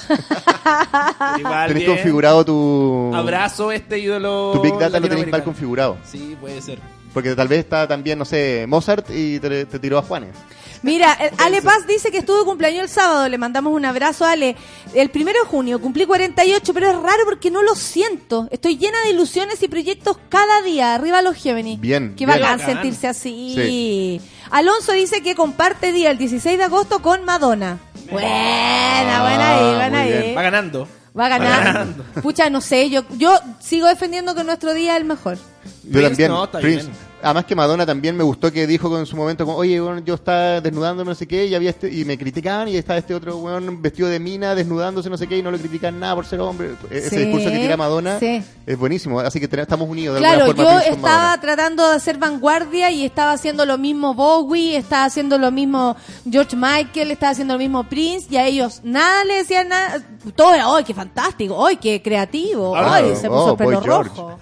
Igual 1.38 1.68
Tenés 1.68 1.84
bien. 1.84 1.96
configurado 1.96 2.44
tu, 2.44 3.12
Abrazo 3.14 3.72
este 3.72 3.98
ídolo. 3.98 4.52
tu 4.54 4.62
Big 4.62 4.76
Data, 4.78 5.00
lo 5.00 5.08
tenéis 5.08 5.28
mal 5.28 5.44
configurado. 5.44 5.96
Sí, 6.04 6.36
puede 6.40 6.60
ser. 6.60 6.78
Porque 7.16 7.34
tal 7.34 7.48
vez 7.48 7.60
está 7.60 7.88
también, 7.88 8.18
no 8.18 8.26
sé, 8.26 8.66
Mozart 8.68 9.06
y 9.08 9.40
te, 9.40 9.64
te 9.64 9.78
tiró 9.78 9.96
a 9.96 10.02
Juanes. 10.02 10.34
Mira, 10.82 11.14
el- 11.14 11.30
Ale 11.38 11.62
Paz 11.62 11.86
dice 11.86 12.10
que 12.10 12.18
estuvo 12.18 12.40
de 12.40 12.44
cumpleaños 12.44 12.82
el 12.82 12.88
sábado. 12.90 13.26
Le 13.26 13.38
mandamos 13.38 13.72
un 13.72 13.86
abrazo, 13.86 14.26
Ale. 14.26 14.54
El 14.92 15.08
primero 15.08 15.40
de 15.42 15.46
junio 15.48 15.80
cumplí 15.80 16.04
48, 16.04 16.74
pero 16.74 16.90
es 16.90 16.94
raro 16.96 17.24
porque 17.24 17.50
no 17.50 17.62
lo 17.62 17.74
siento. 17.74 18.46
Estoy 18.50 18.76
llena 18.76 19.00
de 19.00 19.12
ilusiones 19.12 19.62
y 19.62 19.68
proyectos 19.68 20.18
cada 20.28 20.60
día. 20.60 20.94
Arriba 20.94 21.22
los 21.22 21.36
Géminis. 21.36 21.80
Bien, 21.80 22.10
Qué 22.18 22.26
bien. 22.26 22.38
bacán 22.38 22.58
Bacán. 22.58 22.74
sentirse 22.74 23.08
así. 23.08 24.20
Alonso 24.50 24.92
dice 24.92 25.22
que 25.22 25.34
comparte 25.34 25.92
día 25.92 26.10
el 26.10 26.18
16 26.18 26.58
de 26.58 26.64
agosto 26.64 27.00
con 27.00 27.24
Madonna. 27.24 27.78
Buena, 28.10 29.22
buena 29.22 29.56
ahí, 29.56 29.64
Ah, 29.64 29.74
buena 29.76 30.02
muy 30.02 30.12
ahí. 30.12 30.34
Va 30.34 30.42
ganando. 30.42 30.86
Va 31.18 31.26
a 31.26 31.28
ganar. 31.30 31.86
Pucha, 32.22 32.50
no 32.50 32.60
sé, 32.60 32.90
yo 32.90 33.04
yo 33.16 33.38
sigo 33.60 33.86
defendiendo 33.86 34.34
que 34.34 34.44
nuestro 34.44 34.74
día 34.74 34.94
es 34.94 35.00
el 35.00 35.06
mejor. 35.06 35.36
Yo 35.36 35.92
Prince, 35.92 36.08
también, 36.08 36.30
no, 36.30 36.50
Prince. 36.50 36.86
bien. 36.86 36.96
Además 37.26 37.44
que 37.44 37.56
Madonna 37.56 37.84
también 37.84 38.16
me 38.16 38.22
gustó 38.22 38.52
que 38.52 38.66
dijo 38.68 38.96
en 38.98 39.04
su 39.04 39.16
momento 39.16 39.44
como, 39.44 39.58
oye, 39.58 39.80
bueno, 39.80 39.98
yo 40.04 40.14
estaba 40.14 40.60
desnudándome 40.60 41.08
no 41.10 41.14
sé 41.16 41.26
qué 41.26 41.46
y 41.46 41.54
había 41.56 41.70
este, 41.70 41.92
y 41.92 42.04
me 42.04 42.16
criticaban 42.16 42.68
y 42.68 42.76
estaba 42.76 42.98
este 43.00 43.14
otro 43.16 43.36
weón 43.38 43.82
vestido 43.82 44.08
de 44.08 44.20
mina 44.20 44.54
desnudándose 44.54 45.10
no 45.10 45.16
sé 45.18 45.26
qué 45.26 45.38
y 45.38 45.42
no 45.42 45.50
le 45.50 45.58
critican 45.58 45.98
nada 45.98 46.14
por 46.14 46.24
ser 46.24 46.40
hombre. 46.40 46.70
E- 46.90 46.98
Ese 46.98 47.10
Sí, 47.10 47.16
discurso 47.16 47.50
que 47.50 47.58
tira 47.58 47.76
Madonna 47.76 48.20
sí. 48.20 48.40
es 48.64 48.78
buenísimo, 48.78 49.18
así 49.18 49.40
que 49.40 49.60
estamos 49.60 49.88
unidos 49.88 50.14
de 50.14 50.20
Claro, 50.20 50.44
alguna 50.44 50.56
yo 50.62 50.68
forma. 50.70 50.84
Con 50.84 50.92
estaba 50.94 51.40
tratando 51.40 51.88
de 51.90 51.96
hacer 51.96 52.18
vanguardia 52.18 52.90
y 52.92 53.04
estaba 53.04 53.32
haciendo 53.32 53.66
lo 53.66 53.76
mismo 53.76 54.14
Bowie, 54.14 54.76
estaba 54.76 55.04
haciendo 55.06 55.36
lo 55.36 55.50
mismo 55.50 55.96
George 56.30 56.54
Michael, 56.54 57.10
estaba 57.10 57.32
haciendo 57.32 57.54
lo 57.54 57.58
mismo 57.58 57.82
Prince 57.84 58.28
y 58.30 58.36
a 58.36 58.46
ellos 58.46 58.80
nada 58.84 59.24
le 59.24 59.38
decían 59.38 59.68
nada. 59.68 60.00
Todo 60.36 60.54
era, 60.54 60.66
¡ay, 60.74 60.84
qué 60.84 60.94
fantástico! 60.94 61.66
¡ay, 61.66 61.76
qué 61.76 62.00
creativo! 62.02 62.76
¡ay, 62.76 63.14
se 63.16 63.28
puso 63.28 63.44
oh, 63.46 63.50
el 63.52 63.56
pelo 63.56 63.80
George. 63.82 64.10
rojo! 64.10 64.38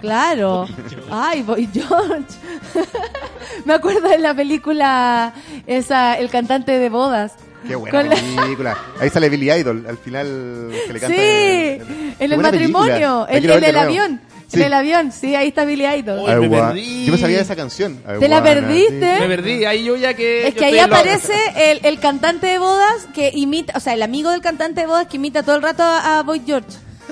Claro. 0.00 0.66
¡ay, 1.10 1.42
Boy 1.42 1.68
George! 1.72 2.19
Me 3.64 3.74
acuerdo 3.74 4.08
de 4.08 4.18
la 4.18 4.34
película 4.34 5.32
esa, 5.66 6.18
El 6.18 6.30
cantante 6.30 6.78
de 6.78 6.88
bodas. 6.88 7.32
Qué 7.66 7.74
buena 7.76 7.98
Con 7.98 8.08
la- 8.08 8.42
película. 8.42 8.78
Ahí 9.00 9.10
sale 9.10 9.28
Billy 9.28 9.50
Idol, 9.52 9.84
al 9.88 9.98
final 9.98 10.70
que 10.86 10.92
le 10.94 11.00
canta. 11.00 11.16
Sí, 11.16 11.22
el- 11.22 11.82
en 11.82 12.14
Qué 12.18 12.24
el 12.24 12.38
matrimonio, 12.38 13.26
película. 13.28 13.28
En, 13.30 13.36
en 13.36 13.42
de 13.60 13.66
el 13.68 13.74
nuevo. 13.74 13.88
avión. 13.88 14.20
Sí. 14.48 14.56
En 14.58 14.62
el 14.66 14.72
avión, 14.74 15.12
sí, 15.12 15.34
ahí 15.36 15.48
está 15.48 15.64
Billy 15.64 15.86
Idol. 15.86 16.40
Me 16.40 16.48
perdí. 16.48 17.04
Yo 17.06 17.12
me 17.12 17.18
sabía 17.18 17.40
esa 17.40 17.54
canción. 17.54 18.02
¿Te 18.18 18.28
la 18.28 18.42
perdiste? 18.42 19.20
Me 19.20 19.28
perdí. 19.28 19.64
Ahí 19.64 19.84
yo 19.84 19.94
ya 19.96 20.14
que. 20.14 20.48
Es 20.48 20.54
que 20.54 20.64
ahí 20.64 20.78
en 20.78 20.84
aparece 20.86 21.34
el, 21.56 21.80
el 21.84 22.00
cantante 22.00 22.46
de 22.48 22.58
bodas 22.58 23.06
que 23.14 23.30
imita, 23.32 23.74
o 23.76 23.80
sea, 23.80 23.92
el 23.94 24.02
amigo 24.02 24.30
del 24.30 24.40
cantante 24.40 24.80
de 24.80 24.86
bodas 24.88 25.06
que 25.06 25.18
imita 25.18 25.42
todo 25.44 25.54
el 25.56 25.62
rato 25.62 25.82
a, 25.84 26.18
a 26.18 26.22
Boy 26.22 26.42
George. 26.44 26.66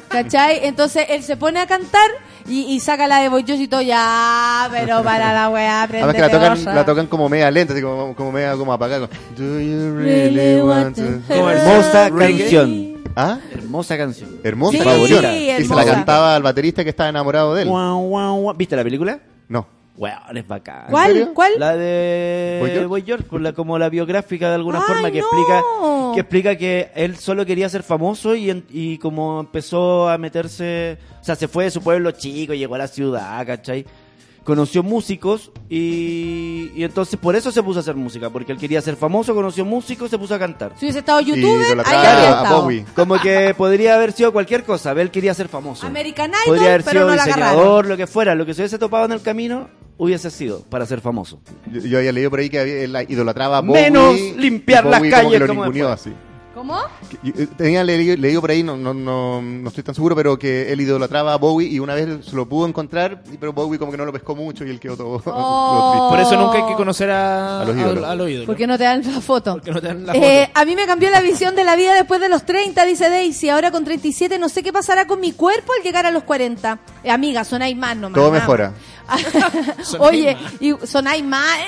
¿Cachai? 0.08 0.60
Entonces 0.66 1.06
él 1.10 1.22
se 1.22 1.36
pone 1.36 1.60
a 1.60 1.66
cantar 1.66 2.10
y, 2.48 2.74
y 2.74 2.80
saca 2.80 3.06
la 3.06 3.18
de 3.20 3.28
Boy 3.28 3.44
George 3.46 3.64
y 3.64 3.68
todo, 3.68 3.82
ya, 3.82 4.68
pero 4.72 5.02
para 5.04 5.32
la 5.32 5.50
weá, 5.50 5.82
Además 5.82 6.14
que 6.14 6.20
la 6.20 6.30
tocan, 6.30 6.64
la 6.64 6.84
tocan 6.84 7.06
como 7.06 7.28
media 7.28 7.50
lenta, 7.50 7.72
así 7.72 7.82
como, 7.82 8.14
como 8.14 8.32
media 8.32 8.56
como 8.56 8.72
apagada. 8.72 9.08
como, 9.08 9.20
Do 9.36 9.60
you 9.60 9.94
really 9.96 10.60
want 10.60 10.96
to... 10.96 11.02
Como 11.28 11.50
el 11.50 11.58
Hermosa 11.58 12.10
canción. 12.10 12.98
¿Ah? 13.16 13.38
Hermosa 13.52 13.96
canción. 13.96 14.30
Hermosa 14.44 14.78
Sí, 14.78 14.84
canción. 14.84 15.24
Y 15.34 15.64
se 15.64 15.74
la 15.74 15.84
cantaba 15.84 16.36
al 16.36 16.42
baterista 16.42 16.84
que 16.84 16.90
estaba 16.90 17.08
enamorado 17.08 17.54
de 17.54 17.62
él. 17.62 17.68
Guau, 17.68 18.06
guau, 18.08 18.40
guau. 18.42 18.56
¿Viste 18.56 18.76
la 18.76 18.84
película? 18.84 19.18
No. 19.48 19.66
Weón, 19.98 20.36
es 20.36 20.46
bacán. 20.46 20.84
¿En 20.86 20.90
¿Cuál? 20.92 21.30
¿Cuál? 21.34 21.52
La 21.58 21.76
de 21.76 22.58
¿Boy 22.60 22.70
George? 22.70 22.86
Boy 22.86 23.02
George, 23.02 23.24
por 23.24 23.40
la- 23.40 23.52
como 23.52 23.78
la 23.78 23.88
biográfica 23.88 24.48
de 24.48 24.54
alguna 24.54 24.78
Ay, 24.78 24.84
forma 24.86 25.10
que 25.10 25.20
no. 25.20 25.26
explica 25.26 25.62
que 26.14 26.20
explica 26.20 26.56
que 26.56 26.90
él 26.94 27.16
solo 27.16 27.44
quería 27.44 27.68
ser 27.68 27.82
famoso 27.82 28.34
y, 28.36 28.48
en- 28.50 28.64
y 28.70 28.98
como 28.98 29.40
empezó 29.40 30.08
a 30.08 30.16
meterse, 30.16 30.98
o 31.20 31.24
sea, 31.24 31.34
se 31.34 31.48
fue 31.48 31.64
de 31.64 31.70
su 31.72 31.82
pueblo 31.82 32.12
chico, 32.12 32.54
llegó 32.54 32.76
a 32.76 32.78
la 32.78 32.86
ciudad, 32.88 33.44
¿cachai? 33.46 33.84
Conoció 34.44 34.82
músicos 34.82 35.50
y, 35.68 36.70
y 36.74 36.82
entonces 36.84 37.18
por 37.20 37.36
eso 37.36 37.50
se 37.52 37.62
puso 37.62 37.80
a 37.80 37.82
hacer 37.82 37.94
música, 37.96 38.30
porque 38.30 38.52
él 38.52 38.58
quería 38.58 38.80
ser 38.80 38.96
famoso, 38.96 39.34
conoció 39.34 39.64
músicos, 39.64 40.08
se 40.10 40.18
puso 40.18 40.34
a 40.34 40.38
cantar. 40.38 40.72
Si 40.76 40.86
hubiese 40.86 41.00
estado 41.00 41.20
youtuber, 41.20 41.78
ahí 41.84 41.94
habría 41.96 42.38
a 42.38 42.42
estado. 42.42 42.62
Bowie. 42.62 42.84
Como 42.96 43.20
que 43.20 43.52
podría 43.54 43.96
haber 43.96 44.12
sido 44.12 44.32
cualquier 44.32 44.64
cosa, 44.64 44.92
él 44.92 45.10
quería 45.10 45.34
ser 45.34 45.48
famoso. 45.48 45.86
American 45.86 46.30
Idol, 46.30 46.40
Podría 46.46 46.68
haber 46.68 46.84
pero 46.84 47.00
sido 47.00 47.10
no 47.10 47.16
la 47.16 47.24
diseñador, 47.26 47.58
agarraron. 47.58 47.88
lo 47.88 47.96
que 47.98 48.06
fuera, 48.06 48.34
lo 48.34 48.46
que 48.46 48.54
se 48.54 48.62
hubiese 48.62 48.78
topado 48.78 49.04
en 49.04 49.12
el 49.12 49.20
camino 49.20 49.68
hubiese 49.98 50.30
sido 50.30 50.62
para 50.62 50.86
ser 50.86 51.00
famoso. 51.02 51.40
Yo, 51.70 51.80
yo 51.82 51.98
había 51.98 52.12
leído 52.12 52.30
por 52.30 52.38
ahí 52.40 52.48
que 52.48 52.58
había- 52.60 52.76
él 52.84 52.96
idolatraba 53.08 53.58
a 53.58 53.60
Bowie. 53.60 53.82
Menos 53.82 54.14
limpiar 54.36 54.86
y 54.86 54.88
las 54.88 54.98
Bowie 55.00 55.10
como 55.10 55.22
calles 55.22 55.72
que 55.72 55.78
lo 55.82 55.88
así. 55.90 56.12
¿Cómo? 56.54 56.76
Eh, 57.24 57.46
Tenía 57.56 57.84
leído, 57.84 58.16
leído 58.16 58.40
por 58.40 58.50
ahí, 58.50 58.64
no, 58.64 58.76
no, 58.76 58.92
no, 58.92 59.40
no 59.40 59.68
estoy 59.68 59.84
tan 59.84 59.94
seguro, 59.94 60.16
pero 60.16 60.36
que 60.36 60.72
él 60.72 60.80
idolatraba 60.80 61.34
a 61.34 61.36
Bowie 61.36 61.68
y 61.68 61.78
una 61.78 61.94
vez 61.94 62.26
se 62.26 62.34
lo 62.34 62.48
pudo 62.48 62.66
encontrar, 62.66 63.22
y- 63.32 63.36
pero 63.36 63.52
Bowie 63.52 63.78
como 63.78 63.92
que 63.92 63.96
no 63.98 64.04
lo 64.04 64.12
pescó 64.12 64.34
mucho 64.34 64.64
y 64.64 64.70
él 64.70 64.80
quedó 64.80 64.96
todo, 64.96 65.22
Oh. 65.26 66.08
Por 66.10 66.18
eso 66.18 66.36
nunca 66.36 66.58
hay 66.58 66.66
que 66.66 66.74
conocer 66.74 67.10
a, 67.12 67.60
A 67.60 67.64
los 67.64 67.76
ídolos. 67.76 68.04
a 68.04 68.14
los 68.16 68.28
ídolos. 68.28 68.46
¿Por 68.46 68.56
qué 68.56 68.66
no 68.66 68.76
te 68.76 68.82
dan 68.82 69.02
la 69.04 69.20
foto? 69.20 69.52
Porque 69.52 69.70
no 69.70 69.80
te 69.80 69.86
dan 69.86 70.04
la 70.04 70.14
Eh, 70.14 70.46
foto. 70.46 70.60
a 70.60 70.64
mí 70.64 70.74
me 70.74 70.86
cambió 70.86 71.10
la 71.10 71.20
visión 71.20 71.54
de 71.54 71.62
la 71.62 71.76
vida 71.76 71.94
después 71.94 72.20
de 72.20 72.28
los 72.28 72.44
30, 72.44 72.84
dice 72.86 73.08
Daisy. 73.08 73.50
Ahora 73.50 73.70
con 73.70 73.84
37 73.84 74.36
no 74.40 74.48
sé 74.48 74.64
qué 74.64 74.72
pasará 74.72 75.06
con 75.06 75.20
mi 75.20 75.30
cuerpo 75.30 75.70
al 75.78 75.84
llegar 75.84 76.06
a 76.06 76.10
los 76.10 76.24
40. 76.24 76.80
Eh, 77.04 77.10
amiga, 77.12 77.44
sonáis 77.44 77.76
más 77.76 77.96
nomás. 77.96 78.14
Todo 78.16 78.30
nada 78.32 78.40
mejora. 78.40 78.72
Oye, 80.00 80.36
y 80.60 80.74
sonáis 80.86 81.24
más. 81.24 81.58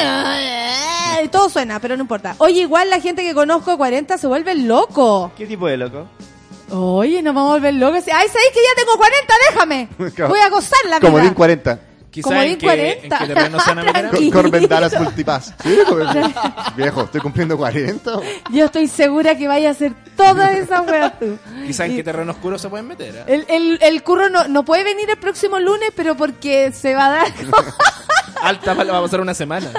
eh, 0.00 1.28
Todo 1.30 1.48
suena, 1.48 1.80
pero 1.80 1.96
no 1.96 2.02
importa. 2.02 2.34
Oye, 2.38 2.60
igual 2.60 2.90
la 2.90 3.00
gente 3.00 3.22
que 3.22 3.34
conozco 3.34 3.70
de 3.72 3.76
40 3.76 4.18
se 4.18 4.26
vuelve 4.26 4.54
loco. 4.54 5.32
¿Qué 5.36 5.46
tipo 5.46 5.66
de 5.66 5.76
loco? 5.76 6.06
Oye, 6.72 7.20
nos 7.22 7.34
vamos 7.34 7.50
a 7.50 7.54
volver 7.54 7.74
locos. 7.74 8.04
Ay, 8.06 8.28
¿sabéis 8.28 8.50
que 8.52 8.60
ya 8.62 8.74
tengo 8.76 8.96
40? 8.96 9.34
Déjame. 9.50 9.88
Voy 10.28 10.40
a 10.40 10.48
gozar 10.50 10.78
la 10.88 10.98
vida. 10.98 11.10
Comodín 11.10 11.34
40. 11.34 11.80
Quizá 12.10 12.28
como 12.28 12.42
en 12.42 12.58
qué, 12.58 12.66
40. 12.66 13.18
en 14.58 14.68
Dallas 14.68 15.00
Multipass. 15.00 15.54
¿Sí? 15.62 15.78
Viejo, 16.76 17.02
estoy 17.02 17.20
cumpliendo 17.20 17.56
40. 17.56 18.20
Yo 18.50 18.64
estoy 18.64 18.88
segura 18.88 19.36
que 19.36 19.46
vaya 19.46 19.68
a 19.68 19.72
hacer 19.72 19.92
toda 20.16 20.52
esa 20.52 20.82
wea 20.82 21.16
tú. 21.18 21.38
Quizá 21.66 21.86
en 21.86 21.92
Y- 21.92 21.96
qué 21.96 22.02
terreno 22.04 22.32
oscuro 22.32 22.58
se 22.58 22.68
pueden 22.68 22.88
meter. 22.88 23.14
¿eh? 23.14 23.24
El, 23.28 23.46
el, 23.48 23.78
el 23.80 24.02
curro 24.02 24.28
no, 24.28 24.48
no 24.48 24.64
puede 24.64 24.82
venir 24.82 25.08
el 25.08 25.18
próximo 25.18 25.60
lunes, 25.60 25.90
pero 25.94 26.16
porque 26.16 26.72
se 26.72 26.94
va 26.94 27.06
a 27.06 27.10
dar. 27.10 27.26
Alta 28.42 28.74
va 28.74 28.84
va 28.84 28.98
a 28.98 29.02
pasar 29.02 29.20
una 29.20 29.34
semana. 29.34 29.70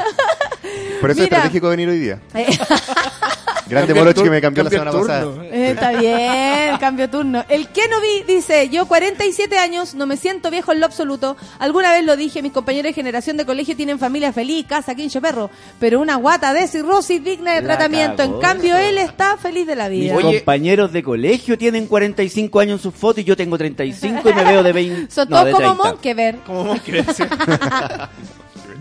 Por 1.02 1.10
eso 1.12 1.22
Mira. 1.22 1.24
es 1.24 1.32
estratégico 1.34 1.70
venir 1.70 1.90
hoy 1.90 2.00
día. 2.00 2.20
Grande 3.72 4.00
el 4.00 4.14
que 4.14 4.30
me 4.30 4.42
cambió 4.42 4.64
la 4.64 4.70
semana 4.70 4.92
pasada. 4.92 5.24
turno. 5.24 5.44
Eh, 5.44 5.72
está 5.72 5.92
bien, 5.92 6.78
cambio 6.80 7.10
turno. 7.10 7.46
El 7.48 7.68
que 7.70 7.88
no 7.90 8.02
vi 8.02 8.24
dice, 8.34 8.70
yo 8.70 8.86
47 8.86 9.58
años, 9.58 9.96
no 9.96 10.06
me 10.06 10.18
siento 10.18 10.52
viejo 10.52 10.72
en 10.74 10.80
lo 10.82 10.86
absoluto. 10.86 11.38
Alguna 11.60 11.92
vez 11.94 12.04
lo 12.06 12.16
dije, 12.18 12.42
mis 12.42 12.52
compañeros 12.52 12.90
de 12.90 12.94
generación 12.94 13.38
de 13.38 13.46
colegio 13.46 13.76
tienen 13.76 13.98
familia 13.98 14.34
feliz, 14.34 14.66
casa, 14.68 14.94
quincho, 14.94 15.22
perro. 15.22 15.50
Pero 15.80 16.00
una 16.02 16.16
guata 16.18 16.54
de 16.54 16.68
cirrosis 16.68 17.24
digna 17.24 17.54
de 17.54 17.62
La 17.62 17.68
tratamiento. 17.68 18.24
En 18.24 18.40
cambio, 18.40 18.78
él 18.78 18.98
está 18.98 19.38
feliz 19.38 19.66
de 19.66 19.76
la 19.76 19.90
Mis 19.90 20.02
vida. 20.02 20.16
Oye- 20.16 20.38
compañeros 20.40 20.92
de 20.92 21.02
colegio 21.04 21.58
tienen 21.58 21.88
45 21.88 22.60
años 22.60 22.80
en 22.80 22.84
sus 22.84 22.94
fotos 22.94 23.20
y 23.20 23.24
yo 23.24 23.38
tengo 23.38 23.58
35 23.58 24.30
y 24.30 24.34
me 24.34 24.44
veo 24.44 24.64
de 24.64 24.74
20. 24.74 25.12
Son 25.14 25.30
no, 25.30 25.38
todos 25.42 25.52
como 25.54 25.68
30. 25.76 25.84
Monkever. 25.84 26.36
Como 26.46 26.64
vos 26.66 26.82
querés. 26.86 27.06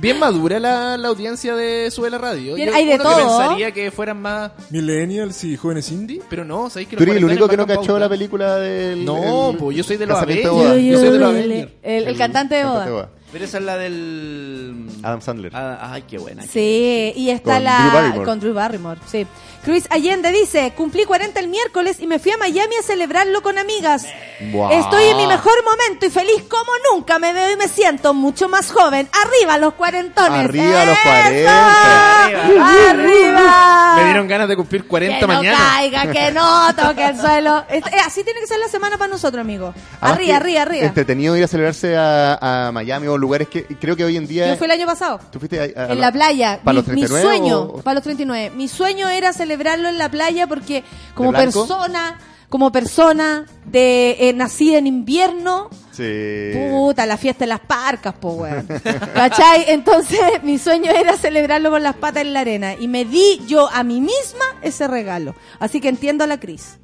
Bien 0.01 0.19
madura 0.19 0.59
la, 0.59 0.97
la 0.97 1.09
audiencia 1.09 1.55
de 1.55 1.91
Sube 1.91 2.09
la 2.11 2.19
Radio. 2.19 2.55
Bien, 2.55 2.69
Yo- 2.71 2.75
hay 2.75 2.87
de 2.87 2.95
uno 2.95 3.05
todo. 3.05 3.17
que 3.17 3.23
pensaría 3.25 3.73
que 3.73 3.91
fueran 3.91 4.21
más 4.23 4.53
millennials 4.71 5.45
y 5.45 5.57
jóvenes 5.57 5.91
indie, 5.93 6.21
pero 6.29 6.45
no, 6.45 6.71
¿sabéis 6.71 6.89
que 6.89 6.97
Tú 6.97 7.03
eres 7.03 7.17
el 7.17 7.25
único 7.25 7.49
que 7.49 7.57
no 7.57 7.67
cachó 7.67 7.99
la 7.99 8.09
película 8.09 8.57
del. 8.57 9.05
No, 9.05 9.51
el 9.51 9.57
pues 9.57 9.77
yo 9.77 9.85
soy 9.85 9.97
de 9.97 10.07
los 10.07 10.19
Avengers. 10.19 10.45
Yo 10.83 10.99
soy 10.99 11.11
de 11.11 11.19
los 11.19 11.29
Avengers. 11.29 11.73
El, 11.83 12.09
el 12.09 12.17
cantante 12.19 12.55
de 12.57 12.65
boda. 12.65 13.11
Pero 13.33 13.45
esa 13.45 13.59
es 13.59 13.65
la 13.65 13.77
del. 13.77 14.87
Adam 15.03 15.21
Sandler. 15.23 15.53
Ah, 15.55 15.91
ay, 15.93 16.03
qué 16.03 16.19
buena. 16.19 16.43
Sí, 16.43 17.13
y 17.15 17.31
está 17.31 17.55
Con 17.55 17.65
la 17.65 17.79
Drew 17.79 17.93
Barrymore. 17.93 18.25
con 18.25 18.41
Drew 18.41 18.55
Barrymore, 18.55 19.01
sí. 19.07 19.27
Chris 19.65 19.87
Allende 19.91 20.33
dice, 20.33 20.73
cumplí 20.75 21.05
40 21.05 21.39
el 21.39 21.49
miércoles 21.49 21.99
y 22.01 22.07
me 22.07 22.19
fui 22.19 22.33
a 22.33 22.39
Miami 22.39 22.77
a 22.77 22.83
celebrarlo 22.83 23.43
con 23.43 23.59
amigas. 23.59 24.07
Buah. 24.53 24.73
Estoy 24.73 25.05
en 25.05 25.19
mi 25.19 25.27
mejor 25.27 25.53
momento 25.65 26.07
y 26.07 26.11
feliz 26.11 26.43
como 26.49 26.73
nunca 26.93 27.19
me 27.19 27.33
veo 27.35 27.53
y 27.53 27.57
me 27.57 27.69
siento 27.69 28.15
mucho 28.15 28.49
más 28.49 28.73
joven. 28.73 29.07
Arriba 29.27 29.59
los 29.59 29.75
cuarentones. 29.75 30.47
Arriba 30.47 30.85
los 30.87 30.97
¡Eso! 30.99 31.03
40. 31.05 32.91
Arriba. 32.91 33.95
Me 33.97 34.05
dieron 34.05 34.29
ganas 34.29 34.49
de 34.49 34.57
cumplir 34.57 34.87
40 34.87 35.19
que 35.19 35.27
no 35.27 35.35
mañana. 35.35 35.59
caiga, 35.75 36.11
que 36.11 36.33
no 36.33 36.75
toque 36.75 37.05
el 37.07 37.17
suelo. 37.21 37.65
Eh, 37.69 37.83
así 38.07 38.25
tiene 38.25 38.41
que 38.41 38.47
ser 38.47 38.59
la 38.59 38.69
semana 38.69 38.97
para 38.99 39.11
nosotros, 39.11 39.41
amigos. 39.41 39.75
Además 40.01 40.19
Arriba, 40.21 40.37
arriba, 40.37 40.63
arriba. 40.63 40.87
Entretenido 40.87 41.37
ir 41.37 41.45
a 41.45 41.49
celebrarse 41.49 41.97
a, 41.97 42.69
a 42.69 42.73
Miami 42.73 43.07
o 43.09 43.19
lugares 43.21 43.49
que 43.49 43.65
creo 43.65 43.95
que 43.97 44.05
hoy 44.05 44.17
en 44.17 44.27
día. 44.27 44.49
Yo 44.49 44.57
fui 44.57 44.65
el 44.67 44.71
año 44.73 44.87
pasado. 44.87 45.21
¿Tú 45.31 45.39
fuiste 45.39 45.61
a- 45.61 45.83
a- 45.85 45.93
En 45.93 46.01
la 46.01 46.11
playa. 46.11 46.61
¿Para 46.65 46.73
mi, 46.73 46.77
los 46.77 46.85
39 46.87 47.25
mi 47.25 47.29
sueño, 47.39 47.61
o- 47.61 47.83
para 47.83 47.95
los 47.95 48.03
39. 48.05 48.51
Mi 48.57 48.69
sueño 48.69 49.09
era 49.09 49.33
celebrarlo 49.33 49.89
en 49.89 49.99
la 49.99 50.11
playa 50.11 50.47
porque 50.47 50.83
como 51.15 51.33
persona, 51.33 52.19
como 52.49 52.73
persona 52.73 53.47
de 53.67 54.17
eh, 54.29 54.33
nacida 54.33 54.79
en 54.79 54.87
invierno, 54.89 55.71
Sí. 55.93 56.53
puta, 56.71 57.05
la 57.07 57.17
fiesta 57.19 57.45
de 57.45 57.49
las 57.49 57.61
parcas, 57.61 58.15
po, 58.15 58.31
weón. 58.31 58.67
¿Cachai? 59.15 59.67
Entonces, 59.69 60.19
mi 60.43 60.59
sueño 60.59 60.91
era 60.91 61.17
celebrarlo 61.17 61.71
con 61.71 61.83
las 61.83 61.95
patas 61.97 62.23
en 62.23 62.33
la 62.33 62.41
arena 62.41 62.75
y 62.75 62.89
me 62.89 63.05
di 63.05 63.41
yo 63.47 63.69
a 63.71 63.83
mí 63.85 64.01
misma 64.01 64.45
ese 64.63 64.89
regalo. 64.89 65.35
Así 65.59 65.81
que 65.81 65.89
entiendo 65.89 66.25
a 66.25 66.27
la 66.27 66.41
Cris. 66.41 66.79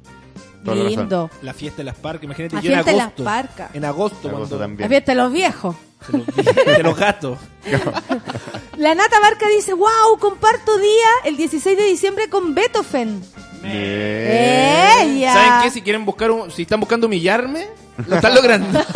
La. 0.63 0.75
Lindo. 0.75 1.29
La 1.43 1.53
fiesta 1.53 1.77
de 1.77 1.85
las 1.85 1.95
parcas, 1.95 2.25
imagínate, 2.25 2.55
La 2.55 2.61
yo 2.61 2.69
en 2.71 2.75
fiesta 2.75 2.91
de 2.91 2.97
las 2.97 3.05
agosto. 3.07 3.23
parcas. 3.23 3.69
En 3.75 3.85
agosto, 3.85 4.17
Me 4.17 4.21
cuando 4.23 4.39
gustó 4.39 4.55
La 4.57 4.63
también. 4.65 4.89
fiesta 4.89 5.11
de 5.13 5.15
los 5.17 5.31
viejos. 5.31 5.75
De 6.11 6.17
los, 6.17 6.55
de 6.77 6.83
los 6.83 6.97
gatos. 6.97 7.39
La 8.77 8.93
Nata 8.95 9.19
Barca 9.19 9.47
dice, 9.49 9.73
wow, 9.73 10.17
comparto 10.19 10.77
día 10.77 11.09
el 11.25 11.35
16 11.37 11.77
de 11.77 11.83
diciembre 11.85 12.29
con 12.29 12.53
Beethoven. 12.53 13.23
Ella. 13.63 15.33
¿Saben 15.33 15.63
qué? 15.63 15.71
Si 15.71 15.81
quieren 15.81 16.05
buscar 16.05 16.31
un, 16.31 16.51
si 16.51 16.61
están 16.61 16.79
buscando 16.79 17.07
humillarme, 17.07 17.67
lo 18.07 18.15
están 18.15 18.35
logrando. 18.35 18.79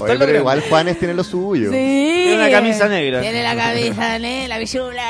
Oye, 0.00 0.06
pero 0.06 0.18
logrando. 0.18 0.38
igual 0.40 0.62
Juanes 0.68 0.98
tiene 0.98 1.14
lo 1.14 1.24
suyo. 1.24 1.70
Sí. 1.70 1.76
Tiene 1.76 2.36
una 2.36 2.50
camisa 2.50 2.88
negra. 2.88 3.20
Tiene 3.20 3.42
la 3.42 3.56
camisa 3.56 4.18
negra, 4.18 4.48
la 4.48 4.58
bichula. 4.58 5.02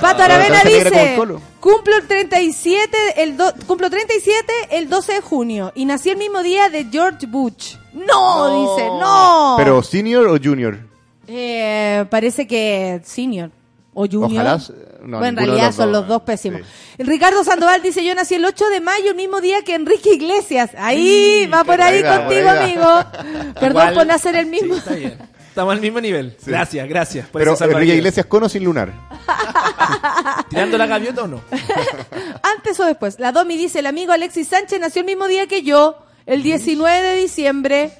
Pato 0.00 0.22
Aravena 0.22 0.62
dice, 0.64 1.16
cumplo 1.60 1.96
el 1.96 2.06
37, 2.06 3.22
el 3.22 3.36
do- 3.36 3.52
cumplo 3.66 3.88
37 3.90 4.52
el 4.72 4.88
12 4.88 5.12
de 5.14 5.20
junio 5.20 5.72
y 5.74 5.84
nací 5.84 6.10
el 6.10 6.16
mismo 6.16 6.42
día 6.42 6.68
de 6.68 6.86
George 6.90 7.26
Bush. 7.26 7.76
No, 7.92 8.74
dice, 8.76 8.86
no. 8.88 9.54
¿Pero 9.58 9.82
senior 9.82 10.26
o 10.28 10.38
junior? 10.42 10.78
Eh, 11.28 12.04
parece 12.10 12.46
que 12.46 13.00
senior 13.04 13.50
o 13.94 14.06
junior. 14.06 14.30
Ojalá, 14.32 14.60
no, 15.04 15.18
bueno, 15.18 15.40
en 15.40 15.46
realidad 15.46 15.66
los 15.66 15.74
son 15.76 15.92
dos. 15.92 16.00
los 16.02 16.08
dos 16.08 16.22
pésimos. 16.22 16.60
Sí. 16.96 17.02
Ricardo 17.02 17.42
Sandoval 17.44 17.82
dice, 17.82 18.04
yo 18.04 18.14
nací 18.14 18.34
el 18.36 18.44
8 18.44 18.68
de 18.70 18.80
mayo, 18.80 19.10
el 19.10 19.16
mismo 19.16 19.40
día 19.40 19.62
que 19.62 19.74
Enrique 19.74 20.14
Iglesias. 20.14 20.70
Ahí, 20.78 21.46
va 21.52 21.64
por 21.64 21.80
ahí 21.80 22.02
va, 22.02 22.20
contigo, 22.20 22.42
por 22.48 22.56
ahí 22.58 22.72
amigo. 22.72 23.04
Perdón 23.60 23.70
Igual- 23.82 23.94
por 23.94 24.06
nacer 24.06 24.36
el 24.36 24.46
mismo. 24.46 24.74
Sí, 24.74 24.78
está 24.80 24.94
bien. 24.94 25.18
Estamos 25.48 25.74
al 25.74 25.80
mismo 25.82 26.00
nivel. 26.00 26.34
Gracias, 26.46 26.88
gracias. 26.88 27.26
por 27.28 27.40
Pero 27.42 27.54
Enrique. 27.60 27.96
Iglesias 27.96 28.24
con 28.24 28.42
o 28.44 28.48
sin 28.48 28.64
lunar. 28.64 28.90
¿Tirando 30.48 30.78
la 30.78 30.86
gaviota 30.86 31.22
o 31.24 31.26
no? 31.26 31.40
Antes 32.42 32.78
o 32.80 32.84
después. 32.86 33.18
La 33.18 33.32
Domi 33.32 33.56
dice, 33.56 33.80
el 33.80 33.86
amigo 33.86 34.12
Alexis 34.12 34.48
Sánchez 34.48 34.80
nació 34.80 35.00
el 35.00 35.06
mismo 35.06 35.26
día 35.28 35.46
que 35.46 35.62
yo, 35.62 35.98
el 36.26 36.42
19 36.42 37.02
de 37.02 37.16
diciembre. 37.16 37.92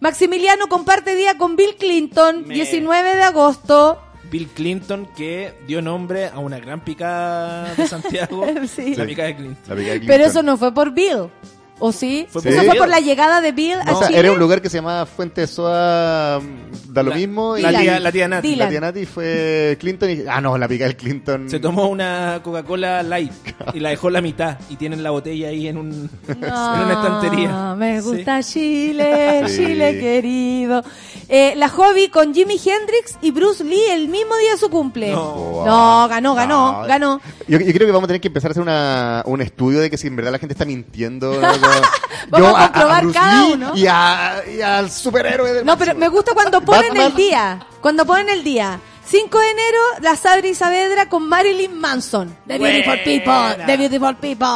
Maximiliano 0.00 0.66
comparte 0.68 1.14
día 1.14 1.38
con 1.38 1.56
Bill 1.56 1.76
Clinton, 1.76 2.44
Me- 2.46 2.54
19 2.54 3.14
de 3.16 3.22
agosto. 3.22 4.00
Bill 4.30 4.48
Clinton 4.48 5.06
que 5.16 5.54
dio 5.66 5.82
nombre 5.82 6.26
a 6.26 6.38
una 6.38 6.58
gran 6.58 6.80
picada 6.80 7.74
de 7.74 7.86
Santiago. 7.86 8.46
Sí. 8.66 8.94
La 8.94 9.06
picada 9.06 9.28
de 9.28 9.36
Clinton. 9.36 9.62
La 9.68 9.76
pica 9.76 9.92
de 9.92 10.00
Pero 10.00 10.24
eso 10.24 10.42
no 10.42 10.56
fue 10.56 10.72
por 10.74 10.92
Bill, 10.92 11.30
¿o 11.78 11.92
sí? 11.92 12.26
Fue 12.30 12.42
Eso 12.48 12.62
fue 12.64 12.74
por 12.76 12.88
la 12.88 13.00
llegada 13.00 13.40
de 13.40 13.52
Bill 13.52 13.76
O 13.86 13.96
a 14.02 14.08
sea, 14.08 14.18
era 14.18 14.32
un 14.32 14.38
lugar 14.38 14.62
que 14.62 14.68
se 14.70 14.78
llamaba 14.78 15.04
Fuente 15.06 15.42
de 15.42 15.46
Soda, 15.46 16.40
mm, 16.40 16.92
da 16.92 17.02
lo 17.02 17.10
La- 17.10 17.16
mismo. 17.16 17.56
La 17.56 17.78
tía, 17.78 18.00
la 18.00 18.12
tía 18.12 18.28
Nati. 18.28 18.48
Dylan. 18.48 18.66
La 18.66 18.70
tía 18.70 18.80
Nati 18.80 19.06
fue 19.06 19.76
Clinton 19.80 20.10
y... 20.10 20.22
Ah, 20.28 20.40
no, 20.40 20.56
la 20.58 20.66
pica 20.68 20.84
del 20.84 20.96
Clinton. 20.96 21.48
Se 21.50 21.58
tomó 21.60 21.88
una 21.88 22.40
Coca-Cola 22.42 23.02
Light 23.02 23.32
y 23.74 23.80
la 23.80 23.90
dejó 23.90 24.08
la 24.10 24.20
mitad. 24.20 24.58
Y 24.70 24.76
tienen 24.76 25.02
la 25.02 25.10
botella 25.10 25.48
ahí 25.48 25.68
en, 25.68 25.76
un, 25.76 26.10
en 26.28 26.38
una 26.38 26.92
estantería. 26.92 27.74
Me 27.76 28.00
Sí. 28.00 28.08
gusta 28.08 28.42
Chile, 28.42 29.44
Sí. 29.48 29.56
Chile 29.56 29.98
querido. 29.98 30.82
Eh, 31.28 31.54
la 31.56 31.68
Hobby 31.68 32.08
con 32.08 32.32
Jimi 32.34 32.54
Hendrix 32.54 33.18
y 33.20 33.30
Bruce 33.32 33.64
Lee 33.64 33.82
el 33.92 34.08
mismo 34.08 34.36
día 34.36 34.52
de 34.52 34.58
su 34.58 34.70
cumple. 34.70 35.10
No. 35.12 35.64
No, 35.66 36.08
ganó, 36.08 36.34
ganó, 36.34 36.82
No. 36.82 36.86
ganó. 36.88 37.20
Yo, 37.48 37.58
yo 37.58 37.72
creo 37.72 37.86
que 37.86 37.92
vamos 37.92 38.04
a 38.04 38.08
tener 38.08 38.20
que 38.20 38.28
empezar 38.28 38.50
a 38.50 38.52
hacer 38.52 38.62
una, 38.62 39.22
un 39.26 39.40
estudio 39.42 39.80
de 39.80 39.90
que 39.90 39.96
si 39.98 40.06
en 40.06 40.16
verdad 40.16 40.32
la 40.32 40.38
gente 40.38 40.52
está 40.54 40.64
mintiendo. 40.64 41.32
Vamos 42.28 42.54
a 42.56 42.62
comprobar 42.72 43.02
Bruce 43.04 43.18
cada 43.18 43.44
Lee 43.44 43.52
uno. 43.52 43.72
Y, 43.76 43.86
a- 43.86 44.42
y 44.56 44.60
al 44.60 44.90
superhéroe 44.90 45.52
del 45.52 45.64
No, 45.64 45.76
pero 45.78 45.94
me 45.94 46.08
gusta 46.08 46.32
cuando 46.34 46.60
ponen 46.60 46.88
Batman. 46.88 47.06
el 47.06 47.14
día. 47.16 47.66
Cuando 47.80 48.04
ponen 48.06 48.28
el 48.28 48.42
día. 48.44 48.80
5 49.04 49.38
de 49.38 49.50
enero, 49.50 49.78
la 50.00 50.16
Sadri 50.16 50.54
Saavedra 50.54 51.08
con 51.08 51.28
Marilyn 51.28 51.78
Manson. 51.78 52.36
The 52.48 52.58
Beautiful 52.58 52.98
People. 53.04 53.64
The 53.66 53.76
Beautiful 53.76 54.16
People. 54.16 54.46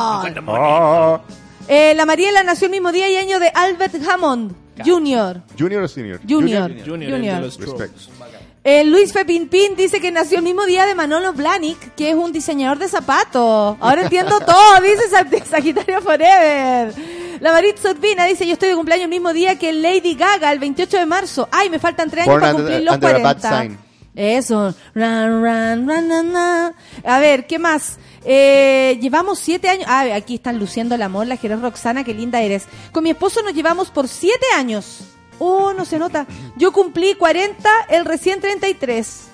Oh. 0.49 1.21
Eh, 1.69 1.95
la 1.95 2.05
Mariela 2.05 2.43
nació 2.43 2.65
el 2.67 2.73
mismo 2.73 2.91
día 2.91 3.09
y 3.09 3.17
año 3.17 3.39
de 3.39 3.49
Albert 3.55 3.95
Hammond 4.09 4.53
Jr. 4.85 5.43
¿Junior 5.59 5.85
o 5.85 5.89
senior? 5.89 6.21
Junior. 6.29 6.73
Junior, 6.85 7.51
Strokes. 7.53 7.79
Respect. 7.79 8.20
Eh, 8.63 8.85
Luis 8.85 9.13
Fepinpin 9.15 9.75
dice 9.75 10.01
que 10.01 10.11
nació 10.11 10.37
el 10.39 10.45
mismo 10.45 10.67
día 10.67 10.85
de 10.85 10.95
Manolo 10.95 11.33
Blahnik, 11.33 11.95
que 11.95 12.11
es 12.11 12.15
un 12.15 12.31
diseñador 12.31 12.79
de 12.79 12.89
zapatos. 12.89 13.77
Ahora 13.81 14.03
entiendo 14.03 14.39
todo, 14.47 14.81
dice 14.83 15.05
Sag- 15.11 15.45
Sagitario 15.47 16.03
Forever. 16.03 16.93
La 17.41 17.53
Marit 17.53 17.83
Urbina 17.83 18.27
dice, 18.27 18.47
yo 18.47 18.53
estoy 18.53 18.69
de 18.69 18.75
cumpleaños 18.75 19.05
el 19.05 19.11
mismo 19.11 19.33
día 19.33 19.59
que 19.59 19.73
Lady 19.73 20.15
Gaga, 20.15 20.53
el 20.53 20.59
28 20.59 20.99
de 20.99 21.07
marzo. 21.07 21.49
Ay, 21.51 21.71
me 21.71 21.79
faltan 21.79 22.11
tres 22.11 22.25
años 22.25 22.35
Born 22.35 22.41
para 22.43 22.55
under- 22.55 22.67
cumplir 22.67 22.85
los 22.85 22.95
under 22.97 23.17
a 23.17 23.19
bad 23.21 23.41
40. 23.41 23.61
sign. 23.63 23.79
Eso. 24.15 24.75
Run, 24.95 25.43
run, 25.43 25.89
run, 25.89 26.11
run, 26.11 26.33
run. 26.35 26.75
A 27.07 27.19
ver, 27.19 27.47
¿qué 27.47 27.59
más? 27.59 27.97
Eh, 28.27 28.99
llevamos 29.01 29.39
siete 29.39 29.71
años. 29.71 29.87
Ah, 29.89 30.05
aquí 30.15 30.35
están 30.35 30.59
luciendo 30.59 30.95
el 30.97 31.01
amor, 31.03 31.27
la 31.27 31.37
Jerez 31.39 31.61
Roxana, 31.63 32.05
qué 32.05 32.13
linda 32.13 32.43
eres. 32.43 32.65
Con 32.93 33.05
mi 33.05 33.11
esposo 33.11 33.41
nos 33.43 33.55
llevamos 33.55 33.89
por 33.91 34.07
siete 34.07 34.45
años. 34.55 34.99
Oh, 35.41 35.73
no 35.73 35.85
se 35.85 35.99
nota. 35.99 36.27
Yo 36.57 36.71
cumplí 36.71 37.15
40, 37.17 37.69
el 37.89 38.05
recién 38.05 38.41
33. 38.41 39.29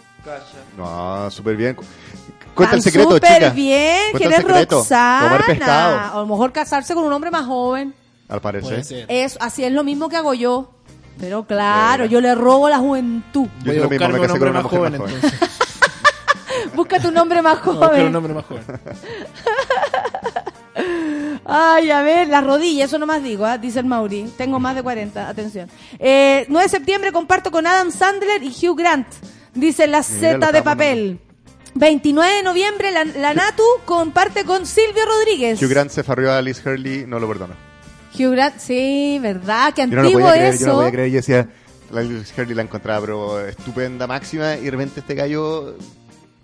No, 0.78 1.30
súper 1.30 1.56
bien. 1.56 1.76
Cuenta 2.54 2.76
el 2.76 2.82
secreto, 2.82 3.10
súper 3.12 3.34
chica. 3.34 3.50
bien, 3.50 4.12
Cuenta 4.12 4.18
que 4.18 4.24
el 4.24 4.32
eres 4.32 4.46
secreto. 4.46 4.76
Roxana. 4.78 5.28
Comer 5.28 5.44
pescado, 5.46 5.98
A 5.98 6.20
lo 6.20 6.26
mejor 6.26 6.52
casarse 6.52 6.94
con 6.94 7.04
un 7.04 7.12
hombre 7.12 7.30
más 7.30 7.44
joven. 7.44 7.94
al 8.28 8.40
Puede 8.40 8.60
parecer. 8.62 8.84
ser. 8.84 9.06
Es, 9.08 9.36
así 9.40 9.62
es 9.64 9.72
lo 9.72 9.84
mismo 9.84 10.08
que 10.08 10.16
hago 10.16 10.32
yo. 10.32 10.70
Pero 11.18 11.44
claro, 11.46 12.04
yo 12.06 12.20
le 12.20 12.34
robo 12.34 12.68
la 12.68 12.78
juventud. 12.78 13.46
Yo 13.62 13.72
Voy 13.72 13.76
a 13.78 13.80
lo 13.82 13.88
mismo, 13.90 14.06
buscarme 14.08 14.14
me 14.14 14.20
un 14.20 14.26
casé 14.26 14.38
con 14.38 14.48
hombre 14.48 14.50
una 14.50 14.62
más 14.62 14.62
mujer 14.64 14.78
joven 14.78 14.92
más 14.92 15.00
joven. 15.00 15.20
entonces. 15.24 15.50
Busca 16.74 17.00
tu 17.00 17.10
nombre 17.10 17.42
más 17.42 17.64
Voy 17.64 17.74
a 17.74 17.78
buscar 17.78 17.88
joven. 17.90 18.06
un 18.08 18.16
hombre 18.16 18.34
más 18.34 18.44
joven. 18.46 18.64
Ay, 21.48 21.90
a 21.90 22.02
ver, 22.02 22.26
las 22.28 22.44
rodillas, 22.44 22.88
eso 22.88 22.98
no 22.98 23.06
más 23.06 23.22
digo, 23.22 23.44
¿ah? 23.46 23.56
dice 23.56 23.78
el 23.78 23.86
Mauri. 23.86 24.30
Tengo 24.36 24.58
más 24.58 24.74
de 24.74 24.82
40, 24.82 25.28
atención. 25.28 25.68
Eh, 25.98 26.44
9 26.48 26.64
de 26.64 26.68
septiembre 26.68 27.12
comparto 27.12 27.50
con 27.52 27.66
Adam 27.66 27.90
Sandler 27.92 28.42
y 28.42 28.48
Hugh 28.48 28.76
Grant, 28.76 29.06
dice 29.54 29.86
la 29.86 30.02
Z 30.02 30.50
de 30.50 30.62
papel. 30.62 31.20
29 31.74 32.36
de 32.36 32.42
noviembre 32.42 32.90
la, 32.90 33.04
la 33.04 33.34
Natu 33.34 33.62
comparte 33.84 34.44
con 34.44 34.66
Silvio 34.66 35.04
Rodríguez. 35.04 35.62
Hugh 35.62 35.68
Grant 35.68 35.90
se 35.90 36.02
farrió 36.02 36.32
a 36.32 36.40
Liz 36.42 36.64
Hurley, 36.64 37.04
no 37.06 37.20
lo 37.20 37.28
perdono. 37.28 37.54
Hugh 38.18 38.32
Grant, 38.32 38.58
sí, 38.58 39.18
¿verdad? 39.20 39.72
Qué 39.74 39.82
Yo 39.82 39.88
no 39.88 39.94
lo 39.96 40.00
antiguo 40.02 40.22
podía 40.22 40.34
creer, 40.36 40.54
eso. 40.54 40.60
yo 40.64 40.66
no 40.68 40.74
podía 40.78 40.90
creer. 40.90 41.10
Yo 41.10 41.16
decía, 41.16 41.48
la 41.92 42.02
Liz 42.02 42.32
Hurley 42.36 42.54
la 42.54 42.62
encontraba, 42.62 43.00
pero 43.02 43.46
estupenda, 43.46 44.06
máxima, 44.06 44.56
y 44.56 44.64
de 44.64 44.70
repente 44.70 45.00
este 45.00 45.14
gallo 45.14 45.76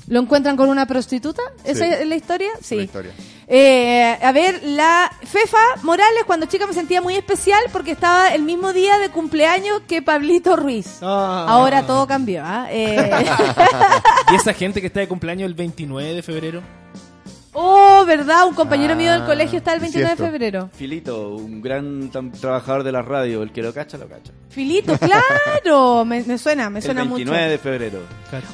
¿Lo 0.08 0.20
encuentran 0.20 0.56
con 0.56 0.68
una 0.68 0.86
prostituta? 0.86 1.42
¿Esa 1.64 1.84
Sí. 1.86 1.90
es 2.00 2.06
la 2.06 2.16
historia? 2.16 2.50
Sí. 2.60 2.76
La 2.76 2.82
historia. 2.82 3.12
Eh, 3.48 4.18
a 4.22 4.32
ver, 4.32 4.60
la 4.64 5.10
Fefa 5.24 5.58
Morales, 5.82 6.22
cuando 6.26 6.46
chica 6.46 6.66
me 6.66 6.72
sentía 6.72 7.02
muy 7.02 7.14
especial 7.16 7.60
porque 7.72 7.90
estaba 7.92 8.28
el 8.34 8.42
mismo 8.42 8.72
día 8.72 8.98
de 8.98 9.10
cumpleaños 9.10 9.82
que 9.86 10.00
Pablito 10.00 10.56
Ruiz. 10.56 10.98
Ah. 11.02 11.46
Ahora 11.48 11.86
todo 11.86 12.06
cambió, 12.06 12.42
¿ah? 12.44 12.66
Eh, 12.70 13.10
Y 14.32 14.36
esa 14.36 14.54
gente 14.54 14.80
que 14.80 14.86
está 14.86 15.00
de 15.00 15.08
cumpleaños 15.08 15.46
el 15.46 15.54
29 15.54 16.14
de 16.14 16.22
febrero. 16.22 16.62
Oh, 17.54 18.04
¿verdad? 18.06 18.46
Un 18.46 18.54
compañero 18.54 18.92
Ah, 18.94 18.96
mío 18.96 19.12
del 19.12 19.24
colegio 19.24 19.58
está 19.58 19.74
el 19.74 19.80
29 19.80 20.10
de 20.10 20.16
febrero. 20.16 20.70
Filito, 20.74 21.30
un 21.30 21.60
gran 21.62 22.10
trabajador 22.40 22.82
de 22.82 22.92
la 22.92 23.02
radio. 23.02 23.42
El 23.42 23.52
que 23.52 23.62
lo 23.62 23.72
cacha, 23.72 23.98
lo 23.98 24.08
cacha. 24.08 24.32
Filito, 24.50 24.96
claro, 24.98 26.04
me, 26.06 26.22
me 26.24 26.38
suena, 26.38 26.68
me 26.70 26.78
El 26.80 26.84
suena 26.84 27.02
29 27.04 27.38
mucho. 27.40 27.50
de 27.50 27.58
febrero. 27.58 27.98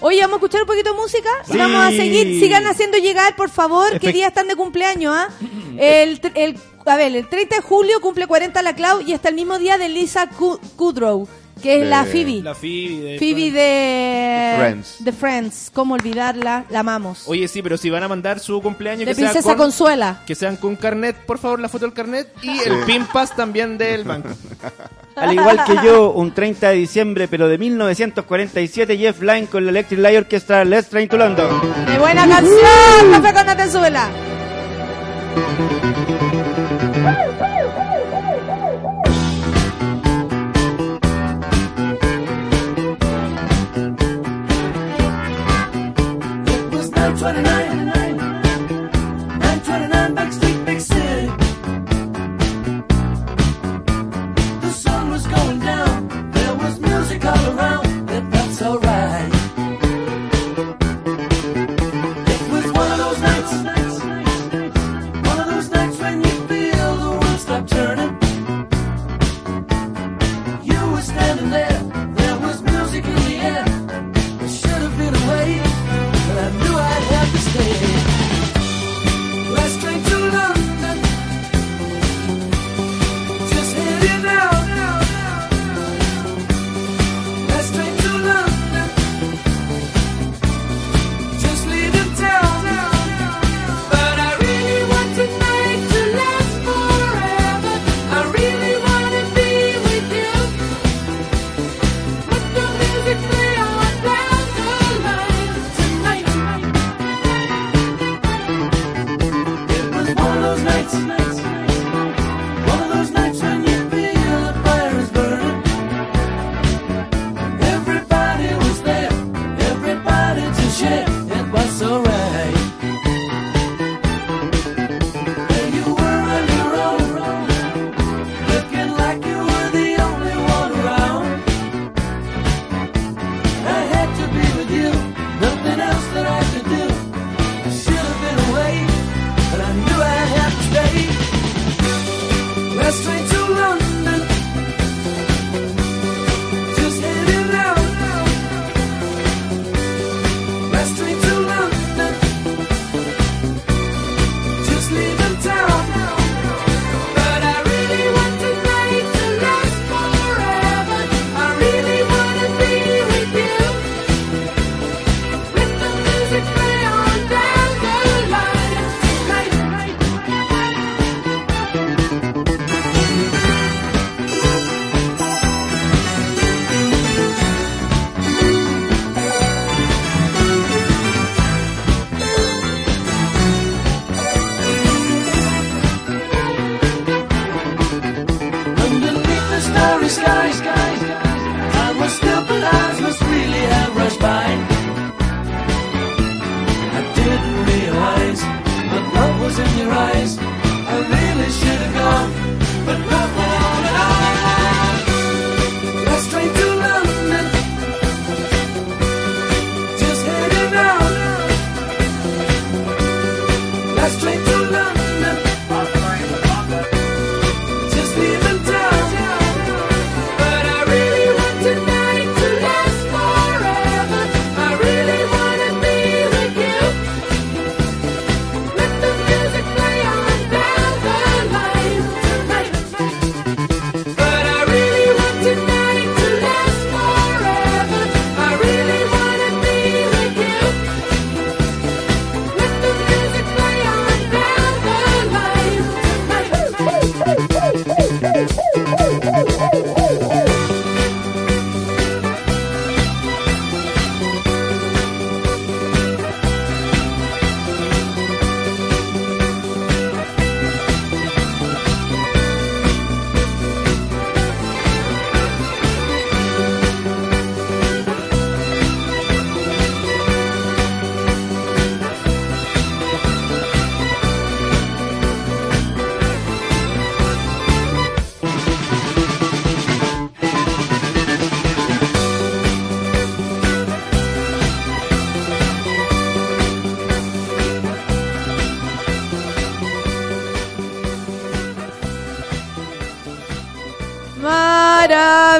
Oye, 0.00 0.20
vamos 0.20 0.34
a 0.34 0.36
escuchar 0.36 0.60
un 0.62 0.66
poquito 0.66 0.92
de 0.92 0.96
música. 1.00 1.28
Sí. 1.50 1.56
Vamos 1.58 1.84
a 1.84 1.90
seguir, 1.90 2.40
sigan 2.40 2.66
haciendo 2.66 2.98
llegar, 2.98 3.34
por 3.36 3.50
favor, 3.50 3.98
qué 3.98 4.08
Efect- 4.08 4.12
días 4.14 4.28
están 4.28 4.48
de 4.48 4.56
cumpleaños, 4.56 5.14
¿ah? 5.16 5.28
El, 5.78 6.20
tr- 6.20 6.32
el, 6.34 6.58
a 6.86 6.96
ver, 6.96 7.14
el 7.14 7.28
30 7.28 7.56
de 7.56 7.62
julio 7.62 8.00
cumple 8.00 8.26
40 8.26 8.62
la 8.62 8.74
Clau 8.74 9.00
y 9.00 9.12
hasta 9.12 9.28
el 9.28 9.36
mismo 9.36 9.58
día 9.60 9.78
de 9.78 9.88
Lisa 9.88 10.28
Ku- 10.28 10.58
Kudrow, 10.76 11.28
que 11.62 11.74
es 11.76 11.80
De- 11.82 11.86
la 11.90 12.04
Phoebe. 12.04 12.42
La 12.42 12.54
Phoebe. 12.54 13.00
de- 13.12 13.18
Phoebe 13.18 13.50
de 13.50 14.54
Friends. 14.58 14.96
de 15.04 15.12
Friends. 15.12 15.70
¿Cómo 15.72 15.94
olvidarla? 15.94 16.64
La 16.70 16.80
amamos. 16.80 17.24
Oye, 17.26 17.46
sí, 17.48 17.62
pero 17.62 17.76
si 17.76 17.90
van 17.90 18.02
a 18.02 18.08
mandar 18.08 18.40
su 18.40 18.60
cumpleaños 18.62 19.00
de 19.00 19.06
que 19.06 19.14
sea 19.14 19.30
Princesa 19.32 19.50
con, 19.50 19.58
Consuela. 19.66 20.22
que 20.26 20.34
sean 20.34 20.56
con 20.56 20.76
carnet, 20.76 21.16
por 21.26 21.38
favor, 21.38 21.60
la 21.60 21.68
foto 21.68 21.84
del 21.86 21.94
carnet 21.94 22.32
y 22.42 22.58
el 22.60 22.84
pin 22.84 23.04
pass 23.12 23.34
también 23.34 23.76
del 23.78 24.04
banco. 24.04 24.28
Al 25.16 25.32
igual 25.34 25.64
que 25.66 25.74
yo, 25.84 26.12
un 26.12 26.32
30 26.32 26.68
de 26.70 26.76
diciembre, 26.76 27.26
pero 27.26 27.48
de 27.48 27.58
1947, 27.58 28.96
Jeff 28.96 29.20
Lynne 29.20 29.46
con 29.48 29.64
la 29.64 29.70
Electric 29.72 29.98
Light 30.00 30.16
Orchestra 30.18 30.64
Let's 30.64 30.88
Train 30.88 31.08
to 31.08 31.16
London. 31.16 31.48
¡Qué 31.90 31.98
buena 31.98 32.28
canción! 32.28 33.10
¡Café 33.10 33.34
con 33.34 33.46
Natenzuela! 33.46 34.08
29 47.18 47.57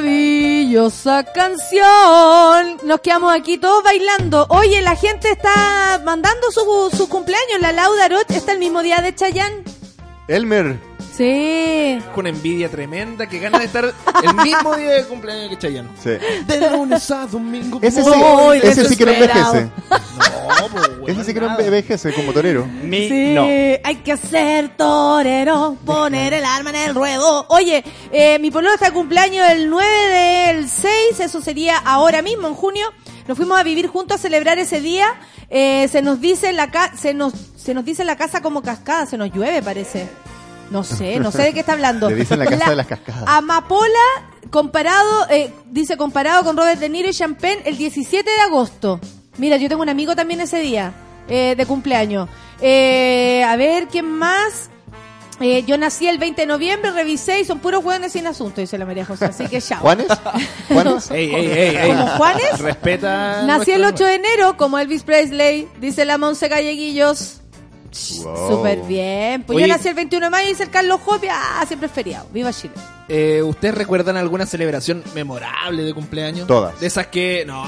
maravillosa 0.00 1.24
canción. 1.24 2.76
Nos 2.84 3.00
quedamos 3.00 3.34
aquí 3.34 3.58
todos 3.58 3.82
bailando. 3.82 4.46
Oye, 4.48 4.80
la 4.82 4.94
gente 4.94 5.30
está 5.30 6.00
mandando 6.04 6.50
su, 6.50 6.96
su 6.96 7.08
cumpleaños. 7.08 7.60
La 7.60 7.72
Lauda 7.72 8.08
está 8.28 8.52
el 8.52 8.58
mismo 8.58 8.82
día 8.82 9.00
de 9.00 9.14
Chayanne. 9.14 9.64
Elmer, 10.28 10.78
Sí. 11.18 11.98
Con 12.14 12.28
envidia 12.28 12.68
tremenda 12.68 13.28
que 13.28 13.40
gana 13.40 13.58
de 13.58 13.64
estar 13.64 13.84
el 13.84 14.34
mismo 14.44 14.76
día 14.76 14.90
de 14.92 15.04
cumpleaños 15.04 15.50
que 15.50 15.58
Chayanne. 15.58 15.88
sí. 16.00 16.10
De 16.46 16.70
lunes 16.70 17.10
a 17.10 17.26
domingo. 17.26 17.80
Ese 17.82 18.04
sí, 18.04 18.10
ese 18.62 18.84
sí 18.88 18.96
que 18.96 19.04
no 19.04 19.10
envejece. 19.10 19.62
No, 19.90 20.68
pues, 20.70 20.88
weón, 21.00 21.08
Ese 21.10 21.24
sí 21.24 21.34
que 21.34 21.40
no 21.40 21.48
nada. 21.48 21.64
envejece 21.64 22.12
como 22.14 22.32
torero. 22.32 22.66
Mi, 22.66 23.08
Sí, 23.08 23.32
no. 23.34 23.42
hay 23.42 23.96
que 24.04 24.16
ser 24.16 24.76
torero, 24.76 25.76
poner 25.84 26.34
el 26.34 26.44
arma 26.44 26.70
en 26.70 26.76
el 26.76 26.94
ruedo. 26.94 27.46
Oye, 27.48 27.82
eh, 28.12 28.38
mi 28.38 28.52
pololo 28.52 28.74
está 28.74 28.86
de 28.86 28.92
cumpleaños 28.92 29.44
el 29.50 29.68
9 29.68 29.88
del 30.54 30.68
6, 30.68 31.18
eso 31.18 31.42
sería 31.42 31.78
ahora 31.78 32.22
mismo, 32.22 32.46
en 32.46 32.54
junio. 32.54 32.86
Nos 33.26 33.36
fuimos 33.36 33.58
a 33.58 33.64
vivir 33.64 33.88
juntos 33.88 34.20
a 34.20 34.22
celebrar 34.22 34.60
ese 34.60 34.80
día. 34.80 35.08
Eh, 35.50 35.88
se 35.90 36.00
nos 36.00 36.20
dice 36.20 36.50
en 36.50 36.56
la 36.56 36.70
ca 36.70 36.92
se 36.96 37.12
nos 37.12 37.32
se 37.56 37.74
nos 37.74 37.84
dice 37.84 38.02
en 38.02 38.06
la 38.06 38.16
casa 38.16 38.40
como 38.40 38.62
cascada, 38.62 39.04
se 39.06 39.18
nos 39.18 39.32
llueve 39.32 39.62
parece. 39.62 40.06
No 40.70 40.84
sé, 40.84 41.18
no 41.18 41.30
sé 41.30 41.42
de 41.42 41.54
qué 41.54 41.60
está 41.60 41.72
hablando. 41.72 42.08
Le 42.10 42.16
dicen 42.16 42.38
la 42.38 42.46
casa 42.46 42.70
de 42.70 42.76
las 42.76 42.86
cascadas. 42.86 43.24
Amapola 43.26 43.88
comparado, 44.50 45.26
eh, 45.30 45.52
dice 45.70 45.96
comparado 45.96 46.44
con 46.44 46.56
Robert 46.56 46.78
De 46.80 46.88
Niro 46.88 47.08
y 47.08 47.12
Champagne 47.14 47.60
el 47.64 47.76
17 47.76 48.28
de 48.30 48.40
agosto. 48.40 49.00
Mira, 49.36 49.56
yo 49.56 49.68
tengo 49.68 49.82
un 49.82 49.88
amigo 49.88 50.14
también 50.16 50.40
ese 50.40 50.60
día, 50.60 50.92
eh, 51.28 51.54
de 51.56 51.66
cumpleaños. 51.66 52.28
Eh, 52.60 53.44
a 53.46 53.56
ver, 53.56 53.86
¿quién 53.88 54.06
más? 54.06 54.70
Eh, 55.40 55.62
yo 55.64 55.78
nací 55.78 56.08
el 56.08 56.18
20 56.18 56.40
de 56.42 56.46
noviembre, 56.46 56.90
revisé 56.90 57.38
y 57.40 57.44
son 57.44 57.60
puros 57.60 57.84
hueones 57.84 58.10
sin 58.12 58.26
asunto, 58.26 58.60
dice 58.60 58.76
la 58.76 58.84
María 58.86 59.04
José. 59.04 59.26
Así 59.26 59.46
que 59.46 59.60
chao. 59.62 59.80
¿Juanes? 59.80 60.08
¿Juanes? 60.68 61.10
Ey, 61.12 61.32
ey, 61.32 61.46
ey, 61.46 61.76
ey. 61.76 61.88
¿Como 61.90 62.06
Juanes? 62.08 62.58
Respeta. 62.58 63.42
Nací 63.44 63.70
el 63.70 63.82
nuestro- 63.82 64.06
8 64.06 64.10
de 64.10 64.14
enero, 64.16 64.56
como 64.56 64.78
Elvis 64.80 65.04
Presley, 65.04 65.68
dice 65.80 66.04
la 66.04 66.18
Monse 66.18 66.48
Galleguillos. 66.48 67.40
Wow. 68.22 68.56
Súper 68.56 68.80
bien. 68.82 69.42
Pues 69.44 69.56
Oye. 69.56 69.66
yo 69.66 69.74
nací 69.74 69.88
el 69.88 69.94
21 69.94 70.26
de 70.26 70.30
mayo, 70.30 70.48
dice 70.48 70.64
el 70.64 70.70
Carlos 70.70 71.00
Jopia. 71.04 71.34
Ah, 71.34 71.64
siempre 71.66 71.86
es 71.86 71.92
feriado. 71.92 72.28
Viva 72.32 72.52
Chile. 72.52 72.74
Eh, 73.08 73.42
¿Ustedes 73.42 73.74
recuerdan 73.74 74.16
alguna 74.16 74.44
celebración 74.44 75.02
memorable 75.14 75.82
de 75.82 75.94
cumpleaños? 75.94 76.46
Todas. 76.46 76.78
De 76.78 76.86
esas 76.86 77.06
que. 77.06 77.44
No, 77.46 77.64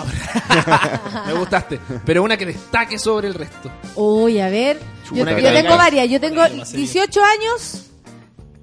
me 1.27 1.33
gustaste. 1.33 1.81
Pero 2.05 2.23
una 2.23 2.37
que 2.37 2.47
destaque 2.47 2.99
sobre 2.99 3.29
el 3.29 3.35
resto. 3.35 3.71
Uy, 3.97 4.39
a 4.39 4.49
ver. 4.49 4.79
Yo, 5.13 5.25
tengo 5.25 5.77
varias. 5.77 6.09
Yo 6.09 6.21
tengo 6.21 6.37
Bueno, 6.37 6.59
va 6.59 6.63
a 6.63 6.67
ser 6.67 6.77
18 6.77 7.21
años, 7.25 7.87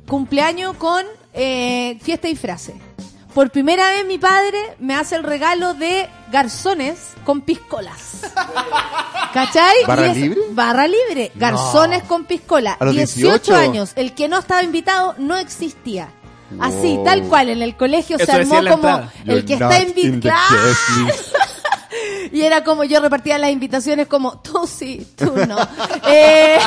cumpleaños 0.07 0.75
con 0.77 1.03
eh, 1.33 1.97
fiesta 2.01 2.29
y 2.29 2.35
frase. 2.35 2.75
Por 3.33 3.51
primera 3.51 3.91
vez 3.91 4.05
mi 4.05 4.17
padre 4.17 4.57
me 4.79 4.95
hace 4.95 5.15
el 5.15 5.23
regalo 5.23 5.73
de 5.75 6.09
garzones 6.31 7.13
con 7.23 7.41
piscolas. 7.41 8.21
¿Cachai? 9.33 9.75
¿Barra 9.85 10.07
Y 10.07 10.11
es- 10.11 10.17
libre? 10.17 10.39
Barra 10.51 10.87
libre. 10.87 11.31
Garzones 11.35 12.03
con 12.03 12.25
piscola. 12.25 12.77
¿A 12.79 12.85
los 12.85 12.95
18 12.95 13.37
18? 13.53 13.55
años. 13.55 13.91
El 13.95 14.13
que 14.13 14.27
no 14.27 14.39
estaba 14.39 14.63
invitado 14.63 15.13
no 15.19 15.37
existía. 15.37 16.09
Así, 16.59 16.95
Wow. 16.95 17.03
tal 17.03 17.23
cual, 17.23 17.49
en 17.49 17.61
el 17.61 17.75
colegio 17.75 18.17
se 18.17 18.23
Eso 18.23 18.31
armó 18.33 18.55
como 18.71 19.01
el 19.25 19.43
que 19.45 19.53
está 19.55 19.79
invitado. 19.79 20.39
Y 22.31 22.41
era 22.41 22.63
como 22.63 22.83
yo 22.83 22.99
repartía 22.99 23.37
las 23.37 23.51
invitaciones 23.51 24.07
como 24.07 24.39
tú 24.39 24.67
sí, 24.67 25.07
tú 25.15 25.33
no. 25.47 25.57
Eh, 26.09 26.59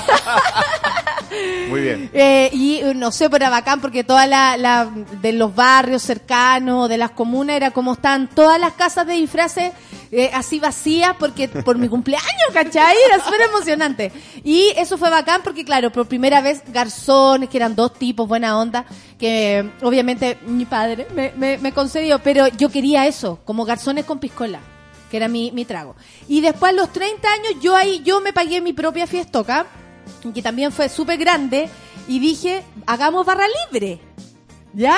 Muy 1.68 1.80
bien. 1.82 2.10
eh, 2.12 2.50
y 2.52 2.76
eh, 2.78 2.92
no 2.94 3.12
sé, 3.12 3.30
pero 3.30 3.44
era 3.44 3.50
bacán 3.50 3.80
porque 3.80 4.02
toda 4.02 4.26
la, 4.26 4.56
la- 4.56 4.90
de 5.22 5.32
los 5.32 5.54
barrios 5.54 6.02
cercanos, 6.02 6.88
de 6.88 6.98
las 6.98 7.12
comunas, 7.12 7.54
era 7.56 7.70
como 7.70 7.92
están 7.92 8.28
todas 8.28 8.58
las 8.60 8.72
casas 8.72 9.06
de 9.06 9.12
disfraces 9.14 9.72
eh, 10.10 10.28
así 10.34 10.58
vacías 10.58 11.14
porque 11.20 11.46
por 11.48 11.78
mi 11.78 11.88
cumpleaños, 11.88 12.26
¿cachai? 12.52 12.96
Era 13.06 13.22
súper 13.24 13.42
emocionante. 13.42 14.10
Y 14.42 14.72
eso 14.76 14.98
fue 14.98 15.08
bacán 15.08 15.42
porque, 15.44 15.64
claro, 15.64 15.92
por 15.92 16.08
primera 16.08 16.40
vez 16.40 16.62
garzones, 16.72 17.48
que 17.48 17.58
eran 17.58 17.76
dos 17.76 17.94
tipos, 17.94 18.26
buena 18.26 18.58
onda, 18.58 18.84
que 19.16 19.70
obviamente 19.82 20.36
mi 20.46 20.64
padre 20.64 21.06
me, 21.14 21.32
me, 21.36 21.58
me 21.58 21.70
concedió, 21.72 22.18
pero 22.18 22.48
yo 22.48 22.70
quería 22.70 23.06
eso, 23.06 23.38
como 23.44 23.64
garzones 23.64 24.04
con 24.04 24.18
piscola 24.18 24.58
que 25.10 25.16
era 25.16 25.28
mi, 25.28 25.50
mi 25.52 25.64
trago. 25.64 25.96
Y 26.28 26.40
después 26.40 26.72
a 26.72 26.76
los 26.76 26.92
30 26.92 27.28
años 27.30 27.54
yo 27.60 27.76
ahí 27.76 28.02
yo 28.04 28.20
me 28.20 28.32
pagué 28.32 28.60
mi 28.60 28.72
propia 28.72 29.06
fiestoca, 29.06 29.66
que 30.34 30.42
también 30.42 30.72
fue 30.72 30.88
súper 30.88 31.18
grande, 31.18 31.68
y 32.08 32.18
dije, 32.18 32.62
hagamos 32.86 33.26
barra 33.26 33.44
libre. 33.70 34.00
¿Ya? 34.72 34.96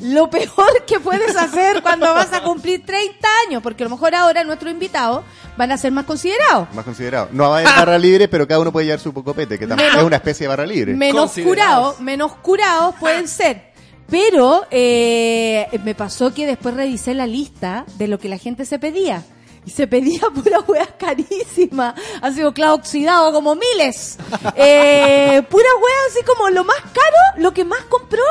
Lo 0.00 0.28
peor 0.30 0.84
que 0.86 1.00
puedes 1.00 1.36
hacer 1.36 1.82
cuando 1.82 2.12
vas 2.12 2.32
a 2.32 2.42
cumplir 2.42 2.84
30 2.84 3.28
años, 3.46 3.62
porque 3.62 3.84
a 3.84 3.86
lo 3.86 3.90
mejor 3.90 4.14
ahora 4.14 4.44
nuestros 4.44 4.72
invitados 4.72 5.24
van 5.56 5.72
a 5.72 5.78
ser 5.78 5.92
más 5.92 6.04
considerados. 6.04 6.68
Más 6.74 6.84
considerado. 6.84 7.28
No 7.32 7.48
va 7.48 7.58
a 7.58 7.60
haber 7.60 7.72
barra 7.74 7.98
libre, 7.98 8.28
pero 8.28 8.46
cada 8.46 8.60
uno 8.60 8.72
puede 8.72 8.86
llevar 8.86 9.00
su 9.00 9.12
copete, 9.14 9.58
que 9.58 9.66
también 9.66 9.90
es 9.96 10.02
una 10.02 10.16
especie 10.16 10.44
de 10.44 10.48
barra 10.48 10.66
libre. 10.66 10.94
Menos 10.94 11.26
Considerados. 11.26 11.54
curados, 11.54 12.00
menos 12.00 12.34
curados 12.36 12.94
pueden 12.96 13.28
ser. 13.28 13.72
Pero 14.10 14.66
eh, 14.70 15.66
me 15.84 15.94
pasó 15.94 16.34
que 16.34 16.46
después 16.46 16.74
revisé 16.74 17.14
la 17.14 17.26
lista 17.26 17.86
de 17.96 18.08
lo 18.08 18.18
que 18.18 18.28
la 18.28 18.36
gente 18.36 18.64
se 18.66 18.78
pedía. 18.78 19.22
Y 19.66 19.70
se 19.70 19.86
pedía 19.86 20.20
pura 20.34 20.60
hueá 20.60 20.86
carísima. 20.98 21.94
Así 22.20 22.40
como 22.40 22.52
clavo 22.52 22.74
oxidado, 22.76 23.32
como 23.32 23.54
miles. 23.54 24.18
Eh, 24.56 25.42
pura 25.50 25.68
hueá 25.80 25.96
así 26.10 26.24
como 26.24 26.50
lo 26.50 26.64
más 26.64 26.80
caro, 26.80 27.42
lo 27.42 27.52
que 27.54 27.64
más 27.64 27.80
compró. 27.88 28.22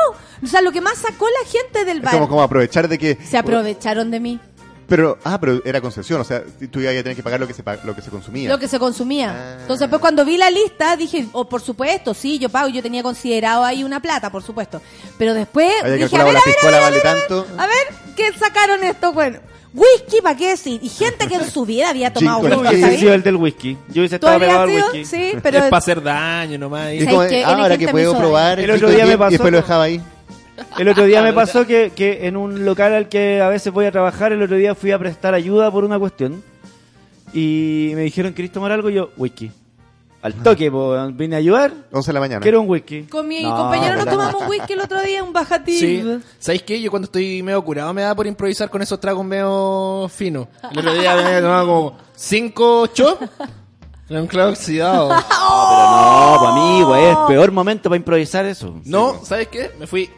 O 0.42 0.46
sea, 0.46 0.60
lo 0.60 0.72
que 0.72 0.80
más 0.80 0.98
sacó 0.98 1.26
la 1.26 1.48
gente 1.48 1.84
del 1.84 1.98
Es 1.98 2.02
bar. 2.04 2.12
como, 2.14 2.28
como 2.28 2.42
aprovechar 2.42 2.86
de 2.88 2.98
que... 2.98 3.18
Se 3.28 3.38
aprovecharon 3.38 4.10
de 4.10 4.20
mí. 4.20 4.40
Pero, 4.86 5.18
ah, 5.24 5.38
pero 5.40 5.62
era 5.64 5.80
concesión, 5.80 6.20
o 6.20 6.24
sea, 6.24 6.42
tú 6.70 6.80
ibas 6.80 6.94
a 6.94 7.02
tener 7.02 7.16
que 7.16 7.22
pagar 7.22 7.40
lo 7.40 7.46
que 7.46 7.54
se, 7.54 7.62
pa- 7.62 7.78
lo 7.84 7.94
que 7.94 8.02
se 8.02 8.10
consumía. 8.10 8.48
Lo 8.48 8.58
que 8.58 8.68
se 8.68 8.78
consumía. 8.78 9.30
Ah. 9.34 9.56
Entonces, 9.62 9.88
pues 9.88 10.00
cuando 10.00 10.24
vi 10.24 10.36
la 10.36 10.50
lista, 10.50 10.96
dije, 10.96 11.26
oh, 11.32 11.48
por 11.48 11.60
supuesto, 11.62 12.12
sí, 12.14 12.38
yo 12.38 12.48
pago. 12.48 12.68
Yo 12.68 12.82
tenía 12.82 13.02
considerado 13.02 13.64
ahí 13.64 13.82
una 13.84 14.00
plata, 14.00 14.30
por 14.30 14.42
supuesto. 14.42 14.80
Pero 15.18 15.32
después 15.34 15.72
Había 15.82 15.94
dije, 16.06 16.16
a 16.16 16.24
ver, 16.24 16.36
a 16.36 16.40
ver, 16.44 16.54
a 16.62 16.66
ver, 16.66 16.74
a 16.74 16.80
vale 16.80 16.96
ver, 16.98 17.06
a 17.06 17.14
ver, 17.14 17.22
tanto. 17.26 17.46
a 17.58 17.66
ver, 17.66 17.86
¿qué 18.16 18.32
sacaron 18.38 18.84
esto? 18.84 19.12
Bueno, 19.12 19.38
whisky, 19.72 20.20
¿para 20.22 20.36
qué 20.36 20.50
decir? 20.50 20.78
Y 20.82 20.88
gente 20.88 21.26
que 21.28 21.34
en 21.36 21.50
su 21.50 21.64
vida 21.64 21.90
había 21.90 22.12
tomado 22.12 22.40
Gin 22.42 22.50
Yo 22.50 22.60
whisky, 22.60 22.76
hubiese 22.76 22.98
sido 22.98 23.14
el 23.14 23.22
del 23.22 23.36
whisky. 23.36 23.78
Yo 23.88 24.00
hubiese 24.02 24.18
¿Tú 24.18 24.26
estado 24.26 24.38
pegado 24.40 24.60
al 24.62 24.68
whisky. 24.70 25.04
Sí, 25.04 25.32
pero... 25.42 25.58
es 25.58 25.64
para 25.64 25.78
hacer 25.78 26.02
daño 26.02 26.58
nomás. 26.58 26.92
Y 26.92 26.96
y- 26.96 26.98
es 26.98 27.04
¿Sabes 27.06 27.42
como, 27.42 27.52
ah, 27.52 27.62
ahora 27.62 27.78
que 27.78 27.88
puedo 27.88 28.16
probar. 28.16 28.58
El 28.60 28.70
el 28.70 28.76
otro 28.76 28.90
día 28.90 29.06
me 29.06 29.16
pasó 29.18 29.30
y 29.30 29.32
después 29.32 29.52
lo 29.52 29.58
dejaba 29.58 29.84
ahí. 29.84 30.00
El 30.78 30.88
otro 30.88 31.04
día 31.04 31.22
me 31.22 31.32
pasó 31.32 31.66
que, 31.66 31.92
que 31.94 32.26
en 32.26 32.36
un 32.36 32.64
local 32.64 32.94
al 32.94 33.08
que 33.08 33.40
a 33.40 33.48
veces 33.48 33.72
voy 33.72 33.86
a 33.86 33.92
trabajar, 33.92 34.32
el 34.32 34.42
otro 34.42 34.56
día 34.56 34.74
fui 34.74 34.92
a 34.92 34.98
prestar 34.98 35.34
ayuda 35.34 35.70
por 35.70 35.84
una 35.84 35.98
cuestión. 35.98 36.42
Y 37.32 37.92
me 37.94 38.02
dijeron, 38.02 38.32
¿querés 38.32 38.52
tomar 38.52 38.70
algo? 38.72 38.90
Y 38.90 38.94
yo, 38.94 39.10
whisky. 39.16 39.50
Al 40.22 40.32
toque, 40.34 40.70
po, 40.70 40.94
vine 41.12 41.34
a 41.36 41.38
ayudar. 41.38 41.70
11 41.92 42.08
de 42.08 42.12
la 42.14 42.20
mañana. 42.20 42.40
Quiero 42.40 42.62
un 42.62 42.70
whisky. 42.70 43.02
Con 43.02 43.28
mi 43.28 43.42
No, 43.42 43.54
compañero 43.56 43.96
nos 43.96 44.06
tomamos 44.06 44.40
un 44.42 44.48
whisky 44.48 44.72
el 44.72 44.80
otro 44.80 45.02
día, 45.02 45.22
un 45.22 45.34
bajatín. 45.34 45.78
Sí. 45.78 46.18
¿Sabéis 46.38 46.62
qué? 46.62 46.80
Yo 46.80 46.90
cuando 46.90 47.04
estoy 47.06 47.42
medio 47.42 47.62
curado 47.62 47.92
me 47.92 48.00
da 48.02 48.14
por 48.14 48.26
improvisar 48.26 48.70
con 48.70 48.80
esos 48.80 48.98
tragos 48.98 49.22
medio 49.24 50.08
finos. 50.08 50.48
El 50.70 50.78
otro 50.78 50.94
día 50.94 51.14
me 51.16 51.24
había 51.24 51.40
tomado 51.42 51.66
como 51.66 51.98
5 52.16 52.86
chops. 52.86 53.28
Era 54.08 54.20
un 54.22 54.26
clavo 54.26 54.50
oxidado. 54.52 55.08
No, 55.10 55.14
pero 55.28 55.40
no, 55.40 56.36
pues 56.38 56.50
amigo, 56.52 56.96
es 56.96 57.16
peor 57.28 57.52
momento 57.52 57.90
para 57.90 57.96
improvisar 57.98 58.46
eso. 58.46 58.80
No, 58.86 59.20
¿sabes 59.24 59.48
qué? 59.48 59.72
Me 59.78 59.86
fui 59.86 60.08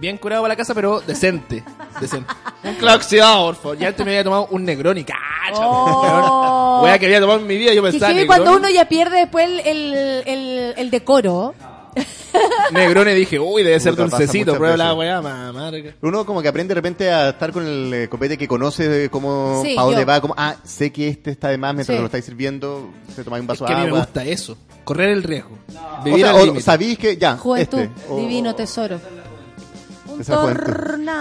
bien 0.00 0.16
curado 0.16 0.42
para 0.42 0.54
la 0.54 0.56
casa, 0.56 0.74
pero 0.74 1.00
decente. 1.00 1.62
decente. 2.00 2.32
Un 2.64 2.74
clavo 2.74 2.96
oxidado, 2.96 3.46
por 3.46 3.54
favor. 3.56 3.78
Ya 3.78 3.88
antes 3.88 4.04
me 4.04 4.12
había 4.12 4.24
tomado 4.24 4.48
un 4.50 4.64
Negroni, 4.64 5.04
cacha. 5.04 5.18
Oh. 5.62 6.80
Wea 6.84 6.98
que 6.98 7.06
había 7.06 7.20
tomado 7.20 7.38
en 7.40 7.46
mi 7.46 7.56
vida, 7.56 7.72
yo 7.72 7.82
Que 7.82 7.90
pensaba 7.92 8.12
Negroni. 8.12 8.26
cuando 8.26 8.56
uno 8.56 8.68
ya 8.70 8.86
pierde 8.88 9.18
después 9.20 9.46
el, 9.48 9.60
el, 9.60 9.94
el, 10.26 10.74
el 10.76 10.90
decoro. 10.90 11.54
Negroni 12.72 13.12
dije, 13.12 13.38
uy, 13.40 13.62
debe 13.62 13.80
ser 13.80 13.92
Puta, 13.94 14.02
dulcecito. 14.04 14.54
Prueba 14.56 14.76
la 14.76 14.94
weá, 14.94 15.20
mamá. 15.20 15.72
Uno 16.02 16.24
como 16.24 16.40
que 16.42 16.48
aprende 16.48 16.68
de 16.72 16.74
repente 16.76 17.10
a 17.10 17.30
estar 17.30 17.50
con 17.52 17.66
el 17.66 17.92
eh, 17.92 18.08
copete 18.08 18.38
que 18.38 18.46
conoce 18.46 19.06
eh, 19.06 19.08
cómo, 19.10 19.62
Sí, 19.64 19.74
para 19.74 19.86
dónde 19.86 20.02
yo. 20.02 20.06
va, 20.06 20.20
como, 20.20 20.34
ah, 20.36 20.54
sé 20.64 20.92
que 20.92 21.08
este 21.08 21.30
está 21.32 21.48
de 21.48 21.58
más 21.58 21.74
mientras 21.74 21.96
Sí. 21.96 22.00
lo 22.00 22.06
estáis 22.06 22.24
sirviendo, 22.24 22.90
se 23.14 23.24
toma 23.24 23.36
un 23.38 23.42
Es 23.42 23.48
vaso 23.48 23.66
que 23.66 23.72
a 23.72 23.76
de 23.76 23.80
mí 23.80 23.86
me 23.86 23.90
agua. 23.96 24.04
gusta 24.04 24.24
eso. 24.24 24.56
Correr 24.84 25.10
el 25.10 25.22
riesgo. 25.24 25.58
O 26.00 26.04
Vivir 26.04 26.20
sea, 26.20 26.30
al 26.30 26.36
o 26.36 26.44
límite. 26.44 26.62
sabéis 26.62 26.98
que 26.98 27.16
ya, 27.16 27.36
Juventud, 27.36 27.78
este, 27.80 27.90
o- 28.08 28.16
divino 28.18 28.54
tesoro. 28.54 29.00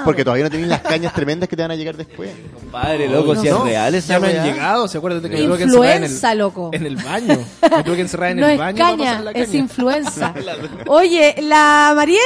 Porque 0.06 0.24
todavía 0.24 0.44
no 0.46 0.50
tenéis 0.50 0.68
las 0.70 0.82
cañas 0.82 1.14
tremendas 1.14 1.48
que 1.50 1.56
te 1.56 1.62
van 1.62 1.72
a 1.72 1.76
llegar 1.76 1.96
después. 1.98 2.32
Padre, 2.72 3.08
loco, 3.10 3.36
si 3.36 3.48
es 3.48 3.54
No, 3.54 3.64
real 3.66 3.96
esa 3.96 4.14
Ya 4.14 4.20
me 4.20 4.28
han 4.38 4.46
llegado, 4.46 4.88
¿se 4.88 4.98
acuerdan 4.98 5.22
que 5.22 5.30
me 5.30 5.38
tuve 5.44 5.58
que 5.58 5.64
encerrar 5.64 5.86
en 5.98 6.04
Influenza, 6.04 6.32
el, 6.32 6.38
loco. 6.38 6.70
en 6.74 6.86
el 6.86 6.96
baño? 6.98 7.40
Me 7.78 7.84
tuve 7.84 7.96
que 7.96 8.02
encerrar 8.02 8.32
en 8.32 8.40
no 8.40 8.46
el 8.48 8.52
es 8.54 8.58
baño 8.60 8.78
para 8.78 8.90
caña, 8.98 9.10
pasar 9.12 9.24
la 9.24 9.32
es 9.32 9.48
caña. 9.48 9.60
influenza. 9.60 10.34
Oye, 10.88 11.36
la 11.42 11.94
Mariel, 11.96 12.20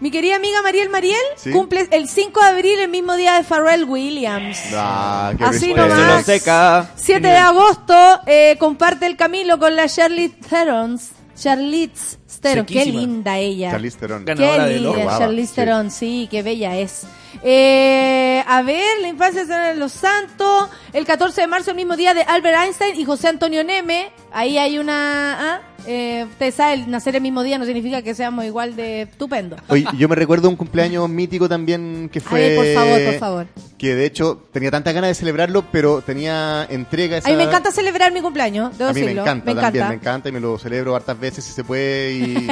mi 0.00 0.10
querida 0.10 0.36
amiga 0.36 0.62
Mariel 0.62 0.88
Mariel, 0.90 1.16
Sí. 1.36 1.50
cumple 1.50 1.88
el 1.90 2.08
5 2.08 2.40
de 2.40 2.46
abril, 2.46 2.78
el 2.80 2.88
mismo 2.90 3.14
día 3.16 3.34
de 3.34 3.44
Pharrell 3.44 3.84
Williams. 3.84 4.58
Ah, 4.74 5.32
qué 5.36 5.44
Así 5.44 5.74
nomás. 5.74 5.98
no 5.98 6.22
seca. 6.22 6.90
7 6.96 7.26
de 7.26 7.36
agosto, 7.36 7.94
eh, 8.26 8.56
comparte 8.58 9.06
el 9.06 9.16
Camilo 9.16 9.58
con 9.58 9.74
la 9.76 9.88
Charlize 9.88 10.34
Theron. 10.48 10.98
Charlize 11.34 12.18
Theron, 12.40 12.66
qué 12.66 12.84
linda 12.84 13.38
ella. 13.38 13.70
Charlize 13.72 13.98
Theron. 13.98 14.24
Ganadora 14.24 14.64
Qué 14.64 14.70
del 14.70 14.82
linda, 14.82 15.18
Charlize 15.18 15.48
sí. 15.48 15.54
Theron, 15.54 15.90
sí, 15.90 16.28
qué 16.30 16.42
bella 16.42 16.76
es. 16.76 17.06
Eh, 17.42 18.42
a 18.46 18.62
ver, 18.62 19.00
la 19.00 19.08
infancia 19.08 19.44
de 19.44 19.74
los 19.74 19.92
santos. 19.92 20.68
El 20.92 21.04
14 21.04 21.40
de 21.42 21.46
marzo, 21.46 21.70
el 21.70 21.76
mismo 21.76 21.96
día 21.96 22.14
de 22.14 22.22
Albert 22.22 22.58
Einstein 22.64 23.00
y 23.00 23.04
José 23.04 23.28
Antonio 23.28 23.64
Neme. 23.64 24.12
Ahí 24.32 24.58
hay 24.58 24.78
una... 24.78 25.54
¿ah? 25.54 25.60
Eh, 25.86 26.26
ustedes 26.30 26.54
saben, 26.54 26.90
nacer 26.90 27.16
el 27.16 27.22
mismo 27.22 27.42
día 27.42 27.58
no 27.58 27.64
significa 27.64 28.02
que 28.02 28.14
seamos 28.14 28.44
igual 28.44 28.76
de 28.76 29.02
estupendo. 29.02 29.56
Oye, 29.68 29.84
yo 29.98 30.08
me 30.08 30.14
recuerdo 30.14 30.48
un 30.48 30.56
cumpleaños 30.56 31.08
mítico 31.08 31.48
también 31.48 32.08
que 32.12 32.20
fue... 32.20 32.40
ver, 32.40 32.56
por 32.56 32.66
favor, 32.74 33.04
por 33.04 33.14
favor. 33.18 33.46
Que 33.78 33.94
de 33.94 34.06
hecho 34.06 34.46
tenía 34.52 34.70
tantas 34.70 34.94
ganas 34.94 35.08
de 35.08 35.14
celebrarlo, 35.14 35.64
pero 35.72 36.02
tenía 36.02 36.66
entrega 36.70 37.18
esa... 37.18 37.28
A 37.28 37.32
mí 37.32 37.36
me 37.36 37.44
encanta 37.44 37.70
celebrar 37.72 38.12
mi 38.12 38.20
cumpleaños, 38.20 38.76
debo 38.78 38.90
a 38.90 38.92
mí 38.92 39.02
me 39.02 39.12
encanta, 39.12 39.54
también, 39.54 39.88
me 39.88 39.94
encanta 39.94 40.28
y 40.28 40.32
me 40.32 40.40
lo 40.40 40.58
celebro 40.58 40.94
hartas 40.94 41.18
veces 41.18 41.44
si 41.44 41.52
se 41.52 41.64
puede. 41.64 42.12
Y, 42.12 42.48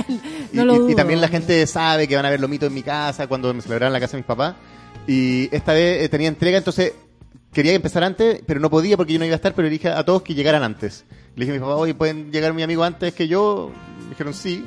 lo 0.52 0.94
también 0.94 1.20
la 1.20 1.28
gente 1.28 1.66
sabe 1.66 2.08
que 2.08 2.16
van 2.16 2.26
a 2.26 2.30
ver 2.30 2.40
lomitos 2.40 2.68
en 2.68 2.74
mi 2.74 2.82
casa 2.82 3.26
cuando 3.26 3.54
me 3.54 3.62
celebraron 3.62 3.88
en 3.88 3.92
la 3.94 4.00
casa 4.00 4.12
de 4.12 4.18
mis 4.18 4.26
papás. 4.26 4.54
Y 5.06 5.48
esta 5.54 5.72
vez 5.72 6.04
eh, 6.04 6.08
tenía 6.08 6.28
entrega, 6.28 6.58
entonces 6.58 6.92
quería 7.52 7.72
empezar 7.72 8.04
antes, 8.04 8.42
pero 8.46 8.60
no 8.60 8.70
podía 8.70 8.96
porque 8.96 9.12
yo 9.12 9.18
no 9.18 9.24
iba 9.24 9.34
a 9.34 9.36
estar, 9.36 9.54
pero 9.54 9.66
le 9.66 9.70
dije 9.70 9.88
a 9.88 10.04
todos 10.04 10.22
que 10.22 10.34
llegaran 10.34 10.62
antes. 10.62 11.04
Le 11.36 11.44
dije 11.44 11.56
a 11.56 11.60
mi 11.60 11.60
papá, 11.60 11.76
oye, 11.76 11.94
¿pueden 11.94 12.30
llegar 12.32 12.54
mi 12.54 12.62
amigo 12.62 12.84
antes 12.84 13.14
que 13.14 13.28
yo? 13.28 13.70
Me 14.04 14.10
dijeron 14.10 14.34
sí. 14.34 14.64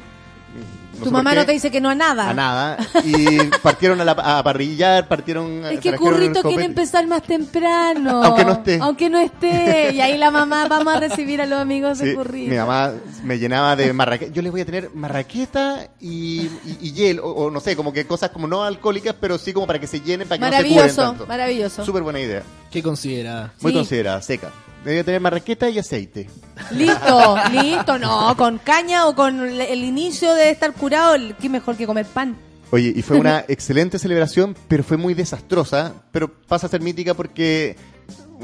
No 1.04 1.10
Tu 1.10 1.12
mamá 1.12 1.32
qué. 1.32 1.36
no 1.38 1.46
te 1.46 1.52
dice 1.52 1.72
que 1.72 1.82
no 1.82 1.90
a 1.90 1.96
nada. 1.96 2.30
A 2.30 2.34
nada. 2.34 2.78
Y 3.04 3.38
partieron 3.62 4.00
a, 4.02 4.06
la, 4.06 4.12
a 4.14 4.44
parrillar, 4.44 5.08
partieron... 5.08 5.66
Es 5.66 5.80
que 5.80 5.94
Currito 5.96 6.42
quiere 6.44 6.66
empezar 6.66 7.06
más 7.08 7.24
temprano. 7.24 8.24
Aunque 8.24 8.46
no 8.46 8.52
esté. 8.54 8.80
Aunque 8.82 9.10
no 9.10 9.20
esté. 9.20 9.92
Y 9.94 10.02
ahí 10.02 10.18
la 10.18 10.32
mamá, 10.32 10.68
vamos 10.68 10.94
a 10.96 11.00
recibir 11.00 11.42
a 11.42 11.46
los 11.46 11.60
amigos 11.60 12.00
de 12.00 12.16
Currito. 12.16 12.52
mi 12.52 12.58
mamá 12.58 12.92
me 13.24 13.38
llenaba 13.40 13.76
de 13.76 13.92
marraqueta. 13.94 14.32
Yo 14.34 14.42
les 14.42 14.52
voy 14.52 14.62
a 14.62 14.66
tener 14.66 14.90
marraqueta 14.94 15.88
y, 16.00 16.42
y, 16.66 16.78
y 16.82 16.94
hiel, 16.94 17.20
o, 17.20 17.28
o 17.28 17.52
no 17.52 17.60
sé, 17.60 17.76
como 17.76 17.92
que 17.94 18.06
cosas 18.06 18.30
como 18.32 18.48
no 18.48 18.64
alcohólicas, 18.64 19.16
pero 19.20 19.38
sí 19.38 19.54
como 19.54 19.68
para 19.68 19.80
que 19.80 19.88
se 19.88 20.02
llenen, 20.02 20.28
para 20.28 20.38
que 20.40 20.46
no 20.46 20.52
se 20.52 20.64
curen 20.64 20.76
Maravilloso, 20.76 21.02
tanto. 21.02 21.28
maravilloso. 21.28 21.86
Súper 21.86 22.04
buena 22.04 22.20
idea. 22.20 22.44
¿Qué 22.72 22.82
considerada? 22.82 23.54
Muy 23.62 23.72
Sí. 23.72 23.78
considerada, 23.78 24.22
seca. 24.22 24.52
Debe 24.84 25.04
tener 25.06 25.22
marraqueta 25.22 25.70
y 25.70 25.80
aceite. 25.80 26.30
Listo, 26.72 27.36
listo. 27.52 27.98
No, 27.98 28.36
con 28.36 28.58
caña 28.58 29.08
o 29.08 29.16
con 29.16 29.40
el- 29.40 29.62
el 29.62 29.84
inicio 29.84 30.34
de 30.34 30.50
estar 30.50 30.74
curado, 30.74 30.93
qué 31.42 31.50
mejor 31.50 31.76
que 31.76 31.86
comer 31.86 32.06
pan. 32.06 32.36
Oye, 32.72 32.92
y 32.96 33.02
fue 33.02 33.18
una 33.18 33.40
excelente 33.48 34.00
celebración, 34.00 34.56
pero 34.68 34.84
fue 34.84 34.98
muy 34.98 35.14
desastrosa. 35.14 35.94
Pero 36.12 36.32
pasa 36.48 36.68
a 36.68 36.70
ser 36.70 36.82
mítica 36.82 37.14
porque 37.14 37.76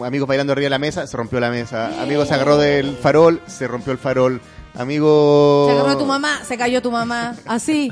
amigos 0.04 0.28
bailando 0.28 0.54
arriba 0.54 0.66
de 0.66 0.70
la 0.70 0.80
mesa, 0.80 1.06
se 1.08 1.18
rompió 1.18 1.40
la 1.40 1.50
mesa. 1.50 2.02
Amigos 2.02 2.28
se 2.28 2.34
agarró 2.36 2.58
del 2.58 2.96
farol, 2.98 3.42
se 3.48 3.68
rompió 3.68 3.92
el 3.92 3.98
farol. 4.00 4.40
Amigo... 4.76 5.66
Se 5.68 5.78
agarró 5.80 5.98
tu 5.98 6.06
mamá, 6.06 6.40
se 6.46 6.58
cayó 6.58 6.82
tu 6.82 6.92
mamá. 6.92 7.36
Así. 7.46 7.92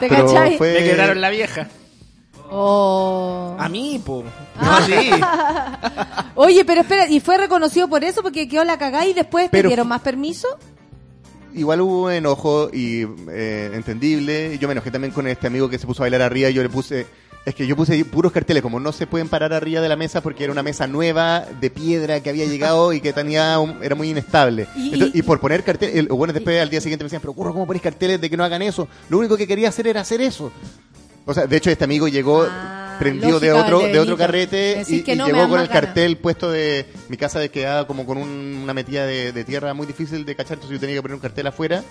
¿Te 0.00 0.08
Pero 0.08 0.26
cachai? 0.26 0.58
fue- 0.58 0.74
Me 0.74 0.84
quebraron 0.84 1.20
la 1.20 1.30
vieja. 1.30 1.68
Oh. 2.50 3.54
A 3.58 3.68
mí, 3.68 4.02
po. 4.04 4.24
Ah. 4.58 4.80
No, 4.80 4.86
sí. 4.86 5.10
Oye, 6.34 6.64
pero 6.64 6.80
espera, 6.80 7.08
¿y 7.08 7.20
fue 7.20 7.36
reconocido 7.38 7.88
por 7.88 8.02
eso? 8.04 8.22
Porque 8.22 8.48
quedó 8.48 8.64
la 8.64 8.78
cagada 8.78 9.06
y 9.06 9.12
después 9.14 9.48
Pero- 9.50 9.62
te 9.62 9.68
dieron 9.68 9.88
más 9.88 10.00
permiso. 10.00 10.48
Igual 11.58 11.80
hubo 11.80 12.10
enojo 12.10 12.70
y 12.72 13.02
eh, 13.30 13.70
entendible. 13.74 14.58
Yo 14.58 14.68
me 14.68 14.72
enojé 14.72 14.90
también 14.90 15.12
con 15.12 15.26
este 15.26 15.46
amigo 15.46 15.68
que 15.68 15.78
se 15.78 15.86
puso 15.86 16.02
a 16.02 16.04
bailar 16.04 16.22
arriba. 16.22 16.50
Yo 16.50 16.62
le 16.62 16.68
puse. 16.68 17.06
Es 17.44 17.54
que 17.54 17.66
yo 17.66 17.76
puse 17.76 18.04
puros 18.04 18.30
carteles, 18.30 18.62
como 18.62 18.78
no 18.78 18.92
se 18.92 19.06
pueden 19.06 19.28
parar 19.28 19.54
arriba 19.54 19.80
de 19.80 19.88
la 19.88 19.96
mesa 19.96 20.20
porque 20.20 20.44
era 20.44 20.52
una 20.52 20.62
mesa 20.62 20.86
nueva 20.86 21.46
de 21.60 21.70
piedra 21.70 22.20
que 22.22 22.28
había 22.28 22.44
llegado 22.44 22.92
y 22.92 23.00
que 23.00 23.14
tenía 23.14 23.58
un- 23.58 23.82
era 23.82 23.94
muy 23.94 24.10
inestable. 24.10 24.66
Y- 24.76 24.92
Entonces, 24.92 25.16
y 25.16 25.22
por 25.22 25.40
poner 25.40 25.64
carteles, 25.64 25.96
el- 25.96 26.08
bueno, 26.08 26.34
después 26.34 26.60
al 26.60 26.68
día 26.68 26.80
siguiente 26.82 27.04
me 27.04 27.06
decían, 27.06 27.22
pero 27.22 27.32
curro, 27.32 27.52
¿cómo 27.54 27.66
pones 27.66 27.80
carteles 27.80 28.20
de 28.20 28.28
que 28.28 28.36
no 28.36 28.44
hagan 28.44 28.60
eso? 28.60 28.86
Lo 29.08 29.18
único 29.18 29.36
que 29.38 29.46
quería 29.46 29.70
hacer 29.70 29.86
era 29.86 30.02
hacer 30.02 30.20
eso. 30.20 30.52
O 31.30 31.34
sea, 31.34 31.46
de 31.46 31.56
hecho 31.56 31.70
este 31.70 31.84
amigo 31.84 32.08
llegó 32.08 32.46
Ah, 32.50 32.96
prendido 32.98 33.38
de 33.38 33.52
otro 33.52 33.80
de 33.80 33.98
otro 34.00 34.16
carrete 34.16 34.82
y, 34.88 35.04
no, 35.14 35.26
llegó 35.26 35.48
con 35.48 35.60
el 35.60 35.68
cartel 35.68 36.16
puesto 36.16 36.50
de 36.50 36.86
mi 37.08 37.16
casa 37.16 37.38
de 37.38 37.48
quedaba 37.50 37.86
como 37.86 38.04
con 38.06 38.18
un- 38.18 38.60
una 38.64 38.74
metida 38.74 39.06
de, 39.06 39.30
de 39.32 39.44
tierra 39.44 39.72
muy 39.74 39.86
difícil 39.86 40.24
de 40.24 40.34
cachar, 40.34 40.54
entonces 40.54 40.76
yo 40.76 40.80
tenía 40.80 40.96
que 40.96 41.02
poner 41.02 41.14
un 41.14 41.20
cartel 41.20 41.46
afuera 41.46 41.84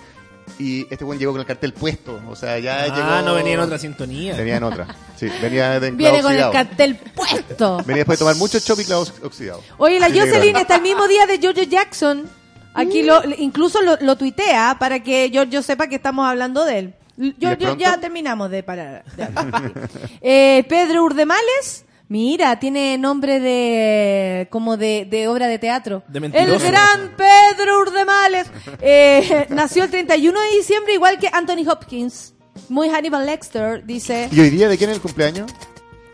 y 0.58 0.86
este 0.90 1.04
buen 1.04 1.18
llegó 1.18 1.32
con 1.32 1.40
el 1.40 1.46
cartel 1.46 1.72
puesto, 1.72 2.20
o 2.28 2.34
sea, 2.34 2.58
ya 2.58 2.84
llegó 2.84 2.96
Ah, 3.00 3.22
no 3.24 3.34
venía 3.34 3.54
en 3.54 3.60
otra 3.60 3.78
sintonía. 3.78 4.34
Venía 4.34 4.56
en 4.56 4.64
otra. 4.64 4.86
Sí, 5.16 5.28
venía 5.40 5.78
de 5.80 5.92
Viene 5.92 6.20
con 6.20 6.32
el 6.34 6.50
cartel 6.50 6.96
puesto. 6.96 7.76
Venía 7.86 8.00
después 8.00 8.18
de 8.18 8.22
tomar 8.24 8.36
mucho 8.36 8.58
chop 8.60 8.80
y 8.80 8.84
clavo 8.84 9.06
oxidado. 9.22 9.62
Oye, 9.78 10.00
la 10.00 10.08
Sí. 10.08 10.18
Jocelyn 10.18 10.56
está 10.56 10.76
el 10.76 10.82
mismo 10.82 11.06
día 11.06 11.26
de 11.26 11.38
Jojo 11.38 11.62
Jackson. 11.62 12.28
Aquí 12.74 13.02
lo, 13.02 13.22
incluso 13.38 13.80
lo, 13.82 13.96
lo 14.00 14.16
tuitea 14.16 14.76
para 14.78 15.02
que 15.02 15.30
Giorgio 15.32 15.62
sepa 15.62 15.86
que 15.86 15.96
estamos 15.96 16.26
hablando 16.28 16.64
de 16.64 16.78
él. 16.78 16.94
Giorgio, 17.18 17.56
pronto? 17.58 17.78
ya 17.78 17.98
terminamos 17.98 18.50
de 18.50 18.62
parar. 18.62 19.04
de 19.16 19.22
hablar. 19.24 19.72
Eh, 20.20 20.64
Pedro 20.68 21.04
Urdemales. 21.04 21.84
Mira, 22.08 22.58
tiene 22.58 22.96
nombre 22.96 23.38
de 23.38 24.48
como 24.50 24.78
de, 24.78 25.06
de 25.10 25.28
obra 25.28 25.46
de 25.46 25.58
teatro. 25.58 26.02
De 26.08 26.18
el 26.18 26.58
gran 26.58 27.14
Pedro 27.16 27.80
Urdemales. 27.80 28.50
Eh, 28.80 29.46
nació 29.50 29.84
el 29.84 29.90
31 29.90 30.40
de 30.40 30.56
diciembre, 30.56 30.94
igual 30.94 31.18
que 31.18 31.28
Anthony 31.30 31.68
Hopkins. 31.68 32.34
Muy 32.70 32.88
Hannibal 32.88 33.26
Lecter, 33.26 33.84
dice. 33.84 34.28
¿Y 34.32 34.40
hoy 34.40 34.50
día 34.50 34.68
de 34.68 34.78
quién 34.78 34.90
es 34.90 34.96
el 34.96 35.02
cumpleaños? 35.02 35.50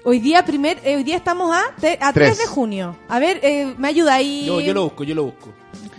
Hoy 0.07 0.19
día 0.19 0.45
primer, 0.45 0.79
eh, 0.85 0.97
hoy 0.97 1.03
día 1.03 1.17
estamos 1.17 1.55
a, 1.55 1.63
te- 1.81 1.99
a 2.01 2.13
3 2.13 2.13
Tres. 2.13 2.39
de 2.39 2.47
junio. 2.47 2.95
A 3.09 3.19
ver, 3.19 3.41
eh, 3.43 3.75
me 3.79 3.89
ayuda 3.89 4.15
ahí. 4.15 4.45
Yo, 4.45 4.61
yo 4.61 4.75
lo 4.75 4.85
busco, 4.85 5.03
yo 5.05 5.15
lo 5.15 5.25
busco. 5.25 5.49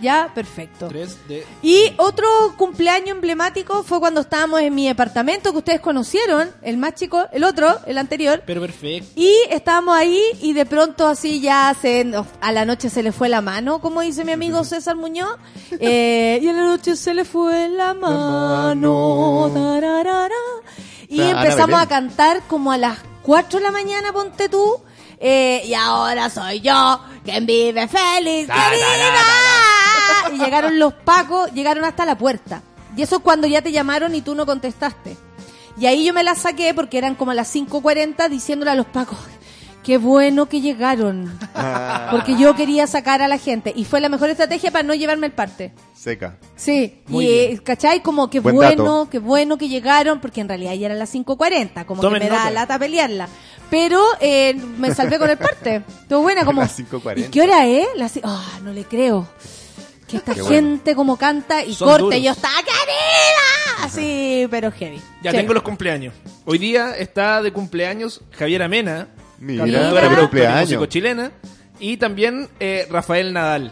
Ya, 0.00 0.30
perfecto. 0.34 0.86
3 0.88 1.26
de... 1.26 1.44
Y 1.62 1.92
otro 1.96 2.28
cumpleaños 2.56 3.10
emblemático 3.10 3.82
fue 3.82 3.98
cuando 3.98 4.20
estábamos 4.20 4.60
en 4.60 4.74
mi 4.74 4.86
departamento 4.86 5.50
que 5.52 5.58
ustedes 5.58 5.80
conocieron, 5.80 6.50
el 6.62 6.76
más 6.76 6.94
chico, 6.94 7.24
el 7.32 7.42
otro, 7.44 7.78
el 7.86 7.98
anterior. 7.98 8.42
Pero 8.46 8.60
perfecto. 8.60 9.08
Y 9.16 9.32
estábamos 9.50 9.96
ahí 9.96 10.22
y 10.40 10.52
de 10.52 10.66
pronto 10.66 11.06
así 11.08 11.40
ya 11.40 11.74
se, 11.80 12.06
a 12.40 12.52
la 12.52 12.64
noche 12.64 12.90
se 12.90 13.02
le 13.02 13.10
fue 13.10 13.28
la 13.28 13.40
mano, 13.40 13.80
como 13.80 14.02
dice 14.02 14.24
mi 14.24 14.32
amigo 14.32 14.62
César 14.64 14.94
Muñoz. 14.96 15.34
Eh, 15.80 16.38
y 16.42 16.46
a 16.48 16.52
la 16.52 16.62
noche 16.64 16.94
se 16.94 17.12
le 17.14 17.24
fue 17.24 17.68
la 17.70 17.92
mano. 17.94 19.50
tararara. 19.52 20.34
Y 21.08 21.20
O 21.20 21.22
sea, 21.22 21.30
Ana 21.30 21.42
empezamos 21.42 21.80
a 21.80 21.86
cantar 21.86 22.42
como 22.46 22.72
a 22.72 22.78
las 22.78 22.98
4 23.22 23.58
de 23.58 23.64
la 23.64 23.70
mañana, 23.70 24.12
ponte 24.12 24.48
tú. 24.48 24.80
Eh, 25.18 25.62
y 25.66 25.74
ahora 25.74 26.28
soy 26.28 26.60
yo 26.60 27.00
quien 27.24 27.46
vive 27.46 27.88
feliz. 27.88 28.46
que 28.46 28.52
viva. 28.52 29.20
Y 30.32 30.38
llegaron 30.38 30.78
los 30.78 30.92
pacos, 30.92 31.52
llegaron 31.52 31.84
hasta 31.84 32.04
la 32.04 32.18
puerta. 32.18 32.62
Y 32.96 33.02
eso 33.02 33.16
es 33.16 33.22
cuando 33.22 33.46
ya 33.46 33.62
te 33.62 33.70
llamaron 33.70 34.14
y 34.14 34.22
tú 34.22 34.34
no 34.34 34.44
contestaste. 34.44 35.16
Y 35.78 35.86
ahí 35.86 36.04
yo 36.04 36.12
me 36.14 36.24
la 36.24 36.34
saqué 36.34 36.74
porque 36.74 36.98
eran 36.98 37.14
como 37.14 37.32
las 37.32 37.54
5.40 37.54 38.28
diciéndole 38.28 38.70
a 38.70 38.74
los 38.74 38.86
pacos, 38.86 39.18
qué 39.86 39.98
bueno 39.98 40.46
que 40.46 40.60
llegaron. 40.60 41.32
Porque 42.10 42.36
yo 42.36 42.56
quería 42.56 42.86
sacar 42.88 43.22
a 43.22 43.28
la 43.28 43.38
gente. 43.38 43.72
Y 43.74 43.84
fue 43.84 44.00
la 44.00 44.08
mejor 44.08 44.28
estrategia 44.30 44.72
para 44.72 44.82
no 44.82 44.94
llevarme 44.94 45.28
el 45.28 45.32
parte. 45.32 45.72
Seca. 45.94 46.36
Sí, 46.56 47.02
Muy 47.06 47.24
y 47.24 47.28
bien. 47.28 47.52
eh, 47.56 47.60
¿cachai? 47.62 48.02
Como 48.02 48.28
que 48.28 48.40
Buen 48.40 48.56
bueno, 48.56 48.82
dato. 48.82 49.08
qué 49.10 49.18
bueno 49.20 49.56
que 49.56 49.68
llegaron, 49.68 50.20
porque 50.20 50.40
en 50.40 50.48
realidad 50.48 50.74
ya 50.74 50.86
eran 50.86 50.98
las 50.98 51.14
5.40, 51.14 51.84
como 51.86 52.02
Tomen 52.02 52.20
que 52.20 52.24
me 52.28 52.30
da 52.34 52.38
nota. 52.40 52.50
lata 52.50 52.78
pelearla. 52.80 53.28
Pero 53.70 54.02
eh, 54.20 54.54
me 54.76 54.92
salvé 54.94 55.18
con 55.20 55.30
el 55.30 55.38
parte. 55.38 55.82
Estuvo 56.02 56.22
buena, 56.22 56.44
como... 56.44 56.60
Las 56.62 56.78
5:40. 56.78 57.18
¿Y 57.20 57.22
qué 57.30 57.42
hora 57.42 57.64
es? 57.66 57.86
Las... 57.96 58.18
Ah, 58.24 58.58
no 58.64 58.72
le 58.72 58.84
creo. 58.84 59.28
Que 60.08 60.16
esta 60.18 60.34
Qué 60.34 60.42
bueno. 60.42 60.56
gente 60.56 60.94
como 60.94 61.16
canta 61.16 61.64
y 61.64 61.74
Son 61.74 61.88
corte, 61.88 62.02
duros. 62.02 62.18
y 62.18 62.22
yo 62.22 62.32
estaba 62.32 62.58
querida. 62.58 63.84
Así, 63.84 64.46
pero 64.50 64.70
heavy. 64.70 65.00
Ya 65.22 65.30
Sí. 65.32 65.36
tengo 65.36 65.52
los 65.54 65.62
cumpleaños. 65.64 66.14
Hoy 66.44 66.58
día 66.58 66.96
está 66.96 67.42
de 67.42 67.52
cumpleaños 67.52 68.20
Javier 68.32 68.62
Amena, 68.62 69.08
Mira, 69.38 69.64
productora 69.64 70.06
y 70.06 70.16
cumpleaños. 70.16 70.60
músico 70.62 70.86
chilena. 70.86 71.32
Y 71.78 71.96
también 71.98 72.48
eh, 72.58 72.86
Rafael 72.90 73.32
Nadal. 73.32 73.70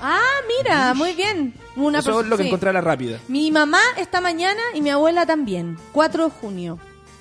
Ah, 0.00 0.20
mira, 0.46 0.94
muy 0.94 1.12
bien. 1.12 1.54
Una 1.76 2.00
Eso 2.00 2.20
es 2.20 2.26
lo 2.26 2.36
que 2.36 2.42
sí. 2.44 2.48
encontré 2.48 2.70
a 2.70 2.72
la 2.72 2.80
rápida. 2.80 3.18
Mi 3.28 3.50
mamá 3.50 3.80
esta 3.96 4.20
mañana 4.20 4.60
y 4.74 4.80
mi 4.80 4.90
abuela 4.90 5.26
también. 5.26 5.76
4 5.92 6.24
de 6.24 6.30
junio. 6.30 6.78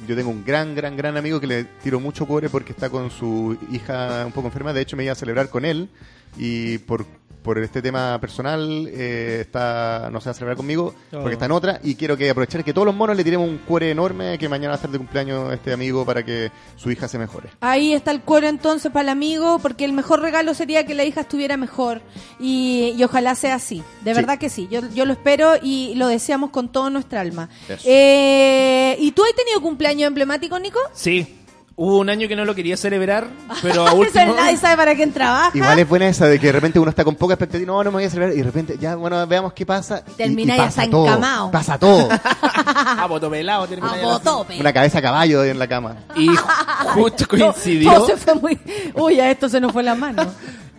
Yo 0.08 0.16
tengo 0.16 0.30
un 0.30 0.45
gran, 0.45 0.76
gran, 0.76 0.95
gran 0.95 1.18
amigo 1.18 1.40
que 1.40 1.48
le 1.48 1.64
tiro 1.64 1.99
mucho 1.99 2.28
cobre 2.28 2.49
porque 2.49 2.72
está 2.72 2.90
con 2.90 3.10
su 3.10 3.58
hija 3.72 4.24
un 4.26 4.32
poco 4.32 4.48
enferma. 4.48 4.74
De 4.74 4.82
hecho, 4.82 4.95
me 4.95 5.04
iba 5.04 5.14
a 5.14 5.16
celebrar 5.16 5.49
con 5.49 5.66
él 5.66 5.90
y 6.38 6.78
por, 6.80 7.06
por 7.48 7.57
este 7.60 7.82
tema 7.82 8.19
personal 8.19 8.90
eh, 8.91 9.38
está 9.40 10.10
no 10.11 10.19
se 10.19 10.26
va 10.26 10.32
a 10.32 10.34
celebrar 10.34 10.57
conmigo 10.57 10.94
Oh. 11.14 11.19
porque 11.22 11.34
está 11.34 11.45
en 11.45 11.52
otra 11.53 11.80
y 11.82 11.95
quiero 11.95 12.18
que 12.18 12.30
aprovechar 12.30 12.61
que 12.65 12.74
todos 12.74 12.86
los 12.86 12.94
monos 12.94 13.15
le 13.15 13.24
tiremos 13.24 13.48
un 13.48 13.60
cuore 13.60 13.90
enorme 13.91 14.38
que 14.38 14.49
mañana 14.49 14.69
va 14.69 14.74
a 14.74 14.76
estar 14.76 14.91
de 14.91 14.98
cumpleaños 14.98 15.53
este 15.53 15.72
amigo 15.72 16.06
para 16.06 16.24
que 16.26 16.52
su 16.76 16.91
hija 16.91 17.07
se 17.07 17.18
mejore. 17.18 17.49
Ahí 17.61 17.94
está 17.94 18.11
el 18.11 18.19
cuero 18.22 18.48
entonces 18.48 18.91
para 18.91 19.03
el 19.03 19.10
amigo, 19.10 19.60
porque 19.60 19.86
el 19.86 19.94
mejor 19.94 20.19
regalo 20.22 20.53
sería 20.53 20.86
que 20.86 20.94
la 20.94 21.06
hija 21.06 21.22
estuviera 21.22 21.56
mejor. 21.56 22.02
Y, 22.40 22.94
y 22.98 23.03
ojalá 23.06 23.34
sea 23.36 23.56
así. 23.56 23.82
De 24.03 24.11
Sí. 24.11 24.15
verdad 24.19 24.38
que 24.38 24.49
sí. 24.49 24.68
Yo, 24.69 24.82
yo 24.94 25.06
lo 25.06 25.14
espero 25.14 25.53
y 25.61 25.94
lo 25.95 26.07
deseamos 26.07 26.49
con 26.49 26.69
toda 26.69 26.90
nuestra 26.90 27.22
alma. 27.22 27.48
Eh, 27.86 28.98
¿Y 28.99 29.11
tú 29.14 29.24
has 29.24 29.34
tenido 29.34 29.61
cumpleaños 29.61 30.07
emblemático, 30.07 30.60
Nico? 30.60 30.80
Sí. 30.94 31.36
Hubo 31.80 31.99
un 31.99 32.10
año 32.10 32.28
que 32.28 32.36
no 32.36 32.44
lo 32.44 32.56
quería 32.56 32.76
celebrar, 32.76 33.28
pero 33.62 33.88
a 33.88 33.94
último... 33.94 34.34
nadie 34.36 34.58
sabe 34.58 34.76
para 34.78 34.95
quién 34.95 35.14
trabaja. 35.14 35.52
Igual 35.56 35.78
es 35.78 35.88
buena 35.88 36.08
esa 36.08 36.26
de 36.26 36.40
que 36.40 36.48
de 36.48 36.54
repente 36.54 36.80
uno 36.80 36.90
está 36.90 37.04
con 37.04 37.14
poca 37.16 37.36
expectativa, 37.36 37.68
no, 37.72 37.84
no 37.84 37.91
me 37.91 37.98
voy 37.98 38.04
a 38.06 38.10
celebrar, 38.10 38.34
y 38.34 38.38
de 38.40 38.44
repente, 38.44 38.78
ya, 38.80 38.95
bueno, 38.95 39.28
veamos 39.28 39.54
qué 39.54 39.64
pasa. 39.64 40.02
y- 40.08 40.12
Termina 40.14 40.56
y 40.56 40.58
ya 40.58 40.64
pasa 40.66 40.90
todo, 40.90 41.06
encamado. 41.06 41.52
Pasa 41.52 41.78
todo. 41.78 42.10
a 42.66 43.06
botopelado 43.08 43.68
termina 43.68 43.94
A 43.94 44.02
botope. 44.02 44.60
Una 44.60 44.74
cabeza 44.74 44.98
a 44.98 45.02
caballo 45.04 45.44
en 45.44 45.60
la 45.60 45.68
cama. 45.68 45.98
Y 46.16 46.30
ju- 46.30 46.45
justo 46.95 47.28
coincidió, 47.28 48.06
se 48.08 48.18
fue 48.18 48.34
muy... 48.34 48.60
Uy, 48.95 49.20
a 49.20 49.30
esto 49.30 49.48
se 49.48 49.60
nos 49.62 49.72
fue 49.72 49.84
la 49.84 49.94
mano. 49.94 50.26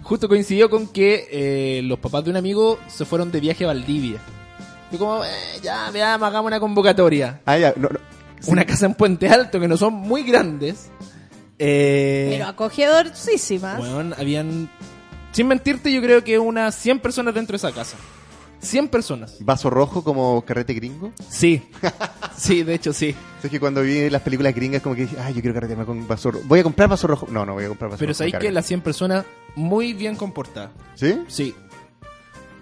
justo 0.02 0.28
coincidió 0.28 0.68
con 0.68 0.88
que 0.88 1.28
eh, 1.30 1.80
los 1.84 2.00
papás 2.00 2.24
de 2.24 2.30
un 2.30 2.38
amigo 2.38 2.76
se 2.88 3.04
fueron 3.04 3.30
de 3.30 3.38
viaje 3.38 3.62
a 3.62 3.68
Valdivia. 3.68 4.18
Y 4.90 4.96
como, 4.96 5.22
eh, 5.22 5.28
ya, 5.62 5.90
veamos, 5.92 6.26
hagamos 6.26 6.48
una 6.48 6.58
convocatoria. 6.58 7.38
Ah, 7.46 7.56
ya, 7.56 7.72
no, 7.76 7.88
no. 7.88 8.00
Sí. 8.40 8.50
Una 8.50 8.64
casa 8.64 8.86
en 8.86 8.94
Puente 8.94 9.28
Alto 9.28 9.58
que 9.60 9.68
no 9.68 9.76
son 9.76 9.94
muy 9.94 10.22
grandes. 10.22 10.90
Eh, 11.58 12.28
Pero 12.30 12.46
acogedorcísimas. 12.46 13.80
Weón, 13.80 14.14
habían. 14.16 14.70
Sin 15.32 15.46
mentirte, 15.48 15.92
yo 15.92 16.00
creo 16.00 16.22
que 16.24 16.38
unas 16.38 16.74
100 16.74 17.00
personas 17.00 17.34
dentro 17.34 17.52
de 17.52 17.56
esa 17.58 17.72
casa. 17.72 17.96
100 18.60 18.88
personas. 18.88 19.36
Vaso 19.40 19.70
rojo 19.70 20.02
como 20.02 20.42
carrete 20.44 20.74
gringo. 20.74 21.12
Sí. 21.28 21.62
Sí, 22.38 22.62
de 22.62 22.74
hecho, 22.74 22.92
sí. 22.92 23.16
Es 23.42 23.50
que 23.50 23.58
cuando 23.58 23.82
vi 23.82 24.08
las 24.10 24.22
películas 24.22 24.54
gringas 24.54 24.80
como 24.80 24.94
que 24.94 25.02
dije, 25.02 25.16
ay, 25.20 25.34
yo 25.34 25.40
quiero 25.40 25.54
carretearme 25.54 25.84
con 25.84 26.06
vaso 26.06 26.30
rojo. 26.30 26.44
Voy 26.46 26.60
a 26.60 26.62
comprar 26.62 26.88
vaso 26.88 27.08
rojo. 27.08 27.26
No, 27.28 27.44
no 27.44 27.54
voy 27.54 27.64
a 27.64 27.68
comprar 27.68 27.90
vaso 27.90 27.98
Pero 27.98 28.10
rojo. 28.10 28.18
sabéis 28.18 28.34
me 28.34 28.38
que 28.38 28.52
las 28.52 28.64
100 28.64 28.80
personas 28.82 29.24
muy 29.56 29.92
bien 29.92 30.14
comportadas. 30.14 30.70
¿Sí? 30.94 31.20
Sí. 31.26 31.52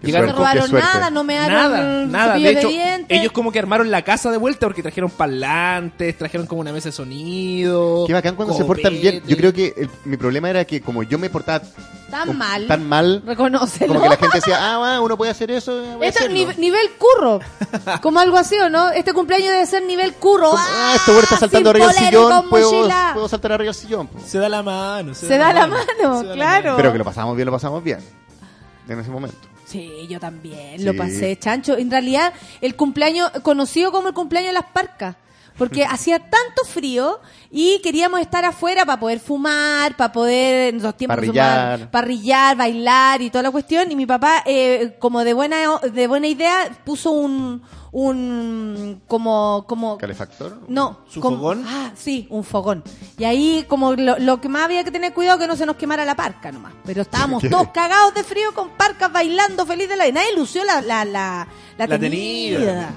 No 0.03 0.13
qué 0.13 0.21
robaron 0.33 0.73
nada, 0.73 1.11
no 1.11 1.25
me 1.25 1.35
Nada, 1.35 1.77
dieron 1.77 2.13
nada. 2.13 2.35
De 2.37 2.51
hecho, 2.51 2.69
ellos 3.09 3.33
como 3.33 3.51
que 3.51 3.59
armaron 3.59 3.91
la 3.91 4.03
casa 4.03 4.31
de 4.31 4.37
vuelta 4.37 4.67
porque 4.67 4.83
trajeron 4.83 5.11
parlantes, 5.11 6.17
trajeron 6.19 6.47
como 6.47 6.61
una 6.61 6.73
mesa 6.73 6.91
de 6.91 6.93
sonido. 6.93 8.05
Qué 8.07 8.13
bacán 8.13 8.37
cuando 8.37 8.55
se 8.55 8.65
portan 8.65 8.93
bien. 8.93 9.23
Yo 9.27 9.37
creo 9.37 9.53
que 9.53 9.75
el- 9.77 9.91
mi 10.05 10.17
problema 10.17 10.51
era 10.51 10.65
que 10.65 10.81
como 10.81 11.03
yo 11.03 11.19
me 11.19 11.31
portaba 11.31 11.65
Tan 12.11 12.37
mal. 12.39 12.67
tan 12.69 12.89
mal, 12.89 13.23
Reconócelo. 13.27 13.89
como 13.95 14.01
que 14.05 14.09
la 14.11 14.17
gente 14.17 14.37
decía, 14.39 14.59
ah, 14.75 14.79
bueno, 14.79 15.03
uno 15.03 15.17
puede 15.17 15.31
hacer 15.33 15.51
eso. 15.51 15.73
voy 15.97 16.07
a 16.07 16.09
Esto 16.09 16.21
es 16.21 16.27
hacerlo". 16.31 16.53
ni- 16.53 16.61
nivel 16.61 16.91
curro. 16.99 17.41
Como 18.01 18.21
algo 18.21 18.37
así, 18.37 18.57
¿o 18.59 18.69
no? 18.69 18.91
Este 18.91 19.13
cumpleaños 19.13 19.49
debe 19.49 19.67
ser 19.67 19.83
nivel 19.83 20.13
curro. 20.15 20.51
Como, 20.51 20.63
ah, 20.63 20.93
este 20.95 21.11
güey 21.11 21.23
está 21.25 21.37
saltando 21.39 21.71
sin 21.71 21.77
arriba 21.83 21.93
del 21.93 22.05
sillón, 22.05 22.49
puedo, 22.49 22.89
puedo 23.15 23.29
saltar 23.29 23.53
arriba 23.53 23.73
del 23.73 23.81
sillón. 23.81 24.07
po. 24.09 24.21
Se 24.25 24.39
da 24.39 24.49
la 24.49 24.63
mano. 24.63 25.15
Se, 25.15 25.27
Se 25.27 25.39
da 25.39 25.53
la 25.53 25.67
mano, 25.67 25.85
se 25.99 26.05
da 26.05 26.23
la 26.23 26.35
claro. 26.35 26.75
Pero 26.77 26.93
que 26.93 26.99
lo 26.99 27.05
pasamos 27.05 27.35
bien, 27.35 27.47
lo 27.47 27.53
pasamos 27.53 27.83
bien. 27.83 27.99
En 28.89 29.01
ese 29.01 29.11
momento. 29.11 29.37
Sí, 29.67 30.07
yo 30.09 30.21
también 30.21 30.79
Sí. 30.79 30.85
lo 30.85 30.97
pasé, 30.97 31.37
chancho. 31.39 31.77
En 31.77 31.91
realidad, 31.91 32.33
el 32.61 32.77
cumpleaños, 32.77 33.31
conocido 33.43 33.91
como 33.93 34.09
el 34.09 34.15
cumpleaños 34.15 34.51
de 34.51 34.55
las 34.55 34.71
parcas. 34.73 35.17
Porque 35.59 35.85
hacía 35.85 36.19
tanto 36.19 36.65
frío 36.69 37.21
y 37.51 37.81
queríamos 37.83 38.21
estar 38.21 38.45
afuera 38.45 38.85
para 38.85 39.01
poder 39.01 39.21
fumar, 39.21 39.97
para 39.97 40.13
poder, 40.13 40.75
en 40.75 40.83
los 40.83 40.97
tiempos 40.97 41.17
Parrillar. 41.17 41.61
fumaban, 41.79 41.91
parrillar, 41.91 42.57
bailar 42.57 43.23
y 43.23 43.31
toda 43.31 43.43
la 43.45 43.51
cuestión. 43.51 43.91
Y 43.91 43.97
mi 43.97 44.05
papá, 44.07 44.43
eh, 44.45 44.97
como 44.99 45.25
de 45.25 45.33
buena, 45.33 45.57
de 45.93 46.07
buena 46.07 46.27
idea, 46.27 46.69
puso 46.85 47.11
un, 47.13 47.63
un, 47.93 49.01
como, 49.07 49.65
como, 49.67 49.97
¿Calefactor? 49.99 50.61
no. 50.69 50.99
¿Su 51.09 51.21
como- 51.21 51.37
fogón? 51.39 51.65
Ah, 51.67 51.93
sí, 51.97 52.27
un 52.31 52.45
fogón. 52.45 52.83
Y 53.17 53.25
ahí 53.25 53.65
como 53.69 53.95
lo, 53.95 54.19
lo 54.19 54.41
que 54.41 54.49
más 54.51 54.65
había 54.65 54.85
que 54.85 54.91
tener 54.91 55.15
cuidado 55.15 55.39
que 55.39 55.47
no 55.47 55.57
se 55.57 55.65
nos 55.67 55.77
quemara 55.77 56.05
la 56.05 56.15
parca 56.15 56.53
nomás. 56.53 56.75
Pero 56.85 57.03
estábamos 57.03 57.41
¿Qué? 57.43 57.49
todos 57.49 57.69
cagados 57.69 58.13
de 58.15 58.23
frío 58.25 58.53
con 58.55 58.69
parcas 58.71 59.11
bailando 59.13 59.65
feliz 59.65 59.89
de 59.89 59.97
la 59.97 60.05
vida. 60.05 60.21
Nadie 60.21 60.37
lució 60.37 60.65
la, 60.65 60.83
la, 60.83 61.05
la, 61.05 61.49
la, 61.79 61.87
La 61.87 61.99
tenida. 61.99 62.59
tenida. 62.59 62.91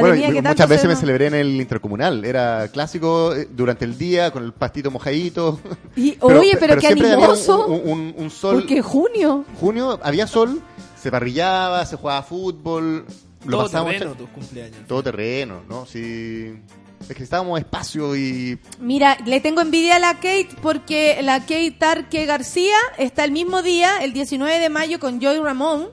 Bueno, 0.00 0.14
yo 0.16 0.42
muchas 0.42 0.68
veces 0.68 0.86
me 0.86 0.96
celebré 0.96 1.26
en 1.26 1.34
el 1.34 1.60
intercomunal. 1.60 2.24
Era 2.24 2.68
clásico 2.68 3.34
eh, 3.34 3.48
durante 3.50 3.84
el 3.84 3.96
día 3.98 4.30
con 4.30 4.44
el 4.44 4.52
pastito 4.52 4.90
mojadito. 4.90 5.60
Y, 5.96 6.16
oye, 6.20 6.56
pero, 6.58 6.74
qué 6.74 6.88
siempre 6.88 7.06
había 7.12 7.18
un- 7.18 7.24
animoso. 7.24 7.66
Un, 7.66 7.90
un- 7.90 8.14
un 8.16 8.30
sol. 8.30 8.56
Porque 8.56 8.82
junio. 8.82 9.44
Junio 9.60 10.00
había 10.02 10.26
sol, 10.26 10.60
se 11.00 11.10
parrillaba, 11.10 11.86
se 11.86 11.96
jugaba 11.96 12.22
fútbol. 12.22 13.06
Lo 13.44 13.50
Todo 13.58 13.62
pasábamos 13.66 13.92
terreno 13.92 14.14
tus 14.16 14.28
cumpleaños. 14.30 14.86
todo 14.88 15.02
terreno, 15.02 15.62
¿no? 15.68 15.84
Sí. 15.86 16.54
Es 17.00 17.08
que 17.08 17.14
necesitábamos 17.14 17.58
espacio 17.58 18.16
y 18.16 18.58
Mira, 18.80 19.18
le 19.26 19.38
tengo 19.40 19.60
envidia 19.60 19.96
a 19.96 19.98
la 19.98 20.14
Kate 20.14 20.48
porque 20.62 21.18
la 21.22 21.40
Kate 21.40 21.76
Tarque 21.78 22.24
García 22.24 22.76
está 22.96 23.24
el 23.24 23.30
mismo 23.32 23.60
día, 23.62 23.98
el 24.02 24.14
19 24.14 24.58
de 24.58 24.68
mayo, 24.70 24.98
con 24.98 25.20
Joy 25.20 25.38
Ramón, 25.40 25.88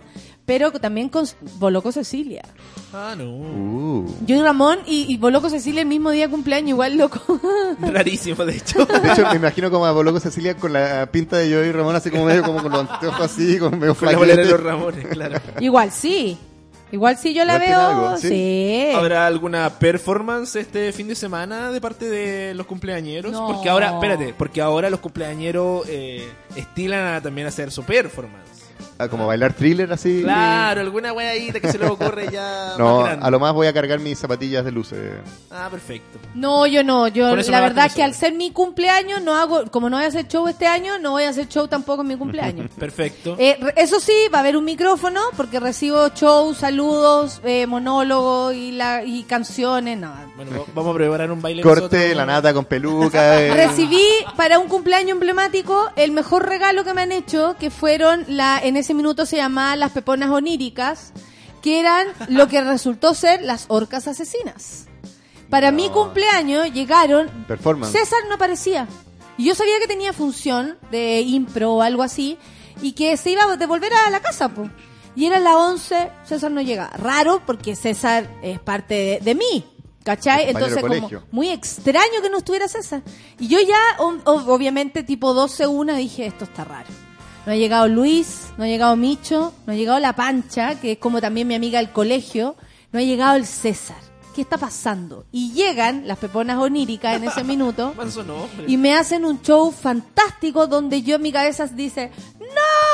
pero 0.46 0.72
también 0.72 1.10
con 1.10 1.26
Boloco 1.60 1.92
Cecilia. 1.92 2.44
Ah, 2.94 3.16
no. 3.18 3.26
Uh. 3.26 4.16
Joy 4.28 4.42
Ramón 4.42 4.80
y, 4.86 5.06
y 5.12 5.18
Boloco 5.18 5.50
Cecilia 5.50 5.82
el 5.82 5.88
mismo 5.88 6.12
día 6.12 6.28
de 6.28 6.32
cumpleaños, 6.32 6.70
igual 6.70 6.98
loco. 6.98 7.22
Rarísimo, 7.80 8.44
de 8.44 8.58
hecho. 8.58 8.86
De 8.86 9.12
hecho, 9.12 9.28
me 9.30 9.36
imagino 9.36 9.72
como 9.72 9.86
a 9.86 9.92
Boloco 9.92 10.20
Cecilia 10.20 10.58
con 10.58 10.74
la 10.74 11.10
pinta 11.12 11.38
de 11.38 11.50
yo 11.50 11.64
y 11.64 11.72
Ramón 11.72 11.96
así 11.96 12.12
como 12.12 12.26
medio 12.26 12.44
como 12.44 12.62
con 12.62 12.72
los 12.72 12.90
anteojos 12.90 13.22
así, 13.22 13.60
como 13.60 13.78
medio 13.78 13.96
Con 13.96 14.12
la 14.12 14.18
bolera 14.18 14.44
de 14.44 14.50
los 14.50 14.62
Ramones, 14.62 15.08
claro. 15.08 15.40
igual 15.60 15.92
sí. 15.92 16.38
Igual 16.92 17.18
sí 17.18 17.34
yo 17.34 17.46
la 17.46 17.58
veo. 17.58 17.80
algo, 17.80 18.18
¿sí? 18.18 18.28
sí. 18.28 18.92
¿Habrá 18.94 19.26
alguna 19.26 19.70
performance 19.70 20.58
este 20.58 20.92
fin 20.92 21.08
de 21.08 21.16
semana 21.16 21.72
de 21.72 21.80
parte 21.80 22.10
de 22.10 22.54
los 22.54 22.66
cumpleañeros? 22.66 23.32
No. 23.32 23.48
Porque 23.48 23.70
ahora, 23.70 23.94
espérate, 23.94 24.34
porque 24.38 24.62
ahora 24.62 24.90
los 24.90 25.00
cumpleañeros 25.00 25.88
eh, 25.88 26.30
estilan 26.56 27.16
a 27.16 27.22
también 27.22 27.48
hacer 27.48 27.72
su 27.72 27.84
performance. 27.84 28.52
Como 29.10 29.28
bailar 29.28 29.54
thriller 29.54 29.92
así. 29.92 30.22
Claro, 30.24 30.82
alguna 30.82 31.14
weadita 31.14 31.60
que 31.60 31.72
se 31.72 31.78
le 31.78 31.86
ocurre 31.88 32.30
ya 32.32 32.74
No, 32.78 32.98
más 32.98 33.06
grande. 33.06 33.26
a 33.26 33.30
lo 33.32 33.40
más 33.40 33.54
voy 33.54 33.68
a 33.68 33.74
cargar 33.74 34.00
mis 34.00 34.18
zapatillas 34.20 34.64
de 34.66 34.72
luces. 34.72 35.00
Ah, 35.50 35.68
perfecto. 35.72 36.20
No, 36.36 36.66
yo 36.68 36.84
no. 36.84 37.08
Yo 37.08 37.36
la 37.36 37.62
verdad 37.62 37.84
basta 37.84 37.96
que 37.96 38.04
al 38.04 38.14
ser 38.14 38.34
mi 38.34 38.52
cumpleaños 38.52 39.22
no 39.22 39.36
hago, 39.36 39.66
como 39.72 39.90
no 39.90 39.98
voy 39.98 40.06
a 40.06 40.10
hacer 40.10 40.28
show 40.28 40.48
este 40.48 40.68
año, 40.68 41.00
no 41.00 41.12
voy 41.12 41.24
a 41.24 41.30
hacer 41.30 41.48
show 41.48 41.68
tampoco 41.68 42.02
en 42.02 42.08
mi 42.10 42.16
cumpleaños. 42.16 42.70
Perfecto. 42.80 43.36
Eh, 43.40 43.58
eso 43.76 44.00
sí, 44.00 44.14
va 44.34 44.38
a 44.40 44.42
haber 44.42 44.58
un 44.58 44.66
micrófono 44.66 45.22
porque 45.36 45.60
recibo 45.60 46.08
shows, 46.10 46.58
saludos, 46.58 47.42
eh, 47.44 47.68
monólogos 47.68 48.54
y, 48.56 48.72
la, 48.72 49.04
y 49.04 49.24
canciones. 49.24 49.98
No. 49.98 50.14
Bueno, 50.36 50.52
va- 50.52 50.66
vamos 50.74 50.94
a 50.96 50.98
preparar 50.98 51.32
un 51.32 51.42
baile 51.42 51.62
Corte, 51.62 51.82
nosotros. 51.98 52.16
la 52.16 52.26
nata 52.26 52.54
con 52.54 52.66
peluca. 52.66 53.42
eh. 53.42 53.54
Recibí 53.54 54.02
para 54.36 54.60
un 54.60 54.68
cumpleaños 54.68 55.12
emblemático 55.12 55.90
el 55.96 56.12
mejor 56.12 56.48
regalo 56.48 56.84
que 56.84 56.94
me 56.94 57.02
han 57.02 57.12
hecho, 57.12 57.56
que 57.60 57.70
fueron, 57.70 58.26
la 58.28 58.60
en 58.62 58.78
ese 58.78 58.91
minuto 58.94 59.26
se 59.26 59.38
llamaban 59.38 59.80
las 59.80 59.92
peponas 59.92 60.30
oníricas, 60.30 61.12
que 61.62 61.80
eran 61.80 62.08
lo 62.30 62.48
que 62.48 62.62
resultó 62.62 63.14
ser 63.14 63.42
las 63.44 63.66
orcas 63.68 64.08
asesinas. 64.08 64.86
Para 65.50 65.72
mi 65.72 65.90
cumpleaños 65.90 66.72
llegaron, 66.74 67.30
Performance. 67.48 67.92
César 67.92 68.20
no 68.30 68.36
aparecía. 68.36 68.88
Y 69.38 69.46
yo 69.46 69.56
sabía 69.56 69.80
que 69.80 69.88
tenía 69.88 70.14
función 70.14 70.78
de 70.92 71.22
impro 71.22 71.74
o 71.74 71.82
algo 71.82 72.04
así, 72.04 72.38
y 72.82 72.94
que 72.94 73.18
se 73.18 73.32
iba 73.32 73.44
a 73.44 73.58
devolver 73.58 73.92
a 73.94 74.10
la 74.10 74.22
casa, 74.22 74.50
po. 74.50 74.70
Y 75.16 75.26
era 75.26 75.40
las 75.40 75.56
11, 75.56 76.10
César 76.24 76.52
no 76.52 76.62
llegaba. 76.62 76.92
Raro, 76.98 77.42
porque 77.46 77.76
César 77.76 78.30
es 78.42 78.60
parte 78.60 78.94
de, 78.94 79.20
de 79.22 79.36
mí, 79.36 79.66
¿cachai? 80.04 80.46
Entonces, 80.50 80.78
como 80.82 80.94
muy 81.32 81.50
extraño 81.50 82.22
que 82.22 82.30
no 82.30 82.38
estuviera 82.38 82.68
César. 82.70 83.02
Y 83.38 83.48
yo 83.50 83.60
ya, 83.60 83.78
o- 84.00 84.16
o- 84.24 84.54
obviamente, 84.54 85.04
tipo 85.04 85.34
12 85.34 85.68
una, 85.68 85.96
dije, 85.98 86.26
esto 86.28 86.46
está 86.46 86.64
raro. 86.64 86.88
No 87.46 87.54
ha 87.54 87.56
llegado 87.56 87.88
Luis, 87.88 88.54
no 88.58 88.64
ha 88.64 88.68
llegado 88.68 88.96
Micho, 88.96 89.54
no 89.66 89.74
ha 89.74 89.76
llegado 89.76 90.00
La 90.00 90.14
Pancha, 90.14 90.80
que 90.80 90.94
es 90.94 90.98
como 91.00 91.22
también 91.22 91.48
mi 91.48 91.56
amiga 91.56 91.80
del 91.80 91.92
colegio, 91.92 92.56
no 92.92 93.00
ha 93.00 93.04
llegado 93.04 93.36
el 93.36 93.46
César. 93.48 93.98
¿Qué 94.36 94.42
está 94.42 94.58
pasando? 94.58 95.26
Y 95.32 95.52
llegan 95.52 96.08
las 96.08 96.18
peponas 96.18 96.58
oníricas 96.58 97.18
en 97.18 97.26
ese 97.26 97.44
minuto 97.44 97.94
y 98.68 98.78
me 98.78 98.94
hacen 98.96 99.26
un 99.26 99.42
show 99.42 99.72
fantástico 99.72 100.68
donde 100.68 101.02
yo 101.02 101.16
en 101.16 101.22
mi 101.22 101.32
cabeza 101.32 101.66
dice, 101.68 102.12
¡No! 102.40 102.91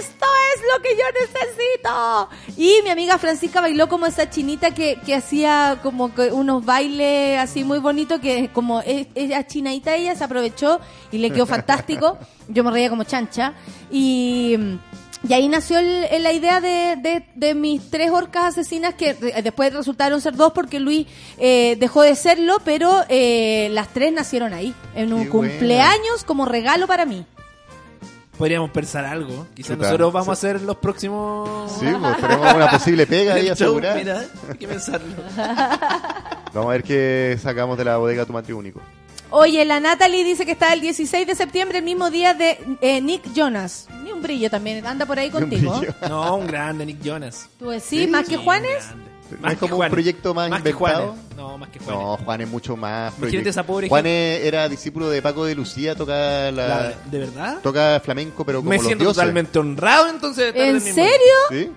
¡Esto 0.00 0.26
es 0.54 0.62
lo 0.74 0.82
que 0.82 0.90
yo 0.96 1.04
necesito! 1.20 2.28
Y 2.56 2.82
mi 2.82 2.90
amiga 2.90 3.18
Francisca 3.18 3.60
bailó 3.60 3.88
como 3.88 4.06
esa 4.06 4.28
chinita 4.28 4.72
que, 4.72 4.98
que 5.04 5.14
hacía 5.14 5.78
como 5.82 6.14
que 6.14 6.32
unos 6.32 6.64
bailes 6.64 7.38
así 7.38 7.62
muy 7.64 7.78
bonitos 7.78 8.20
que 8.20 8.50
como 8.52 8.82
ella 8.84 9.46
chinadita 9.46 9.94
ella 9.94 10.14
se 10.16 10.24
aprovechó 10.24 10.80
y 11.12 11.18
le 11.18 11.30
quedó 11.30 11.46
fantástico. 11.56 12.18
Yo 12.48 12.64
me 12.64 12.70
reía 12.70 12.88
como 12.90 13.04
chancha. 13.04 13.54
Y... 13.90 14.56
Y 15.26 15.32
ahí 15.32 15.48
nació 15.48 15.78
el- 15.78 16.04
el- 16.04 16.22
la 16.22 16.30
idea 16.32 16.60
de, 16.60 16.94
de- 16.96 17.26
de 17.34 17.54
mis 17.54 17.90
tres 17.90 18.10
orcas 18.10 18.44
asesinas 18.44 18.94
que 18.94 19.14
re- 19.14 19.42
después 19.42 19.72
resultaron 19.72 20.20
ser 20.20 20.36
dos 20.36 20.52
porque 20.52 20.78
Luis 20.78 21.06
eh, 21.38 21.74
dejó 21.80 22.02
de 22.02 22.14
serlo, 22.14 22.58
pero 22.64 23.02
eh, 23.08 23.68
las 23.72 23.88
tres 23.88 24.12
nacieron 24.12 24.52
ahí, 24.52 24.74
en 24.94 25.12
un 25.14 25.24
Qué 25.24 25.28
buena. 25.30 25.52
cumpleaños 25.52 26.22
como 26.24 26.44
regalo 26.44 26.86
para 26.86 27.06
mí. 27.06 27.24
Podríamos 28.38 28.70
pensar 28.70 29.04
algo. 29.04 29.46
Quizás 29.54 29.78
nosotros 29.78 30.12
vamos 30.12 30.28
a 30.28 30.32
hacer 30.32 30.60
los 30.60 30.76
próximos... 30.76 31.72
Sí, 31.72 31.86
pues 32.00 32.16
tenemos 32.18 32.54
una 32.54 32.70
posible 32.70 33.06
pega 33.06 33.34
ahí 33.36 33.48
asegurada. 33.48 33.96
mira, 33.96 34.24
hay 34.48 34.58
que 34.58 34.68
pensarlo. 34.68 35.14
Vamos 36.52 36.70
a 36.70 36.72
ver 36.72 36.82
qué 36.82 37.38
sacamos 37.42 37.76
de 37.76 37.84
la 37.84 37.98
bodega 37.98 38.24
tu 38.24 38.32
matrimonio. 38.32 38.74
Oye, 39.30 39.64
la 39.64 39.80
Natalie 39.80 40.24
dice 40.24 40.46
que 40.46 40.52
está 40.52 40.72
el 40.72 40.80
16 40.80 41.26
de 41.26 41.34
septiembre, 41.34 41.78
el 41.78 41.84
mismo 41.84 42.10
día 42.10 42.32
de 42.32 42.58
eh, 42.80 43.00
Nick 43.00 43.32
Jonas. 43.34 43.88
Ni 44.04 44.12
un 44.12 44.22
brillo 44.22 44.48
también, 44.48 44.86
anda 44.86 45.04
por 45.04 45.18
ahí 45.18 45.30
contigo. 45.30 45.82
No, 46.08 46.36
un 46.36 46.46
grande 46.46 46.86
Nick 46.86 47.02
Jonas. 47.02 47.48
¿Tú 47.58 47.70
decís, 47.70 48.08
más 48.08 48.26
que 48.28 48.36
Juanes? 48.36 48.86
Grande. 48.86 49.15
¿No 49.40 49.48
es 49.50 49.58
como 49.58 49.76
un 49.78 49.88
proyecto 49.90 50.32
más 50.34 50.48
que 50.62 50.70
inventado? 50.70 51.16
No, 51.36 51.58
más 51.58 51.68
que 51.70 51.78
Juanes. 51.78 52.00
No, 52.00 52.16
Juan 52.18 52.40
es 52.40 52.48
mucho 52.48 52.76
más. 52.76 53.12
Imagínate 53.12 53.20
proyecto. 53.20 53.48
esa 53.50 53.62
pobre 53.66 53.88
Juan 53.88 54.06
era 54.06 54.68
discípulo 54.68 55.08
de 55.10 55.20
Paco 55.22 55.44
de 55.44 55.54
Lucía, 55.54 55.94
toca 55.94 56.50
la, 56.50 56.68
La- 56.68 56.92
¿De 57.10 57.18
verdad? 57.18 57.58
toca 57.62 58.00
flamenco, 58.04 58.44
pero 58.44 58.58
como 58.60 58.70
Me 58.70 58.76
los 58.76 58.86
siento 58.86 59.04
dioses. 59.04 59.16
totalmente 59.16 59.58
honrado 59.58 60.08
entonces. 60.08 60.54
de 60.54 60.68
¿En 60.70 60.80
serio? 60.80 61.34
¿Sí? 61.50 61.70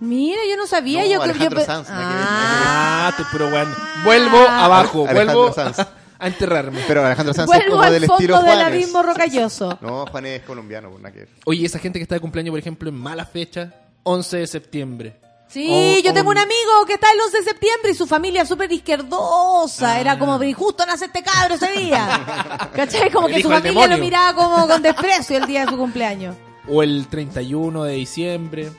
Mira, 0.00 0.38
yo 0.48 0.56
no 0.56 0.66
sabía. 0.66 1.00
No, 1.00 1.06
yo 1.06 1.10
creo 1.20 1.22
Alejandro 1.24 1.50
yo 1.60 1.66
pe- 1.66 1.72
Sanz, 1.72 1.86
que 1.88 1.92
Ah, 1.96 3.12
tú, 3.16 3.24
pero 3.32 3.50
bueno. 3.50 3.74
Vuelvo 4.04 4.38
Ah. 4.48 4.64
abajo, 4.66 5.06
Alejandro 5.08 5.38
vuelvo 5.40 5.54
Sanz. 5.54 5.78
a 6.20 6.26
enterrarme. 6.28 6.80
Pero 6.86 7.04
Alejandro 7.04 7.34
Sanz 7.34 7.50
es 7.50 7.56
vuelvo 7.56 7.72
como 7.72 7.82
al 7.82 7.92
del 7.92 8.00
fondo 8.06 8.14
estilo 8.14 8.42
del 8.42 8.60
abismo 8.60 9.02
rocalloso. 9.02 9.78
No, 9.82 10.06
Juan 10.06 10.26
es 10.26 10.42
colombiano, 10.42 10.90
pues, 10.90 11.02
nada 11.02 11.12
que. 11.12 11.26
Oye, 11.46 11.66
esa 11.66 11.78
gente 11.80 11.98
que 11.98 12.04
está 12.04 12.14
de 12.14 12.20
cumpleaños, 12.20 12.52
por 12.52 12.60
ejemplo, 12.60 12.88
en 12.88 12.94
mala 12.96 13.24
fecha, 13.24 13.74
11 14.04 14.36
de 14.36 14.46
septiembre. 14.46 15.16
Sí, 15.48 15.66
O- 15.70 16.02
yo 16.04 16.10
o 16.10 16.14
tengo 16.14 16.30
un- 16.30 16.36
un 16.36 16.42
amigo 16.42 16.84
que 16.86 16.94
está 16.94 17.10
el 17.12 17.20
11 17.20 17.38
de 17.38 17.44
septiembre 17.44 17.90
y 17.92 17.94
su 17.94 18.06
familia 18.06 18.44
súper 18.44 18.70
izquierdosa. 18.70 19.94
Ah. 19.94 20.00
Era 20.00 20.18
como, 20.18 20.42
"Y 20.42 20.52
justo 20.52 20.84
nace 20.86 21.06
este 21.06 21.22
cabro 21.22 21.54
ese 21.54 21.72
día. 21.72 22.70
¿Cachai? 22.74 23.10
Como 23.10 23.28
El 23.28 23.34
que 23.36 23.42
su 23.42 23.48
familia 23.48 23.86
lo 23.86 23.98
miraba 23.98 24.34
como 24.34 24.68
con 24.68 24.82
desprecio 24.82 25.38
el 25.38 25.46
día 25.46 25.64
de 25.64 25.70
su 25.70 25.76
cumpleaños. 25.78 26.36
O 26.68 26.82
el 26.82 27.06
31 27.08 27.84
de 27.84 27.94
diciembre. 27.94 28.70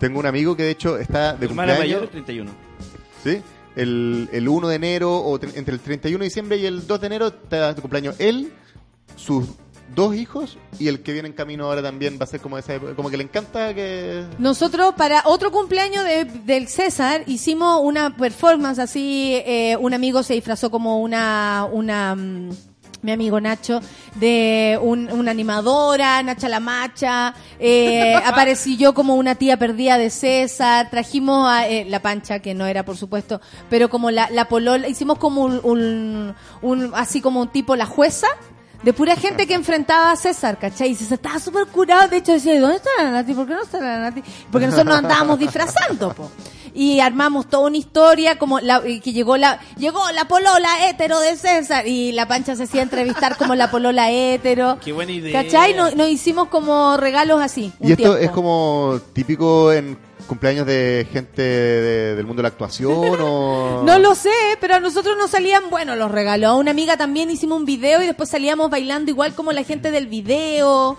Tengo 0.00 0.18
un 0.18 0.26
amigo 0.26 0.56
que 0.56 0.64
de 0.64 0.70
hecho 0.70 0.98
está 0.98 1.34
de 1.34 1.46
Hermana 1.46 1.78
mayor, 1.78 2.00
cumpleaños. 2.00 2.10
31. 2.10 2.50
¿sí? 3.22 3.42
El, 3.76 4.28
el 4.32 4.48
1 4.48 4.66
de 4.68 4.74
enero, 4.76 5.14
o 5.22 5.38
tre- 5.38 5.52
entre 5.54 5.74
el 5.74 5.80
31 5.80 6.18
de 6.20 6.24
diciembre 6.24 6.56
y 6.56 6.66
el 6.66 6.86
2 6.86 7.00
de 7.00 7.06
enero, 7.06 7.26
está 7.28 7.72
de 7.74 7.80
cumpleaños 7.80 8.16
él, 8.18 8.52
sus 9.14 9.44
dos 9.94 10.14
hijos, 10.14 10.56
y 10.78 10.88
el 10.88 11.00
que 11.02 11.12
viene 11.12 11.28
en 11.28 11.34
camino 11.34 11.64
ahora 11.66 11.82
también 11.82 12.18
va 12.20 12.24
a 12.24 12.26
ser 12.26 12.40
como 12.40 12.56
esa 12.58 12.74
época- 12.74 12.94
como 12.94 13.10
que 13.10 13.16
le 13.16 13.24
encanta 13.24 13.74
que... 13.74 14.24
Nosotros, 14.38 14.94
para 14.96 15.22
otro 15.26 15.50
cumpleaños 15.50 16.04
de- 16.04 16.24
del 16.24 16.68
César, 16.68 17.22
hicimos 17.26 17.80
una 17.82 18.16
performance 18.16 18.78
así. 18.78 19.32
eh, 19.44 19.76
un 19.80 19.92
amigo 19.94 20.22
se 20.22 20.34
disfrazó 20.34 20.70
como 20.70 21.00
una. 21.00 21.66
una 21.72 22.14
mm, 22.14 22.50
mi 23.02 23.12
amigo 23.12 23.40
Nacho, 23.40 23.80
de 24.16 24.78
un- 24.82 25.10
una 25.10 25.30
animadora, 25.30 26.22
Nacha 26.22 26.50
la 26.50 26.60
Macha, 26.60 27.32
eh, 27.58 28.14
aparecí 28.26 28.76
yo 28.76 28.92
como 28.92 29.14
una 29.14 29.36
tía 29.36 29.56
perdida 29.56 29.96
de 29.96 30.10
César, 30.10 30.88
trajimos 30.90 31.48
a 31.48 31.66
eh, 31.66 31.86
la 31.88 32.02
pancha, 32.02 32.40
que 32.40 32.52
no 32.54 32.66
era 32.66 32.84
por 32.84 32.98
supuesto, 32.98 33.40
pero 33.70 33.88
como 33.88 34.10
la, 34.10 34.28
la 34.30 34.48
polola, 34.48 34.86
hicimos 34.86 35.16
como 35.18 35.44
un, 35.44 35.60
un- 35.64 36.34
un- 36.60 36.92
así 36.94 37.22
como 37.22 37.40
un 37.40 37.48
tipo 37.48 37.74
la 37.74 37.86
jueza, 37.86 38.26
de 38.82 38.92
pura 38.92 39.16
gente 39.16 39.46
que 39.46 39.54
enfrentaba 39.54 40.10
a 40.10 40.16
César, 40.16 40.58
¿cachai? 40.58 40.90
Y 40.90 40.94
César 40.94 41.16
estaba 41.16 41.38
súper 41.38 41.66
curado, 41.66 42.08
de 42.08 42.18
hecho 42.18 42.32
decía, 42.32 42.58
¿dónde 42.60 42.76
está 42.76 42.90
la 42.98 43.10
Nati? 43.10 43.34
¿Por 43.34 43.46
qué 43.46 43.54
no 43.54 43.62
está 43.62 43.80
la 43.80 43.98
Nati? 43.98 44.22
Porque 44.50 44.66
nosotros 44.66 44.88
nos 44.88 44.98
andábamos 44.98 45.38
disfrazando, 45.38 46.12
po. 46.14 46.30
Y 46.72 47.00
armamos 47.00 47.48
toda 47.48 47.66
una 47.66 47.76
historia 47.76 48.38
como 48.38 48.60
la, 48.60 48.80
y 48.86 49.00
que 49.00 49.12
llegó 49.12 49.36
la, 49.36 49.58
llegó 49.76 50.00
la 50.12 50.26
polola 50.26 50.88
hétero 50.88 51.18
de 51.18 51.36
César 51.36 51.86
y 51.86 52.12
la 52.12 52.28
pancha 52.28 52.54
se 52.54 52.62
hacía 52.62 52.82
entrevistar 52.82 53.36
como 53.36 53.54
la 53.56 53.70
polola 53.70 54.10
hétero. 54.10 54.78
Qué 54.84 54.92
buena 54.92 55.10
idea. 55.12 55.42
¿Cachai? 55.42 55.74
Nos, 55.74 55.96
nos 55.96 56.08
hicimos 56.08 56.48
como 56.48 56.96
regalos 56.96 57.42
así. 57.42 57.72
un 57.80 57.88
Y 57.88 57.92
esto 57.92 58.02
tiempo. 58.02 58.18
es 58.18 58.30
como 58.30 59.00
típico 59.12 59.72
en 59.72 59.98
cumpleaños 60.30 60.66
de 60.66 61.06
gente 61.12 61.42
de- 61.42 62.14
del 62.16 62.24
mundo 62.24 62.40
de 62.40 62.44
la 62.44 62.48
actuación 62.48 62.90
o... 63.20 63.82
No 63.84 63.98
lo 63.98 64.14
sé, 64.14 64.30
pero 64.60 64.76
a 64.76 64.80
nosotros 64.80 65.16
nos 65.18 65.30
salían, 65.30 65.68
bueno, 65.68 65.96
los 65.96 66.10
regalos. 66.10 66.50
A 66.50 66.54
una 66.54 66.70
amiga 66.70 66.96
también 66.96 67.30
hicimos 67.30 67.58
un 67.58 67.66
video 67.66 68.00
y 68.02 68.06
después 68.06 68.30
salíamos 68.30 68.70
bailando 68.70 69.10
igual 69.10 69.34
como 69.34 69.52
la 69.52 69.62
gente 69.64 69.90
del 69.90 70.06
video. 70.06 70.96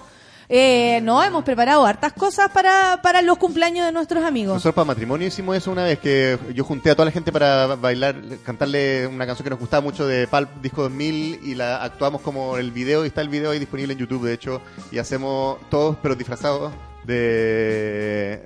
Eh, 0.54 1.00
no, 1.04 1.24
hemos 1.24 1.46
preparado 1.46 1.86
hartas 1.86 2.12
cosas 2.12 2.52
para, 2.52 3.00
para 3.02 3.22
los 3.22 3.38
cumpleaños 3.38 3.86
de 3.86 3.94
nuestros 3.94 4.22
amigos. 4.26 4.56
Nosotros 4.56 4.76
para 4.76 4.84
matrimonio 4.84 5.26
hicimos 5.28 5.56
eso 5.56 5.72
una 5.72 5.86
vez 5.86 5.98
que 6.00 6.38
yo 6.54 6.66
junté 6.66 6.90
a 6.92 6.96
toda 6.96 7.06
la 7.06 7.12
gente 7.12 7.32
para 7.32 7.68
bailar, 7.76 8.16
cantarle 8.44 9.08
una 9.08 9.26
canción 9.26 9.46
que 9.46 9.50
nos 9.50 9.60
gustaba 9.60 9.80
mucho 9.82 10.06
de 10.06 10.28
Pulp 10.28 10.50
Disco 10.62 10.82
2000 10.82 11.40
y 11.44 11.56
la 11.56 11.82
actuamos 11.82 12.20
como 12.20 12.58
el 12.58 12.72
video 12.72 13.06
y 13.06 13.08
está 13.08 13.22
el 13.22 13.30
video 13.30 13.52
ahí 13.52 13.60
disponible 13.60 13.94
en 13.94 14.00
YouTube 14.00 14.26
de 14.26 14.34
hecho 14.34 14.62
y 14.92 14.98
hacemos 14.98 15.58
todos 15.70 15.96
pero 16.04 16.16
disfrazados 16.16 16.74
de 17.06 18.42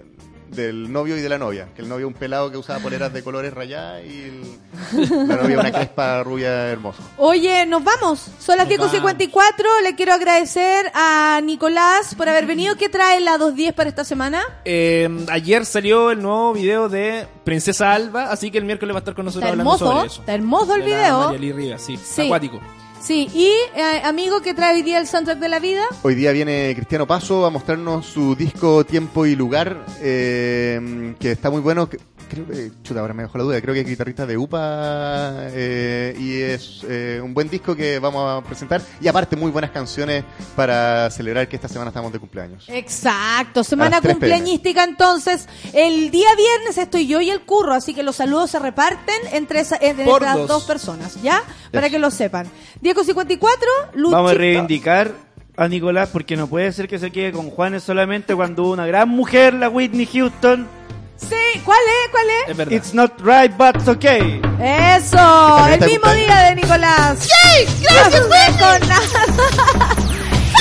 del 0.56 0.92
novio 0.92 1.18
y 1.18 1.22
de 1.22 1.30
la 1.30 1.38
novia, 1.38 1.68
que 1.76 1.82
el 1.82 1.90
novio 1.90 2.08
un 2.08 2.14
pelado 2.14 2.50
que 2.52 2.58
usaba 2.58 2.80
poleras 2.80 3.12
de 3.14 3.24
colores 3.24 3.54
rayadas 3.54 4.04
y 4.06 4.22
el- 4.24 5.28
la 5.28 5.36
novia 5.38 5.60
una 5.60 5.72
crespa 5.72 6.24
rubia 6.24 6.68
hermosa. 6.70 7.02
Oye, 7.18 7.66
nos 7.66 7.84
vamos. 7.84 8.28
Son 8.40 8.58
las 8.58 8.68
Nos 8.68 8.92
10.54. 8.92 9.66
Le 9.84 9.96
quiero 9.96 10.14
agradecer 10.14 10.92
a 10.94 11.40
Nicolás 11.44 12.16
por 12.16 12.30
haber 12.30 12.46
venido. 12.46 12.76
¿Qué 12.76 12.90
trae 12.90 13.20
la 13.22 13.38
210 13.38 13.74
para 13.74 13.90
esta 13.90 14.04
semana? 14.04 14.42
Eh, 14.66 15.10
ayer 15.30 15.66
salió 15.66 16.12
el 16.12 16.22
nuevo 16.22 16.54
video 16.54 16.90
de 16.90 17.28
Princesa 17.44 17.94
Alba, 17.94 18.32
así 18.32 18.52
que 18.52 18.58
el 18.58 18.66
miércoles 18.66 18.94
va 18.94 19.00
a 19.00 19.02
estar 19.02 19.16
con 19.16 19.26
nosotros 19.26 19.44
Está 19.50 19.52
hablando 19.52 19.74
hermoso. 19.76 19.92
sobre 19.94 20.08
eso. 20.08 20.20
Está 20.22 20.34
hermoso 20.34 20.76
el 20.76 20.82
De 20.82 20.86
video. 20.88 21.32
Rivas, 21.38 21.82
sí, 21.82 21.98
Sí. 21.98 22.22
acuático. 22.24 22.60
Sí, 23.06 23.30
y 23.36 23.52
eh, 23.80 24.02
amigo 24.04 24.42
que 24.42 24.56
trae 24.56 24.74
hoy 24.74 24.82
día 24.82 24.98
el 24.98 25.06
soundtrack 25.06 25.38
de 25.38 25.48
la 25.48 25.60
vida. 25.60 25.84
Hoy 26.02 26.16
día 26.16 26.32
viene 26.32 26.74
Cristiano 26.76 27.06
Paso 27.06 27.46
a 27.46 27.52
mostrarnos 27.52 28.08
su 28.08 28.36
disco 28.36 28.84
Tiempo 28.84 29.28
y 29.28 29.36
Lugar, 29.36 29.86
eh, 30.02 31.14
que 31.20 31.34
está 31.34 31.52
muy 31.52 31.62
bueno. 31.62 31.88
Creo 32.30 32.48
que, 32.48 32.72
chuta, 32.84 33.00
ahora 33.00 33.14
me 33.14 33.24
dejó 33.24 33.38
la 33.38 33.44
duda, 33.44 33.62
creo 33.62 33.74
que 33.74 33.82
es 33.82 33.88
guitarrista 33.88 34.26
de 34.26 34.38
UPA 34.38 35.48
eh, 35.52 36.16
y 36.20 36.42
es 36.42 36.86
eh, 36.88 37.22
un 37.24 37.34
buen 37.34 37.50
disco 37.50 37.76
que 37.76 38.00
vamos 38.00 38.44
a 38.44 38.46
presentar 38.46 38.82
y 39.00 39.08
aparte 39.08 39.36
muy 39.36 39.52
buenas 39.52 39.72
canciones 39.72 40.24
para 40.56 41.10
celebrar 41.12 41.48
que 41.48 41.56
esta 41.56 41.68
semana 41.68 41.90
estamos 41.90 42.12
de 42.12 42.20
cumpleaños. 42.20 42.66
Exacto, 42.68 43.64
semana 43.64 43.98
A 43.98 44.00
las 44.00 44.02
3 44.02 44.14
cumpleañística 44.16 44.84
entonces. 44.84 45.48
El 45.74 46.12
día 46.12 46.30
viernes 46.36 46.78
estoy 46.78 47.08
yo 47.08 47.22
y 47.22 47.30
el 47.30 47.42
curro, 47.42 47.74
así 47.74 47.94
que 47.94 48.04
los 48.04 48.16
saludos 48.16 48.52
se 48.52 48.60
reparten 48.60 49.16
entre, 49.32 49.60
esa, 49.60 49.78
entre 49.80 50.06
Por 50.06 50.22
las 50.22 50.36
dos. 50.36 50.48
dos 50.48 50.64
personas, 50.64 51.22
¿ya? 51.22 51.44
Para 51.72 51.90
que 51.90 52.00
lo 52.00 52.12
sepan. 52.12 52.48
Diego 52.82 53.04
54, 53.04 53.68
Luchito. 53.94 54.12
Vamos 54.12 54.32
a 54.32 54.34
reivindicar 54.36 55.12
a 55.58 55.68
Nicolás 55.68 56.10
porque 56.12 56.36
no 56.36 56.48
puede 56.48 56.72
ser 56.72 56.88
que 56.88 57.00
se 57.00 57.12
quede 57.12 57.32
con 57.32 57.50
Juanes 57.50 57.84
solamente 57.84 58.36
cuando 58.36 58.64
hubo 58.64 58.74
una 58.74 58.86
gran 58.86 59.10
mujer, 59.10 59.54
la 59.54 59.70
Whitney 59.70 60.06
Houston. 60.06 60.68
Sí, 61.18 61.62
¿cuál 61.64 61.80
es? 61.80 62.12
¿Cuál 62.12 62.26
es? 62.30 62.50
Es 62.50 62.58
verdad. 62.58 62.74
It's 62.74 62.94
not 62.94 63.12
right, 63.22 63.56
but 63.58 63.76
it's 63.76 63.88
okay. 63.88 64.42
Eso, 64.60 65.68
el 65.68 65.80
mismo 65.82 66.12
día 66.14 66.44
de 66.44 66.56
Nicolás. 66.56 67.28
¡Yay! 67.28 67.68
¡Gracias, 67.82 68.22
Con 68.60 68.88
nada. 68.88 69.96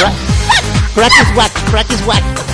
Practice 0.94 1.32
what? 1.35 1.51
Practice 1.70 2.02
what? 2.06 2.53